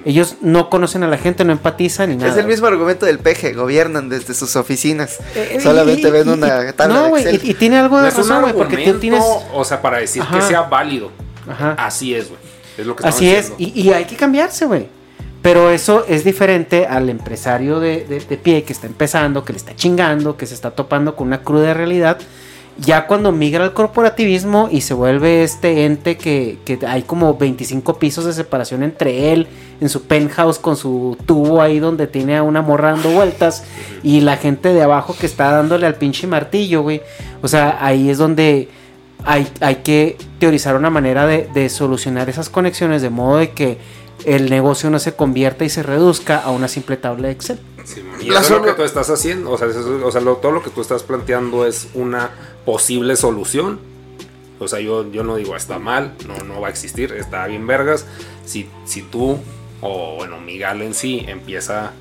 Ellos 0.04 0.36
no 0.40 0.70
conocen 0.70 1.02
a 1.02 1.08
la 1.08 1.18
gente, 1.18 1.44
no 1.44 1.50
empatizan 1.52 2.10
ni 2.10 2.16
nada. 2.16 2.28
Es 2.30 2.36
el 2.36 2.42
güey. 2.44 2.54
mismo 2.54 2.68
argumento 2.68 3.06
del 3.06 3.18
peje, 3.18 3.52
gobiernan 3.54 4.08
desde 4.08 4.34
sus 4.34 4.54
oficinas. 4.54 5.18
Eh, 5.34 5.54
eh, 5.56 5.60
Solamente 5.60 6.06
y- 6.06 6.10
ven 6.12 6.28
y- 6.28 6.32
una 6.32 6.72
tabla 6.74 6.94
no, 6.94 7.02
de 7.04 7.08
güey, 7.10 7.22
Excel. 7.24 7.40
y, 7.44 7.50
y 7.50 7.54
tiene 7.54 7.76
algo 7.78 7.96
No 7.96 8.02
de 8.04 8.10
un 8.10 8.16
razón, 8.16 8.42
güey, 8.42 8.54
porque 8.54 8.76
tú 8.78 8.98
tienes... 9.00 9.22
o 9.52 9.64
sea, 9.64 9.82
para 9.82 9.98
decir 9.98 10.22
Ajá. 10.22 10.36
que 10.38 10.42
sea 10.42 10.62
válido. 10.62 11.10
Ajá. 11.48 11.74
Así 11.76 12.14
es, 12.14 12.28
güey. 12.28 12.40
Es 12.81 12.86
lo 12.86 12.97
que 12.97 13.01
estamos 13.01 13.16
Así 13.16 13.31
es, 13.31 13.52
y, 13.59 13.78
y 13.81 13.93
hay 13.93 14.05
que 14.05 14.16
cambiarse, 14.16 14.65
güey. 14.66 14.86
Pero 15.43 15.70
eso 15.70 16.05
es 16.07 16.23
diferente 16.24 16.86
al 16.86 17.09
empresario 17.09 17.81
de, 17.81 18.05
de- 18.05 18.20
de 18.20 18.36
pie 18.36 18.62
que 18.62 18.73
está 18.74 18.86
empezando, 18.86 19.43
que 19.44 19.52
le 19.55 19.57
está 19.59 19.74
chingando, 19.74 20.36
que 20.36 20.47
se 20.47 20.55
está 20.55 20.70
topando 20.73 21.16
con 21.16 21.28
una 21.28 21.43
cruda 21.43 21.73
realidad. 21.73 22.19
Ya 22.78 23.07
cuando 23.07 23.32
migra 23.32 23.65
al 23.65 23.73
corporativismo 23.74 24.69
y 24.70 24.81
se 24.82 24.94
vuelve 24.94 25.43
este 25.43 25.85
ente 25.85 26.16
que, 26.16 26.59
que 26.65 26.78
hay 26.86 27.02
como 27.02 27.35
25 27.36 27.98
pisos 27.98 28.24
de 28.24 28.32
separación 28.32 28.82
entre 28.82 29.32
él, 29.32 29.48
en 29.81 29.89
su 29.89 30.02
penthouse 30.05 30.59
con 30.59 30.77
su 30.77 31.16
tubo 31.27 31.61
ahí 31.61 31.78
donde 31.78 32.07
tiene 32.07 32.36
a 32.36 32.43
una 32.43 32.62
morra 32.62 32.93
dando 32.93 33.11
vueltas, 33.11 33.65
y 34.02 34.20
la 34.20 34.36
gente 34.36 34.73
de 34.73 34.82
abajo 34.82 35.15
que 35.19 35.27
está 35.27 35.51
dándole 35.52 35.86
al 35.86 35.97
pinche 35.97 36.27
martillo, 36.27 36.82
güey. 36.82 37.01
O 37.43 37.48
sea, 37.48 37.78
ahí 37.81 38.09
es 38.11 38.19
donde 38.19 38.69
hay, 39.24 39.51
hay 39.60 39.76
que 39.76 40.16
teorizar 40.38 40.76
una 40.76 40.90
manera 40.90 41.26
de, 41.26 41.48
de 41.52 41.68
solucionar 41.68 42.28
esas 42.28 42.48
conexiones 42.51 43.02
de 43.02 43.10
modo 43.10 43.38
de 43.38 43.51
que 43.51 43.78
el 44.24 44.51
negocio 44.51 44.90
no 44.90 44.98
se 44.98 45.14
convierta 45.14 45.64
y 45.64 45.70
se 45.70 45.82
reduzca 45.82 46.38
a 46.38 46.51
una 46.51 46.68
simple 46.68 46.97
tabla 46.97 47.28
de 47.28 47.32
Excel. 47.34 47.59
Sí, 47.84 48.02
y 48.20 48.28
eso 48.30 48.40
es 48.40 48.51
lo 48.51 48.62
que 48.62 48.72
tú 48.72 48.82
estás 48.82 49.09
haciendo. 49.10 49.51
O 49.51 49.59
sea, 49.59 49.68
eso- 49.68 50.01
o 50.05 50.12
sea, 50.12 50.20
lo- 50.20 50.36
todo 50.36 50.52
lo 50.52 50.62
que 50.62 50.70
tú 50.70 50.80
estás 50.82 51.02
planteando 51.02 51.66
es 51.66 51.88
una 51.94 52.30
posible 52.66 53.16
solución. 53.16 53.80
O 54.59 54.68
sea, 54.68 54.78
yo, 54.80 55.10
yo 55.10 55.24
no 55.24 55.36
digo 55.36 55.56
está 55.56 55.78
mal, 55.78 56.12
no, 56.26 56.36
no 56.44 56.60
va 56.60 56.68
a 56.68 56.70
existir, 56.70 57.12
está 57.12 57.47
bien 57.47 57.66
vergas. 57.66 58.05
Si, 58.44 58.68
si 58.84 59.01
tú, 59.01 59.38
o 59.80 60.16
bueno, 60.16 60.38
Miguel 60.38 60.82
en 60.82 60.92
sí, 60.92 61.24
empieza 61.26 61.92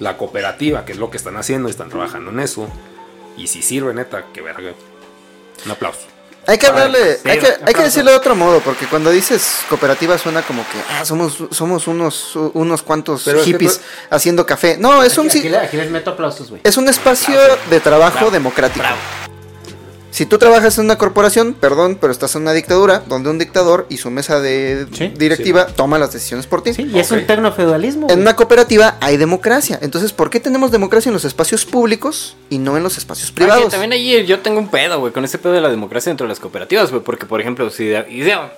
la 0.00 0.16
cooperativa, 0.16 0.86
que 0.86 0.92
es 0.92 0.98
lo 0.98 1.10
que 1.10 1.18
están 1.18 1.36
haciendo, 1.36 1.68
y 1.68 1.70
están 1.72 1.90
trabajando 1.90 2.30
en 2.30 2.40
eso. 2.40 2.66
Y 3.36 3.48
si 3.48 3.60
sirve, 3.60 3.92
neta, 3.92 4.24
que 4.32 4.40
verga. 4.40 4.72
Un 5.66 5.70
aplauso. 5.70 6.06
Hay 6.50 6.56
que 6.56 6.66
hablarle, 6.66 7.20
hay 7.26 7.38
que, 7.38 7.46
hay 7.66 7.74
que 7.74 7.82
decirlo 7.82 8.10
de 8.10 8.16
otro 8.16 8.34
modo, 8.34 8.60
porque 8.60 8.86
cuando 8.86 9.10
dices 9.10 9.58
cooperativa 9.68 10.16
suena 10.16 10.40
como 10.40 10.62
que 10.62 10.78
ah, 10.94 11.04
somos, 11.04 11.36
somos 11.50 11.86
unos, 11.86 12.34
unos 12.54 12.82
cuantos 12.82 13.22
Pero 13.24 13.40
es 13.40 13.44
que 13.44 13.50
hippies 13.50 13.78
tú- 13.78 13.84
haciendo 14.08 14.46
café. 14.46 14.76
No, 14.78 15.02
es 15.02 15.18
un, 15.18 15.26
Aquí, 15.26 15.32
si- 15.32 15.38
aquí 15.40 15.48
le- 15.50 15.58
aquí 15.58 15.76
les 15.76 15.90
meto 15.90 16.10
aplausos, 16.12 16.48
güey. 16.48 16.62
es 16.64 16.76
un 16.78 16.88
espacio 16.88 17.38
de 17.68 17.80
trabajo 17.80 18.30
democrático. 18.30 18.82
Si 20.10 20.24
tú 20.26 20.38
trabajas 20.38 20.78
en 20.78 20.86
una 20.86 20.96
corporación, 20.96 21.52
perdón, 21.54 21.96
pero 22.00 22.10
estás 22.12 22.34
en 22.34 22.42
una 22.42 22.52
dictadura, 22.52 23.02
donde 23.06 23.28
un 23.30 23.38
dictador 23.38 23.86
y 23.88 23.98
su 23.98 24.10
mesa 24.10 24.40
de 24.40 24.86
Sí, 24.92 25.12
directiva 25.16 25.66
toma 25.66 25.98
las 25.98 26.12
decisiones 26.12 26.46
por 26.46 26.62
ti. 26.62 26.72
Sí, 26.74 26.88
y 26.92 26.98
es 26.98 27.10
un 27.10 27.26
tecnofeudalismo. 27.26 28.08
En 28.10 28.20
una 28.20 28.34
cooperativa 28.34 28.96
hay 29.00 29.16
democracia. 29.18 29.78
Entonces, 29.82 30.12
¿por 30.12 30.30
qué 30.30 30.40
tenemos 30.40 30.70
democracia 30.70 31.10
en 31.10 31.14
los 31.14 31.24
espacios 31.24 31.64
públicos 31.66 32.36
y 32.50 32.58
no 32.58 32.76
en 32.76 32.82
los 32.82 32.96
espacios 32.98 33.30
Ah, 33.30 33.34
privados? 33.34 33.64
que 33.66 33.70
también 33.70 33.92
ahí 33.92 34.24
yo 34.26 34.40
tengo 34.40 34.58
un 34.58 34.68
pedo, 34.68 34.98
güey, 34.98 35.12
con 35.12 35.24
ese 35.24 35.38
pedo 35.38 35.52
de 35.52 35.60
la 35.60 35.68
democracia 35.68 36.10
dentro 36.10 36.24
de 36.26 36.30
las 36.30 36.40
cooperativas, 36.40 36.90
güey. 36.90 37.02
Porque, 37.02 37.26
por 37.26 37.40
ejemplo, 37.40 37.68
si 37.70 37.84
de- 37.86 38.06
y 38.08 38.20
de- 38.20 38.32
ah, 38.32 38.50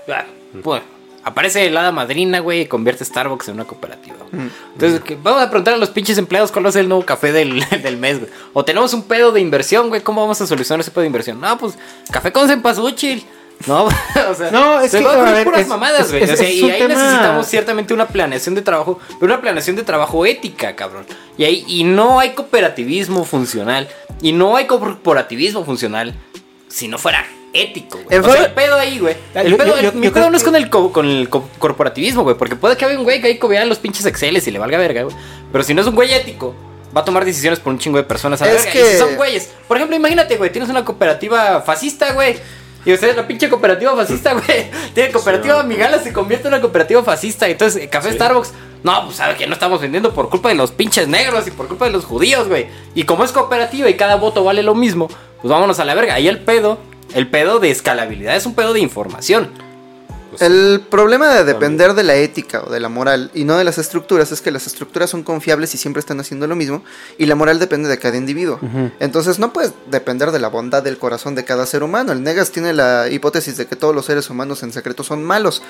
pues, 0.62 0.82
aparece 1.24 1.66
el 1.66 1.76
hada 1.76 1.92
madrina, 1.92 2.40
güey, 2.40 2.62
y 2.62 2.66
convierte 2.66 3.04
Starbucks 3.04 3.48
en 3.48 3.54
una 3.54 3.64
cooperativa. 3.64 4.16
güey. 4.32 4.48
Entonces, 4.74 5.00
que 5.00 5.16
vamos 5.22 5.42
a 5.42 5.50
preguntar 5.50 5.74
a 5.74 5.76
los 5.76 5.90
pinches 5.90 6.16
empleados 6.18 6.50
cuál 6.52 6.64
va 6.64 6.70
a 6.70 6.72
ser 6.72 6.82
el 6.82 6.88
nuevo 6.88 7.04
café 7.04 7.32
del, 7.32 7.64
del 7.82 7.96
mes, 7.96 8.20
güey. 8.20 8.30
O 8.52 8.64
tenemos 8.64 8.92
un 8.94 9.02
pedo 9.04 9.32
de 9.32 9.40
inversión, 9.40 9.88
güey, 9.88 10.00
¿cómo 10.02 10.20
vamos 10.22 10.40
a 10.40 10.46
solucionar 10.46 10.80
ese 10.80 10.90
pedo 10.90 11.02
de 11.02 11.06
inversión? 11.08 11.40
No, 11.40 11.56
pues, 11.58 11.76
café 12.10 12.32
con 12.32 12.48
cempasúchil. 12.48 13.24
No, 13.66 13.84
o 14.30 14.34
sea, 14.34 14.50
No, 14.50 14.80
es 14.80 14.90
se 14.90 15.00
que, 15.00 15.04
va 15.04 15.12
a 15.28 15.32
ver, 15.32 15.44
puras 15.44 15.60
es- 15.60 15.68
mamadas, 15.68 16.00
es- 16.06 16.10
güey. 16.12 16.22
es- 16.22 16.30
O 16.32 16.36
sea, 16.36 16.48
es 16.48 16.54
y 16.54 16.70
ahí 16.70 16.80
tema- 16.80 16.94
necesitamos 16.94 17.46
ciertamente 17.46 17.92
una 17.92 18.08
planeación 18.08 18.54
de 18.54 18.62
trabajo, 18.62 18.98
pero 19.20 19.32
una 19.34 19.42
planeación 19.42 19.76
de 19.76 19.82
trabajo 19.82 20.24
ética, 20.24 20.74
cabrón. 20.74 21.04
Y 21.36 21.44
ahí 21.44 21.64
y 21.68 21.84
no 21.84 22.18
hay 22.20 22.30
cooperativismo 22.30 23.24
funcional 23.24 23.86
y 24.22 24.32
no 24.32 24.56
hay 24.56 24.66
corporativismo 24.66 25.64
funcional 25.66 26.14
si 26.68 26.88
no 26.88 26.96
fuera 26.96 27.26
ético, 27.52 27.98
güey. 28.04 28.16
El 28.18 28.20
O 28.20 28.24
sea, 28.24 28.34
fa- 28.34 28.44
el 28.46 28.52
pedo 28.52 28.76
ahí, 28.76 28.98
güey. 28.98 29.16
El 29.34 29.50
Yo- 29.50 29.56
pedo, 29.56 29.76
yo- 29.76 29.82
yo- 29.82 29.92
mi 29.92 30.06
yo 30.06 30.12
pedo 30.12 30.30
no 30.30 30.36
es 30.36 30.44
con 30.44 30.56
el, 30.56 30.70
co- 30.70 30.92
con 30.92 31.06
el 31.08 31.28
co- 31.28 31.48
corporativismo, 31.58 32.22
güey, 32.22 32.36
porque 32.36 32.56
puede 32.56 32.76
que 32.76 32.84
haya 32.84 32.96
un 32.98 33.04
güey 33.04 33.20
que 33.20 33.28
ahí 33.28 33.38
vea 33.48 33.64
los 33.64 33.78
pinches 33.78 34.06
Exceles 34.06 34.46
y 34.46 34.50
le 34.50 34.58
valga 34.58 34.78
verga, 34.78 35.02
güey. 35.02 35.16
Pero 35.52 35.64
si 35.64 35.74
no 35.74 35.80
es 35.82 35.86
un 35.86 35.94
güey 35.94 36.12
ético, 36.12 36.54
va 36.96 37.00
a 37.02 37.04
tomar 37.04 37.24
decisiones 37.24 37.60
por 37.60 37.72
un 37.72 37.78
chingo 37.78 37.98
de 37.98 38.04
personas 38.04 38.40
a 38.42 38.46
la 38.46 38.52
Es 38.52 38.64
verga. 38.64 38.72
que- 38.72 38.80
Y 38.80 38.92
si 38.92 38.98
son 38.98 39.16
güeyes. 39.16 39.50
Por 39.68 39.76
ejemplo, 39.76 39.96
imagínate, 39.96 40.36
güey, 40.36 40.50
tienes 40.50 40.70
una 40.70 40.84
cooperativa 40.84 41.60
fascista, 41.62 42.12
güey. 42.12 42.36
Y 42.84 42.94
ustedes, 42.94 43.14
la 43.14 43.26
pinche 43.26 43.48
cooperativa 43.50 43.94
fascista, 43.94 44.32
güey. 44.46 44.70
Tiene 44.94 45.10
cooperativa 45.12 45.62
Migala, 45.62 45.98
se 45.98 46.12
convierte 46.12 46.48
en 46.48 46.54
una 46.54 46.62
cooperativa 46.62 47.02
fascista. 47.04 47.46
Entonces, 47.48 47.88
Café 47.90 48.12
Starbucks, 48.12 48.52
no, 48.82 49.04
pues 49.04 49.16
sabe 49.18 49.34
que 49.36 49.46
no 49.46 49.52
estamos 49.52 49.80
vendiendo 49.82 50.14
por 50.14 50.30
culpa 50.30 50.48
de 50.48 50.54
los 50.54 50.70
pinches 50.70 51.06
negros 51.06 51.46
y 51.46 51.50
por 51.50 51.68
culpa 51.68 51.84
de 51.84 51.90
los 51.90 52.04
judíos, 52.06 52.48
güey. 52.48 52.68
Y 52.94 53.02
como 53.04 53.24
es 53.24 53.32
cooperativa 53.32 53.90
y 53.90 53.94
cada 53.94 54.16
voto 54.16 54.42
vale 54.44 54.62
lo 54.62 54.74
mismo, 54.74 55.08
pues 55.42 55.50
vámonos 55.50 55.78
a 55.78 55.84
la 55.84 55.94
verga. 55.94 56.14
Ahí 56.14 56.26
el 56.28 56.38
pedo, 56.40 56.78
el 57.14 57.28
pedo 57.28 57.58
de 57.58 57.70
escalabilidad 57.70 58.36
es 58.36 58.46
un 58.46 58.54
pedo 58.54 58.72
de 58.72 58.80
información. 58.80 59.50
El 60.40 60.80
problema 60.90 61.34
de 61.34 61.44
depender 61.44 61.94
de 61.94 62.02
la 62.02 62.14
ética 62.16 62.62
o 62.66 62.70
de 62.70 62.80
la 62.80 62.88
moral 62.88 63.30
y 63.34 63.44
no 63.44 63.56
de 63.58 63.64
las 63.64 63.78
estructuras 63.78 64.32
es 64.32 64.40
que 64.40 64.50
las 64.50 64.66
estructuras 64.66 65.10
son 65.10 65.22
confiables 65.22 65.74
y 65.74 65.78
siempre 65.78 66.00
están 66.00 66.18
haciendo 66.20 66.46
lo 66.46 66.56
mismo 66.56 66.82
y 67.18 67.26
la 67.26 67.34
moral 67.34 67.58
depende 67.58 67.88
de 67.88 67.98
cada 67.98 68.16
individuo. 68.16 68.58
Entonces 69.00 69.38
no 69.38 69.52
puedes 69.52 69.72
depender 69.90 70.30
de 70.30 70.38
la 70.38 70.48
bondad 70.48 70.82
del 70.82 70.98
corazón 70.98 71.34
de 71.34 71.44
cada 71.44 71.66
ser 71.66 71.82
humano. 71.82 72.12
El 72.12 72.22
Negas 72.22 72.50
tiene 72.50 72.72
la 72.72 73.08
hipótesis 73.10 73.56
de 73.56 73.66
que 73.66 73.76
todos 73.76 73.94
los 73.94 74.06
seres 74.06 74.30
humanos 74.30 74.62
en 74.62 74.72
secreto 74.72 75.04
son 75.04 75.22
malos. 75.22 75.62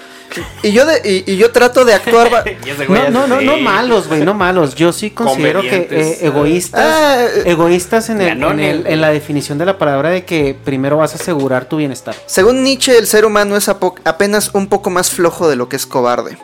Y 0.63 0.73
yo, 0.73 0.87
de, 0.87 1.01
y, 1.27 1.31
y 1.33 1.37
yo 1.37 1.51
trato 1.51 1.85
de 1.85 1.95
actuar... 1.95 2.31
No, 3.11 3.11
no, 3.11 3.27
no, 3.27 3.41
no 3.41 3.57
malos, 3.59 4.09
güey, 4.09 4.23
no 4.23 4.35
malos. 4.35 4.75
Yo 4.75 4.93
sí 4.93 5.11
considero 5.11 5.61
que 5.63 5.89
eh, 5.91 6.19
egoístas, 6.23 6.81
Ah, 6.85 7.25
eh, 7.25 7.43
egoístas 7.47 8.11
en, 8.11 8.21
el- 8.21 8.29
en, 8.53 8.61
el- 8.61 8.87
en 8.87 9.01
la 9.01 9.11
definición 9.11 9.59
de 9.59 9.65
la 9.67 9.79
palabra 9.79 10.11
de 10.11 10.25
que 10.25 10.57
primero 10.65 10.97
vas 10.99 11.13
a 11.13 11.17
asegurar 11.17 11.65
tu 11.69 11.77
bienestar. 11.77 12.15
Según 12.27 12.63
Nietzsche, 12.63 12.97
el 12.99 13.07
ser 13.07 13.25
humano 13.25 13.57
es 13.57 13.69
apo- 13.69 13.95
apenas 14.05 14.51
un 14.55 14.60
poco 14.69 14.91
más 14.91 15.11
flojo 15.11 15.49
de 15.49 15.57
lo 15.57 15.69
que 15.69 15.77
es 15.77 15.87
cobarde. 15.87 16.37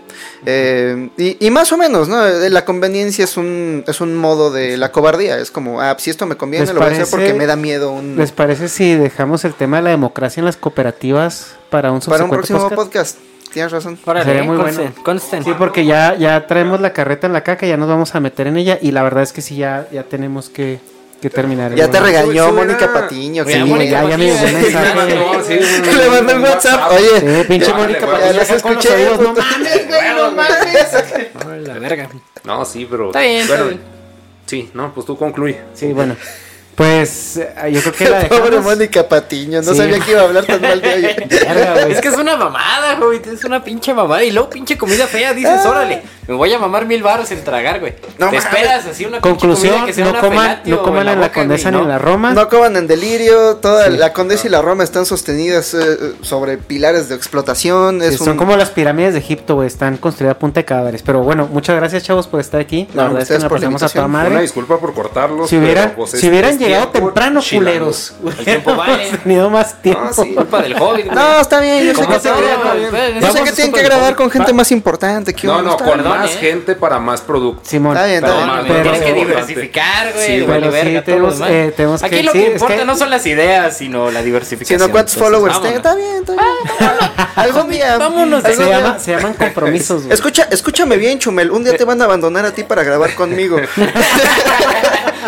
Eh, 0.45 1.09
y, 1.17 1.45
y 1.47 1.51
más 1.51 1.73
o 1.73 1.77
menos, 1.77 2.09
¿no? 2.09 2.27
Eh, 2.27 2.51
La 2.51 2.65
conveniencia 2.65 3.25
es 3.25 3.37
un, 3.37 3.85
es 3.87 4.01
un 4.01 4.15
modo 4.17 4.51
de 4.51 4.77
la 4.77 4.93
cobardía. 4.93 5.39
Es 5.39 5.51
como, 5.51 5.81
ah, 5.81 5.97
si 5.99 6.11
esto 6.11 6.27
me 6.27 6.37
conviene, 6.37 6.67
¿Les 6.67 6.75
lo 6.75 6.81
voy 6.81 6.89
a 6.89 6.93
hacer 6.93 7.05
parece- 7.07 7.11
porque 7.17 7.35
me 7.35 7.47
da 7.47 7.57
miedo 7.57 7.93
un, 7.93 8.17
¿Les 8.17 8.33
parece 8.33 8.69
si 8.69 8.95
dejamos 8.95 9.45
el 9.45 9.55
tema 9.55 9.79
de 9.79 9.85
la 9.85 9.91
democracia 9.91 10.41
en 10.41 10.45
las 10.47 10.57
cooperativas 10.57 11.55
para 11.71 11.93
un 11.93 12.01
para 12.01 12.25
un 12.25 12.31
próximo 12.31 12.61
podcast? 12.69 12.77
podcast. 12.77 13.19
Tienes 13.53 13.73
razón. 13.73 13.99
Órale, 14.05 14.25
Sería 14.27 14.43
muy 14.43 14.57
consten, 14.57 14.87
bueno. 14.89 15.03
consten. 15.05 15.45
Sí, 15.45 15.53
porque 15.57 15.87
ya, 15.87 16.15
ya 16.17 16.47
traemos 16.47 16.81
la 16.81 16.93
carreta 16.93 17.27
en 17.27 17.33
la 17.33 17.43
caca, 17.43 17.67
ya 17.67 17.77
nos 17.79 17.89
vamos 17.89 18.15
a 18.15 18.21
meter 18.21 18.49
en 18.49 18.57
ella 18.59 18.79
y 18.83 18.91
la 18.91 19.03
verdad 19.03 19.23
es 19.23 19.33
que 19.33 19.41
sí, 19.41 19.57
ya, 19.57 19.89
ya 19.93 20.03
tenemos 20.03 20.51
que, 20.51 20.79
que 21.21 21.31
terminar. 21.31 21.73
el 21.73 21.79
Ya 21.79 21.91
te 21.91 21.99
regañó 22.01 22.53
Mónica 22.53 22.93
Patiño. 22.93 23.45
Sí, 23.45 23.51
ya, 23.53 23.59
ya 23.59 23.67
me 23.67 23.87
llegó 23.87 24.01
un 24.05 24.11
Patiño, 24.11 24.35
mensaje. 24.35 25.93
Le 25.99 26.09
mandó 26.11 26.35
un 26.37 26.43
WhatsApp. 26.43 26.93
Oye, 26.93 27.21
Sí, 27.21 27.45
pinche 27.49 27.73
Mónica 27.73 28.07
vale, 28.07 28.19
ya 28.19 28.27
Patiño, 28.27 28.39
las 28.39 28.51
escuché, 28.51 28.95
oídos, 28.95 29.21
no 29.21 29.33
mames, 29.35 29.89
güey, 29.89 30.15
no 30.17 30.31
mames. 30.33 31.67
La 31.69 31.75
verga. 31.79 32.09
No, 32.45 32.65
sí, 32.65 32.87
pero. 32.91 33.07
Está 33.07 33.21
bien. 33.21 33.47
Sí, 34.47 34.71
no, 34.75 34.93
pues 34.95 35.07
tú 35.07 35.17
concluye. 35.17 35.61
Sí, 35.75 35.93
bueno. 35.93 36.17
Pues 36.77 37.39
eh, 37.39 37.73
yo 37.73 37.81
creo 37.81 37.93
que 37.95 38.05
la 38.11 38.19
dejamos. 38.25 38.41
pobre 38.49 38.61
Mónica 38.61 39.09
Patiño. 39.09 39.63
No 39.63 39.73
Sí. 39.73 39.79
sabía 39.79 39.99
que 39.99 40.11
iba 40.11 40.21
a 40.21 40.25
hablar 40.25 40.45
tan 40.45 40.61
mal 40.61 40.79
de 40.83 40.95
ella. 40.99 41.09
Es 41.89 42.01
que 42.03 42.09
es 42.09 42.17
una 42.17 42.37
mamada, 42.37 42.97
güey. 42.97 43.19
Es 43.33 43.43
una 43.45 43.65
pinche 43.65 43.95
mamada. 43.95 44.23
Y 44.23 44.31
luego 44.31 44.51
pinche 44.51 44.77
comida 44.77 45.07
fea. 45.07 45.33
Dices, 45.33 45.65
órale, 45.65 46.03
me 46.29 46.35
voy 46.35 46.53
a 46.53 46.59
mamar 46.59 46.87
mil 46.87 47.03
baros 47.03 47.31
en 47.31 47.43
tragar, 47.45 47.81
güey. 47.81 47.95
No 48.19 48.31
Te 48.31 48.37
esperas 48.37 48.87
así 48.87 49.05
una 49.05 49.21
Conclusión, 49.21 49.87
que 49.87 49.93
sea 49.93 50.05
no 50.05 50.11
una 50.11 50.21
coman, 50.21 50.39
felatio 50.39 50.77
no 50.77 50.83
coman 50.83 51.07
la 51.07 51.13
en 51.13 51.21
la 51.21 51.27
boca, 51.29 51.41
Condesa 51.41 51.71
güey, 51.71 51.73
ni 51.73 51.79
en 51.79 51.85
¿no? 51.85 51.89
la 51.93 51.99
Roma. 51.99 52.33
No 52.35 52.49
coman 52.49 52.77
en 52.77 52.87
delirio. 52.87 53.57
Toda 53.57 53.89
la 53.89 54.13
Condesa 54.13 54.47
y 54.47 54.51
la 54.51 54.63
Roma 54.63 54.85
están 54.85 55.07
sostenidas 55.07 55.75
eh, 55.75 56.15
sobre 56.23 56.59
pilares 56.59 57.09
de 57.09 57.15
explotación. 57.15 58.01
Sí, 58.11 58.17
Son 58.19 58.37
como 58.37 58.57
las 58.57 58.71
pirámides 58.71 59.13
de 59.15 59.21
Egipto, 59.21 59.55
güey. 59.57 59.67
Están 59.67 59.97
construidas 59.99 60.37
a 60.37 60.39
punta 60.39 60.61
de 60.61 60.65
cadáveres. 60.65 61.03
Pero 61.03 61.23
bueno, 61.23 61.49
muchas 61.53 61.77
gracias, 61.77 62.03
chavos, 62.03 62.27
por 62.27 62.41
estar 62.41 62.61
aquí. 62.61 62.89
La 62.95 63.05
No, 63.05 63.09
verdad 63.15 63.23
es 63.23 63.29
que 63.29 63.35
nos 63.43 63.53
pasamos 63.53 63.83
a 63.83 63.89
toda. 63.89 64.07
Una 64.07 64.41
disculpa 64.41 64.79
por 64.79 64.95
cortarlos. 64.95 65.49
Si, 65.51 65.57
hubiera, 65.57 65.83
pero, 65.85 65.97
pues, 65.97 66.11
si 66.13 66.17
es- 66.19 66.25
hubieran 66.25 66.51
es 66.55 66.59
llegado 66.59 66.89
tiempo 66.89 67.09
temprano, 67.09 67.41
culeros. 67.49 68.15
El 68.39 68.45
tiempo 68.45 68.75
vale. 68.77 69.11
Tenido 69.23 69.51
más 69.51 69.81
tiempo. 69.83 70.13
Sí. 70.13 70.35
Culpa 70.35 70.63
del 70.63 70.75
hobbit. 70.81 71.07
No, 71.13 71.41
está 71.41 71.61
bien. 71.61 71.87
Yo 71.93 71.95
sé 73.33 73.43
que, 73.45 73.53
tienen 73.53 73.73
que 73.73 73.83
grabar 73.83 74.15
con 74.17 74.31
gente 74.31 74.53
más 74.53 74.71
importante 74.73 75.35
que 75.35 75.47
No, 75.47 75.59
uno. 75.59 75.71
no. 75.71 75.77
Perdón, 75.77 76.16
más 76.19 76.31
¿eh? 76.35 76.39
gente 76.39 76.75
para 76.75 76.99
más 76.99 77.21
producto. 77.21 77.63
Simón. 77.65 77.97
Está 77.97 78.07
bien, 78.07 78.25
está 78.25 78.27
pero- 78.29 78.37
bien. 78.45 78.49
más- 78.57 78.65
pero- 78.67 78.83
Tienes 78.83 79.01
que 79.03 79.13
diversificar, 79.15 80.13
güey. 80.13 80.27
Sí, 80.27 80.41
vale 80.43 80.69
pero 80.71 80.73
sí 80.91 81.01
tenemos, 81.05 81.41
eh, 81.49 81.73
tenemos 81.77 82.03
Aquí 82.03 82.17
que- 82.17 82.23
lo 82.23 82.33
sí, 82.33 82.39
que 82.39 82.47
es 82.47 82.53
importa 82.55 82.77
que- 82.77 82.85
no 82.85 82.97
son 82.97 83.11
las 83.11 83.27
ideas, 83.27 83.77
sino 83.77 84.11
la 84.11 84.23
diversificación. 84.23 84.81
Sino 84.81 84.93
cuántos 84.93 85.15
Entonces, 85.17 85.39
followers 85.39 85.63
tenga. 85.63 85.77
Está 85.77 85.95
bien, 85.95 86.17
está 86.21 86.33
bien. 86.33 87.29
Algún 87.37 87.71
día. 87.71 87.99
Vámonos. 87.99 88.43
Se, 88.43 88.49
algún 88.49 88.65
día- 88.67 88.81
llama- 88.81 88.99
se 88.99 89.11
llaman 89.13 89.35
compromisos, 89.35 90.03
güey. 90.03 90.15
Escucha, 90.15 90.49
escúchame 90.51 90.97
bien, 90.97 91.19
Chumel. 91.19 91.51
Un 91.51 91.65
día 91.65 91.77
te 91.77 91.85
van 91.85 92.01
a 92.01 92.05
abandonar 92.05 92.45
a 92.47 92.53
ti 92.53 92.63
para 92.65 92.83
grabar 92.83 93.15
conmigo. 93.15 93.57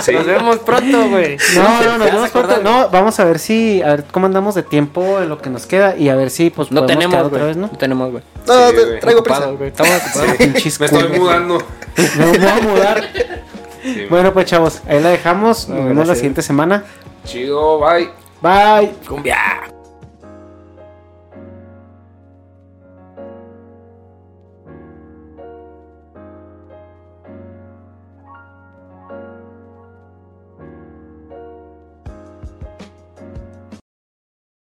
Sí. 0.04 0.12
Nos 0.12 0.26
vemos 0.26 0.58
pronto, 0.58 1.08
güey. 1.08 1.36
No, 1.56 1.62
no, 1.62 1.78
¿Te 1.80 1.98
nos 1.98 2.12
vemos 2.12 2.30
pronto. 2.30 2.60
No, 2.62 2.88
vamos 2.88 3.18
a 3.18 3.24
ver 3.24 3.40
si, 3.40 3.82
a 3.82 3.88
ver 3.88 4.04
cómo 4.12 4.26
andamos 4.26 4.54
de 4.54 4.62
tiempo 4.62 5.18
en 5.20 5.28
lo 5.28 5.38
que 5.38 5.50
nos 5.50 5.66
queda 5.66 5.96
y 5.96 6.08
a 6.08 6.14
ver 6.14 6.30
si, 6.30 6.50
pues, 6.50 6.70
No 6.70 6.86
tenemos, 6.86 7.16
otra 7.20 7.28
güey. 7.28 7.42
vez, 7.48 7.56
¿no? 7.56 7.66
No 7.72 7.76
tenemos, 7.78 8.12
güey. 8.12 8.22
No, 8.46 8.70
Sí, 8.70 8.76
traigo 9.00 9.24
prisa. 9.24 9.50
Estamos 9.60 9.92
ocupados. 10.06 10.36
Pinches 10.38 10.77
Me 10.78 10.86
estoy 10.86 11.08
mudando. 11.18 11.58
Me 12.18 12.38
voy 12.38 12.46
a 12.46 12.60
mudar. 12.60 13.08
Sí, 13.82 14.06
Bueno, 14.10 14.32
pues, 14.32 14.46
chavos, 14.46 14.82
ahí 14.88 15.00
la 15.00 15.10
dejamos. 15.10 15.68
Nos 15.68 15.78
No, 15.78 15.84
vemos 15.86 16.06
la 16.06 16.14
siguiente 16.14 16.42
semana. 16.42 16.84
Chido, 17.24 17.80
bye. 17.80 18.10
Bye. 18.40 18.92
Cumbia. 19.06 19.38